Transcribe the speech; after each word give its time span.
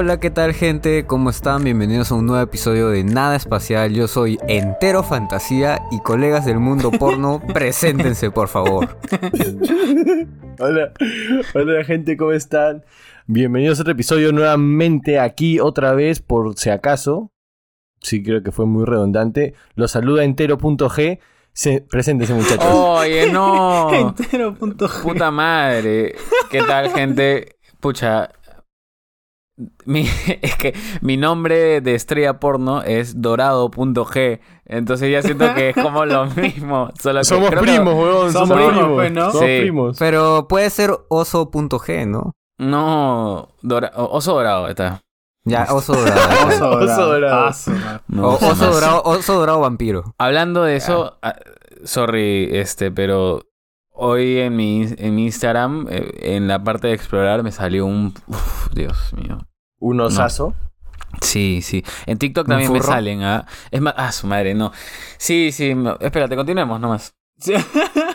Hola, 0.00 0.20
¿qué 0.20 0.30
tal 0.30 0.54
gente? 0.54 1.06
¿Cómo 1.06 1.28
están? 1.28 1.64
Bienvenidos 1.64 2.12
a 2.12 2.14
un 2.14 2.24
nuevo 2.24 2.40
episodio 2.40 2.88
de 2.90 3.02
Nada 3.02 3.34
Espacial. 3.34 3.92
Yo 3.92 4.06
soy 4.06 4.38
Entero 4.46 5.02
Fantasía 5.02 5.82
y 5.90 5.98
colegas 6.02 6.46
del 6.46 6.60
mundo 6.60 6.92
porno, 6.92 7.42
preséntense 7.52 8.30
por 8.30 8.46
favor. 8.46 8.96
Hola, 10.60 10.92
hola 11.52 11.84
gente, 11.84 12.16
¿cómo 12.16 12.30
están? 12.30 12.84
Bienvenidos 13.26 13.80
a 13.80 13.82
otro 13.82 13.92
episodio 13.92 14.30
nuevamente 14.30 15.18
aquí 15.18 15.58
otra 15.58 15.94
vez 15.94 16.22
por 16.22 16.56
si 16.56 16.70
acaso. 16.70 17.32
Sí, 18.00 18.22
creo 18.22 18.44
que 18.44 18.52
fue 18.52 18.66
muy 18.66 18.84
redundante. 18.84 19.54
Los 19.74 19.90
saluda 19.90 20.22
entero.g. 20.22 21.18
Se, 21.52 21.80
preséntese 21.80 22.34
muchachos. 22.34 22.72
Oye, 22.72 23.32
no. 23.32 23.92
Entero 24.20 24.54
punto 24.54 24.88
G. 24.88 25.02
Puta 25.02 25.32
madre. 25.32 26.14
¿Qué 26.52 26.62
tal, 26.62 26.90
gente? 26.90 27.56
Pucha. 27.80 28.30
Mi, 29.84 30.02
es 30.42 30.54
que 30.56 30.74
mi 31.00 31.16
nombre 31.16 31.80
de 31.80 31.94
estrella 31.94 32.38
porno 32.38 32.82
es 32.82 33.20
dorado.g. 33.20 34.40
Entonces 34.66 35.10
ya 35.10 35.22
siento 35.22 35.52
que 35.54 35.70
es 35.70 35.74
como 35.76 36.04
lo 36.04 36.26
mismo. 36.36 36.90
Solo 37.00 37.20
que 37.20 37.24
somos 37.24 37.50
que- 37.50 37.56
primos, 37.56 37.94
weón. 37.94 38.32
Somos 38.32 38.48
Somos, 38.48 38.72
primos, 38.72 38.92
pues, 38.94 39.12
¿no? 39.12 39.30
Somos 39.32 39.46
Sí. 39.46 39.58
primos. 39.60 39.96
Pero 39.98 40.46
puede 40.48 40.70
ser 40.70 40.92
oso.g, 41.08 42.06
¿no? 42.06 42.32
No. 42.58 43.48
dora- 43.62 43.92
oso 43.96 44.34
dorado 44.34 44.68
está. 44.68 45.00
Ya, 45.44 45.66
oso 45.70 45.94
dorado. 45.94 46.48
Oso 46.48 46.58
dorado. 46.68 46.84
Oso 46.84 47.06
dorado. 47.06 47.46
Ah. 47.86 48.00
No, 48.08 48.28
oso 48.34 48.66
dorado, 48.70 49.02
oso 49.04 49.34
dorado 49.38 49.60
vampiro. 49.60 50.14
Hablando 50.18 50.62
de 50.64 50.76
eso, 50.76 51.16
ah, 51.22 51.36
sorry, 51.84 52.50
este, 52.52 52.90
pero 52.90 53.40
hoy 53.94 54.40
en 54.40 54.56
mi, 54.56 54.86
en 54.98 55.14
mi 55.14 55.24
Instagram, 55.26 55.86
eh, 55.88 56.34
en 56.36 56.48
la 56.48 56.62
parte 56.62 56.88
de 56.88 56.92
explorar, 56.92 57.42
me 57.42 57.52
salió 57.52 57.86
un. 57.86 58.12
Uf, 58.26 58.68
Dios 58.74 59.14
mío. 59.14 59.38
Un 59.80 60.00
osazo. 60.00 60.54
Sí, 61.22 61.60
sí. 61.62 61.84
En 62.06 62.18
TikTok 62.18 62.46
¿Un 62.46 62.50
también 62.50 62.72
me 62.72 62.80
salen, 62.82 63.22
¿ah? 63.22 63.46
Es 63.70 63.80
más, 63.80 63.94
ah, 63.96 64.12
su 64.12 64.26
madre, 64.26 64.54
no. 64.54 64.72
Sí, 65.16 65.50
sí, 65.52 65.74
no. 65.74 65.96
espérate, 66.00 66.36
continuemos 66.36 66.80
nomás. 66.80 67.14
Sí. 67.38 67.54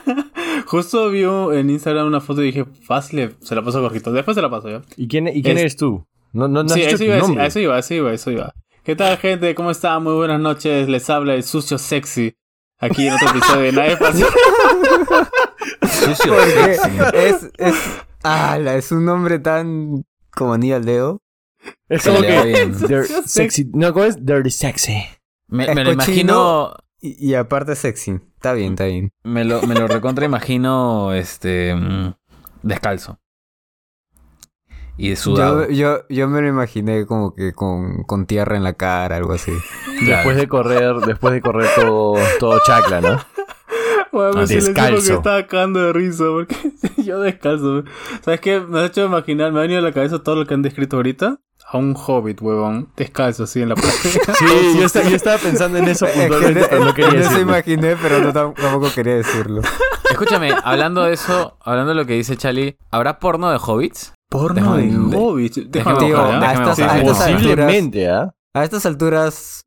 Justo 0.67 1.09
vi 1.09 1.23
en 1.23 1.69
Instagram 1.69 2.07
una 2.07 2.21
foto 2.21 2.41
y 2.41 2.47
dije, 2.47 2.65
fácil, 2.65 3.35
se 3.41 3.55
la 3.55 3.61
paso 3.63 3.79
a 3.79 3.81
Jorgito. 3.81 4.11
Después 4.11 4.35
se 4.35 4.41
la 4.41 4.49
paso 4.49 4.69
yo. 4.69 4.81
¿Y 4.97 5.07
quién, 5.07 5.27
y 5.27 5.41
quién 5.41 5.57
Es- 5.57 5.61
eres 5.61 5.77
tú? 5.77 6.05
No, 6.33 6.47
no, 6.47 6.63
no 6.63 6.69
sí, 6.69 6.81
eso 6.81 6.97
tu 6.97 7.03
iba, 7.03 7.17
nombre. 7.17 7.45
eso 7.45 7.59
iba, 7.59 7.77
eso 7.77 7.93
iba, 7.93 8.11
eso 8.13 8.31
iba. 8.31 8.53
¿Qué 8.83 8.95
tal, 8.95 9.17
gente? 9.17 9.53
¿Cómo 9.55 9.71
están? 9.71 10.03
Muy 10.03 10.13
buenas 10.13 10.39
noches. 10.39 10.89
Les 10.89 11.09
habla 11.09 11.35
el 11.35 11.43
sucio 11.43 11.77
sexy. 11.77 12.35
Aquí 12.79 13.07
en 13.07 13.13
otro 13.13 13.29
episodio 13.29 13.61
de 13.61 13.71
Nadie 13.71 13.97
Fácil. 13.97 14.25
Sucio 15.83 16.33
sexy. 16.45 16.89
es, 17.13 17.49
es, 17.57 17.75
ala, 18.23 18.75
es 18.75 18.91
un 18.91 19.05
nombre 19.05 19.39
tan 19.39 20.03
como 20.31 20.57
ni 20.57 20.71
al 20.73 20.85
dedo. 20.85 21.21
Es 21.93 22.03
como 22.03 22.21
que... 22.21 23.03
sexy. 23.25 23.69
No, 23.73 23.93
¿cómo 23.93 24.05
es? 24.05 24.25
Dirty 24.25 24.49
sexy. 24.49 25.05
Me, 25.47 25.73
lo 25.75 25.91
imagino. 25.91 26.73
Y, 26.99 27.29
y 27.29 27.35
aparte 27.35 27.75
sexy. 27.75 28.19
Está 28.35 28.53
bien, 28.53 28.73
está 28.73 28.85
bien. 28.85 29.11
Me 29.23 29.45
lo, 29.45 29.61
me 29.61 29.75
lo 29.75 29.87
recontra 29.87 30.25
imagino, 30.25 31.13
este. 31.13 31.75
mm, 31.75 32.13
descalzo. 32.63 33.19
Y 34.97 35.15
sudado. 35.15 35.69
Yo, 35.69 35.73
yo, 35.73 36.05
yo 36.09 36.27
me 36.27 36.41
lo 36.41 36.47
imaginé 36.47 37.05
como 37.05 37.35
que 37.35 37.53
con, 37.53 38.03
con 38.03 38.25
tierra 38.25 38.57
en 38.57 38.63
la 38.63 38.73
cara, 38.73 39.17
algo 39.17 39.33
así. 39.33 39.51
Después 40.05 40.35
de 40.35 40.47
correr, 40.47 40.95
después 40.97 41.33
de 41.33 41.41
correr 41.41 41.69
todo, 41.75 42.15
todo 42.39 42.59
chacla, 42.65 43.01
¿no? 43.01 43.19
Bueno, 44.11 44.33
me 44.33 44.47
silencio 44.47 44.73
Descalzo. 44.73 44.95
porque 44.95 45.13
estaba 45.13 45.47
cagando 45.47 45.79
de 45.81 45.93
risa. 45.93 46.25
Porque 46.25 46.55
yo 47.03 47.19
descalzo. 47.19 47.83
¿Sabes 48.21 48.41
qué? 48.41 48.59
Me 48.59 48.79
ha 48.79 48.85
hecho 48.85 49.05
imaginar, 49.05 49.51
me 49.51 49.59
ha 49.59 49.61
venido 49.63 49.79
a 49.79 49.83
la 49.83 49.91
cabeza 49.91 50.21
todo 50.21 50.35
lo 50.35 50.45
que 50.45 50.53
han 50.53 50.61
descrito 50.61 50.97
ahorita. 50.97 51.39
A 51.73 51.77
un 51.77 51.95
hobbit, 51.97 52.39
huevón. 52.41 52.89
Descalzo, 52.95 53.43
así 53.45 53.61
en 53.61 53.69
la 53.69 53.75
playa. 53.75 53.89
Sí, 54.39 54.77
yo, 54.79 54.85
estaba, 54.85 55.09
yo 55.09 55.15
estaba 55.15 55.37
pensando 55.39 55.77
en 55.79 55.87
eso 55.87 56.05
Es 56.07 56.13
que 56.13 56.19
puntualmente, 56.27 56.67
pero 56.69 56.85
no 56.85 56.93
quería 56.93 57.09
yo 57.13 57.17
se 57.17 57.23
decirlo. 57.29 57.41
imaginé, 57.41 57.95
pero 57.95 58.19
no, 58.19 58.29
tam- 58.31 58.53
tampoco 58.53 58.87
quería 58.93 59.15
decirlo. 59.15 59.61
Escúchame, 60.11 60.51
hablando 60.63 61.01
de 61.03 61.13
eso, 61.13 61.57
hablando 61.61 61.89
de 61.89 61.95
lo 61.95 62.05
que 62.05 62.13
dice 62.13 62.37
Chali, 62.37 62.77
¿habrá 62.91 63.17
porno 63.19 63.49
de 63.49 63.57
hobbits? 63.57 64.13
Porno 64.29 64.75
de 64.77 64.83
Déjame- 64.83 65.15
hobbit. 65.17 65.53
déjame 65.55 65.69
Déjame 65.71 65.97
Tío, 65.97 66.17
buscar, 66.17 66.39
déjame 66.39 67.01
estas, 67.01 67.01
buscar. 67.03 67.33
Posiblemente, 67.33 68.09
¿ah? 68.09 68.35
a 68.53 68.63
estas 68.63 68.85
alturas 68.85 69.63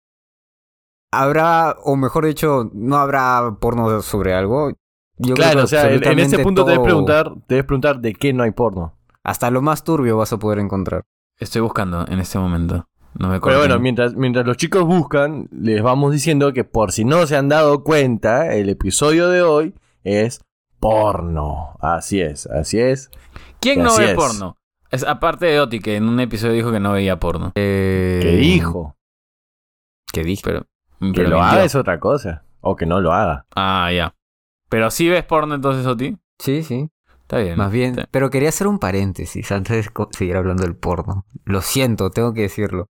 habrá, 1.13 1.77
o 1.83 1.97
mejor 1.97 2.27
dicho, 2.27 2.71
no 2.73 2.97
habrá 2.99 3.57
porno 3.61 4.01
sobre 4.03 4.35
algo. 4.35 4.71
Yo 5.19 5.35
creo 5.35 5.37
Claro, 5.37 5.59
que 5.61 5.65
o 5.65 5.67
sea, 5.67 5.91
en, 5.91 6.19
ese 6.19 6.39
punto 6.41 6.65
te 6.65 6.71
debes 6.73 6.79
todo- 6.79 6.85
preguntar, 6.85 7.33
te 7.47 7.55
debes 7.55 7.67
preguntar 7.67 8.01
de 8.01 8.15
qué 8.15 8.33
no 8.33 8.43
hay 8.43 8.51
porno. 8.53 8.97
Hasta 9.25 9.51
lo 9.51 9.61
más 9.63 9.83
turbio 9.83 10.17
vas 10.17 10.33
a 10.33 10.39
poder 10.39 10.59
encontrar. 10.61 11.03
Estoy 11.39 11.61
buscando 11.63 12.07
en 12.09 12.19
este 12.21 12.39
momento. 12.39 12.89
No 13.19 13.29
me 13.29 13.35
Pero 13.35 13.41
corten. 13.41 13.59
bueno, 13.61 13.79
mientras, 13.79 14.15
mientras 14.15 14.45
los 14.47 14.57
chicos 14.57 14.85
buscan, 14.85 15.49
les 15.51 15.83
vamos 15.83 16.13
diciendo 16.13 16.53
que 16.53 16.65
por 16.65 16.93
si 16.93 17.05
no 17.05 17.27
se 17.27 17.37
han 17.37 17.49
dado 17.49 17.83
cuenta, 17.83 18.55
el 18.55 18.69
episodio 18.69 19.29
de 19.29 19.43
hoy 19.43 19.75
es 20.05 20.43
porno. 20.81 21.77
Así 21.81 22.21
es, 22.21 22.47
así 22.47 22.79
es. 22.79 23.11
¿Quién 23.61 23.83
no 23.83 23.97
ve 23.97 24.11
es. 24.11 24.15
porno? 24.15 24.57
Es 24.91 25.03
aparte 25.03 25.47
de 25.47 25.61
Oti, 25.61 25.81
que 25.81 25.97
en 25.97 26.09
un 26.09 26.21
episodio 26.21 26.53
dijo 26.55 26.71
que 26.73 26.81
no 26.81 26.93
veía 26.93 27.19
porno. 27.19 27.53
Eh, 27.55 28.21
Que 28.23 28.37
dijo. 28.37 28.97
Que 30.13 30.23
dije. 30.23 30.43
Pero, 30.45 30.61
Que 31.01 31.13
pero 31.15 31.29
lo 31.31 31.37
mintió. 31.37 31.43
haga 31.43 31.65
es 31.65 31.75
otra 31.75 31.99
cosa. 31.99 32.45
O 32.61 32.77
que 32.77 32.87
no 32.87 33.01
lo 33.01 33.13
haga. 33.13 33.47
Ah, 33.55 33.91
ya. 33.93 34.15
Pero 34.69 34.91
sí 34.91 35.09
ves 35.09 35.25
porno 35.25 35.55
entonces, 35.55 35.87
Oti. 35.87 36.17
Sí, 36.39 36.63
sí. 36.63 36.89
Está 37.27 37.39
bien. 37.39 37.57
Más 37.57 37.73
bien. 37.73 37.91
Está- 37.99 38.09
Pero 38.11 38.31
quería 38.31 38.51
hacer 38.51 38.69
un 38.69 38.79
paréntesis 38.79 39.51
antes 39.51 39.85
de 39.85 39.91
seguir 40.13 40.37
hablando 40.37 40.63
del 40.63 40.77
porno. 40.77 41.25
Lo 41.45 41.61
siento, 41.61 42.11
tengo 42.11 42.33
que 42.33 42.43
decirlo. 42.43 42.87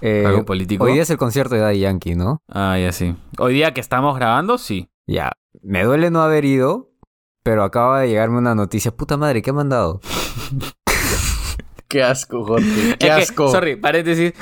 Eh, 0.00 0.24
¿Algo 0.26 0.44
político? 0.44 0.82
hoy 0.84 0.94
día 0.94 1.02
es 1.02 1.10
el 1.10 1.18
concierto 1.18 1.54
de 1.54 1.60
Daddy 1.60 1.78
Yankee, 1.78 2.16
¿no? 2.16 2.42
Ah, 2.48 2.76
ya 2.78 2.90
sí. 2.90 3.14
Hoy 3.38 3.54
día 3.54 3.72
que 3.72 3.80
estamos 3.80 4.16
grabando, 4.16 4.58
sí. 4.58 4.88
Ya. 5.06 5.30
Me 5.62 5.84
duele 5.84 6.10
no 6.10 6.20
haber 6.22 6.44
ido, 6.44 6.90
pero 7.44 7.62
acaba 7.62 8.00
de 8.00 8.08
llegarme 8.08 8.38
una 8.38 8.56
noticia. 8.56 8.90
Puta 8.90 9.16
madre, 9.16 9.40
¿qué 9.40 9.52
me 9.52 9.60
han 9.60 9.68
dado? 9.68 10.00
Qué 11.88 12.02
asco, 12.02 12.44
Jorge. 12.44 12.96
Qué 12.98 13.06
Es 13.06 13.14
que, 13.14 13.22
asco. 13.22 13.48
sorry, 13.52 13.76
paréntesis. 13.76 14.32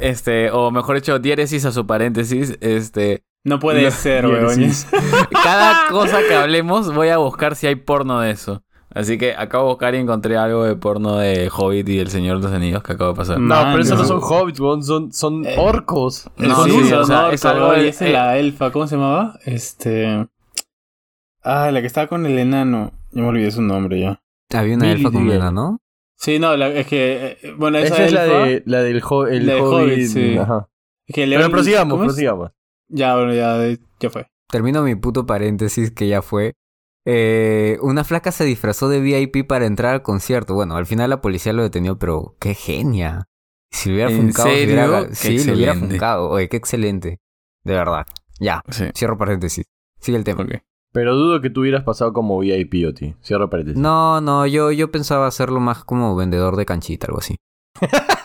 Este, 0.00 0.50
o 0.50 0.70
mejor 0.70 0.96
dicho, 0.96 1.18
diéresis 1.18 1.66
a 1.66 1.72
su 1.72 1.86
paréntesis. 1.86 2.56
Este, 2.62 3.24
No 3.44 3.58
puede 3.58 3.82
No, 3.84 3.90
ser, 3.90 4.26
huevón. 4.26 4.70
cada 5.44 5.88
cosa 5.90 6.20
que 6.26 6.34
hablemos, 6.34 6.94
voy 6.94 7.08
a 7.08 7.18
buscar 7.18 7.56
si 7.56 7.66
hay 7.66 7.74
porno 7.76 8.20
de 8.20 8.30
eso. 8.30 8.62
Así 8.94 9.18
que 9.18 9.34
acabo 9.34 9.64
de 9.64 9.70
buscar 9.70 9.94
y 9.96 9.98
encontré 9.98 10.36
algo 10.36 10.62
de 10.64 10.76
porno 10.76 11.16
de 11.18 11.50
Hobbit 11.54 11.88
y 11.88 11.98
el 11.98 12.08
Señor 12.10 12.38
de 12.38 12.44
los 12.44 12.52
Anillos 12.52 12.82
que 12.82 12.92
acabo 12.92 13.10
de 13.10 13.16
pasar. 13.16 13.38
No, 13.40 13.48
Man, 13.54 13.72
pero 13.72 13.82
esos 13.82 13.98
no 13.98 14.04
son 14.04 14.20
hobbits, 14.22 14.60
weón, 14.60 14.84
son, 14.84 15.12
son 15.12 15.44
Eh, 15.44 15.56
orcos. 15.58 16.30
No, 16.36 16.54
Son 16.54 16.70
sí, 16.70 16.92
o 16.92 17.30
es 17.32 17.44
algo 17.44 17.74
Y 17.76 17.80
de- 17.80 17.88
esa 17.88 18.06
es 18.06 18.12
la 18.12 18.38
elfa, 18.38 18.70
¿cómo 18.70 18.86
se 18.86 18.94
llamaba? 18.96 19.38
Este... 19.44 20.26
Ah, 21.42 21.70
la 21.72 21.80
que 21.80 21.86
estaba 21.86 22.06
con 22.06 22.24
el 22.24 22.38
enano. 22.38 22.92
Ya 23.10 23.22
me 23.22 23.28
olvidé 23.28 23.50
su 23.50 23.62
nombre 23.62 24.00
ya. 24.00 24.20
Había 24.54 24.76
una 24.76 24.92
elfa 24.92 25.10
con 25.10 25.22
Miriel. 25.24 25.40
una, 25.40 25.50
¿no? 25.50 25.80
Sí, 26.16 26.38
no, 26.38 26.56
la- 26.56 26.68
es 26.68 26.86
que... 26.86 27.38
eh, 27.42 27.54
Bueno, 27.58 27.78
esa, 27.78 27.94
Esa 27.96 28.04
es 28.06 28.12
la, 28.12 28.22
de, 28.24 28.62
la 28.64 28.82
del 28.82 28.96
el 29.30 29.46
La 29.46 29.54
de 29.54 29.60
hobbit. 29.60 29.92
Hobbit, 29.92 30.06
sí. 30.06 30.38
Ajá. 30.38 30.68
es 31.06 31.14
que 31.14 31.26
Pero 31.26 31.50
prosigamos, 31.50 31.98
prosigamos. 31.98 32.50
Ya, 32.88 33.14
bueno, 33.16 33.34
ya, 33.34 33.58
ya 34.00 34.10
fue. 34.10 34.26
Termino 34.50 34.82
mi 34.82 34.94
puto 34.94 35.26
paréntesis 35.26 35.90
que 35.90 36.08
ya 36.08 36.22
fue. 36.22 36.52
Eh, 37.06 37.78
una 37.82 38.04
flaca 38.04 38.32
se 38.32 38.44
disfrazó 38.44 38.88
de 38.88 39.00
VIP 39.00 39.46
para 39.46 39.66
entrar 39.66 39.94
al 39.94 40.02
concierto. 40.02 40.54
Bueno, 40.54 40.76
al 40.76 40.86
final 40.86 41.10
la 41.10 41.20
policía 41.20 41.52
lo 41.52 41.62
detenió, 41.62 41.98
pero 41.98 42.36
qué 42.40 42.54
genia. 42.54 43.24
Si 43.70 43.88
le 43.88 43.94
hubiera 43.96 44.10
¿En 44.10 44.16
funcado, 44.18 44.48
si 44.48 44.64
hubiera- 44.64 45.06
Qué 45.08 45.14
sí, 45.14 45.44
le 45.44 45.54
hubiera 45.54 45.74
funcado. 45.74 46.28
Oye, 46.30 46.48
qué 46.48 46.56
excelente. 46.56 47.18
De 47.64 47.72
verdad. 47.74 48.06
Ya, 48.40 48.62
Sí. 48.70 48.84
cierro 48.94 49.18
paréntesis. 49.18 49.64
Sigue 50.00 50.16
el 50.18 50.24
tema. 50.24 50.46
Pero 50.92 51.16
dudo 51.16 51.40
que 51.40 51.50
tú 51.50 51.60
hubieras 51.62 51.82
pasado 51.82 52.12
como 52.12 52.38
VIP, 52.38 52.86
Oti. 52.86 53.16
Cierro 53.22 53.50
paréntesis. 53.50 53.80
No, 53.80 54.20
no, 54.20 54.46
yo, 54.46 54.70
yo 54.70 54.90
pensaba 54.92 55.26
hacerlo 55.26 55.58
más 55.60 55.84
como 55.84 56.14
vendedor 56.14 56.56
de 56.56 56.66
canchita, 56.66 57.06
algo 57.08 57.18
así. 57.18 57.36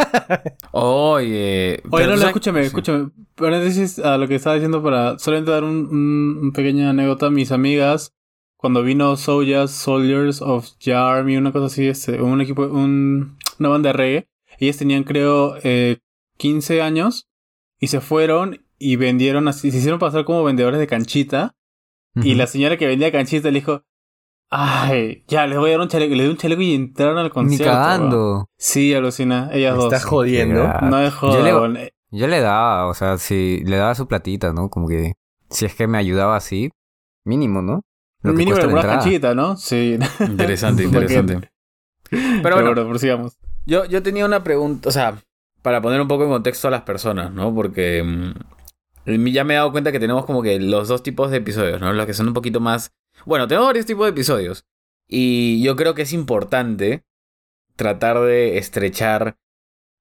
Oye. 0.71 1.81
Oye, 1.89 2.07
no, 2.07 2.15
no, 2.15 2.27
escúchame, 2.27 2.61
sí. 2.61 2.67
escúchame. 2.67 3.09
Paréntesis 3.35 4.00
a 4.00 4.17
lo 4.17 4.27
que 4.27 4.35
estaba 4.35 4.56
diciendo 4.56 4.83
para 4.83 5.17
solamente 5.19 5.51
dar 5.51 5.63
un, 5.63 5.88
un, 5.88 6.39
un 6.41 6.51
pequeña 6.51 6.89
anécdota. 6.89 7.29
Mis 7.29 7.51
amigas, 7.51 8.13
cuando 8.57 8.83
vino 8.83 9.15
Soldiers, 9.15 9.71
Soldiers 9.71 10.41
of 10.41 10.69
Ya 10.79 11.09
Army, 11.09 11.38
una 11.38 11.51
cosa 11.51 11.67
así, 11.67 11.88
este, 11.88 12.21
un 12.21 12.41
equipo, 12.41 12.63
un, 12.63 13.38
una 13.57 13.69
banda 13.69 13.89
de 13.89 13.94
reggae, 13.94 14.29
ellas 14.59 14.77
tenían 14.77 15.03
creo 15.03 15.56
eh, 15.63 16.00
15 16.38 16.81
años 16.81 17.29
y 17.79 17.88
se 17.88 18.01
fueron 18.01 18.65
y 18.77 18.97
vendieron 18.97 19.47
así, 19.47 19.71
se 19.71 19.77
hicieron 19.77 20.00
pasar 20.00 20.25
como 20.25 20.44
vendedores 20.44 20.79
de 20.79 20.88
canchita 20.88 21.55
y 22.15 22.35
la 22.35 22.47
señora 22.47 22.75
que 22.75 22.88
vendía 22.88 23.12
canchita 23.12 23.50
le 23.50 23.59
dijo, 23.59 23.83
ay, 24.50 25.24
ya, 25.28 25.48
les 25.48 25.57
voy 25.57 25.69
a 25.69 25.74
dar 25.74 25.81
un 25.81 25.88
chaleco, 25.88 26.16
le 26.16 26.24
di 26.24 26.30
un 26.30 26.38
chaleco 26.38 26.62
y 26.62 26.74
entraron 26.75 27.18
al 27.18 27.25
Ni 27.25 27.30
concierto. 27.30 27.66
weón. 27.72 27.75
cagando. 27.84 28.46
Sí, 28.57 28.94
alucina, 28.94 29.50
ellas 29.54 29.74
Me 29.75 29.84
dos. 29.84 29.94
estás 29.94 30.06
jodiendo. 30.06 30.68
No 30.81 31.00
es 31.00 31.13
Yo 31.22 31.44
le- 31.44 31.51
joda, 31.51 31.60
weón. 31.62 31.78
Yo 32.12 32.28
le 32.28 32.40
daba, 32.40 32.88
o 32.88 32.94
sea, 32.96 33.18
si 33.19 33.62
le 33.66 33.78
daba 33.78 33.94
su 33.94 34.07
platita, 34.07 34.51
¿no? 34.51 34.69
Como 34.69 34.88
que 34.88 35.13
si 35.51 35.66
es 35.66 35.75
que 35.75 35.86
me 35.88 35.98
ayudaba 36.00 36.36
así, 36.36 36.72
mínimo, 37.25 37.62
¿no? 37.62 37.81
Lo 38.22 38.31
que 38.31 38.38
Mínimo 38.40 38.56
cuesta 38.57 38.66
la 38.66 38.72
alguna 38.74 38.81
entrada. 38.81 39.04
canchita, 39.04 39.36
¿no? 39.36 39.56
Sí. 39.57 39.98
Interesante, 40.28 40.84
interesante. 40.86 41.51
Pero 42.10 42.42
Pero 42.44 42.56
bueno. 42.86 43.30
Yo, 43.66 43.86
yo 43.86 44.01
tenía 44.01 44.25
una 44.25 44.44
pregunta, 44.44 44.90
o 44.90 44.92
sea, 44.92 45.22
para 45.62 45.81
poner 45.81 46.01
un 46.01 46.07
poco 46.07 46.24
en 46.24 46.30
contexto 46.31 46.68
a 46.68 46.72
las 46.72 46.81
personas, 46.81 47.31
¿no? 47.31 47.54
Porque 47.54 48.01
mm, 48.04 49.25
ya 49.28 49.44
me 49.44 49.54
he 49.54 49.57
dado 49.57 49.72
cuenta 49.72 49.92
que 49.92 50.00
tenemos 50.00 50.25
como 50.25 50.42
que 50.42 50.60
los 50.60 50.88
dos 50.88 51.04
tipos 51.04 51.30
de 51.30 51.38
episodios, 51.38 51.80
¿no? 51.80 51.94
Los 51.94 52.06
que 52.07 52.13
son 52.16 52.28
un 52.28 52.34
poquito 52.34 52.60
más... 52.60 52.92
Bueno, 53.29 53.47
tenemos 53.47 53.67
varios 53.67 53.85
tipos 53.85 54.07
de 54.07 54.09
episodios. 54.09 54.65
Y 55.07 55.61
yo 55.61 55.75
creo 55.75 55.93
que 55.93 56.01
es 56.01 56.13
importante 56.13 57.05
tratar 57.75 58.19
de 58.21 58.57
estrechar 58.57 59.37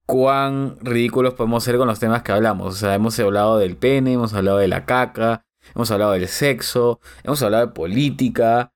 cuán 0.07 0.79
ridículos 0.81 1.35
podemos 1.35 1.63
ser 1.63 1.77
con 1.77 1.89
los 1.89 2.01
temas 2.01 2.23
que 2.23 2.33
hablamos. 2.33 2.73
O 2.75 2.77
sea, 2.79 2.95
hemos 2.95 3.19
hablado 3.19 3.59
del 3.59 3.77
pene, 3.77 4.15
hemos 4.15 4.33
hablado 4.33 4.57
de 4.57 4.69
la 4.69 4.87
caca, 4.87 5.45
hemos 5.75 5.91
hablado 5.91 6.13
del 6.13 6.27
sexo, 6.27 7.01
hemos 7.23 7.43
hablado 7.43 7.67
de 7.67 7.73
política, 7.75 8.73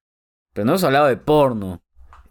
pero 0.52 0.66
no 0.66 0.72
hemos 0.72 0.84
hablado 0.84 1.06
de 1.06 1.16
porno. 1.16 1.82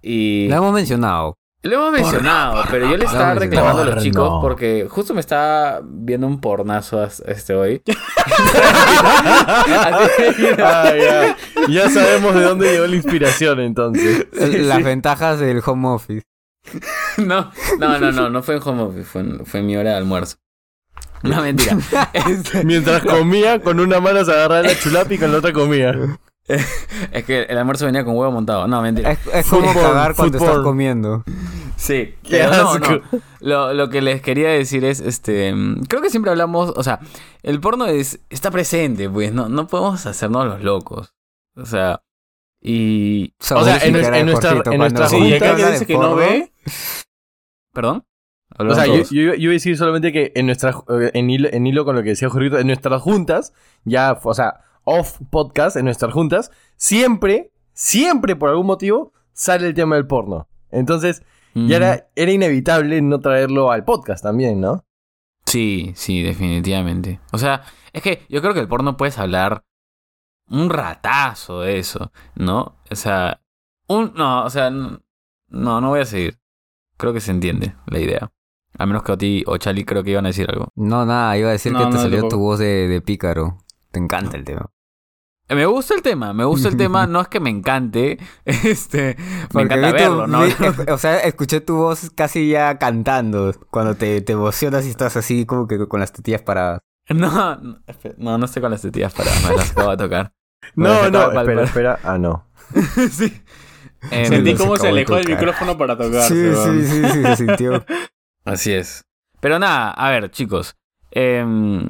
Y... 0.03 0.47
Lo 0.47 0.57
hemos 0.57 0.73
mencionado. 0.73 1.39
Lo 1.63 1.75
hemos 1.75 1.91
mencionado, 1.91 2.63
pero 2.71 2.89
yo 2.89 2.97
le 2.97 3.05
estaba 3.05 3.25
Porno. 3.33 3.39
reclamando 3.39 3.81
a 3.83 3.85
los 3.85 4.03
chicos 4.03 4.39
porque 4.41 4.87
justo 4.89 5.13
me 5.13 5.19
estaba 5.19 5.81
viendo 5.83 6.25
un 6.25 6.41
pornazo 6.41 7.03
este 7.03 7.53
hoy. 7.53 7.81
Ah, 10.57 10.93
ya. 10.97 11.37
Ya 11.67 11.89
sabemos 11.89 12.33
de 12.35 12.41
dónde 12.43 12.71
llegó 12.71 12.87
la 12.87 12.95
inspiración 12.95 13.59
entonces. 13.59 14.27
Las 14.33 14.83
ventajas 14.83 15.39
del 15.39 15.61
home 15.65 15.87
office. 15.89 16.23
No, 17.17 17.51
no, 17.79 17.99
no, 17.99 18.11
no, 18.11 18.29
no 18.29 18.41
fue 18.43 18.55
en 18.55 18.61
home 18.63 18.83
office, 18.83 19.03
fue 19.03 19.21
en, 19.21 19.45
fue 19.45 19.59
en 19.59 19.65
mi 19.65 19.75
hora 19.77 19.91
de 19.91 19.97
almuerzo. 19.97 20.37
No, 21.23 21.41
mentira. 21.41 21.77
Este, 22.13 22.63
Mientras 22.63 23.03
comía, 23.03 23.59
con 23.61 23.79
una 23.79 23.99
mano 23.99 24.23
se 24.23 24.31
agarraba 24.31 24.61
la 24.61 24.77
chulapi 24.79 25.15
y 25.15 25.17
con 25.17 25.31
la 25.31 25.39
otra 25.39 25.51
comía. 25.53 25.93
es 27.11 27.23
que 27.25 27.43
el 27.43 27.57
almuerzo 27.57 27.85
venía 27.85 28.03
con 28.03 28.15
huevo 28.15 28.31
montado. 28.31 28.67
No, 28.67 28.81
mentira. 28.81 29.11
Es, 29.11 29.19
es 29.33 29.45
como 29.47 29.67
Fútbol, 29.67 29.83
cagar 29.83 30.15
cuando 30.15 30.37
fútbol. 30.37 30.49
estás 30.51 30.63
comiendo. 30.63 31.23
Sí, 31.77 32.15
Qué 32.23 32.29
pero 32.39 32.49
no, 32.51 32.69
asco. 32.71 33.01
no. 33.11 33.19
Lo, 33.39 33.73
lo 33.73 33.89
que 33.89 34.01
les 34.01 34.21
quería 34.21 34.49
decir 34.49 34.85
es, 34.85 34.99
este, 34.99 35.53
creo 35.87 36.01
que 36.01 36.09
siempre 36.11 36.29
hablamos, 36.31 36.73
o 36.75 36.83
sea, 36.83 36.99
el 37.41 37.59
porno 37.59 37.87
es, 37.87 38.19
está 38.29 38.51
presente, 38.51 39.09
pues, 39.09 39.33
no, 39.33 39.49
no 39.49 39.67
podemos 39.67 40.05
hacernos 40.05 40.45
los 40.45 40.61
locos. 40.61 41.13
O 41.55 41.65
sea, 41.65 42.01
y... 42.61 43.33
O 43.51 43.63
sea, 43.63 43.77
en 43.83 43.93
nuestra- 43.93 44.19
en 44.19 44.25
nuestra- 44.27 44.61
en 44.71 44.77
nuestra 44.77 45.09
Sí, 45.09 45.17
junta 45.17 45.35
acá 45.37 45.55
que 45.55 45.71
dice 45.71 45.85
que 45.87 45.97
no 45.97 46.15
ve. 46.15 46.51
¿Perdón? 47.73 48.05
O 48.59 48.75
sea, 48.75 48.85
yo, 48.85 48.97
yo- 48.97 49.03
yo 49.11 49.33
iba 49.35 49.51
a 49.51 49.53
decir 49.53 49.77
solamente 49.77 50.11
que 50.11 50.33
en 50.35 50.45
nuestra 50.45 50.73
en 51.13 51.29
hilo, 51.29 51.49
en 51.51 51.65
hilo 51.65 51.85
con 51.85 51.95
lo 51.95 52.03
que 52.03 52.09
decía 52.09 52.29
Jorgito, 52.29 52.59
en 52.59 52.67
nuestras 52.67 53.01
juntas, 53.01 53.53
ya, 53.85 54.19
o 54.21 54.33
sea, 54.33 54.61
off 54.83 55.19
podcast, 55.29 55.75
en 55.75 55.85
nuestras 55.85 56.13
juntas, 56.13 56.51
siempre, 56.75 57.51
siempre 57.73 58.35
por 58.35 58.49
algún 58.49 58.67
motivo, 58.67 59.13
sale 59.33 59.67
el 59.67 59.73
tema 59.73 59.95
del 59.95 60.07
porno. 60.07 60.47
Entonces, 60.69 61.23
todos. 61.53 61.67
ya 61.67 61.77
era, 61.77 62.09
era 62.15 62.31
inevitable 62.31 63.01
no 63.01 63.19
traerlo 63.19 63.71
al 63.71 63.83
podcast 63.83 64.23
también, 64.23 64.61
¿no? 64.61 64.85
Sí, 65.45 65.91
sí, 65.95 66.21
definitivamente. 66.21 67.19
O 67.31 67.37
sea, 67.37 67.63
es 67.93 68.01
que 68.01 68.25
yo 68.29 68.41
creo 68.41 68.53
que 68.53 68.59
el 68.59 68.67
porno 68.67 68.95
puedes 68.97 69.17
hablar 69.17 69.63
un 70.47 70.69
ratazo 70.69 71.61
de 71.61 71.79
eso, 71.79 72.11
¿no? 72.35 72.77
O 72.89 72.95
sea, 72.95 73.41
un... 73.87 74.13
No, 74.15 74.45
o 74.45 74.49
sea, 74.49 74.69
no, 74.69 75.01
no 75.49 75.89
voy 75.89 76.01
a 76.01 76.05
seguir. 76.05 76.39
Creo 76.97 77.13
que 77.13 77.21
se 77.21 77.31
entiende 77.31 77.75
la 77.87 77.99
idea. 77.99 78.31
A 78.77 78.85
menos 78.85 79.03
que 79.03 79.11
a 79.11 79.17
ti 79.17 79.43
o 79.47 79.57
Chali 79.57 79.83
creo 79.83 80.03
que 80.03 80.11
iban 80.11 80.25
a 80.25 80.29
decir 80.29 80.49
algo. 80.49 80.69
No, 80.75 81.05
nada, 81.05 81.37
iba 81.37 81.49
a 81.49 81.53
decir 81.53 81.71
No, 81.71 81.79
que 81.79 81.85
te 81.85 81.91
no, 81.91 82.01
salió 82.01 82.27
tu 82.27 82.37
voz 82.37 82.59
de, 82.59 82.87
de 82.87 83.01
pícaro. 83.01 83.57
Te 83.91 83.99
encanta 83.99 84.37
el 84.37 84.43
tema. 84.43 84.69
Eh, 85.47 85.55
Me 85.55 85.65
gusta 85.65 85.93
el 85.95 86.01
tema, 86.01 86.33
me 86.33 86.45
gusta 86.45 86.69
el 86.69 86.77
tema, 86.77 87.07
no 87.07 87.21
es 87.21 87.27
que 87.27 87.39
me 87.39 87.49
encante, 87.49 88.17
este, 88.45 89.17
me 89.17 89.47
Porque 89.51 89.73
encanta 89.75 89.91
verlo, 89.91 90.27
¿no? 90.27 90.43
vi- 90.43 90.53
o 90.91 90.97
sea, 90.97 91.19
escuché 91.19 91.59
tu 91.61 91.75
voz 91.75 92.09
casi 92.15 92.49
ya 92.49 92.77
cantando. 92.77 93.53
Cuando 93.69 93.95
te, 93.95 94.21
te 94.21 94.33
emocionas 94.33 94.85
y 94.85 94.89
estás 94.89 95.17
así 95.17 95.45
como 95.45 95.67
que 95.67 95.87
con 95.87 95.99
las 95.99 96.13
tetillas 96.13 96.41
paradas. 96.41 96.79
No, 97.09 97.55
no, 98.17 98.37
no, 98.37 98.45
estoy 98.45 98.61
con 98.61 98.71
las 98.71 98.81
tetillas 98.81 99.13
para, 99.13 99.31
me 99.47 99.55
las 99.57 99.71
acabo 99.71 99.91
de 99.91 99.97
tocar. 99.97 100.33
Me 100.75 100.87
No, 100.87 101.09
no, 101.09 101.19
de 101.29 101.35
palpar. 101.35 101.43
espera, 101.49 101.63
espera. 101.63 101.99
Ah, 102.03 102.17
no. 102.17 102.47
sí. 103.11 103.41
Em, 104.09 104.25
Sentí 104.27 104.51
se 104.51 104.57
cómo 104.57 104.77
se 104.77 104.87
alejó 104.87 105.17
tocar. 105.17 105.29
micrófono 105.29 105.77
para 105.77 105.97
tocar. 105.97 106.21
Sí, 106.23 106.35
sí, 106.55 106.85
sí, 106.87 107.03
sí, 107.11 107.23
se 107.23 107.35
sintió. 107.35 107.85
Así 108.45 108.71
es. 108.71 109.03
Pero 109.41 109.59
nada, 109.59 109.91
a 109.91 110.09
ver, 110.11 110.31
chicos. 110.31 110.75
em, 111.11 111.89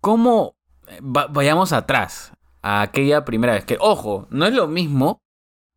¿Cómo 0.00 0.56
vayamos 1.00 1.72
atrás 1.72 2.32
a 2.62 2.82
aquella 2.82 3.24
primera 3.24 3.54
vez? 3.54 3.64
Que, 3.64 3.76
ojo, 3.80 4.26
no 4.30 4.46
es 4.46 4.54
lo 4.54 4.66
mismo 4.66 5.20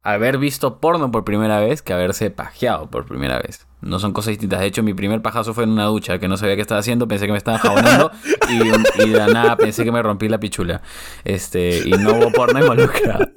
haber 0.03 0.37
visto 0.37 0.79
porno 0.79 1.11
por 1.11 1.23
primera 1.25 1.59
vez 1.59 1.81
que 1.81 1.93
haberse 1.93 2.29
pajeado 2.31 2.89
por 2.89 3.05
primera 3.05 3.39
vez. 3.39 3.67
No 3.81 3.99
son 3.99 4.11
cosas 4.13 4.29
distintas. 4.31 4.59
De 4.59 4.65
hecho, 4.65 4.81
mi 4.81 4.93
primer 4.93 5.21
pajazo 5.21 5.53
fue 5.53 5.65
en 5.65 5.69
una 5.71 5.85
ducha 5.85 6.17
que 6.17 6.27
no 6.27 6.37
sabía 6.37 6.55
qué 6.55 6.61
estaba 6.61 6.79
haciendo, 6.79 7.07
pensé 7.07 7.25
que 7.27 7.31
me 7.31 7.37
estaba 7.37 7.59
jabonando 7.59 8.11
y, 8.49 9.03
y 9.03 9.09
de 9.09 9.17
la 9.17 9.27
nada 9.27 9.55
pensé 9.55 9.83
que 9.83 9.91
me 9.91 10.01
rompí 10.01 10.27
la 10.29 10.39
pichula. 10.39 10.81
Este, 11.23 11.79
y 11.85 11.91
no 11.91 12.13
hubo 12.13 12.31
porno 12.31 12.59
involucrado. 12.59 13.27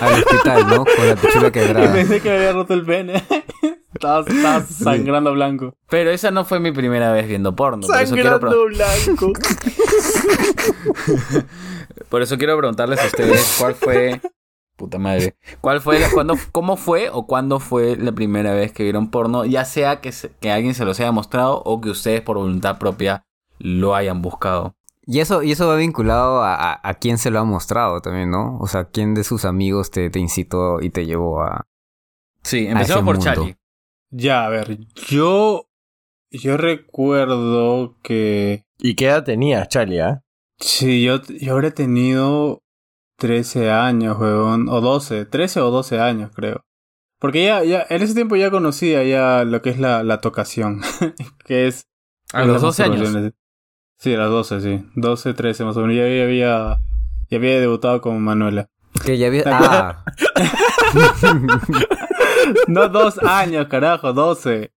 Al 0.00 0.12
hospital, 0.14 0.66
¿no? 0.68 0.84
Con 0.84 1.08
la 1.08 1.16
pichula 1.16 1.48
Y 1.48 1.52
quebrada. 1.52 1.92
pensé 1.92 2.20
que 2.20 2.28
me 2.28 2.36
había 2.36 2.52
roto 2.52 2.74
el 2.74 2.84
pene. 2.84 3.24
Estaba, 3.96 4.20
estaba 4.28 4.60
sangrando 4.66 5.32
blanco. 5.32 5.74
Pero 5.88 6.10
esa 6.10 6.30
no 6.30 6.44
fue 6.44 6.60
mi 6.60 6.70
primera 6.70 7.12
vez 7.12 7.26
viendo 7.26 7.56
porno. 7.56 7.86
Por 7.86 7.98
eso 7.98 8.14
quiero 8.14 8.38
pre- 8.38 8.50
Sangrando 8.50 8.66
blanco. 8.66 9.32
Por 12.10 12.20
eso 12.20 12.36
quiero 12.36 12.58
preguntarles 12.58 13.00
a 13.00 13.06
ustedes 13.06 13.56
cuál 13.58 13.74
fue. 13.74 14.20
Puta 14.76 14.98
madre. 14.98 15.36
¿Cuál 15.62 15.80
fue 15.80 15.98
la- 15.98 16.10
cuándo, 16.10 16.34
cómo 16.52 16.76
fue 16.76 17.08
o 17.10 17.26
cuándo 17.26 17.60
fue 17.60 17.96
la 17.96 18.12
primera 18.12 18.52
vez 18.52 18.72
que 18.72 18.82
vieron 18.82 19.10
porno? 19.10 19.44
Ya 19.46 19.64
sea 19.64 20.00
que, 20.02 20.12
se- 20.12 20.30
que 20.40 20.50
alguien 20.50 20.74
se 20.74 20.84
los 20.84 21.00
haya 21.00 21.12
mostrado 21.12 21.62
o 21.64 21.80
que 21.80 21.88
ustedes 21.90 22.20
por 22.20 22.36
voluntad 22.36 22.78
propia 22.78 23.24
lo 23.58 23.94
hayan 23.94 24.20
buscado. 24.20 24.74
Y 25.06 25.20
eso, 25.20 25.42
y 25.42 25.52
eso 25.52 25.66
va 25.68 25.76
vinculado 25.76 26.42
a, 26.42 26.54
a, 26.54 26.80
a 26.82 26.94
quién 26.94 27.16
se 27.16 27.30
lo 27.30 27.38
ha 27.38 27.44
mostrado 27.44 28.00
también, 28.00 28.30
¿no? 28.30 28.58
O 28.58 28.66
sea, 28.66 28.84
quién 28.84 29.14
de 29.14 29.24
sus 29.24 29.44
amigos 29.44 29.90
te, 29.90 30.10
te 30.10 30.18
incitó 30.18 30.82
y 30.82 30.90
te 30.90 31.06
llevó 31.06 31.42
a... 31.42 31.64
Sí, 32.42 32.58
ese 32.66 32.70
empezamos 32.72 33.04
por. 33.16 33.18
Charlie. 33.24 33.56
Ya, 34.10 34.44
a 34.44 34.48
ver, 34.50 34.78
yo. 35.08 35.68
Yo 36.30 36.56
recuerdo 36.56 37.96
que. 38.02 38.64
¿Y 38.78 38.94
qué 38.94 39.06
edad 39.06 39.24
tenías, 39.24 39.68
Charlie, 39.68 40.00
ah? 40.00 40.22
Sí, 40.58 41.02
yo, 41.02 41.22
yo 41.22 41.52
habré 41.54 41.70
tenido 41.70 42.62
13 43.16 43.70
años, 43.70 44.18
weón. 44.18 44.68
O 44.68 44.80
12, 44.80 45.26
13 45.26 45.60
o 45.60 45.70
12 45.70 46.00
años, 46.00 46.30
creo. 46.34 46.64
Porque 47.18 47.44
ya, 47.44 47.64
ya, 47.64 47.86
en 47.88 48.02
ese 48.02 48.14
tiempo 48.14 48.36
ya 48.36 48.50
conocía 48.50 49.02
ya 49.02 49.44
lo 49.44 49.62
que 49.62 49.70
es 49.70 49.78
la, 49.78 50.02
la 50.04 50.20
tocación. 50.20 50.82
que 51.44 51.66
es. 51.66 51.86
A 52.32 52.44
los 52.44 52.60
12 52.60 52.82
años. 52.82 53.32
Sí, 53.98 54.14
a 54.14 54.18
los 54.18 54.30
12, 54.30 54.60
sí. 54.60 54.90
12, 54.94 55.34
13 55.34 55.64
más 55.64 55.76
o 55.76 55.80
menos. 55.80 55.96
Ya, 55.96 56.08
ya 56.08 56.24
había. 56.24 56.78
Ya 57.28 57.38
había 57.38 57.60
debutado 57.60 58.00
con 58.00 58.22
Manuela. 58.22 58.68
Que 59.04 59.18
ya 59.18 59.26
había... 59.26 59.42
¿Te 59.42 59.50
Ah, 59.52 60.04
No, 62.68 62.88
dos 62.88 63.18
años, 63.18 63.66
carajo, 63.68 64.12
12. 64.12 64.72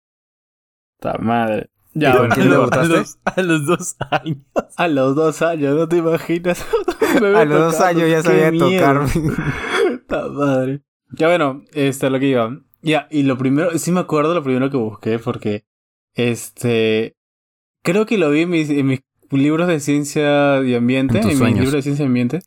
Ta 0.99 1.17
madre. 1.19 1.69
Ya, 1.99 2.17
bueno. 2.17 2.35
quién 2.35 2.47
a, 2.47 2.49
los, 2.49 2.57
debutaste? 2.69 2.93
a 2.93 2.97
los- 2.99 3.17
a 3.25 3.41
los 3.41 3.65
dos 3.65 3.95
años. 4.11 4.37
A 4.77 4.87
los 4.87 5.15
dos 5.15 5.41
años, 5.41 5.75
¿no 5.75 5.87
te 5.87 5.97
imaginas? 5.97 6.65
A 7.17 7.45
los 7.45 7.59
dos 7.73 7.81
años 7.81 8.09
ya 8.09 8.21
sabía 8.21 8.51
tocarme. 8.51 9.09
Ta 10.07 10.27
madre. 10.27 10.81
Ya 11.11 11.27
bueno, 11.27 11.63
este, 11.73 12.09
lo 12.09 12.19
que 12.19 12.27
iba. 12.27 12.59
Ya, 12.81 13.07
y 13.09 13.23
lo 13.23 13.37
primero, 13.37 13.77
sí 13.79 13.91
me 13.91 14.01
acuerdo 14.01 14.33
lo 14.35 14.43
primero 14.43 14.69
que 14.69 14.77
busqué 14.77 15.17
porque, 15.17 15.65
este, 16.15 17.15
creo 17.83 18.05
que 18.05 18.17
lo 18.17 18.29
vi 18.29 18.41
en 18.41 18.49
mis, 18.49 18.69
en 18.69 18.85
mis 18.87 18.99
libros 19.31 19.67
de 19.67 19.79
ciencia 19.79 20.61
y 20.63 20.75
ambiente, 20.75 21.19
En 21.19 21.27
mis 21.27 21.39
libros 21.39 21.71
de 21.73 21.81
ciencia 21.81 22.03
y 22.03 22.07
ambiente. 22.07 22.39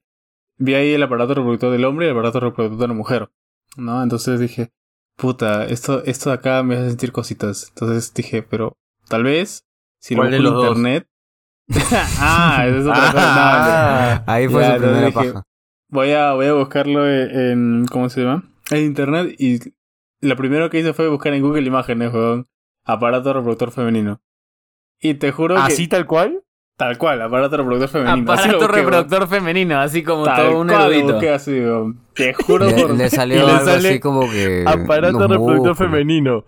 Vi 0.58 0.74
ahí 0.74 0.92
el 0.92 1.02
aparato 1.02 1.34
reproductor 1.34 1.72
del 1.72 1.84
hombre 1.84 2.06
y 2.06 2.10
el 2.10 2.14
aparato 2.16 2.38
reproductor 2.40 2.78
de 2.80 2.88
la 2.88 2.94
mujer, 2.94 3.30
¿no? 3.76 4.02
Entonces 4.02 4.38
dije, 4.38 4.70
puta, 5.16 5.64
esto, 5.66 6.04
esto 6.04 6.30
de 6.30 6.34
acá 6.36 6.62
me 6.62 6.76
hace 6.76 6.88
sentir 6.90 7.12
cositas. 7.12 7.68
Entonces 7.70 8.12
dije, 8.14 8.42
pero 8.42 8.76
tal 9.10 9.24
vez, 9.24 9.66
si 10.00 10.14
lo 10.14 10.22
¿Cuál 10.22 10.30
de 10.30 10.38
busco 10.38 10.48
en 10.50 10.54
los 10.54 10.64
dos? 10.64 10.76
internet... 10.78 11.06
ah, 12.20 12.64
esa 12.66 12.78
es 12.78 12.86
otra 12.86 12.94
cosa. 12.94 13.12
No, 13.12 13.20
Ah, 13.22 14.22
Ahí 14.26 14.48
fue 14.48 14.62
Ya, 14.62 14.74
su 14.74 14.80
primera 14.82 15.06
dije, 15.06 15.12
paja. 15.32 15.42
Voy 15.88 16.12
a, 16.12 16.32
voy 16.32 16.46
a 16.46 16.52
buscarlo 16.54 17.08
en, 17.08 17.84
¿cómo 17.90 18.08
se 18.08 18.22
llama? 18.22 18.44
En 18.70 18.84
internet 18.84 19.34
y 19.38 19.58
lo 20.20 20.36
primero 20.36 20.70
que 20.70 20.78
hice 20.80 20.92
fue 20.92 21.08
buscar 21.08 21.32
en 21.34 21.42
Google 21.42 21.62
Imágenes, 21.66 22.12
weón. 22.12 22.46
Aparato 22.84 23.32
reproductor 23.32 23.70
femenino. 23.72 24.20
Y 25.00 25.14
te 25.14 25.32
juro 25.32 25.56
¿Así 25.58 25.84
que 25.84 25.96
tal 25.96 26.06
cual? 26.06 26.42
tal 26.76 26.96
cual, 26.96 27.20
aparato 27.20 27.56
reproductor 27.58 27.88
femenino. 27.90 28.32
Aparato 28.32 28.58
busqué, 28.58 28.72
reproductor 28.74 29.28
femenino, 29.28 29.78
así 29.80 30.02
como 30.02 30.24
Tal 30.24 30.36
todo 30.48 30.60
un 30.60 30.70
erudito. 30.70 31.12
busqué 31.12 31.30
así, 31.30 31.52
weón. 31.60 32.00
Te 32.14 32.32
juro 32.32 32.66
Le, 32.66 32.82
por... 32.82 32.90
le 32.96 33.10
salió 33.10 33.36
y 33.36 33.46
le 33.46 33.58
sale 33.58 33.88
así 33.90 34.00
como 34.00 34.22
que... 34.30 34.64
Aparato 34.66 35.18
reproductor 35.28 35.76
femenino. 35.76 36.44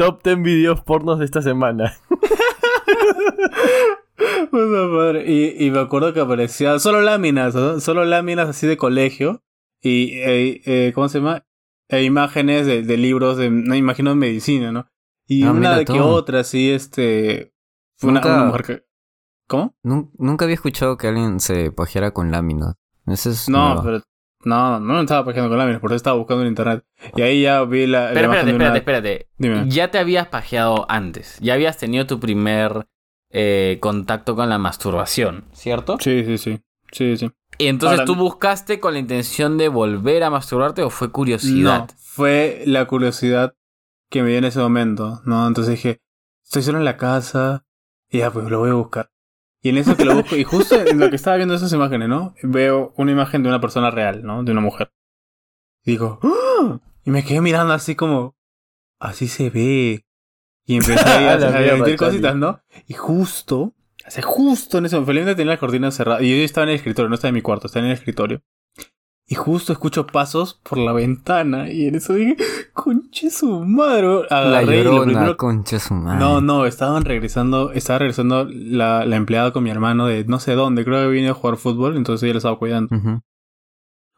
Top 0.00 0.22
10 0.24 0.40
videos 0.42 0.80
pornos 0.80 1.18
de 1.18 1.26
esta 1.26 1.42
semana. 1.42 1.94
Puta 4.50 4.86
madre. 4.88 5.24
Y, 5.30 5.66
y 5.66 5.70
me 5.70 5.78
acuerdo 5.80 6.14
que 6.14 6.20
aparecía 6.20 6.78
solo 6.78 7.02
láminas, 7.02 7.54
¿no? 7.54 7.80
solo 7.80 8.06
láminas 8.06 8.48
así 8.48 8.66
de 8.66 8.78
colegio. 8.78 9.42
Y, 9.82 10.12
eh, 10.20 10.62
eh, 10.64 10.92
¿cómo 10.94 11.10
se 11.10 11.18
llama? 11.18 11.44
E 11.88 12.02
imágenes 12.02 12.66
de, 12.66 12.82
de 12.82 12.96
libros, 12.96 13.36
de, 13.36 13.50
no 13.50 13.74
imagino, 13.74 14.08
de 14.10 14.16
medicina, 14.16 14.72
¿no? 14.72 14.86
Y 15.26 15.42
Ah, 15.44 15.52
una 15.52 15.76
de 15.76 15.84
que 15.84 16.00
otra, 16.00 16.44
sí, 16.44 16.70
este. 16.70 17.52
Fue 17.98 18.08
una, 18.10 18.20
Nunca- 18.20 18.34
una 18.36 18.44
mujer 18.46 18.62
que. 18.64 18.82
¿Cómo? 19.48 19.74
Nun- 19.84 20.10
nunca 20.16 20.46
había 20.46 20.54
escuchado 20.54 20.96
que 20.96 21.08
alguien 21.08 21.40
se 21.40 21.72
pajeara 21.72 22.12
con 22.12 22.30
láminas. 22.30 22.74
Eso 23.06 23.28
es 23.28 23.48
No, 23.50 23.74
nuevo. 23.74 23.82
pero. 23.82 24.00
No, 24.42 24.80
no 24.80 24.94
me 24.94 25.00
estaba 25.00 25.24
pajeando 25.24 25.50
con 25.50 25.58
láminas, 25.58 25.80
por 25.80 25.90
eso 25.90 25.96
estaba 25.96 26.16
buscando 26.16 26.42
en 26.42 26.48
internet. 26.48 26.84
Y 27.14 27.22
ahí 27.22 27.42
ya 27.42 27.62
vi 27.64 27.86
la. 27.86 28.10
Pero 28.14 28.32
espérate, 28.32 28.54
una- 28.54 28.64
espérate, 28.76 28.78
espérate. 28.78 29.28
Dime. 29.36 29.64
Ya 29.70 29.90
te 29.90 29.98
habías 29.98 30.28
pajeado 30.28 30.86
antes. 30.88 31.38
Ya 31.40 31.54
habías 31.54 31.76
tenido 31.76 32.06
tu 32.06 32.18
primer 32.20 32.86
eh, 33.32 33.78
contacto 33.80 34.34
con 34.34 34.48
la 34.48 34.58
masturbación, 34.58 35.44
¿cierto? 35.52 35.98
Sí, 36.00 36.24
sí, 36.24 36.38
sí. 36.38 36.60
Sí, 36.90 37.16
sí. 37.16 37.30
Y 37.58 37.66
entonces 37.66 38.00
Ahora- 38.00 38.06
tú 38.06 38.16
buscaste 38.16 38.80
con 38.80 38.94
la 38.94 38.98
intención 38.98 39.58
de 39.58 39.68
volver 39.68 40.24
a 40.24 40.30
masturbarte 40.30 40.82
o 40.82 40.90
fue 40.90 41.12
curiosidad. 41.12 41.80
No, 41.80 41.86
fue 41.98 42.62
la 42.66 42.86
curiosidad 42.86 43.54
que 44.08 44.22
me 44.22 44.30
dio 44.30 44.38
en 44.38 44.44
ese 44.46 44.58
momento, 44.58 45.20
¿no? 45.26 45.46
Entonces 45.46 45.74
dije, 45.76 46.00
estoy 46.42 46.62
solo 46.62 46.78
en 46.78 46.84
la 46.84 46.96
casa 46.96 47.64
y 48.08 48.18
ya, 48.18 48.30
pues 48.32 48.48
lo 48.50 48.58
voy 48.60 48.70
a 48.70 48.74
buscar. 48.74 49.09
Y 49.62 49.68
en 49.68 49.78
eso 49.78 49.96
que 49.96 50.04
lo 50.04 50.14
busco, 50.16 50.36
y 50.36 50.44
justo 50.44 50.80
en 50.80 50.98
lo 50.98 51.10
que 51.10 51.16
estaba 51.16 51.36
viendo 51.36 51.54
esas 51.54 51.72
imágenes, 51.72 52.08
¿no? 52.08 52.34
Veo 52.42 52.94
una 52.96 53.12
imagen 53.12 53.42
de 53.42 53.50
una 53.50 53.60
persona 53.60 53.90
real, 53.90 54.22
¿no? 54.24 54.42
De 54.42 54.52
una 54.52 54.62
mujer. 54.62 54.92
Y 55.84 55.92
digo, 55.92 56.18
¡Ah! 56.22 56.80
y 57.04 57.10
me 57.10 57.24
quedé 57.24 57.40
mirando 57.40 57.74
así 57.74 57.94
como, 57.94 58.36
así 58.98 59.28
se 59.28 59.50
ve. 59.50 60.06
Y 60.64 60.76
empecé 60.76 61.00
a, 61.00 61.38
Charlie. 61.38 61.96
cositas, 61.96 62.36
¿no? 62.36 62.60
Y 62.86 62.94
justo, 62.94 63.74
sea, 64.10 64.22
justo 64.22 64.78
en 64.78 64.86
ese 64.86 64.96
momento, 64.96 65.10
felizmente 65.12 65.36
tenía 65.36 65.52
las 65.52 65.60
cortinas 65.60 65.94
cerradas. 65.94 66.22
Y 66.22 66.30
yo 66.30 66.44
estaba 66.44 66.64
en 66.64 66.70
el 66.70 66.76
escritorio, 66.76 67.08
no 67.08 67.14
estaba 67.14 67.30
en 67.30 67.34
mi 67.34 67.42
cuarto, 67.42 67.66
estaba 67.66 67.84
en 67.84 67.90
el 67.90 67.96
escritorio. 67.96 68.42
Y 69.32 69.36
justo 69.36 69.72
escucho 69.72 70.08
pasos 70.08 70.60
por 70.68 70.76
la 70.78 70.92
ventana. 70.92 71.70
Y 71.70 71.86
en 71.86 71.94
eso 71.94 72.14
dije, 72.14 72.36
conche 72.72 73.30
su 73.30 73.60
madre. 73.64 74.22
La 74.28 74.38
Agarré 74.58 74.80
y 74.80 74.82
lo 74.84 74.90
llorona, 74.92 75.04
primero- 75.12 75.36
concha 75.36 75.78
su 75.78 75.94
madre. 75.94 76.18
No, 76.18 76.40
no, 76.40 76.66
estaban 76.66 77.04
regresando, 77.04 77.70
estaba 77.70 78.00
regresando 78.00 78.44
la, 78.50 79.04
la 79.06 79.14
empleada 79.14 79.52
con 79.52 79.62
mi 79.62 79.70
hermano 79.70 80.06
de 80.08 80.24
no 80.24 80.40
sé 80.40 80.54
dónde, 80.56 80.84
creo 80.84 81.02
que 81.02 81.12
vine 81.14 81.28
a 81.28 81.34
jugar 81.34 81.58
fútbol, 81.58 81.96
entonces 81.96 82.24
ella 82.24 82.32
lo 82.34 82.38
estaba 82.38 82.58
cuidando. 82.58 82.96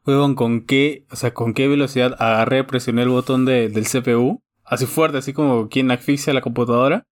Huevón, 0.06 0.34
¿con 0.34 0.62
qué, 0.64 1.04
o 1.12 1.16
sea, 1.16 1.34
con 1.34 1.52
qué 1.52 1.68
velocidad 1.68 2.16
agarré, 2.18 2.64
presioné 2.64 3.02
el 3.02 3.10
botón 3.10 3.44
de- 3.44 3.68
del 3.68 3.86
CPU? 3.86 4.40
Así 4.64 4.86
fuerte, 4.86 5.18
así 5.18 5.34
como 5.34 5.68
quien 5.68 5.90
asfixia 5.90 6.32
la 6.32 6.40
computadora. 6.40 7.04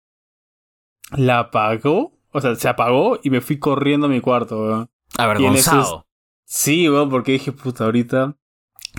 La 1.14 1.40
apagó, 1.40 2.12
o 2.32 2.40
sea, 2.40 2.54
se 2.54 2.66
apagó 2.66 3.18
y 3.22 3.28
me 3.28 3.42
fui 3.42 3.58
corriendo 3.58 4.06
a 4.06 4.08
mi 4.10 4.22
cuarto, 4.22 4.58
weón. 4.58 4.88
Avergonzado. 5.18 6.06
Sí, 6.52 6.88
weón, 6.90 7.08
porque 7.10 7.30
dije, 7.32 7.52
puta, 7.52 7.84
ahorita 7.84 8.36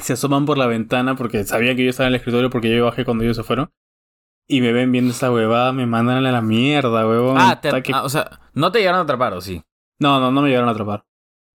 se 0.01 0.13
asoman 0.13 0.45
por 0.45 0.57
la 0.57 0.67
ventana 0.67 1.15
porque 1.15 1.43
sabían 1.43 1.75
que 1.75 1.83
yo 1.83 1.89
estaba 1.89 2.07
en 2.07 2.13
el 2.13 2.19
escritorio 2.19 2.49
porque 2.49 2.73
yo 2.73 2.85
bajé 2.85 3.03
cuando 3.03 3.25
ellos 3.25 3.35
se 3.35 3.43
fueron. 3.43 3.69
Y 4.47 4.61
me 4.61 4.71
ven 4.71 4.89
viendo 4.91 5.11
esa 5.11 5.29
huevada, 5.31 5.73
me 5.73 5.85
mandan 5.85 6.25
a 6.25 6.31
la 6.31 6.41
mierda, 6.41 7.05
huevón. 7.05 7.35
Ah, 7.37 7.59
te- 7.59 7.83
que- 7.83 7.91
ah, 7.93 8.03
o 8.03 8.09
sea, 8.09 8.39
no 8.53 8.71
te 8.71 8.79
llegaron 8.79 8.99
a 9.01 9.03
atrapar, 9.03 9.33
¿o 9.33 9.41
sí? 9.41 9.61
No, 9.99 10.21
no, 10.21 10.31
no 10.31 10.41
me 10.41 10.47
llegaron 10.47 10.69
a 10.69 10.71
atrapar. 10.71 11.03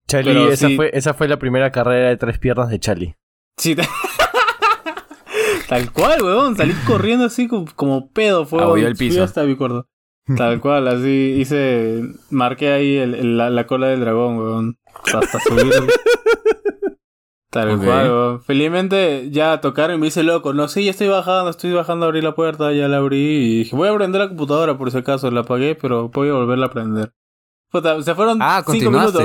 Charlie, 0.06 0.34
Pero 0.34 0.50
esa, 0.52 0.68
sí. 0.68 0.76
fue, 0.76 0.90
esa 0.92 1.14
fue 1.14 1.28
la 1.28 1.38
primera 1.38 1.72
carrera 1.72 2.10
de 2.10 2.16
tres 2.18 2.38
piernas 2.38 2.68
de 2.68 2.78
Charlie. 2.78 3.16
Sí, 3.56 3.74
te- 3.74 3.88
Tal 5.68 5.90
cual, 5.92 6.22
huevón. 6.22 6.56
Salí 6.56 6.74
corriendo 6.86 7.24
así 7.24 7.48
como, 7.48 7.64
como 7.74 8.10
pedo, 8.10 8.44
fue. 8.46 8.62
Abolló 8.62 8.86
el 8.86 8.96
piso. 8.96 9.22
hasta 9.22 9.44
mi 9.44 9.56
cuarto. 9.56 9.88
Tal 10.36 10.60
cual, 10.60 10.88
así 10.88 11.36
hice. 11.38 12.02
Marqué 12.30 12.70
ahí 12.72 12.96
el- 12.96 13.14
el- 13.14 13.36
la, 13.38 13.48
la 13.50 13.66
cola 13.66 13.88
del 13.88 14.00
dragón, 14.00 14.36
weón. 14.38 14.78
Hasta 15.04 15.40
subir. 15.40 15.72
Tal 17.50 17.78
cual. 17.78 18.40
Felizmente 18.42 19.30
ya 19.30 19.60
tocaron 19.60 19.96
y 19.96 19.98
me 20.00 20.08
hice 20.08 20.22
loco. 20.22 20.52
No, 20.52 20.68
sí, 20.68 20.84
ya 20.84 20.90
estoy 20.90 21.08
bajando, 21.08 21.48
estoy 21.50 21.72
bajando 21.72 22.04
a 22.04 22.08
abrir 22.08 22.22
la 22.24 22.34
puerta, 22.34 22.72
ya 22.72 22.86
la 22.88 22.98
abrí. 22.98 23.18
Y 23.18 23.58
dije, 23.60 23.74
voy 23.76 23.88
a 23.88 23.94
prender 23.94 24.20
la 24.20 24.28
computadora 24.28 24.76
por 24.76 24.90
si 24.90 24.98
acaso. 24.98 25.30
La 25.30 25.40
apagué, 25.40 25.74
pero 25.74 26.08
voy 26.10 26.28
a 26.28 26.32
volverla 26.34 26.66
a 26.66 26.70
prender. 26.70 27.12
Puta, 27.70 28.02
se 28.02 28.14
fueron 28.14 28.38
Ah, 28.42 28.62
cinco 28.68 28.90
minutos. 28.90 29.22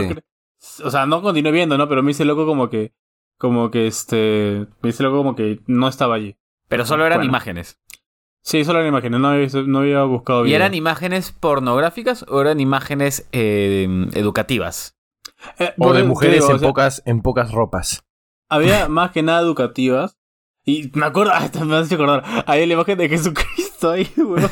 O 0.84 0.92
sea, 0.92 1.06
no 1.06 1.22
continué 1.22 1.52
viendo, 1.52 1.78
¿no? 1.78 1.90
Pero 1.90 2.04
me 2.04 2.12
hice 2.12 2.24
loco 2.24 2.46
como 2.46 2.70
que. 2.70 2.94
Como 3.38 3.70
que 3.72 3.88
este. 3.88 4.68
Me 4.82 4.90
hice 4.92 5.04
loco 5.04 5.18
como 5.18 5.36
que 5.36 5.60
no 5.68 5.88
estaba 5.88 6.16
allí. 6.16 6.38
Pero 6.70 6.86
solo 6.86 7.06
eran 7.06 7.18
Bueno. 7.20 7.32
imágenes. 7.32 7.80
Sí, 8.44 8.64
solo 8.64 8.80
eran 8.80 8.90
imágenes, 8.90 9.20
no 9.20 9.28
había, 9.28 9.48
no 9.68 9.80
había 9.80 10.04
buscado 10.04 10.42
¿Y 10.42 10.46
video. 10.46 10.56
eran 10.58 10.74
imágenes 10.74 11.32
pornográficas 11.32 12.26
o 12.28 12.42
eran 12.42 12.60
imágenes 12.60 13.28
eh, 13.34 13.88
educativas? 14.14 14.98
Eh, 15.60 15.74
O 15.80 15.94
de 15.94 16.04
mujeres 16.04 16.36
digo, 16.36 16.50
en, 16.50 16.56
o 16.56 16.60
sea, 16.60 16.68
pocas, 16.68 17.02
en 17.06 17.22
pocas 17.22 17.52
ropas. 17.52 18.04
Había 18.50 18.88
más 18.90 19.12
que 19.12 19.24
nada 19.24 19.42
educativas. 19.42 20.18
Y 20.64 20.92
me 20.94 21.06
acuerdo, 21.08 21.32
hasta 21.36 21.66
me 21.66 21.76
has 21.76 21.92
acordar. 21.92 22.24
Había 22.46 22.68
la 22.68 22.74
imagen 22.74 22.98
de 22.98 23.10
Jesucristo 23.10 23.90
ahí, 23.92 24.08
weón. 24.18 24.48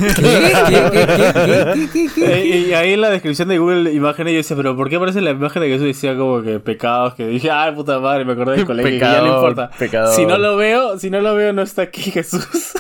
Eh, 2.18 2.66
y 2.70 2.74
ahí 2.74 2.94
en 2.94 3.02
la 3.02 3.10
descripción 3.10 3.48
de 3.50 3.60
Google 3.60 3.94
Imágenes 3.94 4.34
yo 4.34 4.38
decía, 4.38 4.58
pero 4.58 4.76
¿por 4.76 4.90
qué 4.90 4.96
aparece 4.96 5.22
la 5.22 5.32
imagen 5.32 5.62
de 5.62 5.68
Jesús? 5.70 5.86
Decía 5.86 6.18
como 6.18 6.42
que 6.42 6.60
pecados, 6.60 7.14
que 7.14 7.28
dije, 7.28 7.52
ay 7.52 7.74
puta 7.76 8.00
madre, 8.00 8.26
me 8.26 8.34
acordé 8.34 8.58
del 8.58 8.66
colegio, 8.66 8.92
que 8.92 9.00
ya 9.00 9.18
no 9.22 9.24
Pecador, 9.24 9.36
importa. 9.52 9.70
pecador. 9.78 10.16
Si 10.16 10.26
no 10.26 10.38
lo 10.40 10.58
veo, 10.58 10.98
si 10.98 11.10
no 11.12 11.22
lo 11.22 11.36
veo, 11.36 11.54
no 11.54 11.62
está 11.62 11.84
aquí 11.84 12.02
Jesús. 12.02 12.74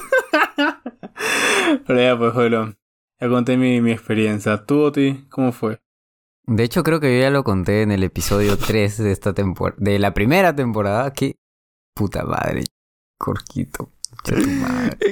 pero 1.85 1.99
ya 2.01 2.17
pues, 2.17 2.33
bueno, 2.33 2.73
ya 3.19 3.29
conté 3.29 3.57
mi, 3.57 3.79
mi 3.81 3.91
experiencia. 3.91 4.57
¿Tú, 4.65 4.81
Oti, 4.81 5.25
cómo 5.29 5.51
fue? 5.51 5.79
De 6.49 6.63
hecho, 6.63 6.83
creo 6.83 6.99
que 6.99 7.15
yo 7.15 7.21
ya 7.21 7.29
lo 7.29 7.43
conté 7.43 7.81
en 7.83 7.91
el 7.91 8.03
episodio 8.03 8.57
3 8.65 8.97
de 8.97 9.11
esta 9.11 9.33
temporada. 9.33 9.77
De 9.79 9.99
la 9.99 10.13
primera 10.13 10.55
temporada. 10.55 11.11
Que. 11.13 11.35
Puta 11.95 12.23
madre. 12.23 12.63
Corquito. 13.17 13.91
Concha 14.23 14.41
tu 14.41 14.49
madre. 14.49 14.97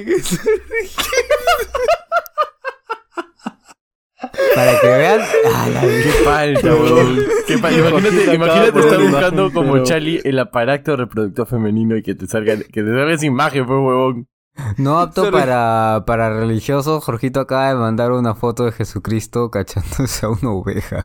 Para 4.54 4.80
que 4.80 4.86
vean. 4.88 5.20
Ah, 5.54 5.68
la 5.72 5.80
Qué 5.80 6.12
falta, 6.24 6.74
weón. 6.74 7.18
Qué 7.46 7.58
falta. 7.58 7.78
Imagínate, 7.88 8.34
imagínate 8.34 8.80
estar 8.80 9.00
buscando 9.00 9.42
imagen, 9.42 9.54
como 9.54 9.72
pero- 9.74 9.84
Charlie 9.84 10.20
el 10.24 10.38
aparato 10.40 10.96
reproductor 10.96 11.46
femenino 11.46 11.96
y 11.96 12.02
que 12.02 12.14
te 12.16 12.26
salga, 12.26 12.56
que 12.56 12.82
te 12.82 12.86
salga 12.86 13.12
esa 13.12 13.26
imagen, 13.26 13.64
pues, 13.66 13.78
huevón. 13.78 14.26
No 14.76 14.98
apto 14.98 15.24
Solo- 15.26 15.38
para, 15.38 16.02
para 16.04 16.30
religiosos, 16.30 17.04
Jorgito 17.04 17.38
acaba 17.38 17.68
de 17.68 17.76
mandar 17.76 18.10
una 18.10 18.34
foto 18.34 18.64
de 18.64 18.72
Jesucristo 18.72 19.50
cachándose 19.52 20.26
a 20.26 20.30
una 20.30 20.50
oveja. 20.50 21.04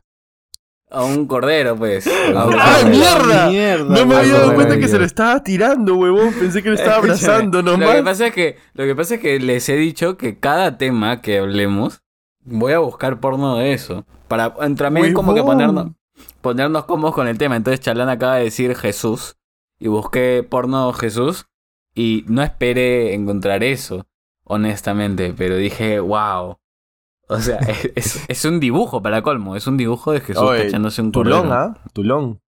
A 0.94 1.04
un 1.04 1.26
cordero, 1.26 1.76
pues. 1.76 2.06
Ah, 2.34 2.48
¡Ah, 2.58 2.74
Ay, 2.78 2.84
mierda! 2.90 3.48
mierda, 3.50 3.84
No 3.94 4.06
me 4.06 4.14
había 4.16 4.32
dado 4.34 4.54
cuenta 4.54 4.78
que 4.78 4.88
se 4.88 4.98
lo 4.98 5.04
estaba 5.04 5.42
tirando, 5.42 5.96
huevón. 5.96 6.32
Pensé 6.32 6.62
que 6.62 6.68
lo 6.70 6.74
estaba 6.76 6.96
abrazando 6.96 7.62
Lo 7.62 7.72
que, 7.72 7.78
nomás. 7.78 8.02
pasa 8.02 8.28
es 8.28 8.32
que, 8.34 8.56
lo 8.74 8.84
que 8.84 8.94
pasa 8.94 9.14
es 9.16 9.20
que 9.20 9.38
les 9.40 9.68
he 9.68 9.76
dicho 9.76 10.16
que 10.16 10.38
cada 10.38 10.78
tema 10.78 11.20
que 11.20 11.38
hablemos, 11.38 12.02
voy 12.44 12.72
a 12.72 12.78
buscar 12.78 13.20
porno 13.20 13.56
de 13.56 13.72
eso. 13.72 14.04
Para 14.28 14.54
también 14.76 15.12
como 15.12 15.34
que 15.34 15.42
ponernos, 15.42 15.88
ponernos 16.40 16.84
cómodos 16.84 17.14
con 17.14 17.28
el 17.28 17.38
tema. 17.38 17.56
Entonces 17.56 17.80
Chalán 17.80 18.08
acaba 18.08 18.36
de 18.36 18.44
decir 18.44 18.74
Jesús. 18.76 19.36
Y 19.78 19.88
busqué 19.88 20.46
porno 20.48 20.92
Jesús. 20.92 21.46
Y 21.94 22.24
no 22.28 22.42
esperé 22.42 23.14
encontrar 23.14 23.62
eso, 23.62 24.06
honestamente. 24.44 25.34
Pero 25.36 25.56
dije, 25.56 26.00
wow. 26.00 26.58
O 27.34 27.40
sea, 27.40 27.56
es, 27.68 27.90
es- 27.94 28.24
es 28.28 28.44
un 28.44 28.60
dibujo 28.60 29.02
para 29.02 29.22
colmo. 29.22 29.56
Es 29.56 29.66
un 29.66 29.76
dibujo 29.76 30.12
de 30.12 30.20
Jesús 30.20 30.42
Oye, 30.42 30.64
cachándose 30.64 31.02
un 31.02 31.12
Tulón, 31.12 31.42
cordero. 31.48 31.54
¿ah? 31.54 31.78
Tulón. 31.92 32.40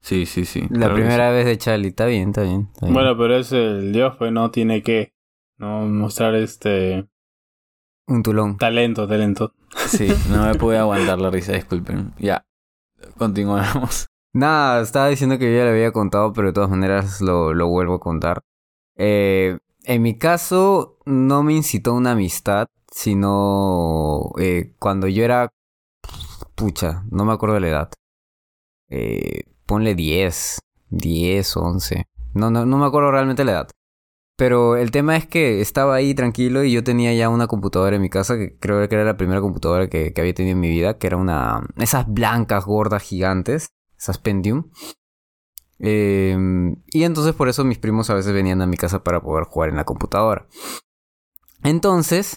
Sí, 0.00 0.26
sí, 0.26 0.44
sí. 0.44 0.62
La 0.70 0.78
claro 0.86 0.94
primera 0.94 1.30
vez 1.30 1.44
de 1.46 1.58
Charlie. 1.58 1.88
Está 1.88 2.06
bien, 2.06 2.28
está 2.28 2.42
bien. 2.42 2.68
está 2.72 2.86
bien. 2.86 2.94
Bueno, 2.94 3.16
pero 3.18 3.36
es 3.36 3.50
el 3.52 3.92
Dios, 3.92 4.14
pues 4.18 4.30
no 4.32 4.50
tiene 4.50 4.82
que 4.82 5.12
no 5.58 5.80
mostrar 5.86 6.34
este 6.36 7.08
Un 8.06 8.22
tulón. 8.22 8.56
talento, 8.58 9.06
talento. 9.08 9.52
Sí, 9.86 10.08
no 10.30 10.46
me 10.46 10.54
pude 10.54 10.78
aguantar 10.78 11.18
la 11.20 11.30
risa, 11.30 11.52
disculpen. 11.52 12.12
Ya, 12.18 12.44
continuamos. 13.16 14.06
Nada, 14.34 14.82
estaba 14.82 15.08
diciendo 15.08 15.38
que 15.38 15.50
yo 15.50 15.58
ya 15.58 15.64
le 15.64 15.70
había 15.70 15.92
contado, 15.92 16.32
pero 16.32 16.48
de 16.48 16.52
todas 16.52 16.70
maneras 16.70 17.20
lo, 17.20 17.52
lo 17.54 17.68
vuelvo 17.68 17.94
a 17.94 18.00
contar. 18.00 18.42
Eh, 18.96 19.58
en 19.88 20.02
mi 20.02 20.18
caso, 20.18 20.98
no 21.06 21.42
me 21.42 21.54
incitó 21.54 21.94
una 21.94 22.12
amistad, 22.12 22.66
sino 22.92 24.32
eh, 24.38 24.74
cuando 24.78 25.08
yo 25.08 25.24
era... 25.24 25.48
Pucha, 26.54 27.04
no 27.10 27.24
me 27.24 27.32
acuerdo 27.32 27.54
de 27.54 27.60
la 27.62 27.68
edad. 27.68 27.92
Eh, 28.90 29.44
ponle 29.64 29.94
10, 29.94 30.58
10, 30.90 31.56
11. 31.56 32.04
No, 32.34 32.50
no, 32.50 32.66
no 32.66 32.76
me 32.76 32.84
acuerdo 32.84 33.10
realmente 33.10 33.46
la 33.46 33.52
edad. 33.52 33.70
Pero 34.36 34.76
el 34.76 34.90
tema 34.90 35.16
es 35.16 35.26
que 35.26 35.62
estaba 35.62 35.94
ahí 35.94 36.14
tranquilo 36.14 36.64
y 36.64 36.72
yo 36.72 36.84
tenía 36.84 37.14
ya 37.14 37.30
una 37.30 37.46
computadora 37.46 37.96
en 37.96 38.02
mi 38.02 38.10
casa, 38.10 38.36
que 38.36 38.58
creo 38.58 38.86
que 38.90 38.94
era 38.94 39.04
la 39.04 39.16
primera 39.16 39.40
computadora 39.40 39.88
que, 39.88 40.12
que 40.12 40.20
había 40.20 40.34
tenido 40.34 40.52
en 40.52 40.60
mi 40.60 40.68
vida, 40.68 40.98
que 40.98 41.06
era 41.06 41.16
una... 41.16 41.66
Esas 41.76 42.06
blancas, 42.06 42.66
gordas, 42.66 43.02
gigantes, 43.02 43.68
esas 43.96 44.18
Pentium. 44.18 44.70
Eh, 45.80 46.36
y 46.88 47.04
entonces 47.04 47.34
por 47.34 47.48
eso 47.48 47.64
mis 47.64 47.78
primos 47.78 48.10
a 48.10 48.14
veces 48.14 48.32
venían 48.32 48.62
a 48.62 48.66
mi 48.66 48.76
casa 48.76 49.04
para 49.04 49.20
poder 49.22 49.44
jugar 49.44 49.70
en 49.70 49.76
la 49.76 49.84
computadora. 49.84 50.46
Entonces, 51.62 52.36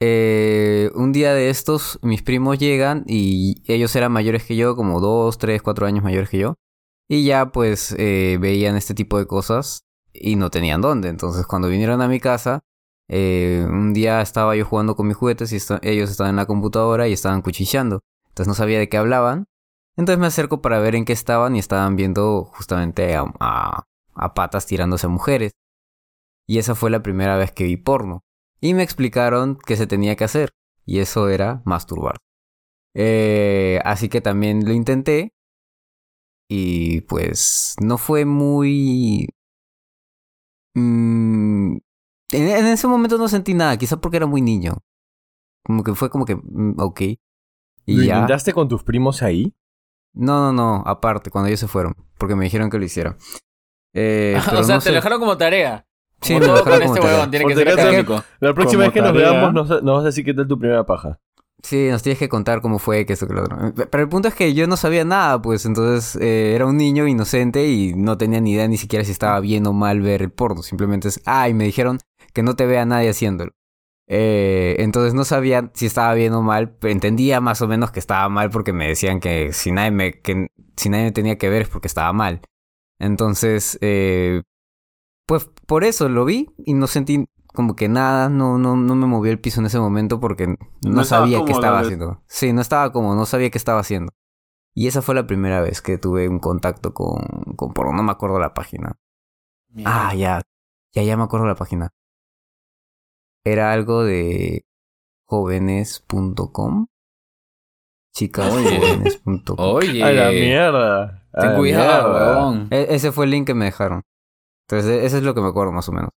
eh, 0.00 0.90
un 0.94 1.12
día 1.12 1.34
de 1.34 1.50
estos, 1.50 1.98
mis 2.02 2.22
primos 2.22 2.58
llegan 2.58 3.04
y 3.06 3.62
ellos 3.66 3.94
eran 3.96 4.12
mayores 4.12 4.44
que 4.44 4.56
yo, 4.56 4.76
como 4.76 5.00
2, 5.00 5.38
3, 5.38 5.62
4 5.62 5.86
años 5.86 6.04
mayores 6.04 6.30
que 6.30 6.38
yo. 6.38 6.54
Y 7.08 7.24
ya 7.24 7.50
pues 7.52 7.94
eh, 7.98 8.38
veían 8.40 8.76
este 8.76 8.94
tipo 8.94 9.18
de 9.18 9.26
cosas 9.26 9.82
y 10.12 10.36
no 10.36 10.50
tenían 10.50 10.80
dónde. 10.80 11.08
Entonces 11.08 11.46
cuando 11.46 11.68
vinieron 11.68 12.00
a 12.02 12.08
mi 12.08 12.20
casa, 12.20 12.60
Eh, 13.12 13.66
un 13.68 13.92
día 13.92 14.20
estaba 14.22 14.54
yo 14.54 14.64
jugando 14.64 14.94
con 14.94 15.08
mis 15.08 15.16
juguetes 15.16 15.52
y 15.52 15.56
ellos 15.82 16.10
estaban 16.10 16.30
en 16.30 16.36
la 16.36 16.46
computadora 16.46 17.08
y 17.08 17.12
estaban 17.12 17.42
cuchicheando. 17.42 18.02
Entonces 18.28 18.46
no 18.46 18.54
sabía 18.54 18.78
de 18.78 18.88
qué 18.88 18.98
hablaban. 18.98 19.46
Entonces 20.00 20.18
me 20.18 20.26
acerco 20.28 20.62
para 20.62 20.78
ver 20.80 20.94
en 20.94 21.04
qué 21.04 21.12
estaban 21.12 21.54
y 21.56 21.58
estaban 21.58 21.94
viendo 21.94 22.44
justamente 22.44 23.14
a, 23.14 23.24
a- 23.38 23.84
a 24.14 24.34
patas 24.34 24.66
tirándose 24.66 25.04
a 25.06 25.10
mujeres. 25.10 25.52
Y 26.48 26.58
esa 26.58 26.74
fue 26.74 26.90
la 26.90 27.02
primera 27.02 27.36
vez 27.36 27.52
que 27.52 27.64
vi 27.64 27.76
porno. 27.76 28.22
Y 28.62 28.72
me 28.72 28.82
explicaron 28.82 29.58
qué 29.66 29.76
se 29.76 29.86
tenía 29.86 30.16
que 30.16 30.24
hacer. 30.24 30.50
Y 30.86 31.00
eso 31.00 31.28
era 31.28 31.60
masturbar. 31.66 32.16
Eh, 32.94 33.78
así 33.84 34.08
que 34.08 34.22
también 34.22 34.64
lo 34.66 34.72
intenté. 34.72 35.34
Y 36.48 37.02
pues 37.02 37.76
no 37.82 37.98
fue 37.98 38.24
muy... 38.24 39.28
Mm, 40.74 41.76
en, 42.32 42.48
en 42.48 42.66
ese 42.66 42.86
momento 42.86 43.18
no 43.18 43.28
sentí 43.28 43.52
nada, 43.52 43.76
quizá 43.76 44.00
porque 44.00 44.16
era 44.16 44.26
muy 44.26 44.40
niño. 44.40 44.78
Como 45.64 45.84
que 45.84 45.94
fue 45.94 46.08
como 46.08 46.24
que, 46.24 46.36
mm, 46.36 46.80
ok. 46.80 47.00
Y 47.02 47.18
¿Lo 47.86 48.02
ya. 48.02 48.14
intentaste 48.16 48.54
con 48.54 48.68
tus 48.68 48.82
primos 48.82 49.22
ahí? 49.22 49.54
No, 50.12 50.40
no, 50.40 50.52
no, 50.52 50.82
aparte, 50.86 51.30
cuando 51.30 51.48
ellos 51.48 51.60
se 51.60 51.68
fueron, 51.68 51.94
porque 52.18 52.34
me 52.34 52.44
dijeron 52.44 52.70
que 52.70 52.78
lo 52.78 52.84
hiciera. 52.84 53.16
Eh, 53.94 54.36
o 54.38 54.42
sea, 54.42 54.52
no 54.52 54.78
te 54.78 54.80
sé. 54.80 54.88
lo 54.90 54.96
dejaron 54.96 55.20
como 55.20 55.36
tarea. 55.36 55.86
Sí, 56.20 56.34
Como 56.34 56.46
me 56.46 56.52
lo 56.52 56.54
dejaron 56.58 56.78
con 56.80 56.86
como 56.86 56.94
este 56.94 57.00
tarea. 57.00 57.16
huevón, 57.16 57.30
tiene 57.30 57.46
que 57.46 57.54
ser 57.54 57.68
académico. 57.68 58.24
La 58.40 58.54
próxima 58.54 58.82
vez 58.84 58.92
que 58.92 59.00
nos 59.02 59.12
veamos 59.12 59.52
nos, 59.52 59.82
nos 59.82 59.94
vas 59.96 60.02
a 60.02 60.06
decir 60.06 60.24
qué 60.24 60.34
tal 60.34 60.46
tu 60.46 60.58
primera 60.58 60.84
paja. 60.84 61.18
Sí, 61.62 61.88
nos 61.90 62.02
tienes 62.02 62.18
que 62.18 62.28
contar 62.28 62.62
cómo 62.62 62.78
fue, 62.78 63.04
que 63.04 63.12
esto, 63.12 63.26
que 63.26 63.34
lo 63.34 63.42
otro. 63.42 63.74
Pero 63.74 64.02
el 64.02 64.08
punto 64.08 64.28
es 64.28 64.34
que 64.34 64.54
yo 64.54 64.66
no 64.66 64.76
sabía 64.76 65.04
nada, 65.04 65.40
pues 65.42 65.66
entonces 65.66 66.16
eh, 66.16 66.54
era 66.54 66.64
un 66.66 66.76
niño 66.76 67.06
inocente 67.06 67.68
y 67.68 67.92
no 67.94 68.16
tenía 68.16 68.40
ni 68.40 68.52
idea 68.52 68.66
ni 68.66 68.78
siquiera 68.78 69.04
si 69.04 69.12
estaba 69.12 69.38
bien 69.40 69.66
o 69.66 69.72
mal 69.72 70.00
ver 70.00 70.22
el 70.22 70.30
porno. 70.30 70.62
Simplemente 70.62 71.08
es, 71.08 71.20
ay, 71.26 71.52
me 71.52 71.64
dijeron 71.64 71.98
que 72.32 72.42
no 72.42 72.56
te 72.56 72.64
vea 72.66 72.86
nadie 72.86 73.10
haciéndolo. 73.10 73.52
Eh, 74.12 74.74
entonces 74.80 75.14
no 75.14 75.22
sabía 75.22 75.70
si 75.72 75.86
estaba 75.86 76.12
bien 76.14 76.32
o 76.32 76.42
mal, 76.42 76.76
entendía 76.82 77.40
más 77.40 77.62
o 77.62 77.68
menos 77.68 77.92
que 77.92 78.00
estaba 78.00 78.28
mal 78.28 78.50
porque 78.50 78.72
me 78.72 78.88
decían 78.88 79.20
que 79.20 79.52
si 79.52 79.70
nadie 79.70 79.92
me, 79.92 80.20
que 80.20 80.48
si 80.76 80.88
nadie 80.88 81.04
me 81.04 81.12
tenía 81.12 81.38
que 81.38 81.48
ver 81.48 81.62
es 81.62 81.68
porque 81.68 81.86
estaba 81.86 82.12
mal. 82.12 82.40
Entonces, 82.98 83.78
eh, 83.82 84.42
pues 85.26 85.48
por 85.64 85.84
eso 85.84 86.08
lo 86.08 86.24
vi 86.24 86.50
y 86.58 86.74
no 86.74 86.88
sentí 86.88 87.24
como 87.54 87.76
que 87.76 87.88
nada, 87.88 88.28
no, 88.28 88.58
no, 88.58 88.74
no 88.74 88.96
me 88.96 89.06
movió 89.06 89.30
el 89.30 89.40
piso 89.40 89.60
en 89.60 89.66
ese 89.66 89.78
momento 89.78 90.18
porque 90.18 90.56
no, 90.84 91.04
sabía 91.04 91.44
qué 91.44 91.52
estaba 91.52 91.78
haciendo. 91.78 92.20
Sí, 92.26 92.52
no 92.52 92.62
estaba 92.62 92.90
como, 92.90 93.14
no 93.14 93.26
sabía 93.26 93.50
qué 93.50 93.58
estaba 93.58 93.78
haciendo. 93.78 94.12
Y 94.74 94.88
esa 94.88 95.02
fue 95.02 95.14
la 95.14 95.28
primera 95.28 95.60
vez 95.60 95.80
que 95.82 95.98
tuve 95.98 96.28
un 96.28 96.40
contacto 96.40 96.94
con, 96.94 97.20
con 97.54 97.72
porno, 97.72 97.92
no 97.92 98.02
me 98.02 98.10
acuerdo 98.10 98.40
la 98.40 98.54
página. 98.54 98.98
Ah, 99.84 100.12
ya, 100.16 100.42
ya, 100.92 101.04
ya 101.04 101.16
me 101.16 101.22
acuerdo 101.22 101.46
la 101.46 101.54
página. 101.54 101.90
Era 103.44 103.72
algo 103.72 104.04
de 104.04 104.62
jóvenes.com. 105.26 106.86
Chicasjóvenes.com. 108.14 109.56
Oye. 109.58 110.02
A 110.02 110.12
la 110.12 110.30
mierda. 110.30 111.26
A 111.32 111.40
Ten 111.40 111.50
la 111.52 111.56
cuidado, 111.56 112.08
mierda. 112.12 112.34
huevón. 112.36 112.68
E- 112.70 112.86
ese 112.90 113.12
fue 113.12 113.24
el 113.26 113.30
link 113.30 113.46
que 113.46 113.54
me 113.54 113.66
dejaron. 113.66 114.02
Entonces, 114.68 114.90
e- 115.02 115.06
eso 115.06 115.16
es 115.18 115.22
lo 115.22 115.34
que 115.34 115.40
me 115.40 115.48
acuerdo 115.48 115.72
más 115.72 115.88
o 115.88 115.92
menos. 115.92 116.10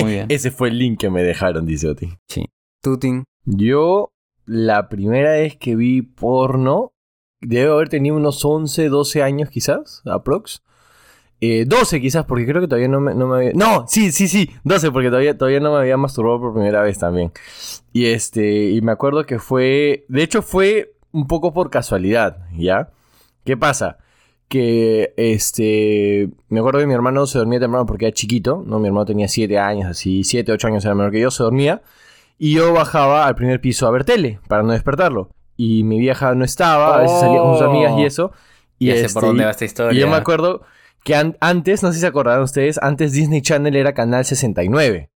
Muy 0.00 0.12
bien. 0.12 0.26
Ese 0.30 0.52
fue 0.52 0.68
el 0.68 0.78
link 0.78 1.00
que 1.00 1.10
me 1.10 1.24
dejaron, 1.24 1.66
dice 1.66 1.88
Oti. 1.88 2.16
Tuting. 2.82 3.24
Yo, 3.44 4.12
la 4.44 4.88
primera 4.88 5.32
vez 5.32 5.56
que 5.56 5.74
vi 5.74 6.02
porno, 6.02 6.92
debo 7.40 7.74
haber 7.74 7.88
tenido 7.88 8.14
unos 8.14 8.44
11, 8.44 8.88
12 8.88 9.22
años 9.24 9.50
quizás, 9.50 10.02
aprox. 10.04 10.62
Eh, 11.44 11.64
12 11.66 12.00
quizás, 12.00 12.24
porque 12.24 12.46
creo 12.46 12.60
que 12.60 12.68
todavía 12.68 12.86
no 12.86 13.00
me, 13.00 13.16
no 13.16 13.26
me 13.26 13.36
había... 13.36 13.50
No, 13.52 13.84
sí, 13.88 14.12
sí, 14.12 14.28
sí, 14.28 14.48
12, 14.62 14.92
porque 14.92 15.08
todavía, 15.08 15.36
todavía 15.36 15.58
no 15.58 15.72
me 15.72 15.78
había 15.80 15.96
masturbado 15.96 16.38
por 16.40 16.54
primera 16.54 16.82
vez 16.82 17.00
también. 17.00 17.32
Y 17.92 18.06
este, 18.06 18.70
y 18.70 18.80
me 18.80 18.92
acuerdo 18.92 19.24
que 19.26 19.40
fue... 19.40 20.04
De 20.06 20.22
hecho 20.22 20.40
fue 20.42 20.94
un 21.10 21.26
poco 21.26 21.52
por 21.52 21.68
casualidad, 21.68 22.46
¿ya? 22.56 22.90
¿Qué 23.44 23.56
pasa? 23.56 23.98
Que, 24.46 25.14
este... 25.16 26.28
Me 26.48 26.60
acuerdo 26.60 26.78
que 26.78 26.86
mi 26.86 26.94
hermano 26.94 27.26
se 27.26 27.38
dormía 27.38 27.58
temprano 27.58 27.86
porque 27.86 28.06
era 28.06 28.14
chiquito, 28.14 28.62
¿no? 28.64 28.78
Mi 28.78 28.86
hermano 28.86 29.06
tenía 29.06 29.26
7 29.26 29.58
años, 29.58 29.90
así, 29.90 30.22
7, 30.22 30.52
8 30.52 30.68
años 30.68 30.84
era 30.84 30.94
menor 30.94 31.10
que 31.10 31.18
yo, 31.18 31.32
se 31.32 31.42
dormía. 31.42 31.82
Y 32.38 32.54
yo 32.54 32.72
bajaba 32.72 33.26
al 33.26 33.34
primer 33.34 33.60
piso 33.60 33.88
a 33.88 33.90
ver 33.90 34.04
tele, 34.04 34.38
para 34.46 34.62
no 34.62 34.70
despertarlo. 34.74 35.30
Y 35.56 35.82
mi 35.82 35.98
vieja 35.98 36.36
no 36.36 36.44
estaba, 36.44 36.98
a 36.98 37.02
veces 37.02 37.18
salía 37.18 37.40
con 37.40 37.54
sus 37.54 37.62
Oh. 37.66 37.70
amigas 37.70 37.94
y 37.98 38.04
eso. 38.04 38.30
Y, 38.78 38.86
ya 38.86 38.94
sé 38.94 39.06
este, 39.06 39.14
por 39.14 39.24
dónde 39.24 39.44
va 39.44 39.50
esta 39.50 39.64
historia. 39.64 39.98
y 39.98 40.00
yo 40.00 40.06
me 40.06 40.14
acuerdo 40.14 40.62
que 41.04 41.14
an- 41.14 41.36
antes, 41.40 41.82
no 41.82 41.88
sé 41.90 41.94
si 41.96 42.00
se 42.00 42.06
acordarán 42.06 42.42
ustedes, 42.42 42.78
antes 42.82 43.12
Disney 43.12 43.42
Channel 43.42 43.74
era 43.76 43.92
canal 43.94 44.24
69. 44.24 45.10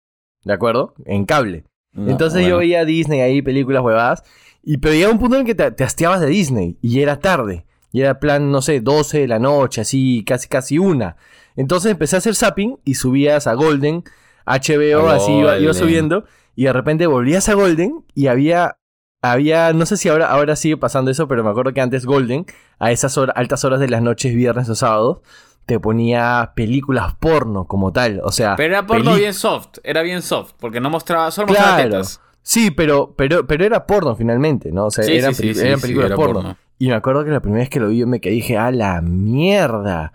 ¿De 0.44 0.54
acuerdo? 0.54 0.94
En 1.06 1.26
cable. 1.26 1.64
No, 1.94 2.10
Entonces 2.12 2.46
yo 2.48 2.58
veía 2.58 2.86
Disney 2.86 3.22
ahí, 3.22 3.42
películas 3.42 3.84
huevadas. 3.84 4.24
Y 4.64 4.78
pero 4.78 4.94
llegaba 4.94 5.14
un 5.14 5.20
punto 5.20 5.36
en 5.36 5.42
el 5.42 5.46
que 5.46 5.56
te, 5.56 5.72
te 5.72 5.84
hastiabas 5.84 6.22
de 6.22 6.28
Disney. 6.28 6.78
Y 6.82 7.02
era 7.02 7.20
tarde. 7.20 7.66
Y 7.92 8.02
era 8.02 8.20
plan, 8.20 8.52
no 8.52 8.62
sé, 8.62 8.80
12 8.82 9.20
de 9.20 9.28
la 9.28 9.38
noche, 9.40 9.82
así, 9.82 10.24
casi, 10.26 10.48
casi 10.48 10.80
una. 10.80 11.16
Entonces 11.56 11.92
empecé 11.92 12.16
a 12.16 12.20
hacer 12.20 12.34
zapping 12.36 12.80
y 12.84 12.96
subías 12.96 13.46
a 13.46 13.54
Golden, 13.54 14.04
HBO, 14.46 15.10
así 15.10 15.32
iba, 15.32 15.74
subiendo. 15.74 16.26
Y 16.56 16.64
de 16.66 16.74
repente 16.74 17.06
volvías 17.08 17.48
a 17.50 17.54
Golden 17.54 18.04
y 18.16 18.28
había, 18.28 18.78
había, 19.22 19.72
no 19.74 19.86
sé 19.86 19.98
si 19.98 20.10
ahora, 20.10 20.28
ahora 20.28 20.56
sigue 20.56 20.78
pasando 20.78 21.12
eso, 21.12 21.28
pero 21.28 21.44
me 21.44 21.50
acuerdo 21.52 21.74
que 21.74 21.82
antes 21.82 22.06
Golden, 22.06 22.46
a 22.80 22.92
esas 22.92 23.18
horas, 23.18 23.36
altas 23.38 23.64
horas 23.64 23.80
de 23.80 23.90
las 23.90 24.02
noches, 24.02 24.34
viernes 24.34 24.68
o 24.70 24.76
sábados, 24.76 25.20
te 25.66 25.80
ponía 25.80 26.52
películas 26.56 27.16
porno 27.20 27.66
como 27.66 27.92
tal. 27.94 28.20
O 28.24 28.32
sea, 28.32 28.56
Pero 28.56 28.74
era 28.74 28.86
porno 28.86 29.16
bien 29.16 29.34
soft. 29.34 29.78
Era 29.84 30.02
bien 30.02 30.22
soft. 30.22 30.54
Porque 30.60 30.80
no 30.82 30.90
mostraba. 30.90 31.32
Solo 31.32 31.48
mostraba 31.48 31.76
Claro. 31.76 31.90
tetas. 31.92 32.22
Sí, 32.42 32.72
pero, 32.72 33.14
pero, 33.18 33.48
pero 33.48 33.64
era 33.66 33.86
porno 33.88 34.16
finalmente, 34.16 34.72
¿no? 34.72 34.88
O 34.88 34.92
sea, 34.92 35.06
Sí, 35.06 35.14
eran, 35.16 35.34
sí, 35.34 35.54
sí, 35.54 35.62
películas 35.82 36.08
era 36.08 36.16
porno. 36.16 36.34
porno. 36.42 36.58
Y 36.78 36.88
me 36.88 36.96
acuerdo 36.96 37.24
que 37.24 37.32
la 37.32 37.40
primera 37.40 37.62
vez 37.62 37.70
que 37.70 37.80
lo 37.80 37.88
vi 37.88 38.00
yo 38.00 38.08
me 38.08 38.20
quedé 38.20 38.34
dije, 38.34 38.58
a 38.58 38.72
la 38.72 39.02
mierda. 39.02 40.12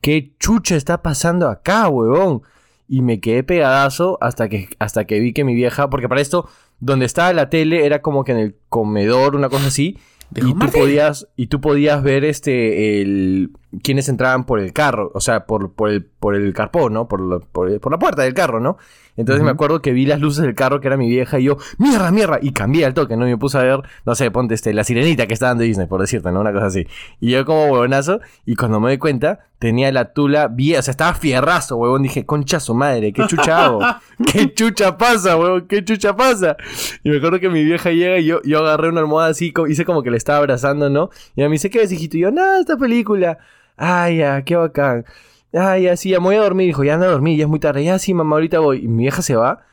¿Qué 0.00 0.34
chucha 0.38 0.76
está 0.76 1.02
pasando 1.02 1.48
acá, 1.48 1.88
huevón? 1.88 2.42
Y 2.86 3.00
me 3.02 3.18
quedé 3.20 3.42
pegadazo 3.42 4.18
hasta 4.20 4.48
que, 4.48 4.68
hasta 4.78 5.06
que 5.06 5.18
vi 5.18 5.32
que 5.32 5.42
mi 5.44 5.54
vieja, 5.54 5.88
porque 5.90 6.08
para 6.08 6.20
esto, 6.20 6.48
donde 6.78 7.06
estaba 7.06 7.32
la 7.32 7.48
tele 7.50 7.86
era 7.86 8.02
como 8.02 8.22
que 8.22 8.32
en 8.32 8.38
el 8.38 8.56
comedor, 8.68 9.34
una 9.34 9.48
cosa 9.48 9.68
así. 9.68 9.98
Y 10.36 10.52
tú 10.54 10.70
podías, 10.72 11.28
y 11.36 11.46
tú 11.46 11.60
podías 11.60 12.02
ver 12.02 12.24
este 12.24 13.00
el 13.00 13.50
quienes 13.82 14.08
entraban 14.08 14.44
por 14.44 14.60
el 14.60 14.72
carro, 14.72 15.10
o 15.14 15.20
sea, 15.20 15.46
por, 15.46 15.72
por 15.72 15.90
el, 15.90 16.04
por 16.04 16.34
el 16.34 16.52
carpón, 16.52 16.92
¿no? 16.92 17.08
Por, 17.08 17.20
la- 17.20 17.38
por, 17.40 17.70
la 17.90 17.98
puerta 17.98 18.22
del 18.22 18.34
carro, 18.34 18.60
¿no? 18.60 18.76
Entonces 19.16 19.44
me 19.44 19.50
acuerdo 19.50 19.80
que 19.80 19.92
vi 19.92 20.06
las 20.06 20.18
luces 20.18 20.42
del 20.42 20.56
carro 20.56 20.80
que 20.80 20.88
era 20.88 20.96
mi 20.96 21.08
vieja 21.08 21.38
y 21.38 21.44
yo, 21.44 21.56
mierda, 21.78 22.10
mierda, 22.10 22.38
y 22.42 22.52
cambié 22.52 22.84
al 22.84 22.94
toque, 22.94 23.16
¿no? 23.16 23.28
Y 23.28 23.30
me 23.30 23.38
puse 23.38 23.58
a 23.58 23.62
ver, 23.62 23.80
no 24.04 24.14
sé, 24.16 24.30
ponte 24.32 24.54
este, 24.54 24.74
la 24.74 24.82
sirenita 24.82 25.28
que 25.28 25.34
estaban 25.34 25.56
de 25.56 25.66
Disney, 25.66 25.86
por 25.86 26.00
decirte, 26.00 26.32
¿no? 26.32 26.40
Una 26.40 26.52
cosa 26.52 26.66
así. 26.66 26.86
Y 27.20 27.30
yo 27.30 27.44
como 27.44 27.66
huevonazo, 27.66 28.20
y 28.44 28.56
cuando 28.56 28.80
me 28.80 28.88
doy 28.88 28.98
cuenta, 28.98 29.46
tenía 29.60 29.92
la 29.92 30.12
tula 30.12 30.48
bien, 30.48 30.80
o 30.80 30.82
sea, 30.82 30.90
estaba 30.90 31.14
fierrazo, 31.14 31.76
huevón. 31.76 32.02
Dije, 32.02 32.26
concha 32.26 32.58
su 32.58 32.74
madre, 32.74 33.12
¿qué 33.12 33.24
chucha 33.28 33.64
hago? 33.66 33.80
¿Qué 34.32 34.52
chucha 34.52 34.98
pasa, 34.98 35.36
huevón? 35.36 35.68
¿Qué 35.68 35.84
chucha 35.84 36.16
pasa? 36.16 36.56
Y 37.04 37.10
me 37.10 37.18
acuerdo 37.18 37.38
que 37.38 37.48
mi 37.50 37.62
vieja 37.64 37.92
llega 37.92 38.18
y 38.18 38.24
yo, 38.26 38.42
yo 38.42 38.58
agarré 38.58 38.88
una 38.88 39.00
almohada 39.00 39.30
así, 39.30 39.54
hice 39.68 39.84
como 39.84 40.02
que 40.02 40.10
le 40.10 40.16
estaba 40.16 40.38
abrazando, 40.38 40.90
¿no? 40.90 41.10
Y 41.36 41.40
ella 41.42 41.48
me 41.48 41.54
dice, 41.54 41.70
¿qué 41.70 41.78
ves, 41.78 41.92
hijito? 41.92 42.16
Y 42.16 42.20
yo, 42.20 42.32
nada, 42.32 42.58
esta 42.58 42.76
película. 42.76 43.38
Ay, 43.76 44.18
ya, 44.18 44.42
qué 44.44 44.56
bacán. 44.56 45.04
Ay, 45.52 45.84
ya, 45.84 45.96
sí, 45.96 46.10
ya 46.10 46.18
me 46.20 46.26
voy 46.26 46.36
a 46.36 46.42
dormir. 46.42 46.66
Dijo, 46.66 46.84
ya 46.84 46.94
ando 46.94 47.06
a 47.06 47.10
dormir, 47.10 47.38
ya 47.38 47.44
es 47.44 47.48
muy 47.50 47.60
tarde. 47.60 47.84
Ya, 47.84 47.98
sí, 47.98 48.14
mamá, 48.14 48.36
ahorita 48.36 48.58
voy. 48.60 48.84
Y 48.84 48.88
mi 48.88 49.04
vieja 49.04 49.22
se 49.22 49.36
va 49.36 49.64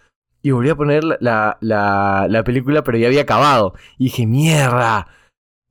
y 0.44 0.52
volví 0.52 0.70
a 0.70 0.76
poner 0.76 1.04
la, 1.04 1.18
la, 1.20 1.58
la, 1.62 2.28
la 2.30 2.44
película, 2.44 2.84
pero 2.84 2.98
ya 2.98 3.08
había 3.08 3.22
acabado. 3.22 3.74
Y 3.98 4.06
dije, 4.06 4.26
mierda. 4.28 5.08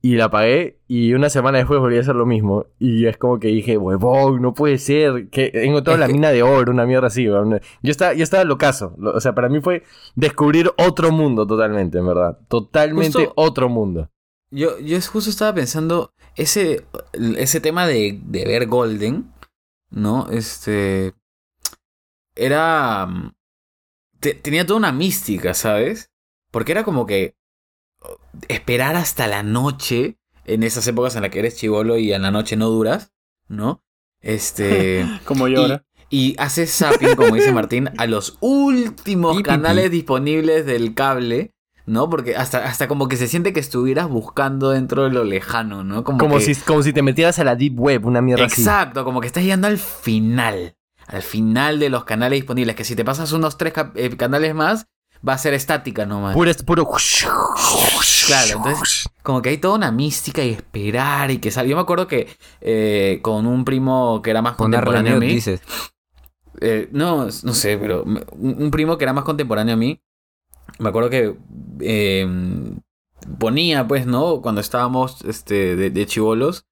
Y 0.03 0.15
la 0.15 0.25
apagué 0.25 0.79
y 0.87 1.13
una 1.13 1.29
semana 1.29 1.59
después 1.59 1.79
volví 1.79 1.95
a 1.95 1.99
hacer 1.99 2.15
lo 2.15 2.25
mismo. 2.25 2.65
Y 2.79 3.05
es 3.05 3.17
como 3.17 3.39
que 3.39 3.49
dije, 3.49 3.77
huevón, 3.77 4.41
no 4.41 4.53
puede 4.55 4.79
ser. 4.79 5.29
Que 5.29 5.51
he 5.53 5.65
encontrado 5.65 5.99
la 5.99 6.07
mina 6.07 6.31
de 6.31 6.41
oro, 6.41 6.71
una 6.71 6.87
mierda 6.87 7.07
así. 7.07 7.25
Yo 7.25 7.59
estaba, 7.83 8.13
yo 8.13 8.23
estaba 8.23 8.43
locazo. 8.43 8.95
Lo- 8.97 9.11
O 9.11 9.19
sea, 9.19 9.35
para 9.35 9.47
mí 9.47 9.61
fue 9.61 9.83
descubrir 10.15 10.71
otro 10.77 11.11
mundo 11.11 11.45
totalmente, 11.45 11.99
en 11.99 12.07
verdad. 12.07 12.39
Totalmente 12.47 13.11
Justo- 13.25 13.33
otro 13.35 13.69
mundo. 13.69 14.09
Yo, 14.49 14.79
yo 14.79 14.97
justo 15.01 15.29
estaba 15.29 15.53
pensando, 15.53 16.11
ese, 16.35 16.85
ese 17.37 17.59
tema 17.61 17.85
de, 17.87 18.19
de 18.23 18.45
ver 18.45 18.67
Golden, 18.67 19.31
¿no? 19.89 20.29
Este. 20.31 21.13
Era. 22.35 23.05
mm, 23.07 23.33
te- 24.19 24.33
tenía 24.35 24.65
toda 24.65 24.77
una 24.77 24.91
mística, 24.91 25.53
¿sabes? 25.53 26.11
Porque 26.51 26.71
era 26.71 26.83
como 26.83 27.05
que. 27.05 27.35
oh, 27.99 28.17
Esperar 28.47 28.95
hasta 28.95 29.27
la 29.27 29.43
noche, 29.43 30.17
en 30.45 30.63
esas 30.63 30.87
épocas 30.87 31.15
en 31.15 31.23
las 31.23 31.31
que 31.31 31.39
eres 31.39 31.57
chivolo 31.57 31.97
y 31.97 32.13
en 32.13 32.21
la 32.21 32.31
noche 32.31 32.55
no 32.55 32.69
duras, 32.69 33.11
¿no? 33.47 33.83
Este. 34.21 35.05
Como 35.25 35.47
yo 35.47 35.61
ahora. 35.61 35.85
Y 36.13 36.35
haces 36.39 36.75
zapping, 36.75 37.15
como 37.15 37.35
dice 37.35 37.53
Martín, 37.53 37.89
a 37.97 38.05
los 38.05 38.37
últimos 38.41 39.41
canales 39.43 39.91
disponibles 39.91 40.65
del 40.65 40.93
cable, 40.93 41.53
¿no? 41.85 42.09
Porque 42.09 42.35
hasta, 42.35 42.65
hasta 42.65 42.87
como 42.87 43.07
que 43.07 43.17
se 43.17 43.27
siente 43.27 43.53
que 43.53 43.59
estuvieras 43.59 44.07
buscando 44.09 44.69
dentro 44.71 45.03
de 45.03 45.09
lo 45.11 45.23
lejano, 45.23 45.83
¿no? 45.83 46.03
Como, 46.03 46.17
Como 46.19 46.37
que- 46.37 46.53
si, 46.53 46.55
como 46.61 46.83
si 46.83 46.93
te 46.93 47.01
metieras 47.01 47.39
a 47.39 47.43
la 47.43 47.55
deep 47.55 47.79
web, 47.79 48.05
una 48.05 48.21
mierda 48.21 48.45
así. 48.45 48.61
Exacto, 48.61 49.03
como 49.03 49.21
que 49.21 49.27
estás 49.27 49.43
llegando 49.43 49.67
al 49.67 49.77
final. 49.77 50.75
al 51.07 51.21
final 51.23 51.79
de 51.79 51.89
los 51.89 52.05
canales 52.05 52.37
disponibles, 52.39 52.75
que 52.75 52.85
si 52.85 52.95
te 52.95 53.03
pasas 53.03 53.31
unos 53.33 53.57
tres 53.57 53.73
eh, 53.95 54.15
canales 54.15 54.55
más, 54.55 54.87
va 55.27 55.33
a 55.33 55.37
ser 55.37 55.53
estática 55.53 56.05
nomás. 56.05 56.33
Puro, 56.35 56.51
puro. 56.65 56.87
Claro, 58.27 58.57
entonces 58.57 59.09
como 59.23 59.41
que 59.41 59.49
hay 59.49 59.57
toda 59.57 59.75
una 59.75 59.91
mística 59.91 60.41
y 60.43 60.51
esperar 60.51 61.31
y 61.31 61.39
que 61.39 61.51
salga. 61.51 61.69
Yo 61.69 61.75
me 61.75 61.81
acuerdo 61.81 62.07
que 62.07 62.27
eh, 62.61 63.19
con 63.21 63.45
un 63.45 63.65
primo 63.65 64.21
que 64.21 64.29
era 64.29 64.41
más 64.41 64.55
contemporáneo 64.55 65.17
a 65.17 65.19
mí. 65.19 65.27
dices. 65.27 65.61
eh, 66.61 66.87
no, 66.91 67.25
no 67.25 67.53
sé, 67.53 67.77
pero 67.77 68.03
un 68.03 68.71
primo 68.71 68.97
que 68.97 69.03
era 69.03 69.13
más 69.13 69.23
contemporáneo 69.23 69.73
a 69.73 69.77
mí. 69.77 69.99
Me 70.81 70.89
acuerdo 70.89 71.11
que 71.11 71.37
eh, 71.81 72.27
ponía, 73.39 73.87
pues, 73.87 74.07
¿no? 74.07 74.41
Cuando 74.41 74.61
estábamos 74.61 75.23
este, 75.25 75.75
de, 75.75 76.05
chivolos. 76.07 76.65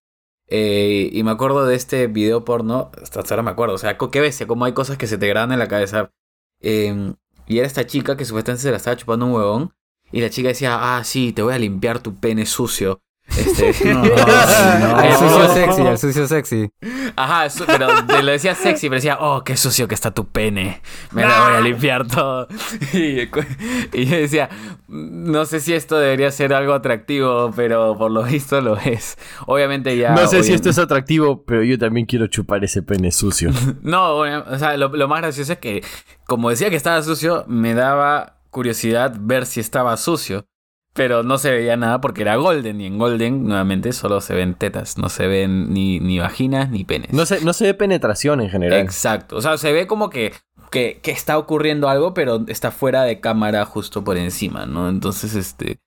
eh, 0.47 1.09
y 1.13 1.23
me 1.23 1.31
acuerdo 1.31 1.65
de 1.65 1.75
este 1.75 2.07
video 2.07 2.43
porno. 2.43 2.91
Hasta 3.01 3.21
ahora 3.21 3.43
me 3.43 3.51
acuerdo. 3.51 3.75
O 3.75 3.77
sea, 3.77 3.97
qué 3.97 4.19
bestia, 4.19 4.47
como 4.47 4.65
hay 4.65 4.73
cosas 4.73 4.97
que 4.97 5.05
se 5.07 5.19
te 5.19 5.27
graban 5.27 5.51
en 5.51 5.59
la 5.59 5.67
cabeza. 5.67 6.11
Eh, 6.59 7.13
y 7.47 7.59
era 7.59 7.67
esta 7.67 7.85
chica 7.85 8.17
que 8.17 8.25
supuestamente 8.25 8.63
se 8.63 8.71
la 8.71 8.77
estaba 8.77 8.97
chupando 8.97 9.27
un 9.27 9.33
huevón. 9.33 9.73
Y 10.11 10.21
la 10.21 10.31
chica 10.31 10.47
decía, 10.49 10.97
ah, 10.97 11.03
sí, 11.03 11.31
te 11.33 11.43
voy 11.43 11.53
a 11.53 11.59
limpiar 11.59 12.01
tu 12.01 12.15
pene 12.15 12.47
sucio. 12.47 13.03
Este, 13.37 13.73
No, 13.93 14.03
no. 14.03 15.17
sucio 15.19 15.53
sexy, 15.53 15.81
al 15.81 15.97
sucio 15.97 16.27
sexy. 16.27 16.69
Ajá, 17.15 17.49
su- 17.49 17.65
pero 17.65 17.87
te 18.05 18.23
lo 18.23 18.31
decía 18.31 18.55
sexy, 18.55 18.87
pero 18.89 18.95
decía, 18.97 19.17
oh, 19.19 19.43
qué 19.43 19.55
sucio 19.57 19.87
que 19.87 19.95
está 19.95 20.11
tu 20.11 20.27
pene. 20.27 20.81
Me 21.11 21.21
la 21.23 21.47
voy 21.47 21.57
a 21.57 21.61
limpiar 21.61 22.07
todo. 22.07 22.47
Y, 22.93 24.05
yo 24.05 24.15
decía, 24.17 24.49
no 24.87 25.45
sé 25.45 25.59
si 25.59 25.73
esto 25.73 25.97
debería 25.97 26.31
ser 26.31 26.53
algo 26.53 26.73
atractivo, 26.73 27.51
pero 27.55 27.97
por 27.97 28.11
lo 28.11 28.23
visto 28.23 28.61
lo 28.61 28.77
es. 28.77 29.17
Obviamente 29.45 29.95
ya. 29.97 30.11
No 30.15 30.27
sé 30.27 30.43
si 30.43 30.53
esto 30.53 30.69
es 30.69 30.77
atractivo, 30.79 31.43
pero 31.45 31.63
yo 31.63 31.77
también 31.77 32.05
quiero 32.05 32.27
chupar 32.27 32.63
ese 32.63 32.81
pene 32.81 33.11
sucio. 33.11 33.51
No, 33.81 34.15
o 34.17 34.57
sea, 34.57 34.77
lo, 34.77 34.89
lo 34.89 35.07
más 35.07 35.21
gracioso 35.21 35.53
es 35.53 35.59
que, 35.59 35.83
como 36.25 36.49
decía 36.49 36.69
que 36.69 36.75
estaba 36.75 37.01
sucio, 37.03 37.45
me 37.47 37.73
daba 37.73 38.37
curiosidad 38.49 39.13
ver 39.19 39.45
si 39.45 39.59
estaba 39.59 39.95
sucio. 39.97 40.45
Pero 40.93 41.23
no 41.23 41.37
se 41.37 41.51
veía 41.51 41.77
nada 41.77 42.01
porque 42.01 42.23
era 42.23 42.35
Golden. 42.35 42.81
Y 42.81 42.85
en 42.87 42.97
Golden, 42.97 43.45
nuevamente, 43.45 43.93
solo 43.93 44.21
se 44.21 44.33
ven 44.33 44.55
tetas. 44.55 44.97
No 44.97 45.09
se 45.09 45.27
ven 45.27 45.71
ni, 45.73 45.99
ni 45.99 46.19
vaginas 46.19 46.69
ni 46.71 46.83
penes. 46.83 47.13
No 47.13 47.25
se, 47.25 47.43
no 47.45 47.53
se 47.53 47.65
ve 47.65 47.73
penetración 47.73 48.41
en 48.41 48.49
general. 48.49 48.79
Exacto. 48.81 49.37
O 49.37 49.41
sea, 49.41 49.57
se 49.57 49.71
ve 49.71 49.87
como 49.87 50.09
que, 50.09 50.33
que, 50.71 50.99
que 51.01 51.11
está 51.11 51.37
ocurriendo 51.37 51.87
algo, 51.89 52.13
pero 52.13 52.43
está 52.47 52.71
fuera 52.71 53.03
de 53.03 53.19
cámara 53.19 53.65
justo 53.65 54.03
por 54.03 54.17
encima, 54.17 54.65
¿no? 54.65 54.89
Entonces, 54.89 55.35
este. 55.35 55.77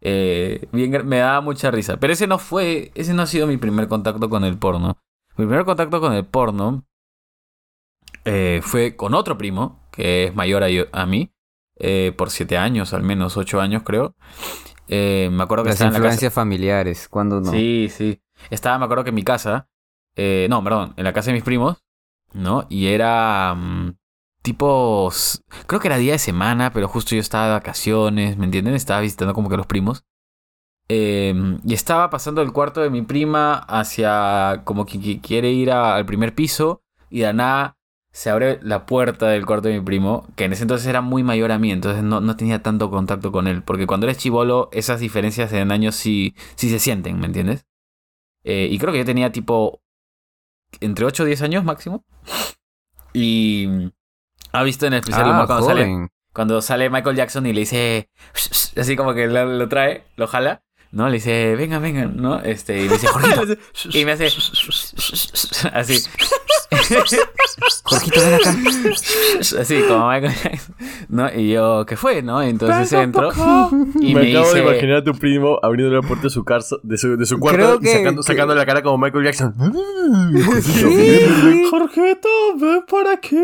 eh, 0.00 0.66
bien, 0.72 1.06
me 1.06 1.18
daba 1.18 1.42
mucha 1.42 1.70
risa. 1.70 1.98
Pero 1.98 2.12
ese 2.14 2.26
no 2.26 2.38
fue. 2.38 2.90
Ese 2.94 3.12
no 3.14 3.22
ha 3.22 3.26
sido 3.26 3.46
mi 3.46 3.58
primer 3.58 3.88
contacto 3.88 4.28
con 4.30 4.42
el 4.44 4.56
porno. 4.58 4.98
Mi 5.36 5.44
primer 5.46 5.64
contacto 5.66 6.00
con 6.00 6.14
el 6.14 6.24
porno 6.24 6.84
eh, 8.24 8.60
fue 8.62 8.96
con 8.96 9.14
otro 9.14 9.38
primo, 9.38 9.86
que 9.92 10.24
es 10.24 10.34
mayor 10.34 10.62
a, 10.64 10.70
yo- 10.70 10.86
a 10.92 11.06
mí, 11.06 11.30
eh, 11.78 12.12
por 12.16 12.30
siete 12.30 12.56
años, 12.58 12.92
al 12.94 13.02
menos 13.02 13.36
ocho 13.36 13.60
años, 13.60 13.82
creo. 13.84 14.14
Eh, 14.88 15.28
me 15.32 15.42
acuerdo 15.42 15.64
que 15.64 15.70
Las 15.70 15.74
estaba 15.76 15.88
en 15.88 15.92
la 15.94 15.98
casa. 15.98 16.06
influencias 16.14 16.32
familiares, 16.32 17.08
cuando 17.08 17.40
no. 17.40 17.50
Sí, 17.50 17.88
sí. 17.90 18.20
Estaba, 18.50 18.78
me 18.78 18.84
acuerdo 18.84 19.04
que 19.04 19.10
en 19.10 19.16
mi 19.16 19.24
casa. 19.24 19.68
eh, 20.16 20.46
no, 20.50 20.62
perdón, 20.64 20.94
en 20.96 21.04
la 21.04 21.12
casa 21.12 21.26
de 21.26 21.34
mis 21.34 21.42
primos, 21.42 21.84
¿no? 22.32 22.66
Y 22.70 22.86
era. 22.86 23.54
mm, 23.54 23.96
tipo. 24.42 25.10
Creo 25.66 25.80
que 25.80 25.88
era 25.88 25.96
día 25.98 26.12
de 26.12 26.18
semana, 26.18 26.72
pero 26.72 26.88
justo 26.88 27.14
yo 27.14 27.20
estaba 27.20 27.46
de 27.46 27.52
vacaciones, 27.52 28.36
¿me 28.38 28.44
entienden? 28.46 28.74
Estaba 28.74 29.00
visitando 29.00 29.34
como 29.34 29.48
que 29.48 29.56
los 29.56 29.66
primos. 29.66 30.04
Eh, 30.88 31.34
y 31.64 31.74
estaba 31.74 32.10
pasando 32.10 32.40
del 32.40 32.52
cuarto 32.52 32.80
de 32.80 32.90
mi 32.90 33.02
prima 33.02 33.54
hacia. 33.58 34.62
como 34.64 34.86
que 34.86 35.00
que 35.00 35.20
quiere 35.20 35.50
ir 35.50 35.70
a- 35.72 35.96
al 35.96 36.06
primer 36.06 36.34
piso. 36.34 36.82
Y 37.10 37.20
de 37.20 37.32
nada 37.34 37.76
se 38.16 38.30
abre 38.30 38.58
la 38.62 38.86
puerta 38.86 39.28
del 39.28 39.44
cuarto 39.44 39.68
de 39.68 39.74
mi 39.74 39.84
primo, 39.84 40.26
que 40.36 40.44
en 40.44 40.54
ese 40.54 40.62
entonces 40.62 40.86
era 40.86 41.02
muy 41.02 41.22
mayor 41.22 41.52
a 41.52 41.58
mí, 41.58 41.70
entonces 41.70 42.02
no, 42.02 42.22
no 42.22 42.34
tenía 42.34 42.62
tanto 42.62 42.88
contacto 42.88 43.30
con 43.30 43.46
él. 43.46 43.62
Porque 43.62 43.86
cuando 43.86 44.06
eres 44.06 44.16
chivolo, 44.16 44.70
esas 44.72 45.00
diferencias 45.00 45.52
en 45.52 45.70
años 45.70 45.96
sí, 45.96 46.34
sí 46.54 46.70
se 46.70 46.78
sienten, 46.78 47.20
¿me 47.20 47.26
entiendes? 47.26 47.66
Eh, 48.42 48.68
y 48.70 48.78
creo 48.78 48.90
que 48.90 49.00
yo 49.00 49.04
tenía 49.04 49.32
tipo 49.32 49.82
entre 50.80 51.04
8 51.04 51.24
o 51.24 51.26
10 51.26 51.42
años 51.42 51.64
máximo. 51.64 52.06
Y 53.12 53.92
ha 54.50 54.62
visto 54.62 54.86
en 54.86 54.94
el 54.94 55.00
especial 55.00 55.26
Ah, 55.26 55.44
cuando 55.46 55.66
sale, 55.66 56.08
cuando 56.32 56.62
sale 56.62 56.88
Michael 56.88 57.16
Jackson 57.16 57.44
y 57.44 57.52
le 57.52 57.60
dice, 57.60 58.08
así 58.78 58.96
como 58.96 59.12
que 59.12 59.26
lo, 59.26 59.44
lo 59.44 59.68
trae, 59.68 60.04
lo 60.16 60.26
jala, 60.26 60.62
¿no? 60.96 61.08
Le 61.10 61.16
dice, 61.16 61.54
venga, 61.56 61.78
venga, 61.78 62.06
¿no? 62.06 62.40
Este, 62.40 62.82
y 62.82 62.86
me 62.88 62.94
dice, 62.94 63.06
Jorgito. 63.08 63.42
y 63.92 64.04
me 64.06 64.12
hace, 64.12 64.26
así. 65.74 65.98
Jorgito, 67.84 68.20
ven 68.20 68.34
acá. 68.34 68.54
Así, 69.60 69.82
como 69.86 70.08
Michael 70.08 70.34
Jackson. 70.42 70.74
¿No? 71.10 71.30
Y 71.34 71.50
yo, 71.52 71.84
¿qué 71.86 71.96
fue, 71.96 72.22
no? 72.22 72.40
Entonces 72.40 72.90
entro 72.94 73.30
y 74.00 74.14
me, 74.14 74.22
me, 74.22 74.30
acabo 74.30 74.46
dice... 74.46 74.58
de 74.62 74.70
imaginar 74.70 74.96
a 74.96 75.04
tu 75.04 75.12
primo 75.12 75.58
abriendo 75.62 75.94
la 75.94 76.00
puerta 76.00 76.24
de 76.24 76.30
su, 76.30 76.44
carso- 76.44 76.80
de 76.82 76.96
su, 76.96 77.16
de 77.18 77.26
su 77.26 77.38
cuarto 77.38 77.78
y 77.82 77.86
sacando, 77.88 78.22
que- 78.22 78.26
sacando 78.26 78.54
la 78.54 78.64
cara 78.64 78.82
como 78.82 78.96
Michael 78.96 79.24
Jackson. 79.26 79.54
Sí. 80.62 81.66
Jorgeto, 81.70 82.28
ven 82.58 82.84
por 82.88 83.06
aquí. 83.06 83.36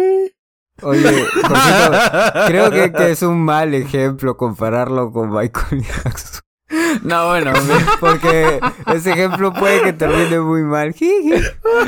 Oye, 0.80 1.02
Jorgito, 1.02 2.46
creo 2.46 2.70
que, 2.70 2.92
que 2.92 3.10
es 3.10 3.20
un 3.22 3.44
mal 3.44 3.74
ejemplo 3.74 4.38
compararlo 4.38 5.12
con 5.12 5.30
Michael 5.30 5.82
Jackson. 5.82 6.40
No, 7.02 7.28
bueno, 7.28 7.52
Porque 8.00 8.60
ese 8.94 9.12
ejemplo 9.12 9.52
puede 9.52 9.82
que 9.82 9.92
termine 9.92 10.40
muy 10.40 10.62
mal. 10.62 10.88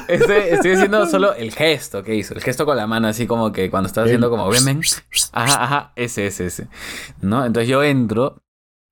Estoy, 0.08 0.36
estoy 0.50 0.70
diciendo 0.72 1.06
solo 1.06 1.34
el 1.34 1.52
gesto 1.52 2.02
que 2.02 2.14
hizo. 2.14 2.34
El 2.34 2.42
gesto 2.42 2.64
con 2.66 2.76
la 2.76 2.86
mano, 2.86 3.08
así 3.08 3.26
como 3.26 3.52
que 3.52 3.70
cuando 3.70 3.86
estás 3.86 4.04
haciendo 4.04 4.30
como, 4.30 4.48
ven. 4.48 4.80
Ajá, 5.32 5.62
ajá, 5.64 5.92
ese, 5.96 6.26
ese, 6.26 6.46
ese. 6.46 6.68
¿No? 7.20 7.44
Entonces 7.44 7.68
yo 7.68 7.82
entro 7.82 8.42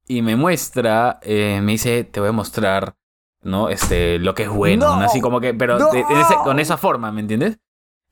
y 0.08 0.22
me 0.22 0.36
muestra, 0.36 1.18
eh, 1.22 1.60
me 1.62 1.72
dice, 1.72 2.04
te 2.04 2.20
voy 2.20 2.28
a 2.30 2.32
mostrar, 2.32 2.94
¿no? 3.42 3.68
Este, 3.68 4.18
lo 4.18 4.34
que 4.34 4.44
es 4.44 4.48
bueno, 4.48 4.86
¡No! 4.90 4.96
¿no? 4.96 5.04
Así 5.04 5.20
como 5.20 5.40
que, 5.40 5.54
pero 5.54 5.78
¡No! 5.78 5.90
de- 5.90 6.00
en 6.00 6.16
ese- 6.18 6.36
con 6.44 6.58
esa 6.58 6.76
forma, 6.76 7.12
¿me 7.12 7.20
entiendes? 7.20 7.58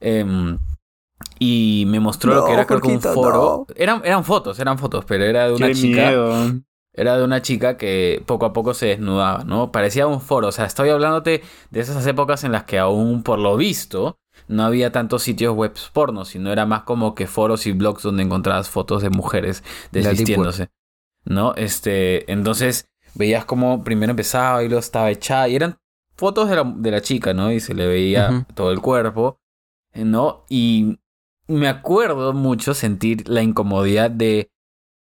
Em, 0.00 0.58
y 1.38 1.84
me 1.88 2.00
mostró 2.00 2.34
lo 2.34 2.44
que 2.46 2.52
era, 2.52 2.66
creo 2.66 2.80
que 2.80 2.88
un 2.88 3.00
foro. 3.00 3.66
Eran, 3.76 4.00
eran 4.04 4.24
fotos, 4.24 4.58
eran 4.58 4.78
fotos, 4.78 5.04
pero 5.06 5.24
era 5.24 5.46
de 5.48 5.54
una 5.54 5.66
Qué 5.68 5.74
chica. 5.74 6.08
miedo. 6.08 6.60
Era 6.92 7.16
de 7.16 7.24
una 7.24 7.40
chica 7.40 7.76
que 7.76 8.22
poco 8.26 8.46
a 8.46 8.52
poco 8.52 8.74
se 8.74 8.86
desnudaba, 8.86 9.44
¿no? 9.44 9.70
Parecía 9.70 10.06
un 10.06 10.20
foro. 10.20 10.48
O 10.48 10.52
sea, 10.52 10.64
estoy 10.64 10.88
hablándote 10.90 11.42
de 11.70 11.80
esas 11.80 12.04
épocas 12.06 12.42
en 12.44 12.52
las 12.52 12.64
que 12.64 12.78
aún, 12.78 13.22
por 13.22 13.38
lo 13.38 13.56
visto, 13.56 14.18
no 14.48 14.64
había 14.64 14.90
tantos 14.90 15.22
sitios 15.22 15.54
web 15.54 15.72
porno, 15.92 16.24
sino 16.24 16.50
era 16.52 16.66
más 16.66 16.82
como 16.82 17.14
que 17.14 17.26
foros 17.26 17.66
y 17.66 17.72
blogs 17.72 18.02
donde 18.02 18.24
encontrabas 18.24 18.68
fotos 18.68 19.02
de 19.02 19.10
mujeres 19.10 19.62
desvistiéndose. 19.92 20.70
¿No? 21.24 21.54
Este. 21.54 22.30
Entonces, 22.30 22.88
veías 23.14 23.44
como 23.44 23.84
primero 23.84 24.10
empezaba 24.10 24.64
y 24.64 24.68
luego 24.68 24.80
estaba 24.80 25.10
echada. 25.10 25.48
Y 25.48 25.56
eran 25.56 25.78
fotos 26.16 26.48
de 26.48 26.56
la, 26.56 26.64
de 26.64 26.90
la 26.90 27.00
chica, 27.00 27.34
¿no? 27.34 27.52
Y 27.52 27.60
se 27.60 27.74
le 27.74 27.86
veía 27.86 28.46
todo 28.54 28.72
el 28.72 28.80
cuerpo. 28.80 29.38
¿No? 29.94 30.44
Y 30.48 30.98
me 31.46 31.68
acuerdo 31.68 32.32
mucho 32.32 32.74
sentir 32.74 33.28
la 33.28 33.42
incomodidad 33.42 34.10
de. 34.10 34.50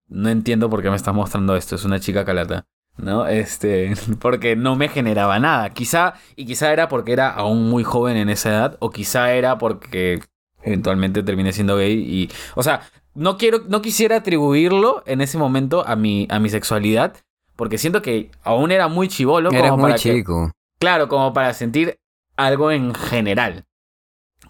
No 0.09 0.29
entiendo 0.29 0.71
por 0.71 0.83
qué 0.83 0.90
me 0.90 0.97
está 0.97 1.12
mostrando 1.12 1.57
esto. 1.57 1.75
Es 1.77 1.85
una 1.85 2.01
chica 2.01 2.25
calata. 2.25 2.66
¿No? 2.97 3.27
Este. 3.27 3.95
Porque 4.21 4.57
no 4.57 4.77
me 4.77 4.88
generaba 4.88 5.38
nada. 5.38 5.71
Quizá. 5.71 6.14
Y 6.37 6.47
quizá 6.47 6.73
era 6.73 6.88
porque 6.88 7.12
era 7.12 7.29
aún 7.31 7.69
muy 7.69 7.85
joven 7.85 8.16
en 8.16 8.29
esa 8.31 8.51
edad. 8.51 8.77
O 8.81 8.90
quizá 8.90 9.33
era 9.33 9.59
porque 9.59 10.21
eventualmente 10.62 11.23
terminé 11.23 11.53
siendo 11.53 11.77
gay. 11.77 11.92
Y. 11.99 12.31
O 12.55 12.62
sea, 12.62 12.83
no 13.14 13.37
quiero. 13.37 13.64
No 13.69 13.83
quisiera 13.83 14.16
atribuirlo 14.16 15.03
en 15.07 15.21
ese 15.21 15.37
momento 15.38 15.87
a 15.87 15.95
mi. 15.97 16.27
a 16.31 16.38
mi 16.38 16.49
sexualidad. 16.49 17.16
Porque 17.55 17.77
siento 17.79 18.01
que 18.03 18.31
aún 18.42 18.71
era 18.71 18.88
muy 18.88 19.09
chivolo. 19.09 19.51
Eres 19.51 19.71
como 19.71 19.83
muy 19.83 19.90
para 19.90 20.03
que- 20.03 20.12
chico. 20.14 20.53
Claro, 20.79 21.09
como 21.09 21.33
para 21.33 21.53
sentir 21.53 21.99
algo 22.37 22.71
en 22.71 22.95
general. 22.95 23.66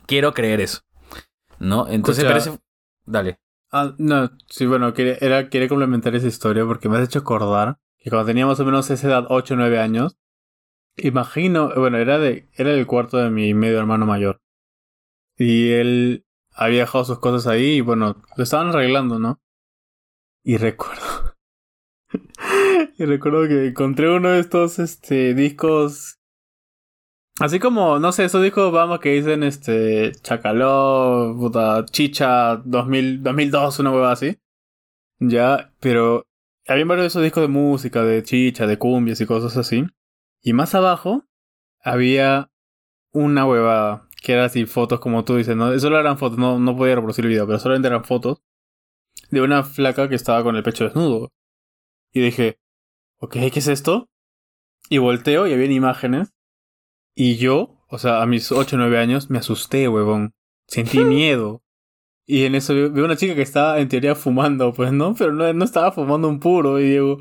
Quiero 0.07 0.35
creer 0.35 0.61
eso. 0.61 0.81
¿No? 1.59 1.89
Entonces, 1.89 2.25
Escucha. 2.25 2.29
pero 2.45 2.55
ese- 2.55 2.63
Dale. 3.07 3.39
Ah, 3.73 3.95
no, 3.99 4.31
sí, 4.49 4.67
bueno, 4.67 4.95
quería, 4.95 5.17
era, 5.21 5.49
complementar 5.69 6.15
esa 6.15 6.29
historia 6.29 6.65
porque 6.65 6.89
me 6.89 6.99
has 6.99 7.05
hecho 7.05 7.21
acordar 7.21 7.79
que 7.99 8.11
cuando 8.11 8.27
tenía 8.27 8.47
más 8.47 8.61
o 8.61 8.65
menos 8.65 8.91
esa 8.91 9.09
edad, 9.09 9.27
8 9.29 9.55
o 9.55 9.57
9 9.57 9.79
años, 9.81 10.17
imagino, 10.97 11.73
bueno, 11.77 11.99
era 11.99 12.19
de 12.19 12.49
era 12.55 12.73
el 12.73 12.87
cuarto 12.87 13.19
de 13.19 13.31
mi 13.31 13.55
medio 13.55 13.79
hermano 13.79 14.07
mayor. 14.07 14.41
Y 15.37 15.71
él 15.73 16.27
había 16.55 16.81
dejado 16.81 17.05
sus 17.05 17.19
cosas 17.19 17.47
ahí 17.47 17.77
y 17.77 17.81
bueno, 17.81 18.23
lo 18.37 18.43
estaban 18.45 18.69
arreglando, 18.69 19.19
¿no? 19.19 19.41
Y 20.45 20.57
recuerdo. 20.59 21.37
y 22.99 23.05
recuerdo 23.05 23.49
que 23.49 23.67
encontré 23.69 24.09
uno 24.15 24.31
de 24.31 24.41
estos 24.41 24.79
este 24.79 25.35
discos 25.35 26.16
Así 27.41 27.59
como, 27.59 27.99
no 27.99 28.13
sé, 28.13 28.25
esos 28.25 28.43
discos, 28.43 28.73
vamos, 28.73 28.99
que 29.01 29.13
dicen, 29.13 29.43
este, 29.43 30.13
Chacaló, 30.23 31.35
puta, 31.39 31.85
Chicha, 31.85 32.57
2000, 32.65 33.23
2002, 33.23 33.79
una 33.81 33.93
hueva 33.93 34.13
así. 34.13 34.39
Ya, 35.19 35.73
pero 35.81 36.27
había 36.67 36.85
varios 36.87 37.05
de 37.05 37.09
esos 37.09 37.23
discos 37.23 37.43
de 37.43 37.49
música, 37.49 38.03
de 38.05 38.23
chicha, 38.23 38.67
de 38.67 38.79
cumbias 38.79 39.21
y 39.21 39.27
cosas 39.27 39.57
así. 39.57 39.85
Y 40.43 40.53
más 40.53 40.75
abajo 40.75 41.25
había 41.81 42.51
una 43.13 43.47
huevada 43.47 44.09
que 44.23 44.33
era 44.33 44.47
así 44.47 44.67
fotos 44.67 44.99
como 45.01 45.25
tú 45.25 45.37
dices, 45.37 45.57
¿no? 45.57 45.79
Solo 45.79 46.01
eran 46.01 46.19
fotos, 46.19 46.39
no, 46.39 46.59
no 46.59 46.77
podía 46.77 46.97
reproducir 46.97 47.25
el 47.25 47.31
video, 47.31 47.47
pero 47.47 47.59
solamente 47.59 47.89
eran 47.89 48.05
fotos 48.05 48.43
de 49.31 49.41
una 49.41 49.63
flaca 49.63 50.09
que 50.09 50.15
estaba 50.15 50.43
con 50.43 50.57
el 50.57 50.63
pecho 50.63 50.85
desnudo. 50.85 51.33
Y 52.13 52.21
dije, 52.21 52.59
ok, 53.19 53.35
¿qué 53.53 53.59
es 53.61 53.69
esto? 53.69 54.09
Y 54.89 54.99
volteo 54.99 55.47
y 55.47 55.53
había 55.53 55.71
imágenes. 55.71 56.33
Y 57.17 57.37
yo, 57.37 57.79
o 57.89 57.99
sea, 57.99 58.23
a 58.23 58.27
mis 58.27 58.53
8 58.53 58.77
o 58.77 58.79
9 58.79 58.99
años, 58.99 59.31
me 59.31 59.39
asusté, 59.39 59.89
huevón. 59.89 60.35
Sentí 60.69 60.99
miedo. 61.05 61.63
Y 62.27 62.45
en 62.45 62.55
eso 62.57 62.75
veo 62.75 63.05
una 63.05 63.17
chica 63.17 63.35
que 63.35 63.43
estaba 63.43 63.79
en 63.81 63.89
teoría 63.89 64.15
fumando, 64.15 64.73
pues 64.73 64.93
no, 64.93 65.15
pero 65.15 65.33
no, 65.33 65.53
no 65.53 65.65
estaba 65.65 65.93
fumando 65.93 66.29
un 66.29 66.41
puro. 66.41 66.79
Y 66.81 66.91
digo, 66.91 67.19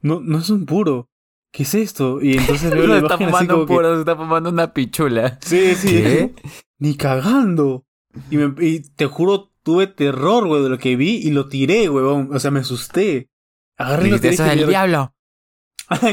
no, 0.00 0.20
no 0.20 0.38
es 0.38 0.48
un 0.50 0.64
puro. 0.66 1.10
¿Qué 1.52 1.64
es 1.64 1.74
esto? 1.74 2.22
Y 2.22 2.36
entonces 2.36 2.70
veo 2.70 2.86
la 2.86 2.96
está 2.98 3.14
imagen 3.16 3.26
así 3.28 3.32
fumando 3.32 3.52
como 3.54 3.62
un 3.62 3.68
que- 3.68 3.74
puro, 3.74 3.94
se 3.94 4.00
está 4.00 4.16
fumando 4.16 4.50
una 4.50 4.72
pichula. 4.72 5.38
Sí, 5.42 5.74
sí. 5.74 5.88
¿Qué? 6.02 6.34
Ni 6.78 6.96
cagando. 6.96 7.84
Y, 8.30 8.36
me- 8.38 8.54
y 8.64 8.80
te 8.80 9.06
juro, 9.06 9.52
tuve 9.62 9.86
terror, 9.88 10.46
güey, 10.46 10.62
de 10.62 10.68
lo 10.70 10.78
que 10.78 10.96
vi 10.96 11.16
y 11.16 11.30
lo 11.32 11.48
tiré, 11.48 11.88
huevón. 11.90 12.30
O 12.32 12.38
sea, 12.38 12.50
me 12.52 12.60
asusté. 12.60 13.28
Agarré 13.76 14.08
y 14.08 14.10
lo 14.12 14.20
tiré. 14.20 14.34
eso 14.34 14.46
es 14.46 14.52
el 14.52 14.66
diablo. 14.68 15.12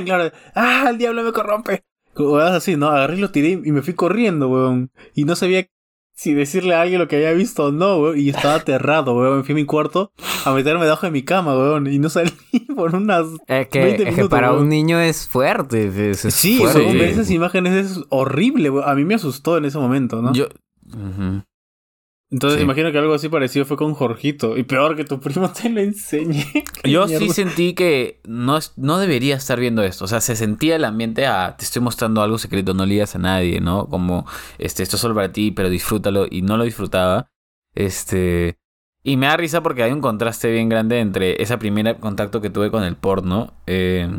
claro. 0.05 0.31
¡Ah, 0.55 0.88
el 0.89 0.97
diablo 0.97 1.23
me 1.23 1.31
corrompe! 1.31 1.83
Como 2.13 2.38
así, 2.38 2.76
¿no? 2.76 2.88
Agarré 2.88 3.17
y 3.17 3.21
lo 3.21 3.32
tiré 3.32 3.49
y 3.63 3.71
me 3.71 3.82
fui 3.82 3.93
corriendo, 3.93 4.49
huevón. 4.49 4.91
Y 5.15 5.26
no 5.26 5.36
sabía 5.36 5.67
si 6.15 6.36
decirle 6.36 6.76
a 6.76 6.82
alguien 6.82 6.99
lo 6.99 7.08
que 7.08 7.15
había 7.15 7.34
visto 7.34 7.65
o 7.65 7.71
no, 7.71 7.97
huevón. 7.97 8.19
Y 8.19 8.30
estaba 8.30 8.56
aterrado. 8.56 9.15
Me 9.36 9.43
fui 9.43 9.54
a 9.54 9.56
mi 9.56 9.65
cuarto 9.65 10.12
a 10.45 10.54
meterme 10.54 10.84
debajo 10.84 11.06
de 11.08 11.12
mi 11.12 11.23
cama, 11.23 11.58
huevón. 11.58 11.88
Y 11.88 11.97
no 11.99 12.10
salí 12.10 12.32
por 12.76 12.95
unas... 12.95 13.26
Es 13.47 13.67
que, 13.67 13.80
20 13.80 13.91
es 13.91 13.97
que 13.97 14.12
minutos, 14.12 14.30
para 14.30 14.52
weón. 14.52 14.63
un 14.63 14.69
niño 14.69 14.99
es 14.99 15.28
fuerte. 15.28 15.88
Es, 16.12 16.23
es 16.26 16.34
Sí, 16.34 16.58
fuerte. 16.58 16.80
ver 16.93 17.10
esas 17.10 17.32
imágenes 17.32 17.73
es 17.91 17.99
horrible, 18.10 18.69
huevón. 18.69 18.89
A 18.89 18.93
mí 18.95 19.06
me 19.06 19.15
asustó 19.15 19.58
en 19.58 19.65
ese 19.65 19.78
momento, 19.80 20.21
¿no? 20.21 20.34
Yo. 20.34 20.45
Ujú. 20.88 21.43
Entonces 22.34 22.58
Sí. 22.58 22.63
imagino 22.65 22.91
que 22.91 22.98
algo 22.98 23.13
así 23.13 23.30
parecido 23.30 23.63
fue 23.63 23.78
con 23.78 23.93
Jorgito. 23.93 24.58
Y 24.58 24.63
peor 24.63 24.96
que 24.96 25.06
tu 25.06 25.19
primo 25.19 25.52
te 25.54 25.69
lo 25.69 25.80
enseñe. 25.82 26.43
Yo 26.84 27.06
mierda. 27.06 27.19
sí 27.26 27.30
sentí 27.30 27.74
que 27.76 28.19
no, 28.26 28.58
es- 28.58 28.74
no 28.76 28.98
debería 28.98 29.36
estar 29.36 29.60
viendo 29.60 29.84
esto. 29.84 30.06
O 30.06 30.08
sea, 30.08 30.19
se 30.19 30.36
sentía 30.36 30.76
el 30.76 30.84
ambiente 30.84 31.28
a 31.28 31.56
te 31.58 31.63
estoy 31.63 31.82
mostrando 31.84 32.22
algo 32.24 32.38
secreto, 32.39 32.74
no 32.74 32.86
le 32.86 32.96
digas 32.96 33.15
a 33.15 33.19
nadie, 33.19 33.62
¿no? 33.62 33.88
Como 33.88 34.26
este, 34.58 34.82
esto 34.84 34.96
es 34.96 35.02
solo 35.02 35.13
para 35.15 35.32
ti, 35.32 35.52
pero 35.52 35.69
disfrútalo. 35.69 36.26
Y 36.30 36.41
no 36.41 36.58
lo 36.58 36.63
disfrutaba. 36.63 37.28
Este. 37.76 38.58
Y 39.04 39.17
me 39.17 39.28
da 39.28 39.38
risa 39.38 39.62
porque 39.62 39.84
hay 39.84 39.91
un 39.91 40.02
contraste 40.02 40.50
bien 40.52 40.69
grande 40.69 41.00
entre 41.02 41.41
ese 41.41 41.58
primer 41.58 41.98
contacto 42.00 42.41
que 42.41 42.50
tuve 42.50 42.72
con 42.72 42.84
el 42.84 42.96
porno. 42.96 43.54
eh, 43.67 44.10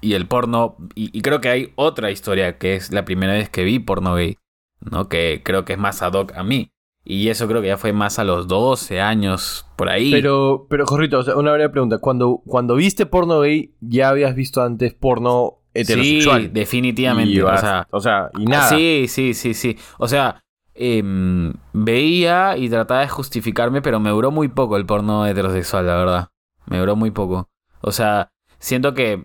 y 0.00 0.12
el 0.14 0.28
porno. 0.28 0.76
Y, 0.94 1.10
y 1.16 1.22
creo 1.22 1.40
que 1.40 1.48
hay 1.48 1.72
otra 1.74 2.12
historia 2.12 2.56
que 2.58 2.76
es 2.76 2.92
la 2.92 3.04
primera 3.04 3.32
vez 3.32 3.48
que 3.50 3.64
vi 3.64 3.80
porno 3.80 4.14
gay. 4.14 4.36
¿No? 4.80 5.08
Que 5.08 5.42
creo 5.44 5.64
que 5.64 5.72
es 5.72 5.78
más 5.78 6.02
ad 6.02 6.12
hoc 6.12 6.32
a 6.36 6.44
mí. 6.44 6.70
Y 7.04 7.28
eso 7.30 7.48
creo 7.48 7.62
que 7.62 7.68
ya 7.68 7.78
fue 7.78 7.92
más 7.92 8.18
a 8.18 8.24
los 8.24 8.48
12 8.48 9.00
años, 9.00 9.66
por 9.76 9.88
ahí. 9.88 10.10
Pero, 10.12 10.66
pero, 10.68 10.86
Jorrito, 10.86 11.20
o 11.20 11.22
sea, 11.22 11.36
una 11.36 11.52
breve 11.52 11.70
pregunta. 11.70 11.98
Cuando, 11.98 12.42
cuando 12.46 12.74
viste 12.74 13.06
porno 13.06 13.40
gay, 13.40 13.74
¿ya 13.80 14.10
habías 14.10 14.34
visto 14.34 14.62
antes 14.62 14.92
porno 14.92 15.62
heterosexual? 15.72 16.42
Sí, 16.42 16.48
definitivamente. 16.48 17.32
Y 17.32 17.40
o 17.40 17.56
sea, 17.56 17.88
o 17.90 18.00
sea, 18.00 18.30
y 18.38 18.44
nada. 18.44 18.68
Sí, 18.68 19.06
sí, 19.08 19.32
sí, 19.32 19.54
sí. 19.54 19.78
O 19.98 20.06
sea, 20.06 20.44
em, 20.74 21.54
veía 21.72 22.58
y 22.58 22.68
trataba 22.68 23.00
de 23.00 23.08
justificarme, 23.08 23.80
pero 23.80 24.00
me 24.00 24.10
duró 24.10 24.30
muy 24.30 24.48
poco 24.48 24.76
el 24.76 24.84
porno 24.84 25.26
heterosexual, 25.26 25.86
la 25.86 25.96
verdad. 25.96 26.28
Me 26.66 26.78
duró 26.78 26.94
muy 26.94 27.10
poco. 27.10 27.48
O 27.80 27.92
sea, 27.92 28.32
siento 28.58 28.92
que. 28.92 29.24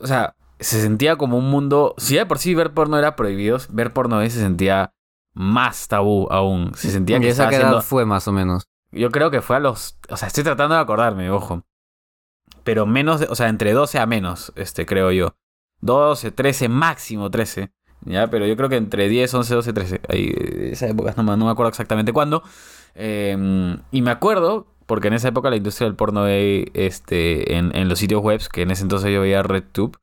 O 0.00 0.06
sea, 0.06 0.36
se 0.60 0.82
sentía 0.82 1.16
como 1.16 1.38
un 1.38 1.50
mundo. 1.50 1.94
Si 1.96 2.14
ya 2.14 2.20
de 2.20 2.26
por 2.26 2.38
sí 2.38 2.54
ver 2.54 2.74
porno 2.74 2.98
era 2.98 3.16
prohibido, 3.16 3.58
ver 3.70 3.92
porno 3.94 4.18
gay 4.18 4.28
se 4.28 4.40
sentía 4.40 4.92
más 5.40 5.86
tabú 5.88 6.26
aún. 6.30 6.72
Se 6.74 6.90
sentía 6.90 7.16
¿Y 7.18 7.20
que 7.20 7.28
esa 7.28 7.44
estaba 7.44 7.56
haciendo. 7.58 7.82
fue 7.82 8.04
más 8.04 8.26
o 8.26 8.32
menos? 8.32 8.64
Yo 8.90 9.10
creo 9.10 9.30
que 9.30 9.40
fue 9.40 9.56
a 9.56 9.60
los. 9.60 9.96
O 10.08 10.16
sea, 10.16 10.26
estoy 10.28 10.42
tratando 10.44 10.74
de 10.74 10.80
acordarme, 10.80 11.30
ojo. 11.30 11.62
Pero 12.64 12.86
menos, 12.86 13.20
de- 13.20 13.26
o 13.30 13.34
sea, 13.34 13.48
entre 13.48 13.72
12 13.72 13.98
a 13.98 14.06
menos, 14.06 14.52
este, 14.56 14.84
creo 14.84 15.10
yo. 15.12 15.34
12, 15.80 16.32
13, 16.32 16.68
máximo 16.68 17.30
13. 17.30 17.70
Ya, 18.04 18.26
pero 18.28 18.46
yo 18.46 18.56
creo 18.56 18.68
que 18.68 18.76
entre 18.76 19.08
10, 19.08 19.32
11, 19.32 19.54
12, 19.54 19.72
13. 19.72 20.00
Ahí, 20.08 20.32
esa 20.72 20.86
época 20.88 21.14
no, 21.16 21.22
me- 21.22 21.36
no 21.36 21.44
me 21.46 21.50
acuerdo 21.50 21.68
exactamente 21.70 22.12
cuándo. 22.12 22.42
Eh, 22.94 23.76
y 23.92 24.02
me 24.02 24.10
acuerdo, 24.10 24.66
porque 24.86 25.08
en 25.08 25.14
esa 25.14 25.28
época 25.28 25.50
la 25.50 25.56
industria 25.56 25.86
del 25.86 25.96
porno 25.96 26.24
gay, 26.24 26.70
este, 26.74 27.56
en, 27.56 27.74
en 27.76 27.88
los 27.88 27.98
sitios 28.00 28.22
webs, 28.22 28.48
que 28.48 28.62
en 28.62 28.70
ese 28.70 28.82
entonces 28.82 29.12
yo 29.12 29.20
veía 29.20 29.42
RedTube, 29.42 29.96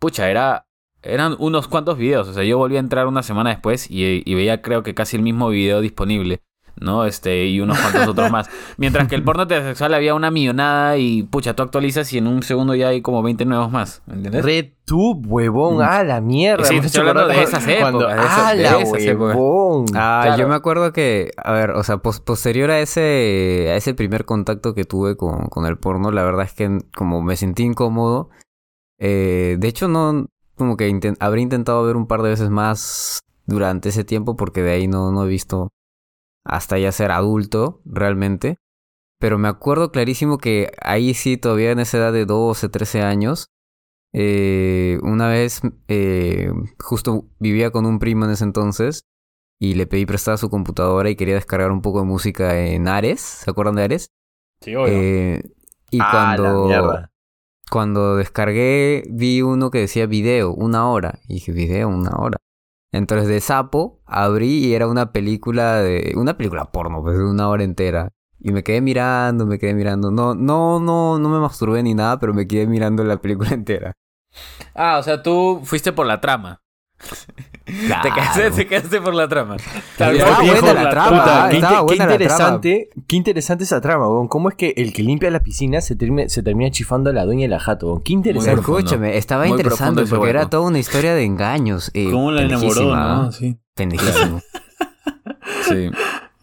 pucha, 0.00 0.28
era. 0.30 0.64
Eran 1.02 1.36
unos 1.38 1.68
cuantos 1.68 1.96
videos. 1.98 2.28
O 2.28 2.32
sea, 2.34 2.44
yo 2.44 2.58
volví 2.58 2.76
a 2.76 2.80
entrar 2.80 3.06
una 3.06 3.22
semana 3.22 3.50
después 3.50 3.90
y, 3.90 4.22
y 4.24 4.34
veía, 4.34 4.62
creo 4.62 4.82
que 4.82 4.94
casi 4.94 5.16
el 5.16 5.22
mismo 5.22 5.48
video 5.48 5.80
disponible. 5.80 6.40
¿no? 6.80 7.06
Este, 7.06 7.46
y 7.46 7.58
unos 7.60 7.76
cuantos 7.76 8.06
otros 8.06 8.30
más. 8.30 8.48
Mientras 8.76 9.08
que 9.08 9.16
el 9.16 9.24
porno 9.24 9.42
heterosexual 9.42 9.94
había 9.94 10.14
una 10.14 10.30
millonada 10.30 10.96
y, 10.96 11.24
pucha, 11.24 11.54
tú 11.56 11.64
actualizas 11.64 12.12
y 12.12 12.18
en 12.18 12.28
un 12.28 12.44
segundo 12.44 12.72
ya 12.76 12.86
hay 12.90 13.02
como 13.02 13.20
20 13.20 13.44
nuevos 13.46 13.72
más, 13.72 14.00
¿me 14.06 14.14
entiendes? 14.14 14.44
RedTube, 14.44 15.26
huevón, 15.26 15.82
ah, 15.82 16.04
la 16.04 16.20
mierda. 16.20 16.62
Sí, 16.64 16.76
estoy 16.76 17.00
hablando 17.00 17.26
de 17.26 17.42
esas 17.42 17.64
cuando- 17.80 18.02
épocas, 18.08 18.16
de 18.16 18.22
esas- 18.24 18.38
ah, 18.38 18.54
de 18.54 18.62
la 18.62 18.68
esas 18.78 19.02
épocas. 19.02 19.34
huevón. 19.34 19.86
Ah, 19.96 20.20
Claro. 20.22 20.40
yo 20.40 20.48
me 20.48 20.54
acuerdo 20.54 20.92
que, 20.92 21.32
a 21.36 21.50
ver, 21.50 21.70
o 21.72 21.82
sea, 21.82 21.96
pos- 21.96 22.20
posterior 22.20 22.70
a 22.70 22.78
ese, 22.78 23.70
a 23.72 23.74
ese 23.74 23.94
primer 23.94 24.24
contacto 24.24 24.72
que 24.72 24.84
tuve 24.84 25.16
con, 25.16 25.46
con 25.48 25.66
el 25.66 25.78
porno, 25.78 26.12
la 26.12 26.22
verdad 26.22 26.44
es 26.44 26.52
que 26.52 26.78
como 26.96 27.22
me 27.22 27.34
sentí 27.34 27.64
incómodo, 27.64 28.30
eh, 29.00 29.56
de 29.58 29.66
hecho 29.66 29.88
no, 29.88 30.26
como 30.58 30.76
que 30.76 30.90
inten- 30.90 31.16
habré 31.20 31.42
intentado 31.42 31.84
ver 31.84 31.96
un 31.96 32.08
par 32.08 32.22
de 32.22 32.30
veces 32.30 32.50
más 32.50 33.22
durante 33.46 33.90
ese 33.90 34.04
tiempo 34.04 34.36
porque 34.36 34.62
de 34.62 34.72
ahí 34.72 34.88
no, 34.88 35.12
no 35.12 35.24
he 35.24 35.28
visto 35.28 35.70
hasta 36.44 36.78
ya 36.78 36.92
ser 36.92 37.10
adulto 37.12 37.82
realmente. 37.84 38.58
Pero 39.20 39.38
me 39.38 39.48
acuerdo 39.48 39.92
clarísimo 39.92 40.38
que 40.38 40.72
ahí 40.82 41.14
sí, 41.14 41.36
todavía 41.38 41.72
en 41.72 41.80
esa 41.80 41.98
edad 41.98 42.12
de 42.12 42.26
12, 42.26 42.68
13 42.68 43.02
años, 43.02 43.48
eh, 44.12 44.98
una 45.02 45.28
vez 45.28 45.60
eh, 45.88 46.50
justo 46.80 47.26
vivía 47.38 47.70
con 47.70 47.86
un 47.86 47.98
primo 47.98 48.24
en 48.26 48.32
ese 48.32 48.44
entonces 48.44 49.04
y 49.60 49.74
le 49.74 49.86
pedí 49.86 50.06
prestada 50.06 50.36
su 50.38 50.50
computadora 50.50 51.10
y 51.10 51.16
quería 51.16 51.34
descargar 51.36 51.72
un 51.72 51.82
poco 51.82 52.00
de 52.00 52.06
música 52.06 52.58
en 52.60 52.88
Ares. 52.88 53.20
¿Se 53.20 53.50
acuerdan 53.50 53.76
de 53.76 53.84
Ares? 53.84 54.10
Sí, 54.60 54.74
obvio. 54.74 54.92
Eh, 54.92 55.42
y 55.90 56.00
Ah, 56.00 56.36
la 56.36 56.54
cuando, 56.54 56.62
mierda. 56.66 57.10
Cuando 57.68 58.16
descargué 58.16 59.04
vi 59.10 59.42
uno 59.42 59.70
que 59.70 59.80
decía 59.80 60.06
video, 60.06 60.52
una 60.52 60.88
hora. 60.88 61.20
Y 61.28 61.34
dije, 61.34 61.52
video, 61.52 61.88
una 61.88 62.16
hora. 62.16 62.38
Entonces 62.92 63.28
de 63.28 63.40
sapo 63.40 64.00
abrí 64.06 64.66
y 64.66 64.74
era 64.74 64.88
una 64.88 65.12
película 65.12 65.76
de... 65.76 66.14
Una 66.16 66.36
película 66.36 66.66
porno, 66.72 67.02
pues 67.02 67.18
de 67.18 67.24
una 67.24 67.48
hora 67.48 67.64
entera. 67.64 68.10
Y 68.40 68.52
me 68.52 68.62
quedé 68.62 68.80
mirando, 68.80 69.46
me 69.46 69.58
quedé 69.58 69.74
mirando. 69.74 70.10
No, 70.10 70.34
no, 70.34 70.80
no, 70.80 71.18
no 71.18 71.28
me 71.28 71.40
masturbé 71.40 71.82
ni 71.82 71.94
nada, 71.94 72.18
pero 72.18 72.32
me 72.32 72.46
quedé 72.46 72.66
mirando 72.66 73.04
la 73.04 73.18
película 73.18 73.50
entera. 73.52 73.92
Ah, 74.74 74.98
o 74.98 75.02
sea, 75.02 75.22
tú 75.22 75.60
fuiste 75.64 75.92
por 75.92 76.06
la 76.06 76.20
trama. 76.20 76.60
Te, 77.64 78.10
quedaste, 78.10 78.50
te 78.50 78.66
quedaste 78.66 79.00
por 79.00 79.14
la 79.14 79.28
trama. 79.28 79.56
Tal 79.96 80.16
Ya, 80.16 80.24
Estaba 80.24 80.42
buena 80.42 80.72
la 80.74 80.82
la 80.84 80.90
trama, 80.90 81.10
Puta, 81.10 81.48
qué, 81.50 81.56
qué 81.60 81.60
buena 81.60 81.76
la 81.76 81.84
trama. 81.86 82.12
interesante, 82.14 82.88
qué 83.06 83.16
interesante 83.16 83.64
esa 83.64 83.80
trama, 83.80 84.08
weón. 84.08 84.26
¿Cómo 84.28 84.48
es 84.48 84.54
que 84.56 84.74
el 84.76 84.92
que 84.92 85.02
limpia 85.02 85.30
la 85.30 85.40
piscina 85.40 85.80
se, 85.80 85.94
termina- 85.94 86.28
se 86.28 86.42
termina 86.42 86.70
chifando 86.70 87.10
a 87.10 87.12
la 87.12 87.24
dueña 87.24 87.42
de 87.42 87.48
la 87.48 87.60
jato, 87.60 87.86
weón? 87.88 88.02
Qué 88.02 88.12
interesante. 88.14 88.52
profundo. 88.56 88.78
Escúchame, 88.80 89.16
estaba 89.16 89.44
Muy 89.44 89.56
interesante 89.56 90.06
porque 90.06 90.30
era 90.30 90.48
toda 90.48 90.66
una 90.68 90.78
historia 90.78 91.14
de 91.14 91.24
engaños. 91.24 91.90
eh, 91.94 92.08
¿Cómo 92.10 92.32
la 92.32 92.42
enamoró, 92.42 92.82
no? 92.84 92.94
¿ah? 92.94 93.30
Sí. 93.32 93.56
Pendejísimo. 93.74 94.40
Sí. 95.68 95.90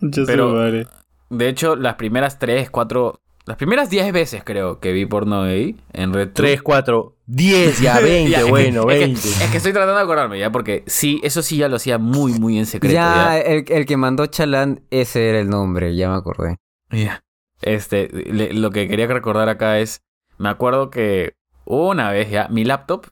Yo 0.01 0.25
Pero- 0.25 0.49
sé, 0.49 0.55
madre. 0.55 0.87
De 1.29 1.49
hecho, 1.49 1.75
las 1.75 1.95
primeras 1.95 2.37
3, 2.37 2.69
4... 2.69 3.19
Las 3.45 3.57
primeras 3.57 3.89
10 3.91 4.11
veces 4.11 4.41
creo 4.43 4.79
que 4.79 4.91
vi 4.91 5.05
porno 5.05 5.43
gay 5.43 5.79
en 5.93 6.13
Red 6.13 6.29
3, 6.33 6.61
4, 6.63 7.15
10, 7.27 7.79
ya 7.79 7.99
20, 8.01 8.29
Ya, 8.31 8.39
es 8.39 8.43
que- 8.45 8.49
bueno, 8.49 8.81
es 8.89 8.97
que- 8.99 9.05
20. 9.05 9.19
Es 9.29 9.49
que, 9.51 9.57
estoy 9.57 9.71
tratando 9.71 9.95
de 9.97 10.01
acordarme 10.03 10.39
ya, 10.39 10.51
porque 10.51 10.83
sí, 10.87 11.19
eso 11.23 11.41
sí 11.43 11.57
ya 11.57 11.67
lo 11.69 11.75
hacía 11.75 11.97
muy, 11.99 12.33
muy 12.39 12.57
en 12.57 12.65
secreto. 12.65 12.93
ya, 12.95 13.13
Ya, 13.35 13.39
El, 13.39 13.65
el 13.67 13.85
que 13.85 13.97
mandó 13.97 14.25
Chalán, 14.25 14.81
ese 14.89 15.29
era 15.29 15.39
el 15.39 15.49
nombre, 15.49 15.95
ya 15.95 16.09
me 16.09 16.15
acordé. 16.15 16.57
Ya. 16.89 17.23
Este, 17.61 18.09
le- 18.31 18.53
lo 18.53 18.71
que 18.71 18.87
quería 18.87 19.07
recordar 19.07 19.47
acá 19.49 19.79
es, 19.79 20.01
me 20.37 20.49
acuerdo 20.49 20.89
que 20.89 21.33
una 21.65 22.11
vez 22.11 22.29
ya, 22.31 22.47
mi 22.49 22.63
laptop, 22.65 23.07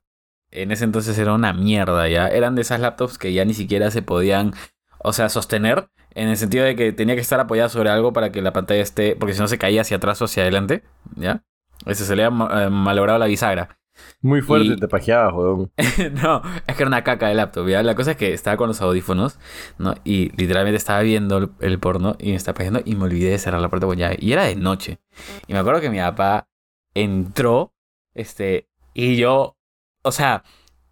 en 0.52 0.72
ese 0.72 0.84
entonces 0.84 1.18
era 1.18 1.34
una 1.34 1.54
mierda 1.54 2.08
ya, 2.10 2.28
eran 2.28 2.56
de 2.56 2.62
esas 2.64 2.80
laptops 2.80 3.18
que 3.18 3.34
ya 3.34 3.46
ni 3.46 3.54
siquiera 3.54 3.90
se 3.92 4.02
podían, 4.02 4.54
o 5.00 5.14
sea, 5.14 5.30
sostener, 5.30 5.88
en 6.16 6.30
el 6.30 6.38
sentido 6.38 6.66
de 6.66 6.76
que 6.76 6.92
tenía 6.92 7.16
que 7.16 7.22
estar 7.22 7.40
apoyada 7.40 7.70
sobre 7.70 7.90
algo 7.90 8.14
para 8.14 8.32
que 8.32 8.42
la 8.42 8.54
pantalla 8.54 8.82
esté, 8.82 9.16
porque 9.16 9.34
si 9.34 9.40
no 9.42 9.48
se 9.48 9.58
caía 9.58 9.82
hacia 9.82 9.98
atrás 9.98 10.22
o 10.22 10.26
hacia 10.26 10.44
adelante, 10.44 10.84
¿ya? 11.16 11.44
Ese 11.86 12.06
se 12.06 12.16
le 12.16 12.24
había 12.24 12.66
eh, 12.66 12.70
malogrado 12.70 13.20
la 13.20 13.26
bisagra. 13.26 13.78
Muy 14.22 14.42
fuerte 14.42 14.68
y- 14.70 14.76
te 14.80 14.88
pajeabas, 14.88 15.34
weón. 15.34 15.72
no, 16.24 16.42
es 16.66 16.76
que 16.76 16.84
era 16.84 16.88
una 16.88 17.04
caca 17.04 17.28
de 17.28 17.36
laptop, 17.36 17.68
¿ya? 17.68 17.84
La 17.84 17.96
cosa 17.96 18.12
es 18.12 18.18
que 18.18 18.34
estaba 18.34 18.58
con 18.58 18.68
los 18.68 18.82
audífonos, 18.82 19.38
¿no? 19.78 19.94
Y 20.04 20.30
literalmente 20.36 20.78
estaba 20.78 21.02
viendo 21.02 21.38
el, 21.38 21.50
el 21.60 21.80
porno 21.80 22.16
y 22.20 22.30
me 22.30 22.36
estaba 22.36 22.56
pasando 22.58 22.82
y 22.84 22.96
me 22.96 23.04
olvidé 23.04 23.32
de 23.32 23.38
cerrar 23.40 23.62
la 23.62 23.70
puerta 23.70 23.86
con 23.86 23.98
llave. 23.98 24.18
Y 24.20 24.32
era 24.34 24.46
de 24.46 24.56
noche. 24.56 25.00
Y 25.48 25.54
me 25.54 25.60
acuerdo 25.60 25.82
que 25.82 25.90
mi 25.90 26.00
papá 26.00 26.48
entró, 26.96 27.74
este, 28.14 28.68
y 28.94 29.16
yo, 29.18 29.58
o 30.04 30.12
sea, 30.12 30.44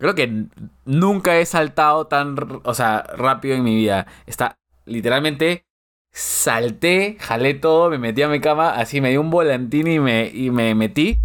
Creo 0.01 0.15
que 0.15 0.47
nunca 0.84 1.38
he 1.38 1.45
saltado 1.45 2.07
tan, 2.07 2.36
o 2.63 2.73
sea, 2.73 3.03
rápido 3.17 3.55
en 3.55 3.63
mi 3.63 3.75
vida. 3.75 4.07
Está 4.25 4.57
literalmente 4.91 5.65
salté, 6.12 7.17
jalé 7.19 7.54
todo, 7.54 7.89
me 7.89 7.97
metí 7.97 8.21
a 8.21 8.27
mi 8.27 8.39
cama, 8.41 8.71
así 8.71 9.01
me 9.01 9.10
di 9.10 9.17
un 9.17 9.30
volantín 9.30 9.88
y 9.88 9.99
me, 9.99 10.30
y 10.34 10.51
me 10.51 10.75
metí. 10.75 11.19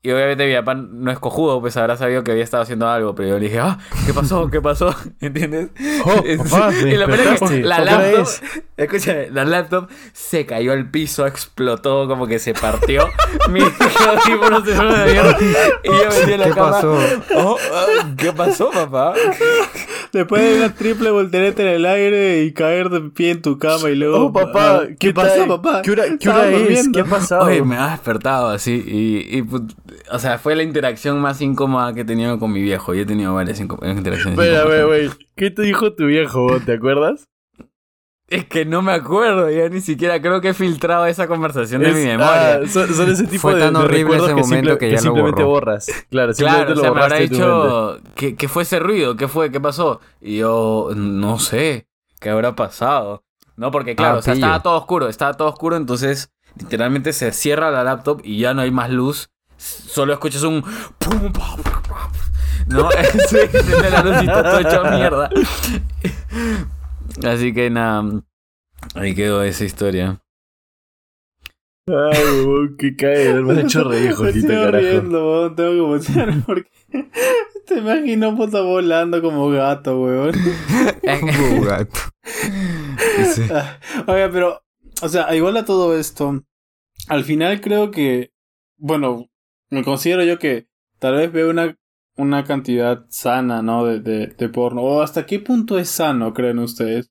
Y 0.00 0.12
obviamente 0.12 0.46
mi 0.46 0.54
papá 0.54 0.74
no 0.74 1.10
es 1.10 1.18
cojudo, 1.18 1.60
pues 1.60 1.76
habrá 1.76 1.96
sabido 1.96 2.22
que 2.22 2.30
había 2.30 2.44
estado 2.44 2.62
haciendo 2.62 2.88
algo, 2.88 3.16
pero 3.16 3.30
yo 3.30 3.38
le 3.40 3.46
dije, 3.46 3.58
ah, 3.58 3.78
¿qué 4.06 4.14
pasó? 4.14 4.48
¿Qué 4.48 4.60
pasó? 4.60 4.94
¿Entiendes? 5.20 5.70
Oh, 6.04 6.22
papá, 6.44 6.72
y 6.72 6.96
lo 6.96 7.06
peor 7.06 7.20
es 7.20 7.40
que 7.40 7.62
la 7.62 7.76
¿A 7.76 7.84
qué 7.84 7.94
hora 7.94 8.02
laptop, 8.02 8.22
es? 8.22 8.42
escúchame, 8.76 9.30
la 9.32 9.44
laptop 9.44 9.90
se 10.12 10.46
cayó 10.46 10.72
al 10.72 10.88
piso, 10.92 11.26
explotó, 11.26 12.06
como 12.06 12.28
que 12.28 12.38
se 12.38 12.54
partió. 12.54 13.08
Mi 13.50 13.60
audífono 13.60 14.64
se 14.64 14.74
fueron 14.76 14.94
a 14.94 15.04
la 15.04 15.12
mierda. 15.12 15.36
Y 15.82 15.88
yo 15.88 16.10
metí 16.10 16.32
en 16.32 16.40
la 16.40 16.46
¿Qué 16.46 16.52
cama. 16.52 16.70
pasó? 16.70 16.98
Oh, 17.34 17.56
ah, 17.74 18.14
¿Qué 18.16 18.32
pasó, 18.32 18.70
papá? 18.70 19.14
Después 20.12 20.42
de 20.42 20.56
una 20.58 20.74
triple 20.74 21.10
voltereta 21.10 21.62
en 21.62 21.68
el 21.68 21.86
aire 21.86 22.42
y 22.44 22.52
caer 22.52 22.88
de 22.88 23.00
pie 23.10 23.32
en 23.32 23.42
tu 23.42 23.58
cama 23.58 23.90
y 23.90 23.96
luego. 23.96 24.26
Oh, 24.26 24.32
papá, 24.32 24.82
¿qué, 24.98 25.12
pasó, 25.12 25.46
papá? 25.46 25.82
¿Qué 25.82 25.90
hora, 25.90 26.04
qué 26.08 26.14
Estaba 26.14 26.38
hora 26.40 26.50
es? 26.50 26.58
durmiendo. 26.60 26.92
¿Qué 26.92 27.00
ha 27.00 27.04
pasado? 27.10 27.44
Oye, 27.46 27.62
me 27.62 27.76
ha 27.76 27.90
despertado 27.90 28.48
así. 28.48 28.82
Y, 28.86 29.38
y, 29.38 29.42
pues, 29.42 29.62
o 30.10 30.18
sea, 30.18 30.38
fue 30.38 30.56
la 30.56 30.62
interacción 30.62 31.20
más 31.20 31.40
incómoda 31.40 31.92
que 31.94 32.00
he 32.00 32.04
tenido 32.04 32.38
con 32.38 32.52
mi 32.52 32.62
viejo. 32.62 32.94
Yo 32.94 33.02
he 33.02 33.06
tenido 33.06 33.34
varias 33.34 33.60
interacciones. 33.60 34.38
Espera, 34.38 34.60
incómodas. 34.60 34.86
güey, 34.86 35.06
güey. 35.06 35.10
¿Qué 35.36 35.50
te 35.50 35.62
dijo 35.62 35.92
tu 35.92 36.06
viejo? 36.06 36.58
¿Te 36.64 36.72
acuerdas? 36.72 37.28
Es 38.30 38.44
que 38.44 38.66
no 38.66 38.82
me 38.82 38.92
acuerdo, 38.92 39.48
ya 39.50 39.70
ni 39.70 39.80
siquiera 39.80 40.20
creo 40.20 40.42
que 40.42 40.50
he 40.50 40.54
filtrado 40.54 41.06
esa 41.06 41.26
conversación 41.26 41.80
de 41.82 41.88
Es- 41.88 41.94
mi 41.96 42.04
memoria. 42.04 42.56
ah, 42.56 42.60
son, 42.68 42.92
son 42.94 43.10
ese 43.10 43.24
tipo 43.26 43.40
Fue 43.40 43.54
de, 43.54 43.60
tan 43.62 43.72
de 43.72 43.80
horrible 43.80 44.16
ese 44.18 44.26
que, 44.26 44.34
momento 44.34 44.46
simple- 44.54 44.72
que 44.78 44.78
que 44.86 44.90
ya 44.90 44.96
lo 44.96 45.02
simplemente 45.02 45.42
borró. 45.44 45.54
borras. 45.54 45.86
Claro, 46.10 46.32
Claro, 46.34 46.34
simplemente 46.34 46.72
o 46.72 46.74
lo 46.74 46.80
sea, 46.82 46.92
me 46.92 47.00
habrá 47.02 47.16
que, 48.14 48.36
que 48.36 48.48
fue 48.48 48.64
ese 48.64 48.78
ruido, 48.80 49.16
¿qué 49.16 49.28
fue? 49.28 49.50
¿Qué 49.50 49.60
pasó? 49.60 50.00
Y 50.20 50.36
yo, 50.38 50.90
no 50.94 51.38
sé, 51.38 51.86
¿qué 52.20 52.28
habrá 52.28 52.54
pasado? 52.54 53.24
No, 53.56 53.70
porque 53.70 53.96
claro, 53.96 54.16
Ah, 54.16 54.18
o 54.18 54.22
sea, 54.22 54.34
pillo. 54.34 54.44
estaba 54.46 54.62
todo 54.62 54.76
oscuro, 54.76 55.08
estaba 55.08 55.32
todo 55.34 55.48
oscuro, 55.48 55.76
entonces 55.76 56.30
literalmente 56.58 57.14
se 57.14 57.32
cierra 57.32 57.70
la 57.70 57.82
laptop 57.82 58.20
y 58.24 58.38
ya 58.40 58.52
no 58.52 58.60
hay 58.60 58.70
más 58.70 58.90
luz, 58.90 59.30
solo 59.56 60.12
escuchas 60.12 60.42
un... 60.42 60.60
pum, 60.62 61.18
pum, 61.18 61.32
pum, 61.32 61.62
pum, 61.62 61.96
¿No? 62.66 62.90
Sí, 63.30 63.38
enciende 63.52 63.90
la 63.90 64.02
luz 64.02 64.22
y 64.22 64.26
todo 64.26 64.58
hecho 64.60 64.84
mierda. 64.84 65.30
Así 67.24 67.52
que 67.52 67.70
nada, 67.70 68.22
ahí 68.94 69.14
quedó 69.14 69.42
esa 69.42 69.64
historia. 69.64 70.20
Ay, 71.86 72.22
huevón, 72.22 72.76
qué 72.78 72.94
cae. 72.96 73.32
Me 73.42 73.52
has 73.52 73.64
hecho 73.64 73.84
reír, 73.84 74.10
estoy 74.26 74.42
carajo. 74.42 74.76
riendo, 74.76 75.30
weón. 75.32 75.56
Tengo 75.56 75.70
que 75.72 75.80
botear 75.80 76.42
porque. 76.44 76.70
Te 77.66 77.78
imagino 77.78 78.34
puta 78.36 78.62
volando 78.62 79.20
como 79.20 79.50
gato, 79.50 80.00
weón. 80.00 80.32
Como 81.20 81.62
gato. 81.62 82.00
Sí. 82.22 83.42
Oye, 84.06 84.28
pero. 84.28 84.62
O 85.02 85.08
sea, 85.08 85.34
igual 85.34 85.56
a 85.56 85.64
todo 85.64 85.96
esto. 85.98 86.42
Al 87.08 87.24
final 87.24 87.60
creo 87.60 87.90
que. 87.90 88.32
Bueno, 88.78 89.26
me 89.70 89.82
considero 89.84 90.24
yo 90.24 90.38
que 90.38 90.66
tal 90.98 91.16
vez 91.16 91.32
veo 91.32 91.50
una, 91.50 91.76
una 92.18 92.44
cantidad 92.44 93.06
sana, 93.08 93.62
¿no? 93.62 93.84
De, 93.86 94.00
de, 94.00 94.26
de 94.28 94.48
porno. 94.48 94.82
O 94.82 95.00
hasta 95.02 95.24
qué 95.26 95.38
punto 95.40 95.78
es 95.78 95.88
sano, 95.88 96.34
creen 96.34 96.58
ustedes. 96.58 97.10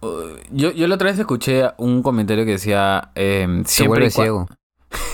Uh, 0.00 0.36
Yo, 0.52 0.70
yo 0.72 0.86
la 0.86 0.94
otra 0.96 1.10
vez 1.10 1.18
escuché 1.18 1.70
un 1.78 2.02
comentario 2.02 2.44
que 2.44 2.52
decía... 2.52 3.10
Eh, 3.14 3.62
Se 3.64 3.76
siempre 3.76 3.88
vuelve 3.88 4.10
ciego. 4.10 4.46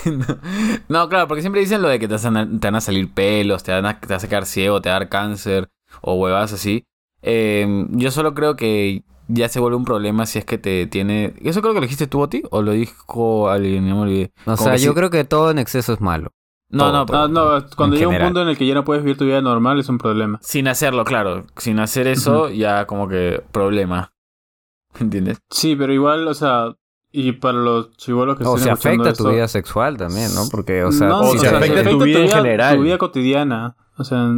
no, 0.88 1.09
claro, 1.09 1.29
porque 1.29 1.40
siempre 1.42 1.61
dicen 1.61 1.83
lo 1.83 1.88
de 1.88 1.98
que 1.98 2.09
te, 2.09 2.16
van 2.16 2.37
a- 2.37 2.46
te 2.46 2.66
van 2.66 2.74
a 2.74 2.81
salir 2.81 3.12
pelos, 3.12 3.62
te, 3.62 3.72
van 3.72 3.87
a, 3.87 4.00
te 4.00 4.12
vas 4.12 4.24
a 4.24 4.29
quedar 4.29 4.46
ciego, 4.46 4.81
te 4.81 4.88
va 4.90 4.96
a 4.96 4.98
dar 5.00 5.09
cáncer 5.09 5.68
o 6.03 6.14
huevas 6.14 6.53
así. 6.53 6.85
Eh, 7.22 7.87
yo 7.90 8.11
solo 8.11 8.35
creo 8.35 8.57
que 8.57 9.05
ya 9.29 9.48
se 9.48 9.61
vuelve 9.61 9.76
un 9.76 9.85
problema 9.85 10.26
si 10.26 10.38
es 10.40 10.44
que 10.44 10.59
te 10.59 10.87
tiene... 10.87 11.35
¿Eso 11.42 11.61
creo 11.62 11.72
que 11.72 11.81
lo 11.81 11.87
dijiste 11.87 12.07
tú, 12.09 12.20
Oti? 12.20 12.42
¿O 12.50 12.62
lo 12.62 12.72
dijo 12.72 13.48
alguien? 13.48 13.88
No 13.88 13.94
me 13.96 14.03
olvidé. 14.03 14.33
O 14.40 14.44
Como 14.44 14.57
sea, 14.57 14.76
yo 14.76 14.92
creo 14.94 15.11
que 15.11 15.22
todo 15.24 15.50
en 15.50 15.59
exceso 15.59 15.92
es 15.92 16.00
malo. 16.00 16.33
No, 16.70 16.85
todo, 16.85 16.92
no, 16.92 17.06
todo. 17.06 17.16
pero- 17.16 17.28
No, 17.28 17.59
no, 17.61 17.66
cuando 17.76 17.96
llega 17.96 18.09
un 18.09 18.12
general. 18.14 18.28
punto 18.28 18.42
en 18.42 18.48
el 18.48 18.56
que 18.56 18.66
ya 18.66 18.74
no 18.74 18.85
puedes 18.85 19.02
vivir 19.02 19.18
tu 19.18 19.24
vida 19.24 19.40
normal 19.40 19.78
es 19.80 19.88
un 19.88 19.98
problema. 19.98 20.38
Sin 20.42 20.68
hacerlo, 20.68 21.04
claro. 21.04 21.46
Sin 21.56 21.78
hacer 21.80 22.06
eso, 22.06 22.48
ya 22.50 22.87
como 22.87 23.09
que 23.09 23.42
problema. 23.52 24.12
¿Entiendes? 25.00 25.38
Sí, 25.50 25.76
pero 25.76 25.92
igual, 25.92 26.26
o 26.28 26.35
sea, 26.35 26.74
y 27.12 27.33
para 27.33 27.59
los 27.59 27.96
chivolos 27.96 28.37
que 28.38 28.44
O 28.44 28.56
estén 28.56 28.72
escuchando 28.72 29.02
afecta 29.04 29.16
tu 29.18 29.24
esto- 29.24 29.35
vida 29.35 29.48
sexual 29.48 29.96
también, 29.96 30.35
¿no? 30.35 30.42
Porque, 30.50 30.85
o 30.85 30.92
sea, 30.92 31.09
no, 31.09 31.20
o 31.22 31.33
si 31.33 31.38
sea, 31.38 31.50
te- 31.50 31.56
afecta 31.56 31.90
tu 31.90 32.02
vida 32.02 32.20
en 32.20 32.28
general. 32.30 32.76
Tu 32.76 32.83
vida 32.83 32.98
cotidiana. 32.98 33.76
O 33.96 34.04
sea, 34.04 34.28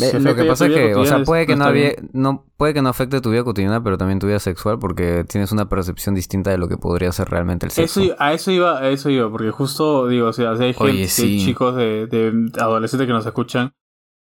Eh, 0.00 0.20
Lo 0.20 0.34
que 0.34 0.44
pasa 0.44 0.66
es 0.66 0.72
que, 0.72 0.94
o 0.94 1.04
sea, 1.04 1.22
puede 1.22 1.46
que 1.46 1.56
no, 1.56 1.64
había, 1.64 1.92
no 2.12 2.46
puede 2.56 2.72
que 2.72 2.82
no 2.82 2.88
afecte 2.88 3.20
tu 3.20 3.30
vida 3.30 3.44
cotidiana, 3.44 3.82
pero 3.82 3.98
también 3.98 4.18
tu 4.18 4.26
vida 4.26 4.38
sexual, 4.38 4.78
porque 4.78 5.24
tienes 5.24 5.52
una 5.52 5.68
percepción 5.68 6.14
distinta 6.14 6.50
de 6.50 6.58
lo 6.58 6.68
que 6.68 6.78
podría 6.78 7.12
ser 7.12 7.28
realmente 7.28 7.66
el 7.66 7.72
sexo. 7.72 8.00
Eso, 8.00 8.14
a 8.18 8.32
eso 8.32 8.50
iba, 8.50 8.78
a 8.78 8.88
eso 8.88 9.10
iba, 9.10 9.30
porque 9.30 9.50
justo 9.50 10.08
digo, 10.08 10.28
o 10.28 10.32
sea, 10.32 10.56
si 10.56 10.64
hay, 10.64 10.74
Oye, 10.78 10.92
gente, 10.92 11.08
si 11.08 11.22
hay 11.22 11.44
chicos 11.44 11.76
de, 11.76 12.06
de 12.06 12.50
adolescentes 12.58 13.06
que 13.06 13.12
nos 13.12 13.26
escuchan, 13.26 13.74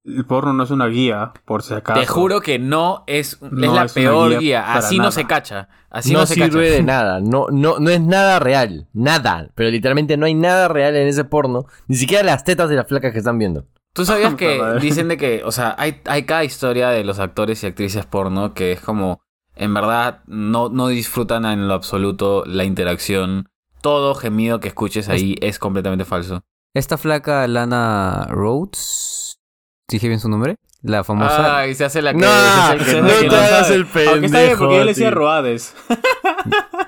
el 0.06 0.26
porno 0.26 0.52
no 0.52 0.64
es 0.64 0.72
una 0.72 0.88
guía, 0.88 1.32
por 1.46 1.64
si 1.64 1.74
acaso. 1.74 2.00
Te 2.00 2.08
juro 2.08 2.42
que 2.42 2.60
no 2.60 3.06
es, 3.08 3.40
es 3.42 3.52
No 3.52 3.74
la 3.74 3.86
es 3.86 3.94
peor 3.94 4.38
guía 4.38 4.74
Así 4.74 4.98
no 4.98 5.12
se 5.12 5.26
cacha. 5.26 5.70
Así 5.90 6.12
no, 6.12 6.20
no, 6.20 6.26
se 6.26 6.34
sirve 6.34 6.50
cacha. 6.50 6.76
de 6.76 6.84
nada, 6.84 7.22
no, 7.22 7.48
no, 7.52 7.80
no 7.80 7.90
es 7.90 8.02
nada 8.02 8.40
real, 8.40 8.88
nada, 8.94 9.50
pero 9.56 9.70
literalmente 9.70 10.18
no 10.18 10.26
hay 10.26 10.34
nada 10.34 10.68
real 10.68 10.96
en 10.96 11.08
ese 11.08 11.24
porno, 11.24 11.68
ni 11.88 11.96
siquiera 11.96 12.24
las 12.24 12.44
tetas 12.44 12.68
de 12.68 12.76
las 12.76 12.88
flacas 12.88 13.14
que 13.14 13.20
están 13.20 13.38
viendo. 13.38 13.66
¿Tú 13.94 14.06
sabías 14.06 14.36
que 14.38 14.62
dicen 14.82 15.08
de 15.08 15.18
que, 15.18 15.44
o 15.44 15.52
sea, 15.52 15.76
hay, 15.78 16.02
hay 16.06 16.24
cada 16.24 16.44
historia 16.44 16.90
de 16.90 17.04
los 17.04 17.20
actores 17.20 17.64
y 17.64 17.68
actrices 17.68 18.06
porno 18.06 18.54
que 18.54 18.72
es 18.72 18.82
como, 18.82 19.22
en 19.56 19.74
verdad, 19.74 20.22
no, 20.28 20.70
no 20.70 20.88
disfrutan 20.88 21.46
en 21.46 21.68
lo 21.68 21.74
absoluto 21.74 22.44
la 22.46 22.64
interacción. 22.64 23.50
Todo 23.82 24.16
gemido 24.16 24.60
que 24.60 24.70
escuches 24.70 25.10
ahí 25.10 25.36
es 25.42 25.60
completamente 25.60 26.06
falso. 26.06 26.42
Esta 26.74 26.98
flaca 26.98 27.46
Lana 27.48 28.26
Rhodes, 28.30 29.40
¿dije 29.90 30.08
bien 30.08 30.20
su 30.20 30.30
nombre? 30.30 30.56
La 30.82 31.04
famosa... 31.04 31.60
Ay, 31.60 31.76
se 31.76 31.86
hace 31.86 32.02
la 32.02 32.14
que... 32.14 32.20
No, 32.20 32.28
se 32.28 32.34
hace 32.34 32.74
el 32.74 32.86
que 32.86 33.02
no 33.02 33.08
que 33.08 33.30
te 33.30 33.36
hagas 33.36 33.70
el 33.70 33.88
Aunque 34.08 34.26
está 34.26 34.42
bien, 34.42 34.58
porque 34.58 34.76
yo 34.76 34.84
le 34.84 34.92
decía. 34.92 35.12
Roades. 35.12 35.76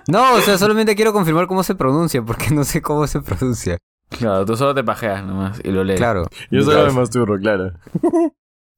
No, 0.07 0.35
o 0.35 0.41
sea, 0.41 0.57
solamente 0.59 0.95
quiero 0.95 1.13
confirmar 1.13 1.47
cómo 1.47 1.63
se 1.63 1.73
pronuncia, 1.73 2.21
porque 2.21 2.51
no 2.51 2.63
sé 2.63 2.81
cómo 2.81 3.07
se 3.07 3.21
pronuncia. 3.21 3.79
Claro, 4.09 4.45
tú 4.45 4.55
solo 4.55 4.73
te 4.75 4.83
pajeas 4.83 5.23
nomás 5.25 5.59
y 5.63 5.71
lo 5.71 5.83
lees. 5.83 5.99
Claro. 5.99 6.27
Yo 6.51 6.61
solo 6.61 6.75
me 6.77 6.81
cabeza. 6.83 6.99
masturro, 6.99 7.37
claro. 7.39 7.71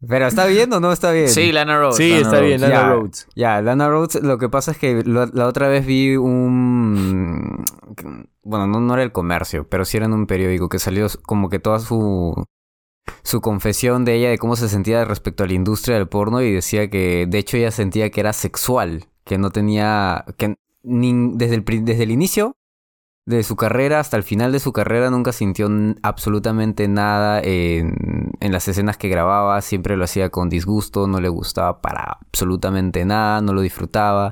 Pero 0.07 0.27
¿está 0.27 0.45
bien 0.45 0.71
o 0.73 0.79
no 0.79 0.91
está 0.91 1.11
bien? 1.11 1.27
Sí, 1.27 1.51
Lana 1.51 1.79
Rhodes. 1.79 1.95
Sí, 1.97 2.09
Lana 2.11 2.21
está 2.21 2.39
bien. 2.39 2.61
Lana 2.61 2.73
Ya, 2.73 2.89
Rhodes. 2.89 3.27
Ya, 3.35 3.61
Lana 3.63 3.89
Rhodes, 3.89 4.21
lo 4.21 4.37
que 4.37 4.47
pasa 4.47 4.71
es 4.71 4.77
que 4.77 5.03
lo- 5.03 5.25
la 5.25 5.47
otra 5.47 5.67
vez 5.69 5.85
vi 5.87 6.15
un... 6.17 7.63
Bueno, 8.43 8.67
no, 8.67 8.79
no 8.79 8.93
era 8.93 9.01
el 9.03 9.11
comercio, 9.11 9.67
pero 9.67 9.85
sí 9.85 9.97
era 9.97 10.05
en 10.05 10.13
un 10.13 10.27
periódico 10.27 10.69
que 10.69 10.77
salió 10.79 11.07
como 11.23 11.49
que 11.49 11.59
toda 11.59 11.79
su... 11.79 12.45
Su 13.23 13.41
confesión 13.41 14.05
de 14.05 14.15
ella 14.15 14.29
de 14.29 14.37
cómo 14.37 14.55
se 14.55 14.67
sentía 14.69 15.03
respecto 15.05 15.43
a 15.43 15.47
la 15.47 15.53
industria 15.53 15.95
del 15.97 16.07
porno 16.07 16.41
y 16.41 16.51
decía 16.53 16.89
que 16.89 17.25
de 17.27 17.37
hecho 17.37 17.57
ella 17.57 17.71
sentía 17.71 18.09
que 18.11 18.19
era 18.19 18.33
sexual, 18.33 19.05
que 19.25 19.37
no 19.37 19.49
tenía... 19.49 20.25
que 20.37 20.55
ni- 20.83 21.31
desde, 21.35 21.55
el, 21.55 21.65
desde 21.85 22.03
el 22.03 22.11
inicio 22.11 22.55
de 23.27 23.43
su 23.43 23.57
carrera 23.57 23.99
hasta 23.99 24.15
el 24.15 24.23
final 24.23 24.53
de 24.53 24.61
su 24.61 24.71
carrera 24.71 25.09
nunca 25.09 25.33
sintió 25.33 25.69
absolutamente 26.01 26.87
nada 26.87 27.41
en, 27.43 28.31
en 28.39 28.51
las 28.53 28.69
escenas 28.69 28.97
que 28.97 29.09
grababa, 29.09 29.61
siempre 29.61 29.97
lo 29.97 30.05
hacía 30.05 30.29
con 30.29 30.47
disgusto, 30.47 31.07
no 31.07 31.19
le 31.19 31.27
gustaba 31.27 31.81
para 31.81 32.19
absolutamente 32.21 33.03
nada, 33.03 33.41
no 33.41 33.53
lo 33.53 33.59
disfrutaba. 33.59 34.31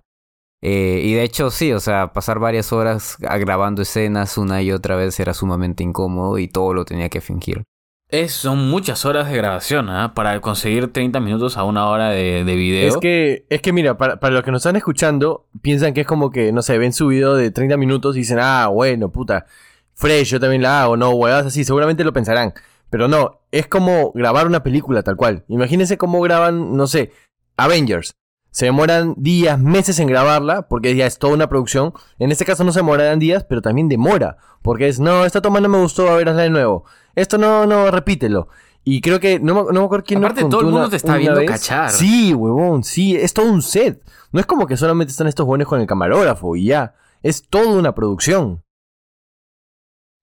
Eh, 0.61 1.01
y 1.03 1.13
de 1.13 1.23
hecho 1.23 1.51
sí, 1.51 1.73
o 1.73 1.81
sea, 1.81 2.13
pasar 2.13 2.39
varias 2.39 2.71
horas 2.71 3.17
grabando 3.19 3.81
escenas 3.81 4.37
una 4.37 4.61
y 4.61 4.71
otra 4.71 4.95
vez 4.95 5.19
era 5.19 5.33
sumamente 5.33 5.83
incómodo 5.83 6.39
y 6.39 6.47
todo 6.47 6.73
lo 6.73 6.85
tenía 6.85 7.09
que 7.09 7.19
fingir. 7.19 7.65
Es, 8.09 8.33
son 8.33 8.69
muchas 8.69 9.03
horas 9.05 9.27
de 9.29 9.35
grabación, 9.35 9.89
¿ah? 9.89 10.13
Para 10.13 10.39
conseguir 10.39 10.93
30 10.93 11.19
minutos 11.19 11.57
a 11.57 11.63
una 11.63 11.89
hora 11.89 12.09
de, 12.09 12.43
de 12.43 12.55
video. 12.55 12.87
Es 12.87 12.97
que, 12.97 13.45
es 13.49 13.61
que 13.61 13.73
mira, 13.73 13.97
para, 13.97 14.19
para 14.19 14.35
los 14.35 14.43
que 14.43 14.51
nos 14.51 14.59
están 14.59 14.75
escuchando, 14.75 15.47
piensan 15.61 15.93
que 15.93 16.01
es 16.01 16.07
como 16.07 16.29
que, 16.29 16.51
no 16.51 16.61
sé, 16.61 16.77
ven 16.77 16.93
su 16.93 17.07
video 17.07 17.35
de 17.35 17.49
30 17.49 17.77
minutos 17.77 18.15
y 18.15 18.19
dicen, 18.19 18.37
ah, 18.39 18.67
bueno, 18.67 19.11
puta, 19.11 19.47
fresh, 19.95 20.29
yo 20.29 20.39
también 20.39 20.61
la 20.61 20.83
hago, 20.83 20.97
no, 20.97 21.09
huevadas 21.09 21.47
así, 21.47 21.63
seguramente 21.63 22.03
lo 22.03 22.13
pensarán. 22.13 22.53
Pero 22.91 23.07
no, 23.07 23.41
es 23.51 23.67
como 23.67 24.11
grabar 24.13 24.45
una 24.45 24.61
película 24.61 25.01
tal 25.01 25.15
cual. 25.15 25.43
Imagínense 25.47 25.97
cómo 25.97 26.21
graban, 26.21 26.77
no 26.77 26.85
sé, 26.85 27.11
Avengers. 27.57 28.15
Se 28.51 28.67
demoran 28.67 29.15
días, 29.17 29.59
meses 29.59 29.99
en 29.99 30.07
grabarla, 30.07 30.69
porque 30.69 30.95
ya 30.95 31.05
es 31.05 31.17
toda 31.17 31.33
una 31.33 31.49
producción. 31.49 31.91
En 32.19 32.31
este 32.31 32.45
caso 32.45 32.63
no 32.63 32.71
se 32.71 32.79
demorarán 32.79 33.19
días, 33.19 33.43
pero 33.43 33.61
también 33.61 33.89
demora. 33.89 34.37
Porque 34.61 34.87
es, 34.87 34.99
no, 34.99 35.25
esta 35.25 35.41
toma 35.41 35.59
no 35.59 35.67
me 35.67 35.81
gustó, 35.81 36.07
a 36.07 36.15
ver, 36.15 36.29
hazla 36.29 36.43
de 36.43 36.51
nuevo. 36.51 36.85
Esto 37.15 37.37
no, 37.37 37.65
no, 37.65 37.89
repítelo. 37.91 38.47
Y 38.83 39.01
creo 39.01 39.19
que, 39.19 39.39
no, 39.39 39.55
me- 39.55 39.73
no 39.73 39.79
me 39.79 39.85
acuerdo 39.85 40.05
quién 40.05 40.21
nos 40.21 40.27
Aparte, 40.27 40.41
contó 40.43 40.57
todo 40.57 40.67
el 40.67 40.71
mundo 40.73 40.81
una- 40.81 40.89
te 40.91 40.95
está 40.97 41.17
viendo 41.17 41.39
vez. 41.39 41.49
cachar. 41.49 41.89
Sí, 41.89 42.33
huevón, 42.33 42.83
sí, 42.83 43.15
es 43.15 43.33
todo 43.33 43.51
un 43.51 43.61
set. 43.61 44.03
No 44.31 44.39
es 44.39 44.45
como 44.45 44.67
que 44.67 44.77
solamente 44.77 45.11
están 45.11 45.27
estos 45.27 45.45
buenos 45.45 45.67
con 45.67 45.81
el 45.81 45.87
camarógrafo 45.87 46.55
y 46.55 46.65
ya. 46.65 46.93
Es 47.23 47.47
toda 47.49 47.69
una 47.79 47.95
producción. 47.95 48.61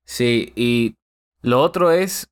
Sí, 0.05 0.53
y 0.57 0.95
lo 1.43 1.61
otro 1.61 1.90
es, 1.90 2.28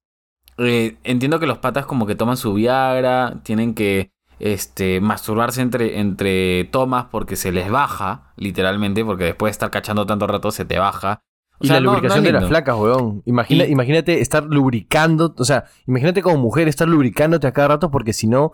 eh, 0.58 0.98
entiendo 1.04 1.40
que 1.40 1.46
los 1.46 1.58
patas 1.58 1.86
como 1.86 2.06
que 2.06 2.14
toman 2.14 2.36
su 2.36 2.54
Viagra, 2.54 3.40
tienen 3.42 3.74
que 3.74 4.12
este, 4.38 5.00
masturbarse 5.00 5.60
entre, 5.62 6.00
entre 6.00 6.64
tomas 6.64 7.06
porque 7.10 7.36
se 7.36 7.52
les 7.52 7.70
baja, 7.70 8.32
literalmente, 8.36 9.04
porque 9.04 9.24
después 9.24 9.50
de 9.50 9.52
estar 9.52 9.70
cachando 9.70 10.06
tanto 10.06 10.26
rato 10.26 10.50
se 10.50 10.64
te 10.64 10.78
baja. 10.78 11.20
O 11.60 11.64
Y 11.64 11.68
sea, 11.68 11.76
la 11.76 11.80
no- 11.80 11.86
no 11.86 11.92
es 11.92 12.02
lubricación 12.02 12.24
de 12.24 12.32
las 12.32 12.48
flacas, 12.48 12.76
weón. 12.76 13.22
Imagina, 13.26 13.66
Y- 13.66 13.70
Imagínate 13.72 14.20
estar 14.20 14.44
lubricando, 14.44 15.34
o 15.38 15.44
sea, 15.44 15.66
imagínate 15.86 16.22
como 16.22 16.38
mujer 16.38 16.68
estar 16.68 16.88
lubricándote 16.88 17.46
a 17.46 17.52
cada 17.52 17.68
rato 17.68 17.90
porque 17.90 18.12
si 18.12 18.26
no 18.26 18.52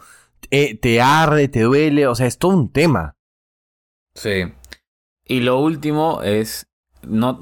eh, 0.50 0.76
te 0.76 1.00
arde, 1.00 1.48
te 1.48 1.62
duele, 1.62 2.06
o 2.06 2.14
sea, 2.14 2.26
es 2.26 2.38
todo 2.38 2.52
un 2.52 2.70
tema. 2.70 3.16
Sí. 4.14 4.52
Y 5.24 5.40
lo 5.40 5.58
último 5.60 6.20
es. 6.22 6.66
No, 7.06 7.40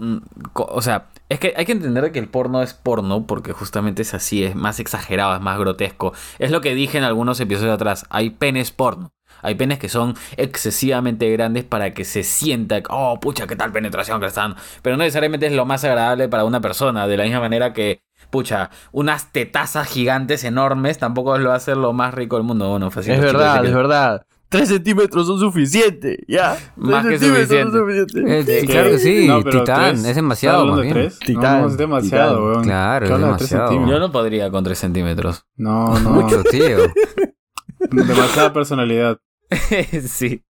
o 0.54 0.82
sea, 0.82 1.08
es 1.28 1.38
que 1.40 1.54
hay 1.56 1.64
que 1.64 1.72
entender 1.72 2.12
que 2.12 2.18
el 2.18 2.28
porno 2.28 2.62
es 2.62 2.74
porno 2.74 3.26
porque 3.26 3.52
justamente 3.52 4.02
es 4.02 4.12
así, 4.14 4.44
es 4.44 4.54
más 4.54 4.78
exagerado, 4.80 5.34
es 5.34 5.40
más 5.40 5.58
grotesco. 5.58 6.12
Es 6.38 6.50
lo 6.50 6.60
que 6.60 6.74
dije 6.74 6.98
en 6.98 7.04
algunos 7.04 7.40
episodios 7.40 7.74
atrás. 7.74 8.04
Hay 8.10 8.30
penes 8.30 8.70
porno. 8.70 9.12
Hay 9.44 9.54
penes 9.54 9.78
que 9.78 9.88
son 9.88 10.14
excesivamente 10.36 11.30
grandes 11.30 11.64
para 11.64 11.94
que 11.94 12.04
se 12.04 12.22
sienta, 12.24 12.82
oh, 12.88 13.20
pucha, 13.20 13.46
qué 13.46 13.54
tal 13.56 13.70
penetración 13.70 14.18
que 14.20 14.26
están. 14.26 14.56
Pero 14.82 14.96
no 14.96 15.02
necesariamente 15.04 15.46
es 15.46 15.52
lo 15.52 15.66
más 15.66 15.84
agradable 15.84 16.28
para 16.28 16.44
una 16.44 16.60
persona. 16.60 17.06
De 17.06 17.16
la 17.16 17.24
misma 17.24 17.40
manera 17.40 17.72
que, 17.72 18.02
pucha, 18.30 18.70
unas 18.92 19.30
tetazas 19.32 19.86
gigantes 19.88 20.42
enormes 20.44 20.98
tampoco 20.98 21.36
lo 21.38 21.48
va 21.48 21.54
a 21.54 21.58
hacer 21.58 21.76
lo 21.76 21.92
más 21.92 22.14
rico 22.14 22.36
del 22.36 22.44
mundo. 22.44 22.68
Bueno, 22.70 22.90
fácil, 22.90 23.12
es 23.12 23.20
chicos, 23.20 23.32
verdad, 23.34 23.60
que- 23.62 23.68
es 23.68 23.74
verdad. 23.74 24.26
Tres 24.48 24.68
centímetros 24.68 25.26
son 25.26 25.40
suficientes, 25.40 26.18
ya. 26.28 26.56
Más 26.76 27.04
que 27.04 27.18
centímetros 27.18 27.48
son 27.48 27.72
suficiente. 27.72 28.12
suficientes. 28.12 28.48
Eh, 28.56 28.60
Sí, 28.60 28.66
claro 28.68 28.90
que 28.90 28.98
sí, 28.98 29.26
No, 29.26 29.42
Titán, 29.42 29.90
tres- 29.94 30.04
es 30.04 30.14
demasiado. 30.16 30.56
¿Estás 30.58 30.70
hablando 30.70 30.72
más 30.76 30.82
bien. 30.82 30.94
tres? 30.94 31.18
Titán, 31.18 31.60
No, 31.62 31.66
es 31.68 31.76
demasiado, 31.76 32.30
Titán. 32.36 32.44
weón. 32.50 32.62
Claro, 32.64 33.06
¿Qué 33.06 33.12
es 33.14 33.18
demasiado. 33.20 33.86
Yo 33.88 33.98
no 33.98 34.12
podría 34.12 34.50
con 34.52 34.62
3 34.62 34.78
centímetros. 34.78 35.44
No, 35.56 35.98
no. 35.98 36.10
Mucho, 36.10 36.44
tío. 36.44 36.76
Demasiada 37.90 38.52
personalidad. 38.52 39.18
sí. 40.08 40.42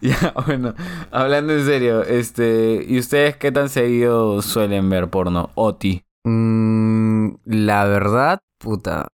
Ya, 0.00 0.34
bueno, 0.46 0.74
hablando 1.12 1.52
en 1.52 1.64
serio, 1.64 2.02
este, 2.02 2.84
¿y 2.88 2.98
ustedes 2.98 3.36
qué 3.36 3.52
tan 3.52 3.68
seguido 3.68 4.42
suelen 4.42 4.90
ver 4.90 5.08
porno? 5.08 5.50
Oti. 5.54 6.02
Mm, 6.24 7.36
la 7.44 7.84
verdad, 7.84 8.40
puta. 8.58 9.06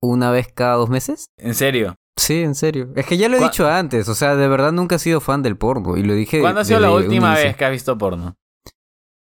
¿Una 0.00 0.30
vez 0.30 0.52
cada 0.52 0.76
dos 0.76 0.88
meses? 0.88 1.26
¿En 1.36 1.54
serio? 1.54 1.96
Sí, 2.16 2.42
en 2.42 2.54
serio. 2.54 2.90
Es 2.94 3.06
que 3.06 3.16
ya 3.16 3.28
lo 3.28 3.36
he 3.36 3.40
¿Cuá- 3.40 3.50
dicho 3.50 3.66
antes, 3.68 4.08
o 4.08 4.14
sea, 4.14 4.36
de 4.36 4.46
verdad 4.48 4.70
nunca 4.72 4.96
he 4.96 5.00
sido 5.00 5.20
fan 5.20 5.42
del 5.42 5.56
porno. 5.56 5.96
Y 5.96 6.02
lo 6.04 6.14
dije. 6.14 6.40
¿Cuándo 6.40 6.60
ha 6.60 6.64
sido 6.64 6.78
la 6.80 6.90
última 6.92 7.34
vez 7.34 7.56
que 7.56 7.64
has 7.64 7.72
visto 7.72 7.98
porno? 7.98 8.36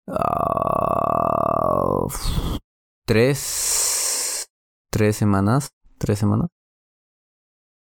Ah, 0.06 2.06
tres. 3.06 4.46
Tres 4.90 5.16
semanas. 5.16 5.70
¿Tres 5.98 6.18
semanas? 6.18 6.48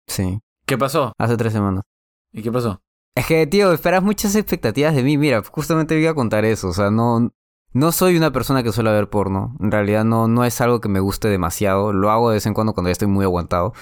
Sí, 0.08 0.40
¿Qué 0.72 0.78
pasó? 0.78 1.12
hace 1.18 1.36
tres 1.36 1.52
semanas. 1.52 1.84
¿Y 2.32 2.42
qué 2.42 2.50
pasó? 2.50 2.82
Es 3.14 3.26
que, 3.26 3.46
tío, 3.46 3.74
esperas 3.74 4.02
muchas 4.02 4.36
expectativas 4.36 4.96
de 4.96 5.04
mí. 5.04 5.18
Mira, 5.18 5.44
justamente 5.44 6.00
iba 6.00 6.12
a 6.12 6.16
contar 6.16 6.46
eso. 6.46 6.70
O 6.70 6.74
sea, 6.74 6.90
no, 6.90 7.34
no 7.74 7.92
soy 7.92 8.16
una 8.16 8.32
persona 8.32 8.64
que 8.64 8.72
suele 8.72 8.90
ver 8.90 9.10
porno. 9.10 9.58
En 9.60 9.70
realidad 9.70 10.06
no, 10.06 10.30
no 10.30 10.46
es 10.46 10.62
algo 10.62 10.80
que 10.80 10.88
me 10.88 11.02
guste 11.02 11.28
demasiado. 11.28 11.92
Lo 11.92 12.10
hago 12.10 12.30
de 12.30 12.36
vez 12.36 12.46
en 12.46 12.54
cuando 12.54 12.74
cuando 12.74 12.88
ya 12.88 12.94
estoy 12.94 13.10
muy 13.10 13.26
aguantado. 13.26 13.74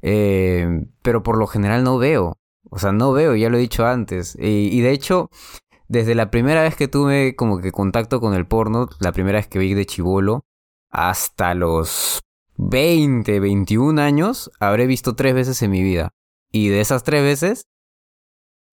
Eh, 0.00 0.84
pero 1.02 1.22
por 1.22 1.38
lo 1.38 1.46
general 1.46 1.84
no 1.84 1.98
veo. 1.98 2.38
O 2.70 2.80
sea, 2.80 2.90
no 2.90 3.12
veo, 3.12 3.36
ya 3.36 3.48
lo 3.48 3.56
he 3.56 3.60
dicho 3.60 3.86
antes. 3.86 4.36
Y, 4.36 4.68
y 4.76 4.80
de 4.80 4.90
hecho, 4.90 5.30
desde 5.86 6.16
la 6.16 6.32
primera 6.32 6.62
vez 6.62 6.74
que 6.74 6.88
tuve 6.88 7.36
como 7.36 7.60
que 7.60 7.70
contacto 7.70 8.20
con 8.20 8.34
el 8.34 8.48
porno, 8.48 8.88
la 8.98 9.12
primera 9.12 9.38
vez 9.38 9.46
que 9.46 9.60
vi 9.60 9.74
de 9.74 9.86
chivolo, 9.86 10.44
hasta 10.90 11.54
los 11.54 12.20
20, 12.56 13.38
21 13.38 14.02
años, 14.02 14.50
habré 14.58 14.88
visto 14.88 15.14
tres 15.14 15.34
veces 15.34 15.62
en 15.62 15.70
mi 15.70 15.84
vida. 15.84 16.12
Y 16.52 16.68
de 16.68 16.80
esas 16.80 17.02
tres 17.02 17.22
veces, 17.22 17.64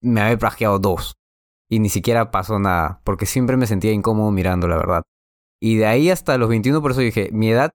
me 0.02 0.20
había 0.20 0.38
plagiado 0.38 0.78
dos. 0.78 1.14
Y 1.68 1.78
ni 1.78 1.88
siquiera 1.88 2.30
pasó 2.30 2.58
nada, 2.58 3.00
porque 3.04 3.26
siempre 3.26 3.56
me 3.56 3.66
sentía 3.66 3.92
incómodo 3.92 4.30
mirando, 4.30 4.66
la 4.68 4.76
verdad. 4.76 5.02
Y 5.62 5.76
de 5.76 5.86
ahí 5.86 6.10
hasta 6.10 6.36
los 6.38 6.48
21, 6.48 6.80
por 6.82 6.92
eso 6.92 7.00
dije, 7.00 7.30
mi 7.32 7.50
edad 7.50 7.70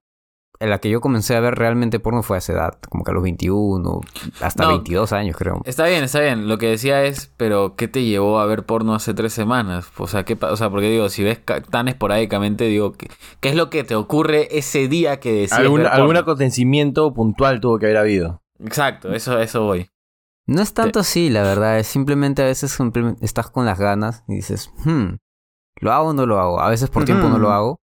en 0.58 0.70
la 0.70 0.78
que 0.78 0.88
yo 0.88 1.00
comencé 1.02 1.36
a 1.36 1.40
ver 1.40 1.54
realmente 1.54 2.00
porno 2.00 2.22
fue 2.22 2.36
a 2.36 2.38
esa 2.38 2.52
edad, 2.54 2.78
como 2.88 3.04
que 3.04 3.10
a 3.10 3.14
los 3.14 3.22
21, 3.22 4.00
hasta 4.40 4.62
No. 4.64 4.68
22 4.70 5.12
años 5.12 5.36
creo. 5.36 5.60
Está 5.66 5.84
bien, 5.86 6.02
está 6.02 6.18
bien. 6.20 6.48
Lo 6.48 6.56
que 6.56 6.66
decía 6.68 7.04
es, 7.04 7.30
pero 7.36 7.76
¿qué 7.76 7.88
te 7.88 8.04
llevó 8.04 8.38
a 8.40 8.46
ver 8.46 8.64
porno 8.64 8.94
hace 8.94 9.12
tres 9.12 9.34
semanas? 9.34 9.90
O 9.98 10.06
sea, 10.06 10.24
¿qué 10.24 10.34
pa- 10.34 10.50
o 10.52 10.56
sea 10.56 10.70
porque 10.70 10.88
digo, 10.88 11.08
si 11.10 11.22
ves 11.24 11.40
tan 11.70 11.88
esporádicamente, 11.88 12.64
digo, 12.64 12.92
¿qué, 12.92 13.08
qué 13.40 13.50
es 13.50 13.54
lo 13.54 13.68
que 13.68 13.84
te 13.84 13.94
ocurre 13.96 14.56
ese 14.58 14.88
día 14.88 15.20
que 15.20 15.30
decides 15.32 15.52
Algún, 15.52 15.80
ver 15.82 15.88
algún 15.88 16.16
acontecimiento 16.16 17.12
puntual 17.12 17.60
tuvo 17.60 17.78
que 17.78 17.86
haber 17.86 17.98
habido. 17.98 18.42
Exacto, 18.58 19.12
eso, 19.12 19.38
eso 19.38 19.62
voy. 19.64 19.88
No 20.46 20.62
es 20.62 20.72
tanto 20.74 21.00
así, 21.00 21.28
la 21.30 21.42
verdad, 21.42 21.78
es 21.78 21.86
simplemente 21.88 22.42
a 22.42 22.46
veces 22.46 22.70
simplemente 22.70 23.24
estás 23.24 23.50
con 23.50 23.66
las 23.66 23.78
ganas 23.78 24.22
y 24.28 24.36
dices, 24.36 24.70
hmm, 24.84 25.16
¿lo 25.80 25.92
hago 25.92 26.10
o 26.10 26.12
no 26.12 26.24
lo 26.26 26.38
hago? 26.38 26.60
A 26.60 26.70
veces 26.70 26.88
por 26.88 27.04
tiempo 27.04 27.28
no 27.28 27.38
lo 27.38 27.50
hago, 27.50 27.80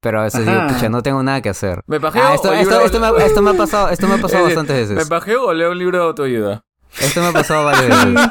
pero 0.00 0.20
a 0.20 0.24
veces 0.24 0.46
digo, 0.46 0.56
Ajá. 0.58 0.68
pucha, 0.74 0.88
no 0.88 1.02
tengo 1.02 1.22
nada 1.24 1.40
que 1.42 1.48
hacer. 1.48 1.80
¿Me 1.88 1.98
pajeo 1.98 2.22
Ah, 2.24 2.34
esto, 2.34 2.50
o 2.50 2.52
esto, 2.52 2.70
libro- 2.70 2.84
esto 2.86 3.00
me, 3.00 3.06
ha- 3.06 3.26
esto 3.26 3.42
me 3.42 3.50
ha 3.50 3.54
pasado, 3.54 3.88
esto 3.88 4.06
me 4.06 4.14
ha 4.14 4.18
pasado 4.18 4.44
decir, 4.44 4.56
bastantes 4.58 4.88
¿Me 4.88 4.94
veces. 4.94 5.08
pajeo 5.08 5.46
o 5.46 5.52
leo 5.52 5.72
un 5.72 5.78
libro 5.78 5.98
de 5.98 6.04
autoayuda? 6.04 6.62
Esto 7.00 7.20
me 7.20 7.26
ha 7.26 7.32
pasado 7.32 7.64
varias 7.64 7.88
veces. 8.04 8.30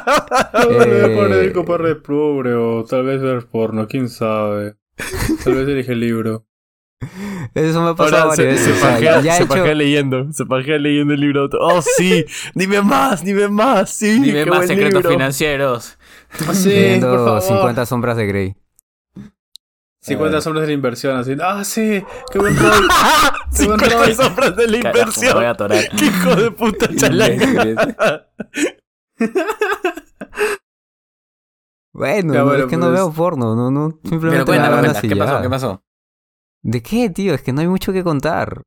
Eh... 0.70 1.14
Por 1.14 1.32
Eh, 1.86 1.90
el 1.90 2.02
pobre 2.02 2.54
o 2.54 2.82
tal 2.84 3.04
vez 3.04 3.20
ver 3.20 3.46
porno, 3.46 3.86
quién 3.86 4.08
sabe. 4.08 4.76
Tal 5.44 5.54
vez 5.54 5.68
elige 5.68 5.92
el 5.92 6.00
libro. 6.00 6.46
Eso 7.54 7.82
me 7.82 7.90
ha 7.90 7.94
pasado 7.94 8.22
Ahora 8.24 8.36
se, 8.36 8.42
varias 8.44 8.60
se 8.60 8.68
veces. 8.70 8.76
o 8.76 8.80
sea, 8.86 8.94
pajea, 8.94 9.22
se 9.22 9.42
hecho- 9.42 9.48
pajea 9.48 9.74
leyendo, 9.74 10.32
se 10.32 10.46
pajea 10.46 10.78
leyendo 10.78 11.12
el 11.14 11.20
libro. 11.20 11.48
Oh, 11.60 11.80
sí, 11.82 12.24
dime 12.54 12.80
más, 12.82 13.22
dime 13.24 13.48
más, 13.48 13.90
sí. 13.90 14.18
Dime 14.20 14.44
qué 14.44 14.50
más 14.50 14.58
buen 14.60 14.68
secretos 14.68 14.94
libro. 15.02 15.10
financieros. 15.10 15.98
Sí, 16.52 16.68
leyendo 16.70 17.10
por 17.10 17.18
favor. 17.24 17.42
50 17.42 17.86
sombras 17.86 18.16
de 18.16 18.26
Grey. 18.26 18.56
50 20.00 20.40
sombras 20.40 20.62
de 20.62 20.66
la 20.68 20.72
inversión, 20.74 21.16
así. 21.18 21.36
Ah, 21.42 21.64
sí, 21.64 22.02
qué 22.32 22.38
buen 22.38 22.56
rol. 22.56 22.88
Qué 23.56 23.66
buen 23.66 23.78
50 23.80 23.88
rol. 24.06 24.14
sombras 24.14 24.56
de 24.56 24.66
la 24.68 24.80
Carajo, 24.80 24.98
inversión. 24.98 25.34
voy 25.34 25.44
a 25.44 25.50
atorar. 25.50 25.88
Qué 25.98 26.04
hijo 26.06 26.36
de 26.36 26.50
puta 26.50 26.88
chalaca. 26.96 28.26
Bueno, 31.92 32.34
no, 32.34 32.44
bueno, 32.44 32.64
es 32.64 32.70
que 32.70 32.76
no 32.76 32.86
pues. 32.86 32.92
veo 32.94 33.12
porno, 33.12 33.54
no, 33.56 33.70
no. 33.70 33.98
Simplemente 34.04 34.44
Pero 34.44 34.44
cuéntame, 34.44 35.08
¿qué 35.08 35.16
pasó? 35.16 35.42
¿Qué 35.42 35.48
pasó? 35.50 35.82
¿De 36.66 36.82
qué, 36.82 37.08
tío? 37.10 37.32
Es 37.34 37.42
que 37.42 37.52
no 37.52 37.60
hay 37.60 37.68
mucho 37.68 37.92
que 37.92 38.02
contar. 38.02 38.62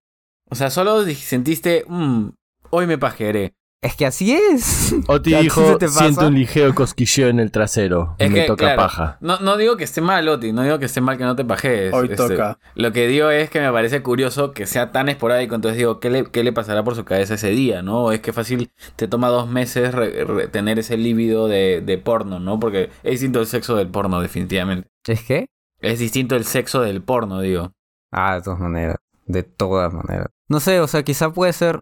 O 0.50 0.56
sea, 0.56 0.70
solo 0.70 1.04
sentiste, 1.06 1.84
"Mm, 1.88 2.30
hoy 2.70 2.88
me 2.88 2.98
pajearé. 2.98 3.54
Es 3.82 3.96
que 3.96 4.06
así 4.06 4.34
es. 4.34 4.94
Oti 5.08 5.34
¿A 5.34 5.38
ti 5.40 5.44
dijo, 5.44 5.78
te 5.78 5.88
siento 5.88 6.28
un 6.28 6.34
ligero 6.36 6.74
cosquilleo 6.76 7.28
en 7.30 7.40
el 7.40 7.52
trasero. 7.52 8.16
Es 8.18 8.30
me 8.30 8.42
que, 8.42 8.48
toca 8.48 8.66
claro, 8.66 8.82
paja. 8.82 9.18
No, 9.22 9.40
no 9.40 9.56
digo 9.58 9.78
que 9.78 9.84
esté 9.86 10.02
mal, 10.02 10.28
Oti, 10.28 10.52
no 10.54 10.64
digo 10.64 10.80
que 10.80 10.86
esté 10.86 11.00
mal 11.02 11.18
que 11.18 11.24
no 11.26 11.36
te 11.36 11.44
pajees. 11.46 11.94
Hoy 11.94 12.06
Este, 12.12 12.16
toca. 12.16 12.58
Lo 12.76 12.92
que 12.94 13.08
digo 13.08 13.30
es 13.30 13.50
que 13.50 13.60
me 13.62 13.72
parece 13.72 14.02
curioso 14.02 14.52
que 14.54 14.66
sea 14.66 14.92
tan 14.92 15.08
esporádico, 15.10 15.56
entonces 15.56 15.78
digo, 15.78 16.00
¿qué 16.02 16.10
le, 16.10 16.26
qué 16.26 16.44
le 16.44 16.52
pasará 16.54 16.84
por 16.84 16.96
su 16.96 17.04
cabeza 17.06 17.36
ese 17.36 17.50
día, 17.52 17.82
no? 17.82 18.12
Es 18.14 18.20
que 18.22 18.34
fácil 18.34 18.70
te 18.98 19.08
toma 19.10 19.28
dos 19.30 19.50
meses 19.50 19.94
re- 19.94 20.24
re- 20.26 20.48
tener 20.48 20.80
ese 20.80 20.98
líbido 20.98 21.48
de, 21.48 21.82
de 21.86 21.98
porno, 21.98 22.40
¿no? 22.40 22.60
Porque 22.60 22.90
es 23.04 23.12
distinto 23.12 23.40
el 23.42 23.46
sexo 23.48 23.76
del 23.78 23.88
porno, 23.90 24.20
definitivamente. 24.22 24.88
¿Es 25.08 25.24
que? 25.24 25.48
Es 25.82 26.00
distinto 26.00 26.36
el 26.36 26.44
sexo 26.44 26.82
del 26.82 27.02
porno, 27.02 27.40
digo. 27.42 27.72
Ah, 28.12 28.36
de 28.36 28.42
todas 28.42 28.60
maneras. 28.60 28.96
De 29.26 29.44
todas 29.44 29.94
maneras. 29.94 30.28
No 30.48 30.60
sé, 30.60 30.80
o 30.80 30.88
sea, 30.88 31.04
quizá 31.04 31.32
puede 31.32 31.54
ser. 31.54 31.82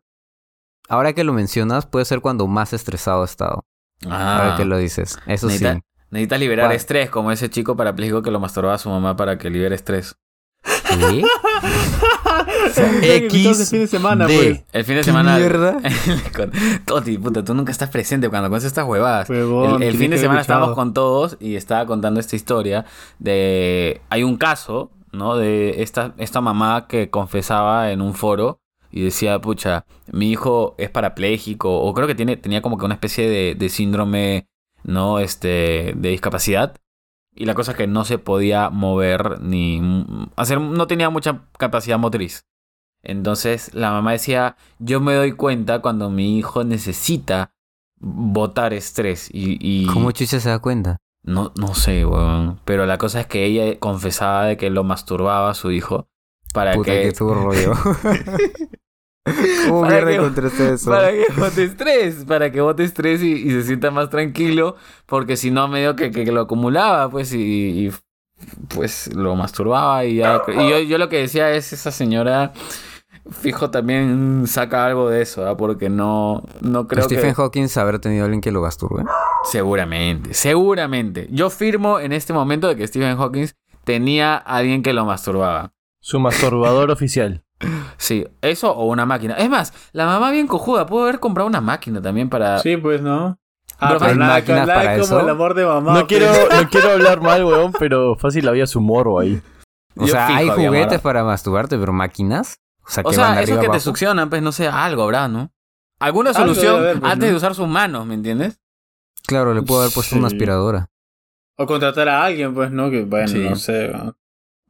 Ahora 0.90 1.14
que 1.14 1.24
lo 1.24 1.34
mencionas, 1.34 1.86
puede 1.86 2.06
ser 2.06 2.22
cuando 2.22 2.48
más 2.48 2.74
estresado 2.74 3.22
he 3.24 3.26
estado. 3.26 3.66
Ahora 4.06 4.54
Ah, 4.54 4.58
que 4.58 4.66
lo 4.66 4.78
dices. 4.78 5.18
Eso 5.28 5.50
sí. 5.50 5.56
necesita- 5.56 5.82
necesitas 6.12 6.40
liberar 6.40 6.66
¿Cuál? 6.68 6.76
estrés, 6.76 7.10
como 7.10 7.32
ese 7.32 7.50
chico 7.50 7.76
parapléjico 7.76 8.22
que 8.22 8.32
lo 8.32 8.40
masturbaba 8.40 8.76
a 8.76 8.78
su 8.78 8.90
mamá 8.90 9.16
para 9.16 9.38
que 9.38 9.50
libere 9.50 9.76
estrés. 9.76 10.16
¿Qué? 10.64 11.24
X. 13.02 13.58
de 13.60 13.66
fin 13.66 13.80
de 13.82 13.88
semana, 13.88 14.26
D. 14.28 14.36
pues. 14.36 14.64
El 14.74 14.84
fin 14.86 14.96
de 14.96 15.02
¿Qué 15.02 15.06
semana. 15.06 15.38
mierda? 15.38 15.78
Toti, 16.86 17.18
puta, 17.18 17.44
tú 17.44 17.54
nunca 17.54 17.72
estás 17.72 17.90
presente 17.90 18.30
cuando 18.30 18.50
conoces 18.50 18.68
estas 18.68 18.86
huevadas. 18.86 19.30
Huevón, 19.30 19.82
el, 19.82 19.90
el 19.90 19.98
fin 19.98 20.12
de 20.12 20.18
semana 20.18 20.42
escuchado. 20.42 20.60
estábamos 20.62 20.76
con 20.76 20.94
todos 20.94 21.38
y 21.40 21.56
estaba 21.56 21.86
contando 21.86 22.20
esta 22.20 22.36
historia 22.36 22.86
de... 23.20 24.02
Hay 24.10 24.24
un 24.24 24.38
caso, 24.38 24.92
¿no? 25.12 25.36
De 25.36 25.82
esta, 25.82 26.14
esta 26.18 26.42
mamá 26.42 26.88
que 26.88 27.10
confesaba 27.10 27.92
en 27.92 28.02
un 28.02 28.14
foro 28.14 28.60
y 28.92 29.04
decía, 29.04 29.40
pucha, 29.40 29.86
mi 30.12 30.32
hijo 30.32 30.76
es 30.78 30.90
parapléjico 30.90 31.82
o 31.82 31.94
creo 31.94 32.08
que 32.08 32.16
tiene, 32.16 32.38
tenía 32.38 32.62
como 32.62 32.78
que 32.78 32.86
una 32.86 32.96
especie 32.96 33.30
de, 33.30 33.56
de 33.56 33.70
síndrome, 33.70 34.48
¿no? 34.84 35.20
Este, 35.20 35.94
de 35.96 36.10
discapacidad. 36.10 36.76
Y 37.36 37.46
la 37.46 37.54
cosa 37.54 37.72
es 37.72 37.78
que 37.78 37.88
no 37.88 38.04
se 38.04 38.18
podía 38.18 38.70
mover 38.70 39.42
ni 39.42 39.80
mm, 39.80 40.32
hacer, 40.36 40.60
no 40.60 40.88
tenía 40.88 41.10
mucha 41.10 41.44
capacidad 41.58 42.00
motriz. 42.00 42.46
Entonces 43.04 43.74
la 43.74 43.92
mamá 43.92 44.14
decía, 44.14 44.58
yo 44.80 45.00
me 45.00 45.14
doy 45.14 45.34
cuenta 45.34 45.82
cuando 45.82 46.10
mi 46.10 46.38
hijo 46.38 46.64
necesita 46.64 47.54
botar 48.00 48.74
estrés 48.74 49.30
y... 49.32 49.58
y 49.62 49.86
¿Cómo 49.88 50.12
Chucha 50.12 50.40
se 50.40 50.50
da 50.50 50.60
cuenta? 50.60 50.98
No, 51.28 51.52
no 51.56 51.76
sé, 51.76 52.06
weón. 52.06 52.60
Pero 52.66 52.86
la 52.88 52.98
cosa 52.98 53.22
es 53.22 53.28
que 53.28 53.46
ella 53.46 53.78
confesaba 53.80 54.46
de 54.46 54.58
que 54.58 54.70
lo 54.72 54.84
masturbaba 54.84 55.52
a 55.52 55.54
su 55.54 55.72
hijo 55.72 56.08
para 56.54 56.74
Puta, 56.74 56.92
que 56.92 57.02
que 57.04 57.12
tuvo 57.12 57.36
rollo. 57.36 57.74
¿Cómo 59.68 59.82
Para 59.82 60.06
que- 60.06 60.16
encontraste 60.16 60.74
eso? 60.74 60.90
Para 60.90 61.12
que 61.12 61.26
bote 61.38 61.64
estrés, 61.64 62.24
para 62.26 62.52
que 62.52 62.62
bote 62.62 62.84
estrés 62.86 63.22
y, 63.22 63.34
y 63.34 63.50
se 63.52 63.64
sienta 63.64 63.92
más 63.92 64.10
tranquilo, 64.10 64.78
porque 65.06 65.36
si 65.36 65.52
no, 65.52 65.68
medio 65.68 65.96
que, 65.98 66.12
que, 66.12 66.24
que 66.24 66.32
lo 66.32 66.42
acumulaba, 66.42 67.10
pues, 67.10 67.34
y, 67.34 67.88
y, 67.88 67.92
pues 68.74 69.14
lo 69.14 69.36
masturbaba 69.36 70.06
y 70.06 70.16
ya. 70.18 70.42
Y 70.48 70.70
yo, 70.70 70.80
yo 70.80 70.98
lo 70.98 71.10
que 71.10 71.18
decía 71.18 71.52
es, 71.52 71.74
esa 71.74 71.92
señora, 71.92 72.54
fijo, 73.32 73.70
también 73.70 74.44
saca 74.48 74.86
algo 74.86 75.10
de 75.10 75.22
eso, 75.22 75.48
¿ah? 75.48 75.58
porque 75.58 75.90
no, 75.90 76.44
no 76.62 76.88
creo 76.88 77.06
Stephen 77.06 77.30
que... 77.30 77.36
Hawking 77.36 77.68
habrá 77.76 78.00
tenido 78.00 78.26
alguien 78.26 78.42
que 78.42 78.52
lo 78.52 78.62
gasturbe. 78.62 79.04
Seguramente, 79.44 80.34
seguramente. 80.34 81.28
Yo 81.32 81.50
firmo 81.50 82.00
en 82.00 82.14
este 82.14 82.34
momento 82.34 82.68
de 82.68 82.76
que 82.76 82.88
Stephen 82.88 83.18
Hawking 83.18 83.48
tenía 83.84 84.36
a 84.36 84.58
alguien 84.58 84.84
que 84.84 84.94
lo 84.94 85.06
masturbaba. 85.06 85.74
Su 86.02 86.20
masturbador 86.20 86.92
oficial. 86.92 87.44
Sí, 87.98 88.26
eso 88.42 88.72
o 88.72 88.86
una 88.86 89.06
máquina. 89.06 89.34
Es 89.36 89.50
más, 89.50 89.74
la 89.92 90.06
mamá 90.06 90.32
bien 90.32 90.48
cojuda, 90.48 90.86
pudo 90.86 91.04
haber 91.04 91.20
comprado 91.20 91.48
una 91.48 91.62
máquina 91.62 92.02
también 92.02 92.30
para... 92.30 92.60
Sí, 92.60 92.78
pues, 92.78 93.02
¿no? 93.02 93.40
Ah, 93.80 93.90
Pero 93.90 94.00
pero 94.00 94.12
¿hay 94.12 94.18
nada, 94.18 94.34
máquinas 94.36 94.68
nada 94.68 94.80
para 94.80 94.94
como 94.94 95.04
eso? 95.04 95.20
el 95.20 95.30
amor 95.30 95.54
de 95.54 95.66
mamá. 95.66 95.94
No 95.94 96.08
pues. 96.08 96.20
quiero, 96.20 96.28
no 96.32 96.70
quiero 96.72 96.92
hablar 96.92 97.22
mal, 97.22 97.44
weón, 97.44 97.74
pero 97.78 98.16
fácil 98.16 98.48
había 98.48 98.66
su 98.66 98.82
morbo 98.82 99.20
ahí. 99.20 99.42
O 99.96 100.06
Yo 100.06 100.14
sea, 100.14 100.28
fijo 100.28 100.40
hay 100.40 100.50
juguetes 100.50 101.00
para 101.02 101.24
masturbarte, 101.24 101.78
pero 101.78 101.94
máquinas. 101.94 102.60
O 102.88 102.90
sea, 102.90 103.04
que 103.04 103.10
O 103.10 103.12
van 103.12 103.16
sea, 103.16 103.36
de 103.36 103.44
eso 103.44 103.54
arriba 103.54 103.62
que 103.62 103.78
te 103.78 103.80
succionan, 103.84 104.30
pues 104.30 104.42
no 104.42 104.52
sé, 104.52 104.68
algo 104.68 105.04
habrá, 105.04 105.28
¿no? 105.28 105.52
Alguna 106.00 106.34
solución 106.34 106.76
haber, 106.80 107.00
pues, 107.00 107.12
antes 107.12 107.28
¿no? 107.28 107.32
de 107.32 107.38
usar 107.38 107.56
sus 107.56 107.68
manos, 107.68 108.06
¿me 108.06 108.14
entiendes? 108.14 108.60
Claro, 109.26 109.54
le 109.54 109.62
puedo 109.62 109.82
haber 109.82 109.94
puesto 109.94 110.16
una 110.16 110.28
aspiradora. 110.28 110.90
O 111.58 111.66
contratar 111.66 112.08
a 112.08 112.24
alguien, 112.24 112.54
pues, 112.54 112.72
¿no? 112.72 112.90
Que, 112.90 113.04
bueno, 113.04 113.28
Sí. 113.28 113.40
no 113.40 113.56
sé. 113.56 113.90
¿no? 113.90 114.16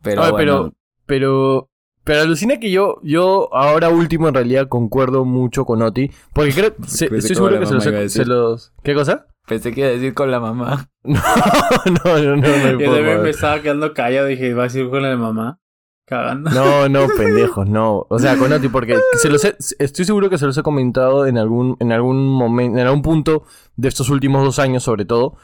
Pero 0.02 0.22
Oye, 0.24 0.32
bueno, 0.32 0.74
Pero, 1.06 1.70
pero 2.04 2.22
alucina 2.22 2.60
que 2.60 2.72
yo, 2.72 3.00
yo 3.04 3.54
ahora 3.54 3.90
último 3.90 4.30
en 4.30 4.34
realidad 4.34 4.68
concuerdo 4.70 5.26
mucho 5.26 5.66
con 5.66 5.82
Oti. 5.82 6.10
Porque 6.34 6.54
creo, 6.54 6.74
se- 6.88 7.06
estoy 7.06 7.20
que 7.22 7.36
seguro 7.36 7.60
que 7.60 7.66
se 7.66 7.74
los, 7.74 8.12
se 8.14 8.26
los... 8.26 8.74
¿Qué 8.84 8.94
cosa? 8.96 9.28
pensé 9.48 9.72
que 9.74 9.80
iba 9.80 9.90
a 9.90 9.94
decir 9.94 10.14
con 10.14 10.30
la 10.32 10.40
mamá. 10.40 10.90
No, 11.04 11.14
no, 12.06 12.20
no, 12.20 12.36
no, 12.36 12.36
no 12.36 12.80
Yo 12.80 12.92
también 12.94 13.22
me 13.24 13.30
estaba 13.30 13.62
quedando 13.62 13.94
callado. 13.94 14.28
Dije, 14.28 14.54
va 14.54 14.64
a 14.64 14.66
decir 14.66 14.90
con 14.90 15.02
la 15.02 15.10
de 15.10 15.16
mamá. 15.18 15.60
Cagando. 16.08 16.50
No, 16.52 16.88
no, 16.88 17.08
pendejos, 17.18 17.68
no. 17.68 18.06
O 18.10 18.18
sea, 18.18 18.38
con 18.38 18.54
Oti, 18.54 18.70
porque 18.70 18.98
se 19.22 19.30
los 19.30 19.44
he- 19.44 19.58
estoy 19.80 20.06
seguro 20.06 20.30
que 20.30 20.38
se 20.38 20.46
los 20.46 20.58
he 20.58 20.64
comentado 20.64 21.28
en 21.28 21.38
algún, 21.38 21.76
en 21.82 21.92
algún 21.92 22.30
momento, 22.30 22.80
en 22.80 22.86
algún 22.88 23.02
punto 23.02 23.44
de 23.76 23.90
estos 23.90 24.10
últimos 24.10 24.42
dos 24.44 24.58
años, 24.58 24.84
sobre 24.84 25.04
todo, 25.04 25.36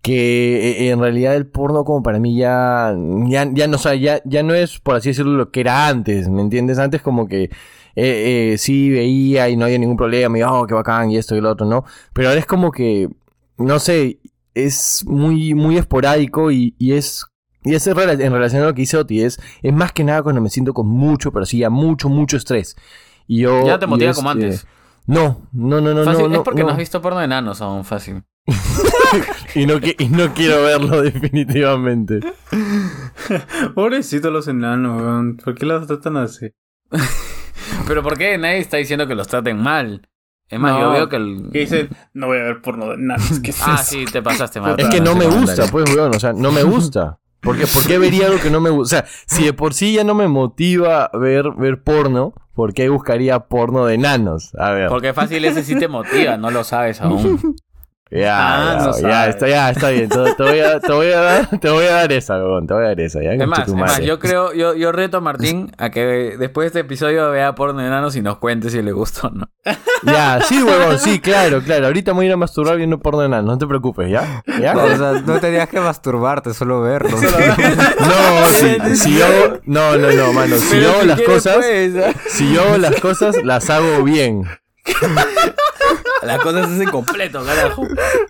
que 0.00 0.86
eh, 0.86 0.90
en 0.90 1.00
realidad 1.00 1.34
el 1.34 1.46
porno 1.48 1.84
como 1.84 2.04
para 2.04 2.20
mí 2.20 2.36
ya, 2.36 2.94
ya, 3.26 3.48
ya 3.52 3.66
no, 3.66 3.76
o 3.76 3.78
sea, 3.80 3.96
ya, 3.96 4.22
ya 4.24 4.44
no 4.44 4.54
es, 4.54 4.78
por 4.78 4.94
así 4.94 5.08
decirlo, 5.08 5.32
lo 5.32 5.50
que 5.50 5.60
era 5.60 5.88
antes, 5.88 6.28
¿me 6.28 6.40
entiendes? 6.40 6.78
Antes 6.78 7.02
como 7.02 7.26
que 7.26 7.44
eh, 7.44 7.50
eh, 7.96 8.54
sí 8.58 8.90
veía 8.90 9.48
y 9.48 9.56
no 9.56 9.64
había 9.64 9.78
ningún 9.78 9.96
problema, 9.96 10.38
y 10.38 10.42
oh, 10.44 10.66
qué 10.68 10.74
bacán, 10.74 11.10
y 11.10 11.16
esto 11.18 11.34
y 11.34 11.40
lo 11.40 11.50
otro, 11.50 11.66
¿no? 11.66 11.84
Pero 12.12 12.28
ahora 12.28 12.38
es 12.40 12.46
como 12.46 12.70
que, 12.70 13.08
no 13.58 13.80
sé, 13.80 14.20
es 14.54 15.04
muy, 15.06 15.54
muy 15.54 15.78
esporádico 15.78 16.52
y, 16.52 16.76
y 16.78 16.92
es 16.92 17.24
y 17.64 17.74
es 17.74 17.86
en 17.86 17.94
rela- 17.94 18.20
en 18.20 18.32
relación 18.32 18.62
a 18.62 18.66
lo 18.66 18.74
que 18.74 18.82
dice 18.82 18.96
Oti, 18.96 19.22
es, 19.22 19.40
es 19.62 19.72
más 19.72 19.92
que 19.92 20.04
nada 20.04 20.22
cuando 20.22 20.40
me 20.40 20.48
siento 20.50 20.72
con 20.74 20.86
mucho, 20.88 21.32
pero 21.32 21.46
sí, 21.46 21.58
ya 21.58 21.70
mucho, 21.70 22.08
mucho 22.08 22.36
estrés. 22.36 22.76
Y 23.26 23.40
yo... 23.42 23.66
ya 23.66 23.78
te 23.78 23.84
y 23.86 23.88
motiva 23.88 24.10
es, 24.10 24.16
como 24.16 24.30
eh, 24.30 24.32
antes. 24.32 24.66
no, 25.06 25.42
no, 25.52 25.80
no, 25.80 25.94
no, 25.94 26.04
Fácil, 26.04 26.22
no, 26.24 26.28
no. 26.30 26.34
es 26.36 26.40
porque 26.42 26.60
no. 26.62 26.66
no. 26.68 26.72
has 26.72 26.78
visto 26.78 27.00
porno 27.00 27.18
de 27.20 27.24
enanos 27.26 27.60
aún, 27.62 27.84
fácil. 27.84 28.22
Y 29.54 29.66
no, 29.66 29.74
y 29.98 30.08
no 30.08 30.32
quiero 30.32 30.62
verlo 30.62 31.02
definitivamente. 31.02 32.20
Pobrecito 33.74 34.30
los 34.30 34.48
enanos, 34.48 35.02
weón. 35.02 35.36
¿Por 35.36 35.54
qué 35.54 35.66
los 35.66 35.86
tratan 35.86 36.16
así? 36.16 36.50
Pero 37.86 38.02
¿por 38.02 38.16
qué 38.16 38.38
nadie 38.38 38.58
está 38.58 38.78
diciendo 38.78 39.06
que 39.06 39.14
los 39.14 39.28
traten 39.28 39.58
mal? 39.58 40.08
Es 40.48 40.58
más, 40.60 40.72
No, 40.72 40.80
yo 40.80 40.90
veo 40.92 41.08
que 41.08 41.16
el... 41.16 41.48
Que 41.52 41.60
dicen, 41.60 41.88
no 42.14 42.26
voy 42.28 42.38
a 42.38 42.42
ver 42.42 42.60
porno 42.62 42.88
de 42.88 42.94
enanos. 42.94 43.40
¿Qué 43.40 43.50
es 43.50 43.60
Ah, 43.62 43.74
eso? 43.80 43.84
sí, 43.84 44.04
te 44.10 44.22
pasaste, 44.22 44.60
Marta. 44.60 44.82
Es 44.82 44.88
que 44.88 45.00
no 45.00 45.14
me 45.14 45.26
gusta, 45.26 45.66
pues, 45.70 45.94
weón, 45.94 46.14
o 46.14 46.20
sea, 46.20 46.32
no 46.32 46.52
me 46.52 46.62
gusta. 46.62 47.18
¿Por 47.42 47.58
qué, 47.58 47.66
¿Por 47.66 47.84
qué 47.84 47.98
vería 47.98 48.26
algo 48.26 48.40
que 48.40 48.50
no 48.50 48.60
me 48.60 48.70
gusta? 48.70 48.98
O 48.98 49.00
sea, 49.00 49.10
si 49.26 49.44
de 49.44 49.52
por 49.52 49.74
sí 49.74 49.94
ya 49.94 50.04
no 50.04 50.14
me 50.14 50.28
motiva 50.28 51.10
ver, 51.12 51.50
ver 51.56 51.82
porno, 51.82 52.34
¿por 52.54 52.72
qué 52.72 52.88
buscaría 52.88 53.40
porno 53.40 53.84
de 53.84 53.94
enanos? 53.94 54.54
A 54.56 54.70
ver. 54.70 54.88
Porque 54.88 55.12
fácil 55.12 55.44
ese 55.44 55.64
sí 55.64 55.76
te 55.76 55.88
motiva, 55.88 56.36
no 56.36 56.52
lo 56.52 56.62
sabes 56.62 57.00
aún. 57.00 57.56
Ya, 58.14 58.36
Ah, 58.36 58.92
ya, 59.00 59.24
no 59.24 59.30
está, 59.30 59.48
ya, 59.48 59.70
está 59.70 59.88
bien. 59.88 60.08
Te, 60.10 60.16
te 60.34 60.42
voy 60.42 60.60
a, 60.60 60.80
te, 60.80 60.92
voy 60.92 61.06
a 61.12 61.20
dar, 61.20 61.48
te 61.60 61.70
voy 61.70 61.84
a 61.86 61.92
dar 61.92 62.12
esa, 62.12 62.36
weón. 62.36 62.66
Te 62.66 62.74
voy 62.74 62.84
a 62.84 62.88
dar 62.88 63.00
esa, 63.00 63.22
ya. 63.22 63.32
Es 63.32 63.46
más, 63.48 63.98
es 63.98 64.04
yo 64.04 64.18
creo, 64.18 64.52
yo, 64.52 64.74
yo 64.74 64.92
reto 64.92 65.16
a 65.16 65.20
Martín 65.20 65.72
a 65.78 65.88
que 65.88 66.36
después 66.38 66.64
de 66.64 66.66
este 66.66 66.80
episodio 66.80 67.30
vea 67.30 67.54
porno 67.54 67.80
de 67.80 67.86
enanos 67.86 68.14
y 68.16 68.20
nos 68.20 68.36
cuente 68.36 68.68
si 68.68 68.82
le 68.82 68.92
gustó 68.92 69.28
o 69.28 69.30
no. 69.30 69.48
Ya, 70.04 70.40
sí, 70.42 70.60
huevón, 70.62 70.98
sí, 70.98 71.20
claro, 71.20 71.62
claro. 71.62 71.86
Ahorita 71.86 72.12
me 72.12 72.16
voy 72.16 72.24
a 72.24 72.28
ir 72.28 72.32
a 72.34 72.36
masturbar 72.36 72.76
viendo 72.76 72.98
porno 72.98 73.20
de 73.20 73.26
enanos, 73.26 73.46
no 73.46 73.56
te 73.58 73.66
preocupes, 73.66 74.10
¿ya? 74.10 74.42
¿Ya? 74.60 74.76
O 74.76 74.96
sea, 74.96 75.12
no 75.24 75.38
tenías 75.38 75.68
que 75.68 75.80
masturbarte, 75.80 76.52
solo 76.52 76.82
verlo. 76.82 77.16
No, 78.00 78.48
si, 78.48 78.96
si 78.96 79.18
yo. 79.18 79.26
No, 79.64 79.96
no, 79.96 80.10
no, 80.10 80.32
mano. 80.32 80.56
Si 80.56 80.80
yo 80.80 80.90
hago 80.90 81.02
las 81.04 81.20
cosas. 81.22 81.64
Si 82.28 82.52
yo 82.52 82.62
hago 82.62 82.78
las 82.78 83.00
cosas, 83.00 83.36
las 83.44 83.70
hago 83.70 84.02
bien. 84.02 84.44
Las 86.22 86.40
cosas 86.40 86.68
se 86.68 86.74
hacen 86.74 86.90
completo, 86.90 87.44
carajo. 87.44 87.82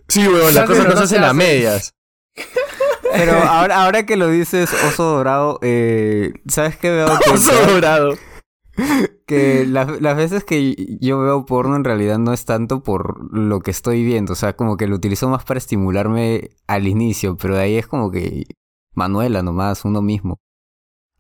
Sí, 0.09 0.27
huevón, 0.27 0.55
las 0.55 0.67
cosas 0.67 0.87
no 0.87 0.97
se 0.97 1.03
hacen 1.03 1.25
a 1.25 1.33
medias. 1.33 1.95
Pero 3.13 3.35
ahora, 3.35 3.85
ahora 3.85 4.07
que 4.07 4.17
lo 4.17 4.29
dices, 4.29 4.73
oso 4.89 5.05
dorado, 5.05 5.59
eh, 5.63 6.33
¿sabes 6.49 6.77
qué 6.77 6.91
veo? 6.91 7.07
Que, 7.25 7.31
Oso 7.31 7.53
dorado. 7.67 8.15
que 9.27 9.67
las, 9.67 10.01
las 10.01 10.17
veces 10.17 10.45
que 10.45 10.75
yo 11.01 11.19
veo 11.21 11.45
porno 11.45 11.77
en 11.77 11.85
realidad 11.85 12.19
no 12.19 12.33
es 12.33 12.47
tanto 12.47 12.83
por 12.83 13.31
lo 13.37 13.61
que 13.61 13.71
estoy 13.71 14.03
viendo. 14.05 14.33
O 14.33 14.37
sea, 14.37 14.57
como 14.57 14.77
que 14.79 14.87
lo 14.87 14.97
utilizo 14.97 15.29
más 15.29 15.45
para 15.45 15.59
estimularme 15.59 16.51
al 16.67 16.89
inicio, 16.89 17.37
pero 17.37 17.57
de 17.57 17.63
ahí 17.63 17.77
es 17.77 17.87
como 17.87 18.11
que 18.11 18.45
Manuela 18.95 19.43
nomás, 19.43 19.85
uno 19.85 20.01
mismo. 20.01 20.39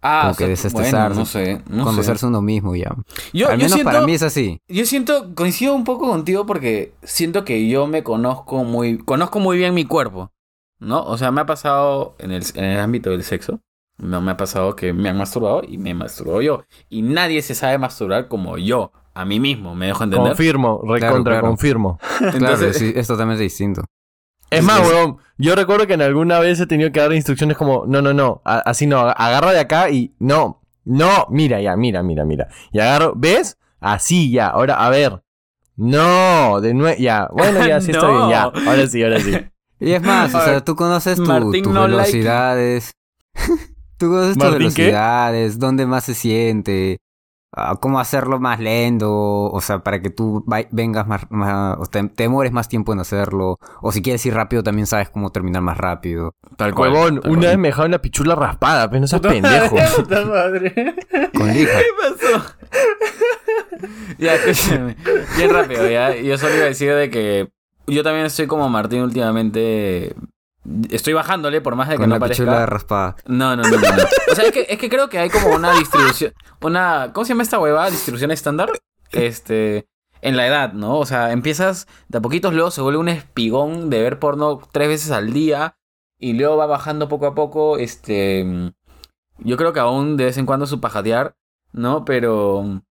Ah, 0.05 0.23
Como 0.25 0.37
que 0.37 0.49
desestresarse, 0.49 0.97
bueno, 0.97 1.15
no 1.15 1.25
sé, 1.27 1.63
no 1.69 1.85
conocerse 1.85 2.21
sé. 2.23 2.27
uno 2.27 2.43
mismo 2.43 2.75
ya. 2.75 2.95
Yo, 3.33 3.47
al 3.47 3.53
yo 3.53 3.57
menos 3.59 3.73
siento, 3.73 3.85
para 3.93 4.05
mí 4.05 4.15
es 4.15 4.23
así. 4.23 4.59
yo 4.69 4.85
siento, 4.85 5.35
coincido 5.37 5.75
un 5.75 5.85
poco 5.85 6.09
contigo 6.09 6.45
porque 6.45 6.93
siento 7.05 7.45
que 7.45 7.69
yo 7.69 7.87
me 7.87 8.03
conozco 8.03 8.65
muy, 8.65 8.99
conozco 8.99 9.39
muy 9.39 9.57
bien 9.59 9.75
mi 9.75 9.85
cuerpo, 9.85 10.33
¿no? 10.81 11.05
O 11.05 11.17
sea, 11.19 11.31
me 11.31 11.41
ha 11.43 11.47
pasado 11.47 12.17
en 12.19 12.33
el, 12.33 12.43
en 12.57 12.65
el 12.65 12.81
ámbito 12.81 13.11
del 13.11 13.23
sexo, 13.23 13.61
no 13.99 14.21
me 14.21 14.33
ha 14.33 14.37
pasado 14.37 14.75
que 14.75 14.93
me 14.93 15.09
han 15.09 15.17
masturbado 15.19 15.63
y 15.67 15.79
me 15.79 15.91
he 15.91 15.95
masturbado 15.95 16.43
yo. 16.43 16.65
Y 16.89 17.03
nadie 17.03 17.41
se 17.43 17.55
sabe 17.55 17.79
masturbar 17.79 18.27
como 18.27 18.59
yo, 18.59 18.91
a 19.15 19.25
mí 19.25 19.39
mismo, 19.39 19.77
¿me 19.77 19.87
dejo 19.87 20.03
entender? 20.03 20.31
Confirmo, 20.31 20.81
recontra, 20.85 21.35
claro. 21.35 21.47
confirmo. 21.47 21.99
Claro, 22.19 22.37
Entonces- 22.37 22.77
sí, 22.79 22.93
es 22.97 23.07
totalmente 23.07 23.45
distinto. 23.45 23.85
Es 24.59 24.65
más, 24.65 24.81
huevón, 24.81 25.19
yo 25.39 25.55
recuerdo 25.57 25.87
que 25.87 25.95
en 25.95 26.03
alguna 26.03 26.39
vez 26.39 26.61
he 26.61 26.67
tenido 26.67 26.93
que 26.93 27.01
dar 27.01 27.13
instrucciones 27.13 27.57
como, 27.57 27.85
no, 27.87 28.01
no, 28.03 28.13
no, 28.13 28.43
a- 28.45 28.59
así 28.59 28.87
no, 28.87 28.99
agarra 29.01 29.53
de 29.53 29.61
acá 29.61 29.91
y 29.91 30.15
no, 30.19 30.63
no, 30.85 31.27
mira 31.31 31.61
ya, 31.61 31.77
mira, 31.77 32.03
mira, 32.03 32.25
mira. 32.25 32.49
Y 32.73 32.79
agarro, 32.81 33.13
¿ves? 33.17 33.57
Así 33.81 34.31
ya, 34.31 34.49
ahora, 34.49 34.75
a 34.85 34.91
ver. 34.91 35.23
No, 35.77 36.61
de 36.61 36.75
nuevo, 36.75 36.97
ya, 36.99 37.29
bueno, 37.33 37.67
ya, 37.67 37.81
sí 37.81 37.91
está 37.91 38.07
No. 38.07 38.13
bien, 38.19 38.31
ya, 38.31 38.43
ahora 38.43 38.87
sí, 38.87 39.03
ahora 39.03 39.21
sí. 39.21 39.33
Y 39.81 39.93
es 39.93 40.03
más, 40.03 40.33
o 40.35 40.39
A 40.39 40.43
sea, 40.45 40.53
ver, 40.55 40.63
tú 40.63 40.77
conoces 40.77 41.17
tu- 41.17 41.25
Martín 41.25 41.65
tus 41.65 41.73
no 41.73 41.89
like. 41.89 41.97
velocidades. 41.97 42.93
tú 43.97 44.09
conoces 44.11 44.35
tus 44.35 44.45
¿Martín 44.45 44.59
qué? 44.75 44.83
velocidades, 44.83 45.59
dónde 45.59 45.87
más 45.87 46.05
se 46.05 46.15
siente, 46.15 46.99
cómo 47.81 48.01
hacerlo 48.01 48.41
más 48.41 48.61
lento, 48.61 49.11
o 49.51 49.61
sea, 49.61 49.81
para 49.81 50.01
que 50.01 50.09
tú 50.11 50.45
vengas 50.71 51.07
más, 51.07 51.31
más 51.31 51.77
o 51.79 51.85
te, 51.87 52.03
te 52.09 52.23
demores 52.25 52.51
más 52.53 52.69
tiempo 52.69 52.93
en 52.93 53.01
hacerlo. 53.01 53.59
O 53.83 53.93
si 53.93 54.01
quieres 54.01 54.25
ir 54.25 54.35
rápido, 54.35 54.63
también 54.63 54.87
sabes 54.87 55.11
cómo 55.11 55.31
terminar 55.31 55.61
más 55.63 55.77
rápido. 55.77 56.35
Tal 56.57 56.75
cual. 56.75 56.93
Huevón, 56.93 57.21
tal 57.21 57.31
una 57.31 57.41
cual. 57.41 57.51
vez 57.51 57.59
me 57.59 57.69
dejaron 57.69 57.91
la 57.91 58.01
pichula 58.01 58.35
raspada, 58.35 58.89
pero 58.89 59.01
no 59.03 59.07
seas 59.07 59.21
pendejo. 59.23 59.75
madre, 59.77 59.89
puta 59.97 60.25
madre. 60.25 60.95
Con 61.35 61.49
lija. 61.53 61.79
pasó? 62.01 62.45
ya, 64.19 64.35
escúchame. 64.47 64.97
Bien 65.37 65.51
rápido, 65.51 65.89
ya. 65.91 66.17
Yo 66.17 66.39
solo 66.39 66.55
iba 66.55 66.65
a 66.65 66.69
decir 66.69 66.95
de 66.95 67.11
que 67.11 67.49
yo 67.87 68.03
también 68.03 68.27
estoy 68.27 68.47
como 68.47 68.69
Martín 68.69 69.03
últimamente. 69.03 70.15
Estoy 70.91 71.13
bajándole 71.13 71.61
por 71.61 71.75
más 71.75 71.89
de 71.89 71.95
que 71.95 72.01
Con 72.01 72.09
no 72.09 72.17
la 72.17 72.21
parezca. 72.21 72.67
raspada. 72.67 73.17
No, 73.27 73.57
no, 73.57 73.63
no, 73.63 73.71
no, 73.71 73.79
no. 73.97 74.03
O 74.31 74.35
sea, 74.35 74.45
es 74.45 74.53
que, 74.53 74.67
es 74.69 74.79
que 74.79 74.89
creo 74.89 75.09
que 75.09 75.19
hay 75.19 75.29
como 75.29 75.49
una 75.55 75.73
distribución. 75.73 76.33
Una. 76.61 77.11
¿Cómo 77.13 77.25
se 77.25 77.31
llama 77.31 77.43
esta 77.43 77.59
huevada? 77.59 77.91
Distribución 77.91 78.31
estándar. 78.31 78.71
Este. 79.11 79.89
En 80.21 80.37
la 80.37 80.47
edad, 80.47 80.73
¿no? 80.73 80.99
O 80.99 81.07
sea, 81.07 81.33
empiezas 81.33 81.89
de 82.09 82.19
a 82.19 82.21
poquitos, 82.21 82.55
luego 82.55 82.71
se 82.71 82.81
vuelve 82.81 82.99
un 83.01 83.09
espigón 83.09 83.91
de 83.91 84.03
ver 84.03 84.21
porno 84.21 84.61
tres 84.71 84.87
veces 84.89 85.11
al 85.11 85.33
día. 85.33 85.77
Y 86.19 86.35
luego 86.35 86.57
va 86.57 86.67
bajando 86.67 87.09
poco 87.09 87.27
a 87.27 87.35
poco. 87.35 87.77
Este. 87.79 88.73
Yo 89.39 89.57
creo 89.57 89.73
que 89.73 89.81
aún 89.81 90.17
de 90.17 90.27
vez 90.27 90.39
en 90.39 90.47
cuando 90.47 90.67
su 90.67 90.81
pajatear, 90.81 91.35
¿no? 91.73 92.05
Pero. 92.05 92.83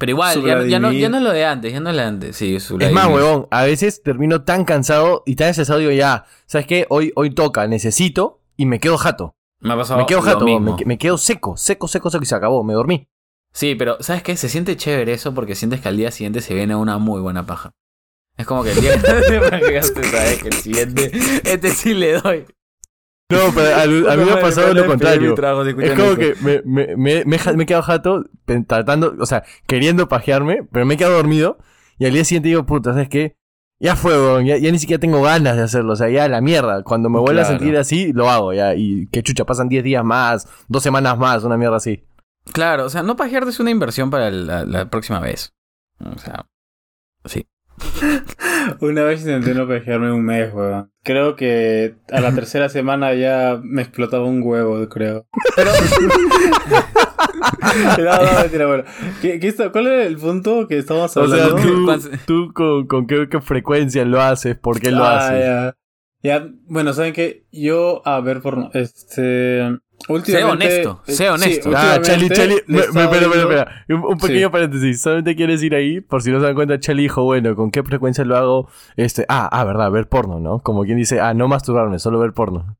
Pero 0.00 0.10
igual, 0.12 0.34
ya, 0.42 0.54
no- 0.56 0.64
ya 0.64 0.78
no, 0.80 0.88
Vladimir. 0.88 1.02
ya 1.02 1.08
no 1.10 1.16
es 1.18 1.22
lo 1.22 1.30
de 1.30 1.44
antes, 1.44 1.72
ya 1.74 1.78
no 1.80 1.90
es 1.90 1.96
lo 1.96 2.02
de 2.02 2.08
antes. 2.08 2.36
Sí, 2.36 2.56
Es 2.56 2.70
más, 2.92 3.06
huevón, 3.08 3.46
a 3.50 3.64
veces 3.64 4.02
termino 4.02 4.42
tan 4.44 4.64
cansado 4.64 5.22
y 5.26 5.36
tan 5.36 5.48
estresado, 5.50 5.78
digo, 5.78 5.92
ya, 5.92 6.24
¿sabes 6.46 6.66
qué? 6.66 6.86
Hoy, 6.88 7.12
hoy 7.16 7.30
toca, 7.34 7.66
necesito 7.68 8.40
y 8.56 8.64
me 8.64 8.80
quedo 8.80 8.96
jato. 8.96 9.36
Me 9.60 9.74
ha 9.74 9.76
pasado 9.76 10.00
Me 10.00 10.06
quedo 10.06 10.22
jato, 10.22 10.46
me, 10.58 10.74
que- 10.76 10.86
me 10.86 10.96
quedo 10.96 11.18
seco, 11.18 11.58
seco, 11.58 11.86
seco, 11.86 12.08
seco 12.10 12.24
y 12.24 12.26
se 12.26 12.34
acabó, 12.34 12.64
me 12.64 12.72
dormí. 12.72 13.06
Sí, 13.52 13.74
pero 13.74 13.98
¿sabes 14.00 14.22
qué? 14.22 14.36
Se 14.38 14.48
siente 14.48 14.74
chévere 14.76 15.12
eso 15.12 15.34
porque 15.34 15.54
sientes 15.54 15.82
que 15.82 15.88
al 15.88 15.98
día 15.98 16.10
siguiente 16.10 16.40
se 16.40 16.54
viene 16.54 16.74
una 16.74 16.96
muy 16.96 17.20
buena 17.20 17.44
paja. 17.44 17.72
Es 18.38 18.46
como 18.46 18.64
que 18.64 18.72
el 18.72 18.80
día 18.80 18.92
que 19.02 19.80
te 19.80 20.04
sabes 20.04 20.42
que 20.42 20.48
el 20.48 20.54
siguiente, 20.54 21.10
este 21.44 21.70
sí 21.72 21.92
le 21.92 22.14
doy. 22.14 22.46
No, 23.30 23.38
pero 23.54 23.74
a, 23.76 23.82
a 23.82 24.16
mí 24.16 24.24
me 24.24 24.32
ha 24.32 24.40
pasado 24.40 24.74
lo 24.74 24.86
contrario. 24.86 25.34
Es 25.78 25.92
como 25.98 26.16
que 26.16 26.34
me, 26.42 26.62
me, 26.64 26.96
me, 26.96 27.24
me, 27.24 27.36
he 27.36 27.66
quedado 27.66 27.82
jato 27.82 28.24
tratando, 28.66 29.14
o 29.18 29.26
sea, 29.26 29.44
queriendo 29.66 30.08
pajearme, 30.08 30.64
pero 30.70 30.84
me 30.84 30.94
he 30.94 30.96
quedado 30.96 31.16
dormido 31.16 31.58
y 31.98 32.06
al 32.06 32.12
día 32.12 32.24
siguiente 32.24 32.48
digo, 32.48 32.66
puta, 32.66 32.92
¿sabes 32.92 33.08
qué? 33.08 33.36
Ya 33.82 33.96
fue, 33.96 34.12
weón, 34.12 34.44
ya, 34.44 34.58
ya 34.58 34.70
ni 34.70 34.78
siquiera 34.78 35.00
tengo 35.00 35.22
ganas 35.22 35.56
de 35.56 35.62
hacerlo, 35.62 35.94
o 35.94 35.96
sea, 35.96 36.10
ya 36.10 36.28
la 36.28 36.42
mierda. 36.42 36.82
Cuando 36.82 37.08
me 37.08 37.18
vuelva 37.18 37.42
Claro. 37.42 37.54
a 37.54 37.58
sentir 37.58 37.76
así, 37.78 38.12
lo 38.12 38.28
hago, 38.28 38.52
ya. 38.52 38.74
Y 38.74 39.06
que 39.06 39.22
chucha, 39.22 39.46
pasan 39.46 39.68
10 39.70 39.82
días 39.84 40.04
más, 40.04 40.46
dos 40.68 40.82
semanas 40.82 41.16
más, 41.16 41.44
una 41.44 41.56
mierda 41.56 41.76
así. 41.76 42.04
Claro, 42.52 42.84
o 42.84 42.90
sea, 42.90 43.02
no 43.02 43.16
pajearte 43.16 43.48
es 43.50 43.58
una 43.60 43.70
inversión 43.70 44.10
para 44.10 44.30
la, 44.30 44.64
la 44.66 44.90
próxima 44.90 45.18
vez. 45.20 45.54
O 45.98 46.18
sea, 46.18 46.44
sí. 47.24 47.46
Una 48.80 49.02
vez 49.04 49.20
intenté 49.22 49.54
no 49.54 49.66
pejearme 49.66 50.12
un 50.12 50.24
mes, 50.24 50.52
weón. 50.52 50.90
Creo 51.02 51.34
que 51.36 51.96
a 52.12 52.20
la 52.20 52.34
tercera 52.34 52.68
semana 52.70 53.14
ya 53.14 53.60
me 53.62 53.82
explotaba 53.82 54.24
un 54.24 54.42
huevo, 54.42 54.88
creo. 54.88 55.26
Pero. 55.56 55.70
no, 57.98 58.22
no, 58.22 58.40
mentira, 58.40 58.66
bueno. 58.66 58.84
¿Qué, 59.22 59.38
qué 59.40 59.48
está- 59.48 59.70
¿Cuál 59.72 59.86
era 59.88 60.04
el 60.04 60.16
punto 60.16 60.66
que 60.68 60.78
estábamos 60.78 61.16
O 61.16 61.28
sea, 61.28 61.44
hablando? 61.46 61.98
tú, 61.98 62.10
tú 62.26 62.52
con, 62.52 62.86
con 62.86 63.06
qué, 63.06 63.28
qué 63.30 63.40
frecuencia 63.40 64.04
lo 64.04 64.20
haces, 64.20 64.56
por 64.56 64.80
qué 64.80 64.90
lo 64.90 65.04
Ah, 65.04 65.18
haces. 65.28 65.40
Ya. 65.44 65.76
Ya, 66.22 66.46
bueno, 66.66 66.92
¿saben 66.92 67.14
qué? 67.14 67.46
Yo, 67.50 68.02
a 68.06 68.20
ver, 68.20 68.42
por 68.42 68.70
este. 68.74 69.78
Últimamente, 70.08 70.70
Sé 70.70 70.86
honesto, 70.86 71.02
eh, 71.06 71.12
sé 71.12 71.30
honesto. 71.30 71.68
sí, 71.70 71.74
Ah, 71.76 71.98
me- 72.00 72.00
me- 72.66 72.80
estaba 72.80 73.04
espera, 73.04 73.26
espera, 73.26 73.42
espera. 73.42 73.84
Un, 73.90 74.04
un 74.12 74.18
pequeño 74.18 74.46
Sí. 74.48 74.52
paréntesis. 74.52 75.02
Solamente 75.02 75.36
quieres 75.36 75.62
ir 75.62 75.74
ahí, 75.74 76.00
por 76.00 76.22
si 76.22 76.30
no 76.30 76.40
se 76.40 76.46
dan 76.46 76.54
cuenta, 76.54 76.80
Charlie 76.80 77.02
dijo, 77.04 77.22
bueno, 77.24 77.54
¿con 77.54 77.70
qué 77.70 77.82
frecuencia 77.82 78.24
lo 78.24 78.36
hago? 78.36 78.68
Este, 78.96 79.24
ah, 79.28 79.48
ah, 79.52 79.64
verdad, 79.64 79.90
ver 79.90 80.08
porno, 80.08 80.40
¿no? 80.40 80.60
Como 80.60 80.84
quien 80.84 80.96
dice, 80.96 81.20
ah, 81.20 81.34
no 81.34 81.48
masturbarme, 81.48 81.98
solo 81.98 82.18
ver 82.18 82.32
porno. 82.32 82.76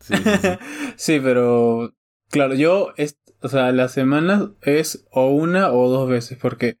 Sí, 0.00 0.14
sí, 0.16 0.22
sí. 0.24 0.48
Sí, 0.96 1.20
pero 1.22 1.92
claro, 2.30 2.54
yo, 2.54 2.92
es, 2.96 3.18
o 3.40 3.48
sea, 3.48 3.72
las 3.72 3.92
semanas 3.92 4.48
es 4.62 5.06
o 5.12 5.28
una 5.30 5.70
o 5.72 5.88
dos 5.88 6.08
veces, 6.08 6.36
porque 6.40 6.78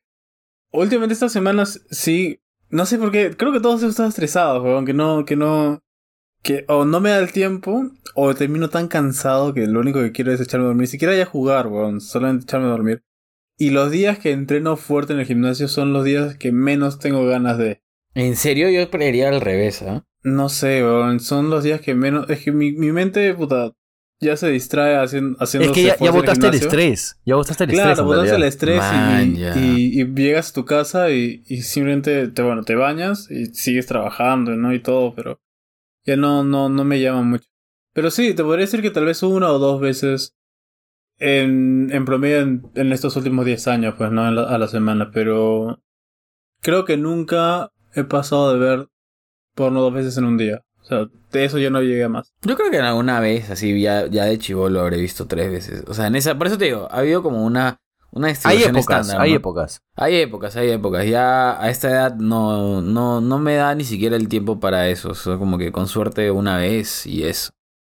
últimamente 0.72 1.14
estas 1.14 1.32
semanas 1.32 1.84
sí, 1.90 2.40
no 2.68 2.84
sé 2.86 2.98
por 2.98 3.12
qué, 3.12 3.36
creo 3.36 3.52
que 3.52 3.60
todos 3.60 3.82
están 3.82 4.08
estresados, 4.08 4.62
weón, 4.62 4.84
que 4.84 4.92
no, 4.94 5.24
que 5.24 5.36
no, 5.36 5.80
que 6.46 6.64
o 6.68 6.84
no 6.84 7.00
me 7.00 7.10
da 7.10 7.18
el 7.18 7.32
tiempo, 7.32 7.90
o 8.14 8.34
termino 8.34 8.70
tan 8.70 8.86
cansado 8.88 9.52
que 9.52 9.66
lo 9.66 9.80
único 9.80 10.00
que 10.00 10.12
quiero 10.12 10.32
es 10.32 10.40
echarme 10.40 10.64
a 10.64 10.68
dormir, 10.68 10.82
ni 10.82 10.86
siquiera 10.86 11.16
ya 11.16 11.26
jugar, 11.26 11.66
weón, 11.66 12.00
solamente 12.00 12.44
echarme 12.44 12.66
a 12.66 12.70
dormir. 12.70 13.02
Y 13.58 13.70
los 13.70 13.90
días 13.90 14.18
que 14.18 14.30
entreno 14.32 14.76
fuerte 14.76 15.12
en 15.12 15.18
el 15.18 15.26
gimnasio 15.26 15.66
son 15.68 15.92
los 15.92 16.04
días 16.04 16.36
que 16.36 16.52
menos 16.52 16.98
tengo 16.98 17.26
ganas 17.26 17.58
de. 17.58 17.82
En 18.14 18.36
serio, 18.36 18.70
yo 18.70 18.88
creería 18.90 19.28
al 19.28 19.40
revés, 19.40 19.82
¿ah? 19.82 20.04
No 20.22 20.48
sé, 20.48 20.82
weón, 20.82 21.20
son 21.20 21.50
los 21.50 21.64
días 21.64 21.80
que 21.80 21.94
menos, 21.94 22.30
es 22.30 22.40
que 22.44 22.52
mi, 22.52 22.72
mi 22.72 22.92
mente, 22.92 23.34
puta, 23.34 23.72
ya 24.20 24.36
se 24.36 24.48
distrae 24.50 24.96
haciendo, 24.96 25.36
haciendo 25.40 25.70
Es 25.70 25.74
que 25.74 25.82
ya, 25.82 25.96
ya 25.98 26.10
botaste 26.10 26.46
el 26.46 26.54
estrés. 26.54 27.18
Ya 27.24 27.34
botaste 27.34 27.64
el 27.64 27.70
Claro, 27.70 27.90
estrés. 27.90 28.00
en 28.00 28.06
botaste 28.06 28.36
el 28.36 28.42
estrés 28.44 28.78
Man, 28.78 29.36
y, 29.36 29.38
ya. 29.40 29.58
y, 29.58 30.00
y 30.00 30.14
llegas 30.14 30.50
a 30.50 30.52
tu 30.54 30.64
casa 30.64 31.10
y, 31.10 31.42
y 31.46 31.62
simplemente 31.62 32.28
te, 32.28 32.42
bueno, 32.42 32.62
te 32.62 32.74
bañas 32.76 33.30
y 33.30 33.46
sigues 33.46 33.86
trabajando, 33.86 34.52
¿no? 34.56 34.72
Y 34.72 34.80
todo, 34.80 35.14
pero 35.14 35.38
ya 36.06 36.16
no, 36.16 36.44
no, 36.44 36.68
no 36.68 36.84
me 36.84 37.00
llama 37.00 37.22
mucho. 37.22 37.46
Pero 37.92 38.10
sí, 38.10 38.34
te 38.34 38.42
podría 38.44 38.66
decir 38.66 38.82
que 38.82 38.90
tal 38.90 39.06
vez 39.06 39.22
una 39.22 39.50
o 39.50 39.58
dos 39.58 39.80
veces 39.80 40.34
en, 41.18 41.88
en 41.92 42.04
promedio 42.04 42.40
en, 42.40 42.70
en 42.74 42.92
estos 42.92 43.16
últimos 43.16 43.44
10 43.46 43.66
años, 43.68 43.94
pues, 43.96 44.10
¿no? 44.10 44.30
La- 44.30 44.44
a 44.44 44.58
la 44.58 44.68
semana, 44.68 45.10
pero 45.12 45.80
creo 46.62 46.84
que 46.84 46.96
nunca 46.96 47.70
he 47.94 48.04
pasado 48.04 48.52
de 48.52 48.58
ver 48.58 48.88
porno 49.54 49.80
dos 49.80 49.94
veces 49.94 50.16
en 50.18 50.24
un 50.24 50.36
día. 50.38 50.62
O 50.82 50.84
sea, 50.84 51.06
de 51.32 51.44
eso 51.44 51.58
ya 51.58 51.70
no 51.70 51.82
llegué 51.82 52.08
más. 52.08 52.32
Yo 52.42 52.56
creo 52.56 52.70
que 52.70 52.76
en 52.78 52.84
alguna 52.84 53.18
vez, 53.20 53.50
así, 53.50 53.80
ya, 53.80 54.06
ya 54.06 54.24
de 54.26 54.38
chivo 54.38 54.68
lo 54.68 54.80
habré 54.80 54.98
visto 55.00 55.26
tres 55.26 55.50
veces. 55.50 55.84
O 55.88 55.94
sea, 55.94 56.06
en 56.06 56.14
esa, 56.16 56.36
por 56.38 56.46
eso 56.46 56.58
te 56.58 56.66
digo, 56.66 56.86
ha 56.90 56.98
habido 56.98 57.22
como 57.22 57.44
una, 57.44 57.78
una 58.16 58.28
Hay 58.44 58.62
épocas, 58.62 58.78
estándar. 58.78 59.20
hay 59.20 59.30
¿no? 59.30 59.36
épocas. 59.36 59.82
Hay 59.94 60.16
épocas, 60.16 60.56
hay 60.56 60.70
épocas. 60.70 61.06
Ya 61.06 61.62
a 61.62 61.68
esta 61.68 61.90
edad 61.90 62.16
no, 62.16 62.80
no, 62.80 63.20
no 63.20 63.38
me 63.38 63.56
da 63.56 63.74
ni 63.74 63.84
siquiera 63.84 64.16
el 64.16 64.28
tiempo 64.28 64.58
para 64.58 64.88
eso. 64.88 65.10
O 65.10 65.14
sea, 65.14 65.36
como 65.36 65.58
que 65.58 65.70
con 65.70 65.86
suerte 65.86 66.30
una 66.30 66.56
vez 66.56 67.06
y 67.06 67.24
eso. 67.24 67.50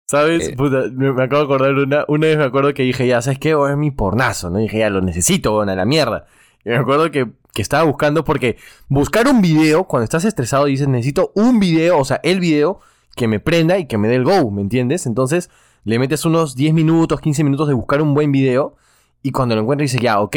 ¿Sabes? 0.08 0.50
Eh. 0.50 0.54
Puta, 0.56 0.84
me, 0.92 1.12
me 1.12 1.24
acabo 1.24 1.40
de 1.40 1.46
acordar 1.46 1.74
una. 1.74 2.04
Una 2.06 2.28
vez 2.28 2.38
me 2.38 2.44
acuerdo 2.44 2.72
que 2.72 2.84
dije, 2.84 3.06
ya, 3.06 3.20
¿sabes 3.20 3.40
qué? 3.40 3.54
Oh, 3.54 3.68
es 3.68 3.76
mi 3.76 3.90
pornazo, 3.90 4.48
¿no? 4.48 4.60
Y 4.60 4.64
dije, 4.64 4.78
ya, 4.78 4.90
lo 4.90 5.00
necesito, 5.00 5.52
bueno, 5.52 5.72
a 5.72 5.74
la 5.74 5.84
mierda. 5.84 6.26
Y 6.64 6.68
me 6.68 6.76
acuerdo 6.76 7.10
que, 7.10 7.32
que 7.52 7.62
estaba 7.62 7.82
buscando, 7.82 8.22
porque 8.22 8.56
buscar 8.88 9.26
un 9.26 9.42
video, 9.42 9.84
cuando 9.84 10.04
estás 10.04 10.24
estresado, 10.24 10.66
dices, 10.66 10.86
necesito 10.86 11.32
un 11.34 11.58
video, 11.58 11.98
o 11.98 12.04
sea, 12.04 12.20
el 12.22 12.38
video 12.38 12.78
que 13.16 13.26
me 13.26 13.40
prenda 13.40 13.78
y 13.78 13.86
que 13.86 13.98
me 13.98 14.06
dé 14.06 14.14
el 14.14 14.24
go, 14.24 14.50
¿me 14.52 14.62
entiendes? 14.62 15.06
Entonces, 15.06 15.50
le 15.82 15.98
metes 15.98 16.24
unos 16.24 16.54
10 16.54 16.74
minutos, 16.74 17.20
15 17.20 17.42
minutos 17.42 17.66
de 17.66 17.74
buscar 17.74 18.00
un 18.02 18.14
buen 18.14 18.30
video, 18.30 18.76
y 19.22 19.30
cuando 19.32 19.54
lo 19.54 19.62
encuentras, 19.62 19.90
dices, 19.90 20.00
ya, 20.02 20.20
ok. 20.20 20.36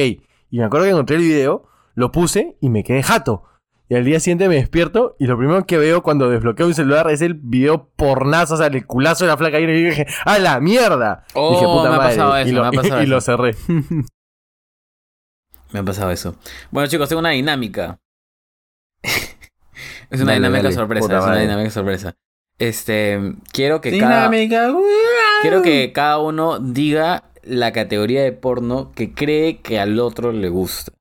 Y 0.52 0.60
me 0.60 0.64
acuerdo 0.66 0.86
que 0.86 0.92
encontré 0.92 1.16
el 1.18 1.22
video, 1.24 1.68
lo 1.96 2.12
puse 2.12 2.58
y 2.62 2.70
me 2.70 2.84
quedé 2.84 3.04
jato. 3.04 3.44
Y 3.88 3.94
al 3.96 4.04
día 4.04 4.20
siguiente 4.20 4.50
me 4.50 4.56
despierto 4.56 5.16
y 5.20 5.28
lo 5.28 5.38
primero 5.38 5.66
que 5.66 5.78
veo 5.78 6.02
cuando 6.02 6.28
desbloqueo 6.30 6.68
mi 6.68 6.74
celular 6.74 7.10
es 7.12 7.22
el 7.22 7.36
video 7.36 7.90
pornazo, 7.96 8.56
o 8.56 8.58
sea, 8.58 8.68
el 8.68 8.86
culazo 8.88 9.26
de 9.26 9.30
la 9.32 9.38
flaca 9.38 9.58
ahí 9.58 9.64
y 9.64 9.84
dije, 9.84 10.08
¡a 10.26 10.40
la 10.40 10.60
mierda! 10.60 11.24
Oh, 11.36 11.52
dije, 11.52 11.66
puta 11.66 11.90
me 11.92 11.96
ha 12.04 12.10
y 12.10 12.14
eso, 12.50 12.56
lo, 12.56 12.62
me 12.62 12.68
ha 12.68 12.72
pasado 12.72 13.02
y 13.04 13.06
lo 13.06 13.18
eso. 13.18 13.26
cerré. 13.26 13.56
Me 15.72 15.80
ha 15.80 15.84
pasado 15.84 16.12
eso. 16.12 16.36
Bueno, 16.72 16.88
chicos, 16.88 17.10
tengo 17.10 17.20
una 17.20 17.32
dinámica. 17.32 18.00
es 19.04 20.22
una 20.22 20.32
Dale, 20.32 20.36
dinámica 20.36 20.64
dale, 20.64 20.76
sorpresa, 20.76 21.02
puta 21.06 21.18
es 21.18 21.24
una 21.24 21.32
madre. 21.32 21.42
dinámica 21.42 21.70
sorpresa. 21.72 22.16
Este, 22.58 23.20
quiero 23.52 23.82
que 23.82 23.98
cada 24.00 24.30
Dinámica, 24.30 24.74
quiero 25.42 25.62
que 25.62 25.92
cada 25.92 26.20
uno 26.20 26.60
diga 26.60 27.26
la 27.46 27.72
categoría 27.72 28.24
de 28.24 28.32
porno 28.32 28.92
que 28.94 29.14
cree 29.14 29.62
que 29.62 29.80
al 29.80 30.00
otro 30.00 30.32
le 30.32 30.50
gusta. 30.50 30.92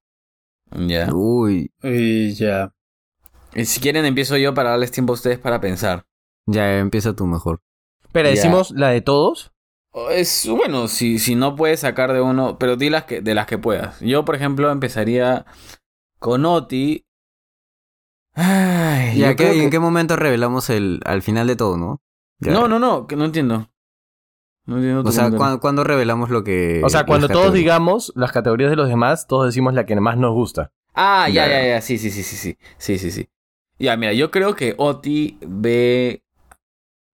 Ya. 0.76 1.08
Uy, 1.12 1.70
Y 1.82 2.32
ya. 2.34 2.72
Y 3.54 3.64
si 3.66 3.80
quieren 3.80 4.04
empiezo 4.04 4.36
yo 4.36 4.52
para 4.54 4.70
darles 4.70 4.90
tiempo 4.90 5.12
a 5.12 5.14
ustedes 5.14 5.38
para 5.38 5.60
pensar. 5.60 6.06
ya 6.46 6.78
empieza 6.78 7.14
tú 7.14 7.26
mejor. 7.26 7.60
Ya. 8.12 8.22
¿decimos 8.22 8.70
la 8.72 8.88
de 8.90 9.00
todos? 9.00 9.52
Es 10.10 10.48
bueno, 10.48 10.88
si, 10.88 11.18
si 11.20 11.36
no 11.36 11.54
puedes 11.54 11.80
sacar 11.80 12.12
de 12.12 12.20
uno, 12.20 12.58
pero 12.58 12.76
di 12.76 12.90
las 12.90 13.04
que, 13.04 13.20
de 13.20 13.34
las 13.34 13.46
que 13.46 13.58
puedas. 13.58 14.00
Yo, 14.00 14.24
por 14.24 14.34
ejemplo, 14.34 14.70
empezaría 14.72 15.46
con 16.18 16.44
Oti. 16.46 17.04
Ay, 18.34 19.20
¿Y 19.20 19.24
a 19.24 19.30
qué- 19.30 19.36
creo 19.36 19.52
en 19.52 19.60
que- 19.66 19.70
qué 19.70 19.78
momento 19.78 20.16
revelamos 20.16 20.68
el 20.70 21.00
al 21.04 21.22
final 21.22 21.46
de 21.46 21.56
todo, 21.56 21.76
no? 21.76 22.00
Ya. 22.40 22.52
No, 22.52 22.66
no, 22.66 22.78
no, 22.80 23.06
que 23.06 23.14
no 23.16 23.24
entiendo. 23.24 23.68
O 24.66 25.12
sea, 25.12 25.30
cuando, 25.30 25.60
cuando, 25.60 25.84
revelamos 25.84 26.30
lo 26.30 26.42
que. 26.42 26.80
O 26.82 26.88
sea, 26.88 27.04
cuando 27.04 27.28
todos 27.28 27.52
digamos 27.52 28.12
las 28.16 28.32
categorías 28.32 28.70
de 28.70 28.76
los 28.76 28.88
demás, 28.88 29.26
todos 29.26 29.46
decimos 29.46 29.74
la 29.74 29.84
que 29.84 29.94
más 29.96 30.16
nos 30.16 30.32
gusta. 30.32 30.72
Ah, 30.94 31.28
ya, 31.28 31.46
ya, 31.46 31.66
ya. 31.66 31.80
Sí, 31.80 31.98
sí, 31.98 32.10
sí, 32.10 32.22
sí, 32.22 32.36
sí. 32.36 32.56
Sí, 32.78 32.98
sí, 32.98 33.10
sí. 33.10 33.28
Ya, 33.78 33.96
mira, 33.96 34.12
yo 34.14 34.30
creo 34.30 34.54
que 34.54 34.74
Oti 34.78 35.38
ve. 35.42 36.24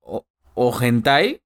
O, 0.01 0.25
o 0.55 0.81
hentai. 0.81 1.43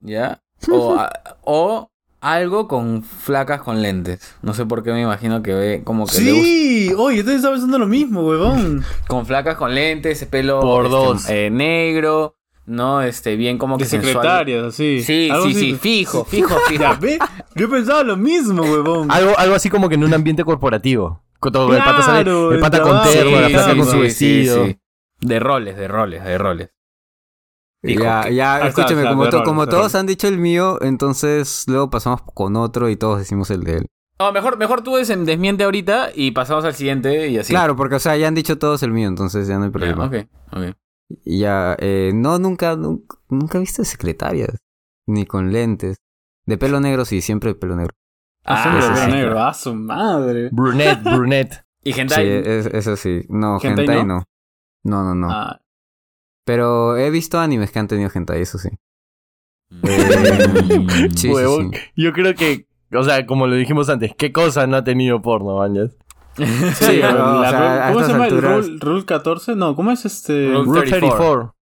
¿Ya? 0.00 0.42
O, 0.70 0.96
o 1.42 1.90
algo 2.20 2.66
con 2.66 3.02
flacas 3.02 3.60
con 3.60 3.82
lentes. 3.82 4.36
No 4.40 4.54
sé 4.54 4.64
por 4.64 4.82
qué 4.82 4.92
me 4.92 5.02
imagino 5.02 5.42
que 5.42 5.52
ve 5.52 5.82
como 5.84 6.06
que. 6.06 6.12
Sí, 6.12 6.92
oye, 6.96 7.20
entonces 7.20 7.36
estaba 7.36 7.54
pensando 7.54 7.78
lo 7.78 7.86
mismo, 7.86 8.22
huevón. 8.26 8.84
con 9.06 9.26
flacas 9.26 9.56
con 9.56 9.74
lentes, 9.74 10.24
pelo 10.24 10.60
por 10.60 10.86
este, 10.86 10.96
dos. 10.96 11.28
Eh, 11.28 11.50
negro. 11.50 12.37
¿No? 12.68 13.02
Este, 13.02 13.34
bien 13.36 13.58
como 13.58 13.76
que 13.78 13.84
De 13.84 13.90
secretarias, 13.90 14.64
así. 14.64 15.02
Sí, 15.02 15.28
Algo 15.30 15.46
sí, 15.46 15.50
así. 15.52 15.60
sí, 15.72 15.74
fijo, 15.76 16.24
fijo, 16.24 16.54
fijo. 16.68 16.80
Ya, 16.82 16.94
ve, 16.94 17.18
yo 17.56 17.68
pensaba 17.68 18.02
lo 18.04 18.16
mismo, 18.16 18.62
huevón. 18.62 19.10
Algo, 19.10 19.36
algo 19.38 19.54
así 19.54 19.68
como 19.70 19.88
que 19.88 19.94
en 19.96 20.04
un 20.04 20.14
ambiente 20.14 20.44
corporativo. 20.44 21.22
Con 21.40 21.52
todo, 21.52 21.72
el 21.72 21.78
pata, 21.82 22.02
sale- 22.02 22.24
Claro, 22.24 22.52
el 22.52 22.60
pata 22.60 22.78
con 22.82 22.90
trabajo. 22.90 23.10
terno, 23.10 23.40
la 23.40 23.48
Sí, 23.48 23.54
sí, 23.70 23.76
con 23.76 23.86
su 23.86 23.92
sí, 23.92 23.98
vestido. 24.00 24.66
De 25.20 25.40
roles, 25.40 25.76
de 25.76 25.88
roles, 25.88 26.24
de 26.24 26.38
roles. 26.38 26.70
Dijo 27.82 28.02
Ya, 28.02 28.22
que- 28.24 28.34
ya, 28.34 28.56
está, 28.56 28.68
escúchame, 28.68 29.02
está, 29.02 29.10
como, 29.10 29.24
roles, 29.26 29.42
como 29.44 29.66
todos 29.68 29.94
han 29.94 30.06
dicho 30.06 30.26
el 30.26 30.36
mío, 30.38 30.78
entonces 30.82 31.64
luego 31.68 31.90
pasamos 31.90 32.22
con 32.34 32.56
otro 32.56 32.88
y 32.88 32.96
todos 32.96 33.18
decimos 33.20 33.50
el 33.50 33.62
de 33.62 33.78
él. 33.78 33.86
No, 34.18 34.32
mejor, 34.32 34.58
mejor 34.58 34.82
tú 34.82 34.96
des- 34.96 35.06
desmiente 35.24 35.62
ahorita 35.62 36.08
y 36.12 36.32
pasamos 36.32 36.64
al 36.64 36.74
siguiente 36.74 37.28
y 37.28 37.38
así. 37.38 37.52
Claro, 37.52 37.76
porque 37.76 37.94
o 37.94 37.98
sea, 38.00 38.16
ya 38.16 38.26
han 38.26 38.34
dicho 38.34 38.58
todos 38.58 38.82
el 38.82 38.90
mío, 38.90 39.06
entonces 39.06 39.46
ya 39.46 39.58
no 39.58 39.64
hay 39.66 39.70
problema. 39.70 40.06
ok, 40.06 40.14
ok. 40.52 40.62
Y 40.64 40.87
ya, 41.24 41.76
eh, 41.78 42.12
no, 42.14 42.38
nunca, 42.38 42.76
nunca, 42.76 43.16
nunca 43.28 43.58
he 43.58 43.60
visto 43.60 43.84
secretarias, 43.84 44.58
ni 45.06 45.26
con 45.26 45.52
lentes. 45.52 45.96
De 46.46 46.56
pelo 46.58 46.80
negro, 46.80 47.04
sí, 47.04 47.20
siempre 47.20 47.50
de 47.50 47.54
pelo 47.56 47.76
negro. 47.76 47.94
Ah, 48.44 48.62
Ah, 48.66 48.80
sí, 48.80 48.94
sí, 48.94 49.04
sí. 49.04 49.10
negro, 49.10 49.40
a 49.42 49.52
su 49.54 49.74
madre. 49.74 50.48
Brunette, 50.52 51.02
brunette. 51.04 51.64
Y 51.84 51.92
Sí, 51.92 52.00
hentai. 52.00 52.28
es- 52.28 52.66
eso 52.66 52.96
sí. 52.96 53.22
No, 53.28 53.56
¿Hentai 53.62 53.70
hentai 53.84 54.04
no? 54.04 54.18
no. 54.18 54.24
No, 54.84 55.04
no, 55.04 55.14
no. 55.14 55.30
Ah, 55.30 55.60
Pero 56.44 56.96
he 56.96 57.10
visto 57.10 57.38
animes 57.38 57.70
que 57.70 57.78
han 57.78 57.86
tenido 57.88 58.10
hentai, 58.12 58.42
eso 58.42 58.58
sí. 58.58 58.68
Eh, 59.84 59.88
sí, 61.14 61.34
sí, 61.34 61.34
sí. 61.34 61.70
Yo 61.96 62.12
creo 62.12 62.34
que, 62.34 62.66
o 62.92 63.02
sea, 63.02 63.26
como 63.26 63.46
lo 63.46 63.54
dijimos 63.54 63.88
antes, 63.88 64.12
¿qué 64.16 64.32
cosa 64.32 64.66
no 64.66 64.76
ha 64.76 64.84
tenido 64.84 65.20
porno, 65.22 65.58
mañas? 65.58 65.96
Sí, 66.38 66.98
pero, 67.00 67.38
o 67.38 67.42
la 67.42 67.50
sea, 67.50 67.86
a 67.88 67.90
rule- 67.90 67.94
¿Cómo 67.94 68.06
se 68.06 68.12
llama? 68.12 68.26
¿El 68.28 68.42
rule, 68.42 68.78
rule 68.80 69.04
14? 69.04 69.56
No, 69.56 69.74
¿cómo 69.76 69.90
es 69.90 70.04
este? 70.04 70.48
Rule 70.48 70.64
Rule 70.64 70.80
34. 70.82 71.54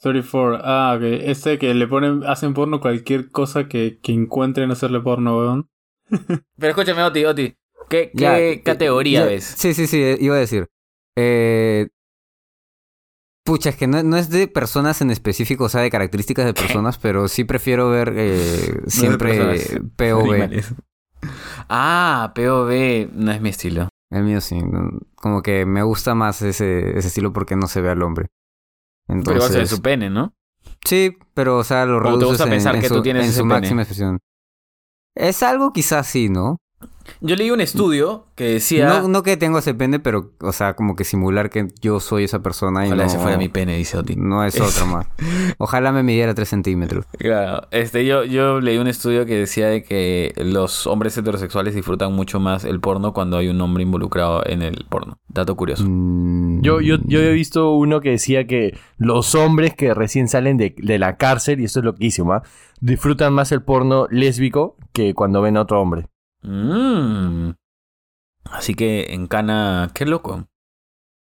34. 0.00 0.60
Ah, 0.64 0.94
ok. 0.96 1.02
Este 1.02 1.58
que 1.58 1.74
le 1.74 1.86
ponen, 1.86 2.24
hacen 2.26 2.54
porno 2.54 2.80
cualquier 2.80 3.30
cosa 3.30 3.68
que, 3.68 3.98
que 4.02 4.12
encuentren 4.12 4.70
hacerle 4.70 5.00
porno, 5.00 5.38
weón. 5.38 5.70
Pero 6.58 6.70
escúchame, 6.70 7.02
Oti, 7.02 7.24
Oti. 7.24 7.54
¿Qué, 7.88 8.10
qué 8.12 8.22
Ya, 8.22 8.38
eh, 8.38 8.62
categoría 8.62 9.20
ya, 9.20 9.26
ves? 9.26 9.44
Sí, 9.58 9.74
sí, 9.74 9.86
sí, 9.86 10.16
iba 10.20 10.36
a 10.36 10.38
decir. 10.38 10.68
Eh, 11.16 11.88
pucha, 13.44 13.70
es 13.70 13.76
que 13.76 13.86
no, 13.88 14.02
no 14.02 14.16
es 14.16 14.30
de 14.30 14.46
personas 14.48 15.00
en 15.00 15.10
específico, 15.10 15.64
o 15.64 15.68
sea, 15.68 15.80
de 15.80 15.90
características 15.90 16.46
de 16.46 16.54
personas, 16.54 16.98
pero 16.98 17.26
sí 17.28 17.44
prefiero 17.44 17.90
ver 17.90 18.12
eh, 18.16 18.80
siempre 18.86 19.34
personas, 19.34 19.80
POV. 19.96 20.20
Animales. 20.30 20.74
Ah, 21.68 22.32
POV 22.34 23.08
no 23.12 23.32
es 23.32 23.40
mi 23.40 23.48
estilo. 23.50 23.88
El 24.10 24.24
mío 24.24 24.40
sí, 24.40 24.60
como 25.14 25.40
que 25.42 25.64
me 25.66 25.82
gusta 25.82 26.14
más 26.14 26.42
ese, 26.42 26.98
ese 26.98 27.08
estilo 27.08 27.32
porque 27.32 27.56
no 27.56 27.68
se 27.68 27.80
ve 27.80 27.90
al 27.90 28.02
hombre. 28.02 28.26
Pero 29.06 29.18
Entonces, 29.18 29.50
igual 29.50 29.66
se 29.68 29.76
su 29.76 29.82
pene, 29.82 30.10
¿no? 30.10 30.34
sí, 30.84 31.16
pero 31.34 31.58
o 31.58 31.64
sea, 31.64 31.86
lo 31.86 32.00
Como 32.00 32.18
te 32.18 32.24
reduces 32.24 32.28
gusta 32.28 32.44
en, 32.44 32.50
pensar 32.50 32.74
en 32.76 32.80
que 32.82 32.88
su, 32.88 32.94
tú 32.96 33.02
tienes 33.02 33.26
en 33.26 33.32
su 33.32 33.46
pene. 33.48 33.54
máxima 33.54 33.82
expresión. 33.82 34.18
Es 35.14 35.42
algo 35.42 35.72
quizás 35.72 36.06
sí, 36.06 36.28
¿no? 36.28 36.58
Yo 37.22 37.36
leí 37.36 37.50
un 37.50 37.60
estudio 37.60 38.26
que 38.34 38.44
decía... 38.44 38.88
No, 38.88 39.08
no 39.08 39.22
que 39.22 39.36
tengo 39.36 39.58
ese 39.58 39.74
pene, 39.74 39.98
pero, 39.98 40.32
o 40.40 40.52
sea, 40.52 40.74
como 40.74 40.96
que 40.96 41.04
simular 41.04 41.50
que 41.50 41.68
yo 41.82 42.00
soy 42.00 42.24
esa 42.24 42.40
persona 42.40 42.84
y 42.84 42.88
Ojalá 42.88 43.04
no... 43.04 43.08
ese 43.10 43.18
fuera 43.18 43.36
mi 43.36 43.48
pene, 43.48 43.76
dice 43.76 43.98
Oti. 43.98 44.16
No 44.16 44.42
es 44.44 44.58
otro 44.60 44.86
más. 44.86 45.06
Ojalá 45.58 45.92
me 45.92 46.02
midiera 46.02 46.34
3 46.34 46.48
centímetros. 46.48 47.04
Claro, 47.18 47.66
este, 47.72 48.06
yo, 48.06 48.24
yo 48.24 48.60
leí 48.60 48.78
un 48.78 48.86
estudio 48.86 49.26
que 49.26 49.36
decía 49.36 49.66
de 49.68 49.82
que 49.82 50.32
los 50.36 50.86
hombres 50.86 51.16
heterosexuales 51.18 51.74
disfrutan 51.74 52.12
mucho 52.14 52.40
más 52.40 52.64
el 52.64 52.80
porno 52.80 53.12
cuando 53.12 53.36
hay 53.36 53.48
un 53.48 53.60
hombre 53.60 53.82
involucrado 53.82 54.42
en 54.46 54.62
el 54.62 54.86
porno. 54.88 55.18
Dato 55.28 55.56
curioso. 55.56 55.84
Mm, 55.86 56.62
Yo, 56.62 56.80
yo, 56.80 56.96
yo 57.04 57.20
he 57.20 57.32
visto 57.32 57.72
uno 57.74 58.00
que 58.00 58.10
decía 58.10 58.46
que 58.46 58.78
los 58.96 59.34
hombres 59.34 59.74
que 59.74 59.92
recién 59.92 60.28
salen 60.28 60.56
de, 60.56 60.74
de 60.78 60.98
la 60.98 61.16
cárcel, 61.16 61.60
y 61.60 61.64
esto 61.64 61.80
es 61.80 61.84
loquísimo, 61.84 62.32
¿ah? 62.32 62.42
disfrutan 62.80 63.34
más 63.34 63.52
el 63.52 63.62
porno 63.62 64.06
lésbico 64.10 64.76
que 64.94 65.12
cuando 65.12 65.42
ven 65.42 65.58
a 65.58 65.62
otro 65.62 65.82
hombre. 65.82 66.06
Mm. 66.42 67.50
Así 68.44 68.74
que 68.74 69.12
en 69.14 69.26
Cana, 69.26 69.90
qué 69.94 70.06
loco. 70.06 70.46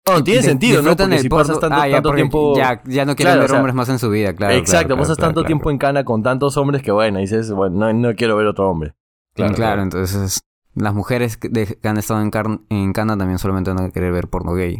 No, 0.08 0.22
tiene 0.22 0.42
sentido, 0.42 0.82
¿no? 0.82 0.94
Porque 0.96 1.14
el 1.16 1.20
si 1.20 1.28
pasas 1.28 1.58
tanto, 1.58 1.80
ah, 1.80 1.88
ya, 1.88 1.96
tanto 1.96 2.14
tiempo... 2.14 2.56
Ya, 2.56 2.80
ya 2.84 3.04
no 3.04 3.16
quieren 3.16 3.32
Claro, 3.32 3.40
ver 3.40 3.46
o 3.46 3.48
sea, 3.48 3.58
hombres 3.58 3.74
más 3.74 3.88
en 3.88 3.98
su 3.98 4.08
vida, 4.08 4.34
claro. 4.34 4.54
Exacto, 4.54 4.86
claro, 4.88 5.00
pasas 5.00 5.16
claro, 5.16 5.28
tanto 5.30 5.40
claro, 5.40 5.46
tiempo 5.48 5.70
en 5.72 5.78
cana 5.78 6.04
con 6.04 6.22
tantos 6.22 6.56
hombres 6.56 6.82
que, 6.82 6.92
bueno, 6.92 7.18
dices, 7.18 7.50
bueno, 7.50 7.76
no, 7.76 7.92
no 7.92 8.14
quiero 8.14 8.36
ver 8.36 8.46
otro 8.46 8.70
hombre. 8.70 8.94
Claro, 9.34 9.54
claro, 9.54 9.82
entonces 9.82 10.42
las 10.74 10.94
mujeres 10.94 11.36
que, 11.36 11.48
de- 11.48 11.76
que 11.82 11.88
han 11.88 11.96
estado 11.96 12.20
en, 12.22 12.30
car- 12.30 12.60
en 12.68 12.92
Cana 12.92 13.18
también 13.18 13.38
solamente 13.38 13.72
van 13.72 13.84
a 13.84 13.90
querer 13.90 14.12
ver 14.12 14.28
porno 14.28 14.54
gay. 14.54 14.78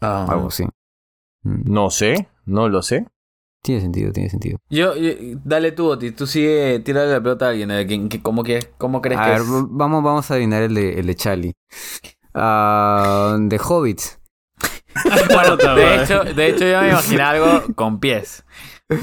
Algo 0.00 0.48
así. 0.48 0.64
Mm, 1.42 1.72
No 1.72 1.88
sé, 1.90 2.28
no 2.44 2.68
lo 2.68 2.82
sé. 2.82 3.06
Tiene 3.66 3.80
sentido, 3.80 4.12
tiene 4.12 4.30
sentido. 4.30 4.58
Yo, 4.70 4.94
yo- 4.96 5.12
dale 5.44 5.72
tú, 5.72 5.88
Oti. 5.88 6.12
Tú 6.12 6.24
sigue, 6.28 6.78
tírale 6.84 7.10
la 7.10 7.20
pelota 7.20 7.46
a 7.46 7.48
alguien. 7.48 7.68
¿eh? 7.72 7.84
¿Quién- 7.84 8.08
qué- 8.08 8.22
¿Cómo, 8.22 8.44
que, 8.44 8.60
cómo 8.78 9.02
crees 9.02 9.20
A 9.20 9.24
que 9.24 9.30
ver, 9.32 9.40
es? 9.40 9.46
vamos, 9.48 10.04
vamos 10.04 10.30
a 10.30 10.34
adivinar 10.34 10.62
el 10.62 10.74
de, 10.74 11.00
el 11.00 11.06
de 11.06 11.14
Charlie. 11.16 11.52
Ah, 12.32 13.36
de 13.40 13.58
Hobbits. 13.58 14.18
Bueno, 15.34 15.56
de 15.56 16.02
hecho, 16.02 16.22
de 16.24 16.48
hecho, 16.48 16.64
yo 16.64 16.80
me 16.80 16.88
imaginaba 16.90 17.30
algo 17.30 17.74
con 17.74 17.98
pies. 18.00 18.44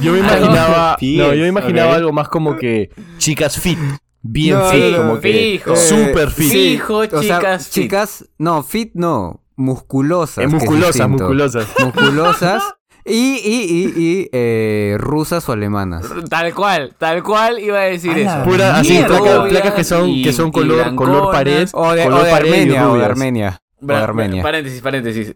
Yo 0.02 0.14
me 0.14 0.20
imaginaba, 0.20 0.96
Pies, 0.98 1.20
no, 1.28 1.34
yo 1.34 1.42
me 1.42 1.48
imaginaba 1.50 1.96
algo 1.96 2.12
más 2.14 2.30
como 2.30 2.56
que 2.58 2.90
chicas 3.18 3.60
fit, 3.60 3.78
bien 4.22 4.58
No, 4.58 4.66
fit, 4.70 4.92
no, 4.92 4.98
como 4.98 5.20
que 5.20 5.60
fijo. 5.62 5.76
super 5.76 6.32
fit. 6.32 6.52
Fijo, 6.52 6.98
o 7.00 7.22
sea, 7.22 7.38
chicas 7.38 7.68
fit. 7.68 7.74
chicas, 7.84 8.30
no, 8.40 8.64
fit 8.64 8.92
no, 8.96 9.44
musculosas. 9.56 10.38
Eh, 10.38 10.42
que 10.42 10.46
es 10.48 10.54
musculosas, 10.64 11.10
musculosas. 11.10 11.68
Musculosas 11.80 12.64
y, 13.06 13.12
y, 13.14 13.64
y, 13.96 14.02
y 14.22 14.30
eh, 14.32 14.96
rusas 15.00 15.48
o 15.50 15.52
alemanas. 15.52 16.06
Tal 16.30 16.54
cual, 16.54 16.94
tal 16.98 17.22
cual 17.24 17.60
iba 17.60 17.80
a 17.80 17.84
decir 17.84 18.18
eso. 18.18 18.44
Pura, 18.46 18.78
así, 18.78 19.04
placas, 19.06 19.50
placas 19.50 19.74
que 19.74 19.84
son, 19.84 20.10
Y- 20.10 20.24
que 20.24 20.32
son 20.34 20.52
color, 20.52 20.96
color 20.96 21.32
pared, 21.32 21.68
O 21.74 21.92
de, 21.94 22.04
color 22.04 22.22
o 22.22 22.24
de 22.24 22.32
pared 22.32 22.52
Armenia, 22.52 22.90
o 22.90 22.96
de. 22.96 23.04
O 23.04 23.96
Armenia. 23.96 24.42
Paréntesis, 24.44 24.82
paréntesis. 24.82 25.36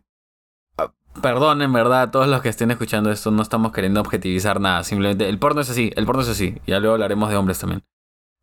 Ah, 0.78 0.92
Perdón, 1.22 1.62
en 1.62 1.74
verdad, 1.74 2.10
todos 2.12 2.28
los 2.28 2.42
que 2.42 2.50
estén 2.50 2.72
escuchando 2.72 3.12
esto 3.12 3.32
no 3.32 3.42
estamos 3.42 3.72
queriendo 3.74 4.00
objetivizar 4.00 4.62
nada. 4.62 4.84
Simplemente, 4.84 5.28
el 5.28 5.38
porno 5.38 5.62
es 5.62 5.70
así, 5.70 5.92
el 5.96 6.06
porno 6.06 6.22
es 6.22 6.30
así. 6.30 6.56
Ya 6.66 6.80
luego 6.80 6.94
hablaremos 6.94 7.30
de 7.30 7.36
hombres 7.36 7.60
también. 7.60 7.84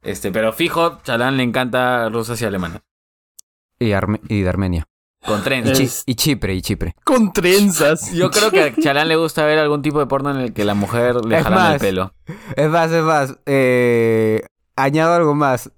Este, 0.02 0.30
pero 0.32 0.52
fijo, 0.52 0.98
Chalán 1.02 1.38
le 1.38 1.42
encanta 1.44 2.10
rusas 2.10 2.42
y 2.42 2.44
alemanas. 2.44 2.82
Y, 3.78 3.92
Arme- 3.92 4.20
y 4.28 4.42
de 4.42 4.48
Armenia. 4.50 4.86
Con 5.24 5.40
Y, 5.40 5.42
trenzas. 5.42 5.80
Es- 5.80 6.02
y 6.06 6.14
Chipre, 6.14 6.54
y 6.54 6.62
Chipre. 6.62 6.94
Con 7.04 7.32
trenzas. 7.32 8.12
Yo 8.14 8.30
creo 8.30 8.50
que 8.50 8.62
a 8.62 8.74
Chalán 8.74 9.08
le 9.08 9.16
gusta 9.16 9.44
ver 9.44 9.58
algún 9.58 9.82
tipo 9.82 9.98
de 9.98 10.06
porno 10.06 10.30
en 10.30 10.36
el 10.38 10.52
que 10.52 10.64
la 10.64 10.74
mujer 10.74 11.16
le 11.24 11.38
Es 11.38 11.44
jalan 11.44 11.72
el 11.74 11.80
pelo. 11.80 12.14
Es 12.56 12.68
más, 12.68 12.90
es 12.92 13.02
más. 13.02 13.38
Eh, 13.46 14.42
añado 14.76 15.14
algo 15.14 15.34
más. 15.34 15.70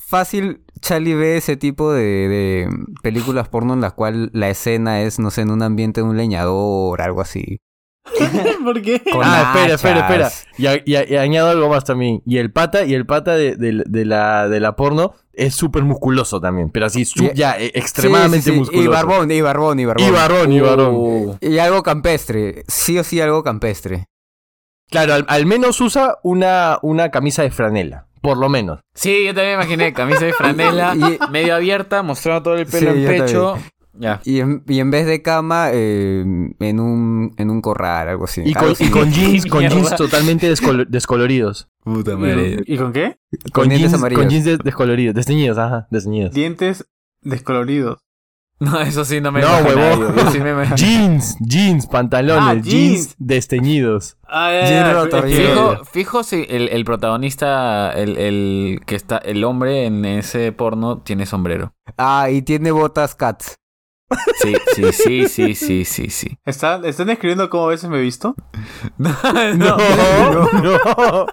Fácil, 0.00 0.64
Charlie 0.80 1.14
ve 1.14 1.36
ese 1.36 1.56
tipo 1.56 1.92
de, 1.92 2.02
de 2.02 2.68
películas 3.02 3.48
porno 3.48 3.74
en 3.74 3.80
las 3.80 3.92
cuales 3.92 4.30
la 4.32 4.48
escena 4.50 5.02
es, 5.02 5.18
no 5.20 5.30
sé, 5.30 5.42
en 5.42 5.50
un 5.52 5.62
ambiente 5.62 6.00
de 6.00 6.06
un 6.08 6.16
leñador, 6.16 7.00
algo 7.00 7.20
así. 7.20 7.58
¿Por 8.64 8.82
qué? 8.82 9.00
Con 9.00 9.22
ah, 9.24 9.52
espera, 9.54 9.74
espera, 9.74 10.00
espera. 10.00 10.82
Y, 10.84 10.90
y 10.92 11.12
y 11.12 11.16
añado 11.16 11.50
algo 11.50 11.68
más 11.68 11.84
también. 11.84 12.22
Y 12.26 12.38
el 12.38 12.50
pata, 12.52 12.84
y 12.84 12.94
el 12.94 13.06
pata 13.06 13.34
de, 13.36 13.56
de- 13.56 13.82
de 13.86 14.04
la, 14.04 14.48
de 14.48 14.58
la 14.60 14.74
porno 14.76 15.14
es 15.32 15.54
súper 15.54 15.82
musculoso 15.84 16.40
también. 16.40 16.70
Pero 16.70 16.86
así, 16.86 17.04
ya, 17.34 17.58
eh, 17.58 17.70
extremadamente 17.74 18.44
Sí, 18.44 18.50
sí, 18.50 18.52
sí. 18.52 18.58
musculoso. 18.58 18.84
Y 18.84 18.88
barbón, 18.88 19.30
y 19.30 19.40
barbón, 19.40 19.80
y 19.80 19.84
barbón. 19.84 20.06
Y 20.06 20.10
varón, 20.10 20.52
y 20.52 20.60
varón. 20.60 20.94
Uh, 20.96 21.36
Y 21.40 21.58
algo 21.58 21.82
campestre. 21.82 22.64
Sí 22.68 22.98
o 22.98 23.04
sí 23.04 23.20
algo 23.20 23.42
campestre. 23.42 24.06
Claro, 24.90 25.14
al, 25.14 25.24
al 25.28 25.46
menos 25.46 25.80
usa 25.80 26.16
una, 26.22 26.78
una 26.82 27.10
camisa 27.10 27.42
de 27.42 27.50
franela. 27.50 28.06
Por 28.22 28.36
lo 28.38 28.48
menos. 28.48 28.80
Sí, 28.94 29.24
yo 29.24 29.34
también 29.34 29.56
me 29.56 29.64
imaginé 29.64 29.92
camisa 29.94 30.24
de 30.26 30.32
franela, 30.34 30.94
Y- 30.96 31.18
medio 31.30 31.54
abierta, 31.54 32.02
mostrando 32.02 32.42
todo 32.42 32.56
el 32.56 32.66
pelo 32.66 32.92
Sí, 32.92 33.04
en 33.04 33.06
pecho. 33.06 33.56
Ya. 33.92 34.20
Y 34.24 34.40
en, 34.40 34.62
y 34.68 34.78
en 34.80 34.90
vez 34.90 35.06
de 35.06 35.20
cama, 35.22 35.68
eh, 35.72 36.20
en, 36.58 36.80
un, 36.80 37.34
en 37.36 37.50
un 37.50 37.60
corral, 37.60 38.08
algo 38.08 38.24
así. 38.24 38.42
Y 38.44 38.52
con, 38.54 38.62
Algo 38.68 38.76
y 38.78 38.82
así. 38.84 38.90
con 38.90 39.10
jeans, 39.12 39.46
con 39.46 39.60
jeans 39.68 39.96
totalmente 39.96 40.50
descolo- 40.50 40.86
descoloridos. 40.88 41.68
Puta 41.82 42.12
¿Y 42.66 42.76
con 42.78 42.92
qué? 42.92 43.18
Con, 43.52 43.68
dientes 43.68 43.90
jeans, 43.90 43.94
amarillos. 43.94 44.22
con 44.22 44.30
jeans 44.30 44.44
de- 44.44 44.58
descoloridos, 44.58 45.14
desteñidos, 45.14 45.58
ajá, 45.58 45.88
desteñidos. 45.90 46.32
Dientes 46.32 46.86
descoloridos. 47.22 47.98
No, 48.62 48.78
eso 48.78 49.06
sí 49.06 49.22
no 49.22 49.32
me 49.32 49.40
No, 49.40 49.48
huevón. 49.64 50.14
sí. 50.30 50.84
Jeans, 50.84 51.36
jeans, 51.40 51.86
pantalones, 51.86 52.44
Ah, 52.46 52.52
jeans. 52.54 52.66
jeans. 52.66 53.14
desteñidos. 53.18 54.18
Ah, 54.28 54.50
ya, 54.68 54.92
roto, 54.92 55.22
fijo 55.90 56.22
si 56.22 56.44
el, 56.48 56.68
el 56.68 56.84
protagonista, 56.84 57.90
el, 57.92 58.18
el 58.18 58.80
que 58.84 58.96
está, 58.96 59.16
el 59.16 59.44
hombre 59.44 59.86
en 59.86 60.04
ese 60.04 60.52
porno 60.52 60.98
tiene 60.98 61.24
sombrero. 61.24 61.72
Ah, 61.96 62.28
y 62.30 62.42
tiene 62.42 62.70
botas 62.70 63.14
cats. 63.14 63.56
Sí, 64.42 64.54
sí, 64.74 64.92
sí, 64.92 65.28
sí, 65.28 65.54
sí, 65.54 65.84
sí, 65.84 66.10
sí. 66.10 66.38
¿Están, 66.44 66.84
¿Están 66.84 67.10
escribiendo 67.10 67.48
cómo 67.50 67.64
a 67.66 67.68
veces 67.68 67.88
me 67.90 67.98
he 67.98 68.02
visto? 68.02 68.34
No, 68.98 69.10
No, 69.56 70.48
no. 70.62 71.26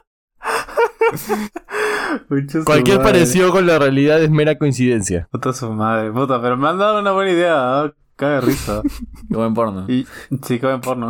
Cualquier 2.65 3.01
parecido 3.01 3.51
con 3.51 3.65
la 3.65 3.80
realidad 3.80 4.21
es 4.21 4.30
mera 4.30 4.57
coincidencia. 4.57 5.28
Puta 5.32 5.53
su 5.53 5.71
madre, 5.71 6.11
puta, 6.11 6.41
pero 6.41 6.57
me 6.57 6.67
han 6.67 6.78
dado 6.78 6.99
una 6.99 7.11
buena 7.11 7.32
idea, 7.32 7.82
¿ah? 7.84 7.93
caga 8.15 8.41
risa. 8.41 8.82
Qué 9.30 9.36
buen 9.36 9.53
porno. 9.53 9.86
Y 9.89 10.05
sí, 10.43 10.59
comen 10.59 10.82
porno. 10.82 11.09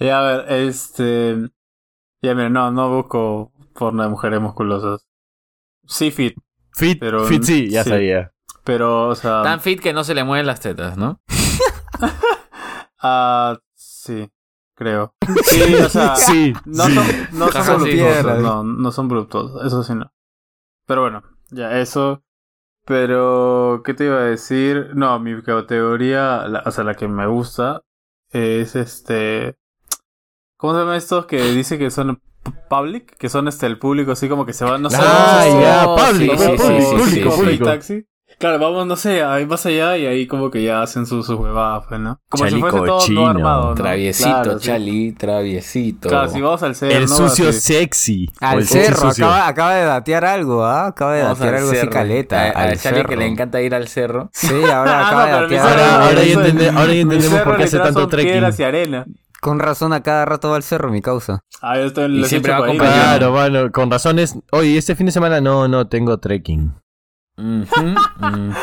ya, 0.00 0.18
a 0.18 0.22
ver, 0.22 0.52
este. 0.52 1.36
Ya, 2.22 2.34
mira, 2.34 2.48
no, 2.48 2.70
no 2.72 2.90
busco 2.94 3.52
porno 3.74 4.02
de 4.02 4.08
mujeres 4.08 4.40
musculosas. 4.40 5.06
Sí, 5.86 6.10
fit, 6.10 6.36
Fit, 6.72 6.98
Pero- 6.98 7.24
fit 7.26 7.42
sí, 7.42 7.68
ya 7.70 7.84
sí. 7.84 7.90
sabía. 7.90 8.32
Pero, 8.66 9.08
o 9.08 9.14
sea. 9.14 9.42
Tan 9.42 9.60
fit 9.62 9.80
que 9.80 9.92
no 9.94 10.04
se 10.04 10.14
le 10.14 10.24
mueven 10.24 10.44
las 10.46 10.60
tetas, 10.60 10.98
¿no? 10.98 11.20
Ah, 13.02 13.58
sí, 13.74 14.30
creo. 14.74 15.14
Sí, 15.44 15.74
o 15.76 15.88
sea. 15.88 16.16
Sí, 16.16 16.52
No 16.64 16.84
sí. 16.84 16.94
son, 16.94 17.06
no 17.32 17.48
son 17.52 17.78
voluptuosos, 17.78 18.42
no, 18.42 18.62
no 18.64 18.92
son 18.92 19.08
voluptuosos, 19.08 19.64
eso 19.66 19.82
sí 19.82 19.94
no. 19.94 20.12
Pero 20.86 21.02
bueno, 21.02 21.22
ya 21.50 21.78
eso. 21.78 22.22
Pero, 22.84 23.82
¿qué 23.84 23.94
te 23.94 24.04
iba 24.04 24.18
a 24.18 24.22
decir? 24.24 24.90
No, 24.94 25.18
mi 25.18 25.42
categoría, 25.42 26.46
la- 26.46 26.62
o 26.66 26.70
sea, 26.70 26.84
la 26.84 26.94
que 26.94 27.08
me 27.08 27.26
gusta, 27.26 27.82
es 28.30 28.76
este... 28.76 29.56
¿Cómo 30.56 30.72
se 30.72 30.78
llama 30.80 30.96
estos 30.96 31.26
que 31.26 31.42
dice 31.52 31.78
que 31.78 31.90
son 31.90 32.20
pu- 32.44 32.68
public? 32.68 33.16
Que 33.18 33.28
son 33.28 33.48
este 33.48 33.66
el 33.66 33.78
público 33.78 34.12
así 34.12 34.28
como 34.28 34.46
que 34.46 34.52
se 34.52 34.64
van, 34.64 34.82
no 34.82 34.90
sé, 34.90 34.98
Ah, 35.00 35.44
ya, 35.60 35.84
public, 36.12 36.38
sí, 36.38 36.44
sí, 36.44 36.56
public, 36.56 36.80
sí, 36.82 36.94
público, 36.96 37.04
sí, 37.06 37.20
sí. 37.20 37.36
público. 37.42 37.64
taxi. 37.64 38.06
Claro, 38.38 38.58
vamos, 38.58 38.86
no 38.86 38.96
sé, 38.96 39.22
ahí 39.24 39.46
más 39.46 39.64
allá 39.64 39.96
y 39.96 40.04
ahí 40.04 40.26
como 40.26 40.50
que 40.50 40.62
ya 40.62 40.82
hacen 40.82 41.06
sus 41.06 41.24
sus 41.24 41.38
huevadas, 41.38 41.84
pues, 41.88 41.98
¿no? 42.00 42.20
Como 42.28 42.44
Chali 42.44 42.56
si 42.56 42.60
fuese 42.60 42.76
todo 42.76 42.98
cochino. 42.98 43.20
no 43.22 43.28
armado, 43.28 43.68
¿no? 43.70 43.74
Traviesito, 43.74 44.28
Claro, 44.30 44.58
sí. 44.58 44.66
Chali, 44.66 45.12
traviesito. 45.12 46.08
Claro, 46.10 46.28
si 46.28 46.40
vamos 46.42 46.62
al 46.62 46.74
cerro, 46.74 46.92
El 46.94 47.02
¿no? 47.06 47.08
sucio 47.16 47.48
Así. 47.48 47.60
sexy. 47.60 48.30
Al 48.40 48.58
el 48.58 48.66
cerro, 48.66 49.08
sucio. 49.08 49.24
acaba, 49.26 49.48
acaba 49.48 49.74
de 49.74 49.84
datear 49.84 50.24
algo, 50.26 50.64
¿ah? 50.66 50.86
Acaba 50.88 51.14
de 51.14 51.22
Vamos 51.22 51.38
datear 51.38 51.54
al 51.54 51.60
algo 51.60 51.70
así 51.70 51.80
cerro. 51.80 51.92
caleta. 51.92 52.42
A, 52.42 52.46
a 52.50 52.62
al 52.64 52.78
Chali 52.78 53.04
que 53.04 53.16
le 53.16 53.26
encanta 53.26 53.60
ir 53.62 53.74
al 53.74 53.88
cerro. 53.88 54.28
Sí, 54.32 54.48
ahora 54.70 55.00
Ah, 55.00 55.06
acaba 55.08 55.20
no, 55.22 55.26
de 55.48 55.56
datear. 55.56 55.66
Ahora, 55.68 56.04
ahora 56.06 56.22
ya, 56.22 56.32
entende- 56.34 56.68
ahora 56.76 56.92
entendemos 56.92 57.40
por 57.40 57.56
qué 57.56 57.62
hace 57.64 57.78
tanto 57.78 58.06
trekking. 58.08 58.44
arena. 58.64 59.06
Con 59.40 59.58
razón 59.60 59.92
a 59.92 60.02
cada 60.02 60.24
rato 60.24 60.50
va 60.50 60.56
al 60.56 60.62
cerro, 60.62 60.90
mi 60.90 61.00
causa. 61.00 61.40
Ah, 61.62 61.76
yo 61.76 61.84
estoy 61.84 62.04
en 62.06 62.16
Y 62.16 62.24
siempre 62.24 62.52
va. 62.52 62.66
Claro, 62.70 63.32
mano, 63.32 63.70
con 63.72 63.90
razones. 63.90 64.36
Oye, 64.52 64.76
este 64.76 64.94
fin 64.94 65.06
de 65.06 65.12
semana 65.12 65.40
no, 65.40 65.68
no 65.68 65.86
tengo 65.88 66.18
trekking. 66.18 66.74
No, 67.36 68.54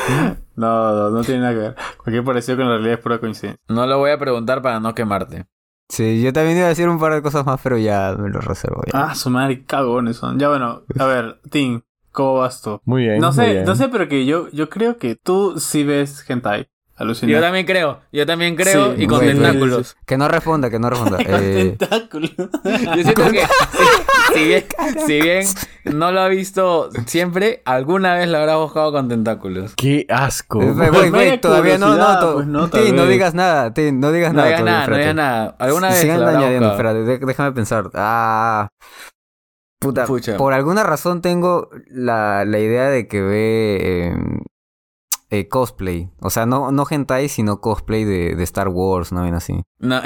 no, 0.55 1.09
no 1.09 1.21
tiene 1.21 1.41
nada 1.41 1.53
que 1.53 1.59
ver. 1.59 1.76
Cualquier 1.97 2.24
parecido 2.24 2.57
con 2.57 2.67
la 2.67 2.74
realidad 2.74 2.95
es 2.95 2.99
pura 2.99 3.19
coincidencia. 3.19 3.59
No 3.67 3.86
lo 3.88 3.97
voy 3.97 4.11
a 4.11 4.17
preguntar 4.19 4.61
para 4.61 4.80
no 4.80 4.93
quemarte. 4.93 5.45
Sí, 5.89 6.21
yo 6.21 6.34
también 6.34 6.57
iba 6.57 6.65
a 6.67 6.69
decir 6.69 6.88
un 6.89 6.99
par 6.99 7.13
de 7.13 7.21
cosas 7.21 7.45
más, 7.45 7.59
pero 7.61 7.78
ya 7.78 8.15
me 8.17 8.30
lo 8.30 8.39
reservo. 8.39 8.82
Ya. 8.91 8.91
Ah, 9.05 9.15
su 9.15 9.30
madre, 9.30 9.63
cagones 9.65 10.17
son. 10.17 10.39
Ya 10.39 10.49
bueno, 10.49 10.84
a 10.97 11.05
ver, 11.05 11.39
Tim, 11.49 11.82
¿cómo 12.11 12.36
vas 12.36 12.61
tú? 12.61 12.80
Muy 12.86 13.03
bien. 13.03 13.19
No 13.19 13.28
muy 13.28 13.36
sé, 13.36 13.51
bien. 13.51 13.65
no 13.65 13.76
sé, 13.76 13.89
pero 13.89 14.07
que 14.07 14.26
yo, 14.26 14.49
yo 14.51 14.69
creo 14.69 14.97
que 14.97 15.15
tú 15.15 15.59
sí 15.59 15.84
ves 15.84 16.28
hentai. 16.28 16.67
Yo 16.95 17.03
Alucinante. 17.05 17.41
también 17.41 17.65
creo, 17.65 18.01
yo 18.11 18.25
también 18.27 18.55
creo, 18.55 18.95
Sí, 18.95 19.01
y 19.01 19.07
con 19.07 19.17
güey, 19.17 19.33
güey, 19.33 19.41
tentáculos. 19.43 19.97
Que 20.05 20.15
no 20.15 20.27
responda, 20.27 20.69
que 20.69 20.77
no 20.77 20.89
responda. 20.91 21.17
Eh, 21.27 21.75
Tentáculo. 21.79 22.27
Yo 22.37 23.03
siento 23.03 23.31
que 23.31 23.41
si, 23.41 24.33
si 24.35 24.45
bien, 24.45 24.63
si 25.07 25.21
bien 25.21 25.45
no 25.85 26.11
lo 26.11 26.21
ha 26.21 26.27
visto 26.27 26.89
siempre, 27.07 27.63
alguna 27.65 28.13
vez 28.13 28.29
lo 28.29 28.37
habrá 28.37 28.57
buscado 28.57 28.91
con 28.91 29.09
tentáculos. 29.09 29.73
Qué 29.75 30.05
asco. 30.07 30.61
eh, 30.61 30.71
güey, 30.91 31.09
media 31.09 31.41
todavía 31.41 31.79
no, 31.79 31.95
no, 31.95 32.19
to- 32.19 32.33
pues, 32.35 32.45
no, 32.47 32.69
tal 32.69 32.85
Ti, 32.85 32.91
no 32.91 33.07
digas 33.07 33.33
nada, 33.33 33.73
no 33.75 34.11
digas 34.11 34.31
No 34.33 34.37
nada. 34.37 34.47
digas 34.49 34.59
todavía, 34.61 34.63
nada, 34.63 34.87
no 34.87 34.97
digas 34.97 35.15
nada. 35.15 35.55
Alguna 35.57 35.87
vez 35.89 35.97
Sigan 35.99 36.19
lo 36.21 36.27
habrá 36.27 36.37
añadiendo, 36.39 36.69
buscado. 36.69 36.89
espérate, 36.99 37.19
de- 37.19 37.25
déjame 37.25 37.51
pensar. 37.53 37.89
Ah. 37.95 38.67
Puta, 39.79 40.05
Pucha. 40.05 40.37
por 40.37 40.53
alguna 40.53 40.83
razón 40.83 41.21
tengo 41.21 41.69
la, 41.87 42.45
la 42.45 42.59
idea 42.59 42.85
de 42.89 43.07
que 43.07 43.21
ve 43.21 43.77
eh, 43.81 44.15
eh, 45.34 45.47
cosplay. 45.47 46.09
O 46.21 46.29
sea, 46.29 46.45
no, 46.45 46.71
no 46.71 46.86
hentai, 46.89 47.29
sino 47.29 47.59
cosplay 47.61 48.03
de, 48.03 48.36
de 48.36 48.43
Star 48.43 48.67
Wars, 48.67 49.11
no 49.11 49.23
ven 49.23 49.34
así. 49.36 49.61
No, 49.79 50.01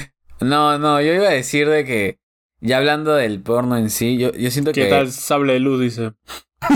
no, 0.40 0.78
no, 0.78 1.00
yo 1.00 1.12
iba 1.14 1.26
a 1.26 1.30
decir 1.30 1.68
de 1.68 1.84
que, 1.84 2.18
ya 2.60 2.78
hablando 2.78 3.14
del 3.14 3.40
porno 3.42 3.76
en 3.76 3.90
sí, 3.90 4.18
yo, 4.18 4.32
yo 4.32 4.50
siento 4.50 4.72
¿Qué 4.72 4.84
que... 4.84 4.90
tal 4.90 5.10
sable 5.12 5.52
de 5.54 5.60
luz? 5.60 5.80
Dice. 5.80 6.12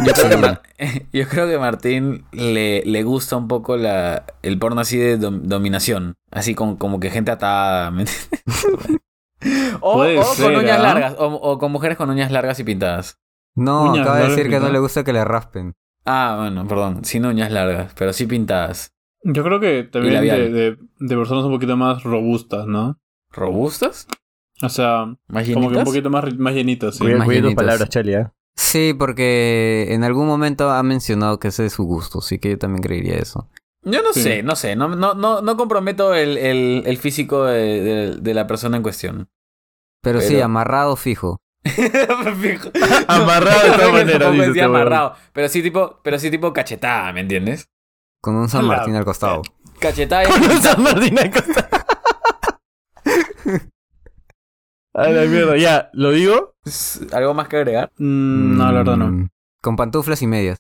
Yo 0.05 0.13
creo 0.15 0.31
que, 0.31 0.37
Mar- 0.37 0.63
yo 1.13 1.29
creo 1.29 1.47
que 1.49 1.59
Martín 1.59 2.25
le, 2.33 2.83
le 2.85 3.03
gusta 3.05 3.37
un 3.37 3.47
poco 3.47 3.77
la, 3.77 4.25
el 4.43 4.59
porno 4.59 4.81
así 4.81 4.99
de 4.99 5.19
dom- 5.19 5.43
dominación. 5.43 6.15
Así 6.31 6.55
con, 6.57 6.77
como 6.77 6.99
que 6.99 7.11
gente 7.11 7.31
atada. 7.31 7.93
o 9.81 9.95
Puede 9.95 10.19
o 10.19 10.25
ser, 10.25 10.47
con 10.53 10.57
uñas 10.65 10.79
¿ah? 10.79 10.83
largas. 10.83 11.15
O, 11.19 11.27
o 11.27 11.59
con 11.59 11.71
mujeres 11.73 11.97
con 11.97 12.11
uñas 12.11 12.31
largas 12.33 12.59
y 12.59 12.65
pintadas. 12.65 13.19
No, 13.55 13.93
Uñas 13.93 14.03
acaba 14.03 14.19
de 14.19 14.29
decir 14.29 14.51
que 14.51 14.61
no 14.61 14.69
le 14.71 14.79
gusta 14.79 15.03
que 15.05 15.13
le 15.13 15.25
raspen. 15.25 15.75
Ah, 16.07 16.37
bueno, 16.41 16.67
perdón. 16.69 17.05
Sin 17.05 17.27
uñas 17.27 17.51
largas, 17.51 17.93
pero 17.99 18.13
sí 18.13 18.27
pintadas. 18.27 18.93
Yo 19.25 19.43
creo 19.43 19.59
que 19.61 19.83
también 19.85 20.23
de, 20.23 20.51
de, 20.51 20.77
de 21.01 21.17
personas 21.17 21.45
un 21.45 21.53
poquito 21.53 21.77
más 21.77 22.05
robustas, 22.05 22.67
¿no? 22.67 22.99
¿Robustas? 23.33 24.07
O 24.63 24.69
sea, 24.69 25.07
¿Más 25.29 25.45
como 25.45 25.45
que 25.45 25.51
un 25.51 25.63
llenitas? 25.73 25.85
poquito 25.85 26.11
más, 26.11 26.39
más 26.39 26.55
llenitos, 26.55 26.97
sí. 26.97 27.05
Más 27.05 27.29
llenitos. 27.29 27.55
palabras, 27.55 27.89
Charlie. 27.89 28.15
¿eh? 28.15 28.27
Sí, 28.55 28.95
porque 28.99 29.89
en 29.91 30.05
algún 30.05 30.27
momento 30.27 30.71
ha 30.71 30.83
mencionado 30.83 31.39
que 31.39 31.49
ese 31.49 31.67
es 31.67 31.75
su 31.75 31.85
gusto, 31.85 32.21
así 32.21 32.39
que 32.39 32.51
yo 32.51 32.59
también 32.59 32.83
creería 32.83 33.17
eso. 33.17 33.51
Yo 33.83 34.03
no 34.03 34.13
Sí. 34.13 34.23
sé, 34.23 34.43
no 34.43 34.57
sé. 34.57 34.75
No, 34.77 34.89
no, 34.89 35.15
no, 35.15 35.43
no 35.43 35.57
comprometo 35.57 36.15
el, 36.15 36.39
el, 36.39 36.83
el 36.87 36.97
físico 36.97 37.45
de, 37.45 37.83
de- 37.83 38.17
de 38.17 38.35
la 38.35 38.47
persona 38.47 38.77
en 38.79 38.83
cuestión. 38.83 39.29
Pero, 40.03 40.21
sí, 40.21 40.35
Pero- 40.35 40.45
amarrado 40.47 40.97
fijo. 40.97 41.39
Amarrado 43.09 43.63
de 43.63 43.69
No, 43.69 43.77
todas 43.77 43.93
maneras, 43.93 44.33
dice 44.33 44.47
decía 44.47 44.47
este 44.49 44.61
amarrado. 44.63 45.15
Pero 45.33 45.49
sí 45.49 45.63
tipo, 45.63 46.01
pero 46.03 46.19
sí 46.19 46.31
tipo 46.31 46.53
cachetada, 46.53 47.13
¿me 47.13 47.21
entiendes? 47.21 47.69
Con 48.21 48.37
un 48.37 48.49
San. 48.49 48.65
Martín 48.67 48.95
al 48.97 49.05
costado. 49.05 49.43
Cachetada 49.81 50.25
y 50.25 50.33
San 50.63 50.83
Martín 50.83 51.19
Acosta. 51.19 51.69
A 54.95 55.09
la 55.11 55.27
mierda, 55.27 55.57
ya, 55.59 55.91
¿lo 55.93 56.11
digo? 56.11 56.55
¿Algo 57.13 57.35
más 57.35 57.49
que 57.49 57.57
agregar? 57.57 57.93
Mm, 57.99 58.57
no, 58.57 58.73
la 58.73 58.79
verdad 58.79 58.97
no. 58.97 59.09
Mm, 59.09 59.29
Con 59.61 59.77
pantuflas 59.77 60.23
y 60.23 60.27
medias. 60.27 60.59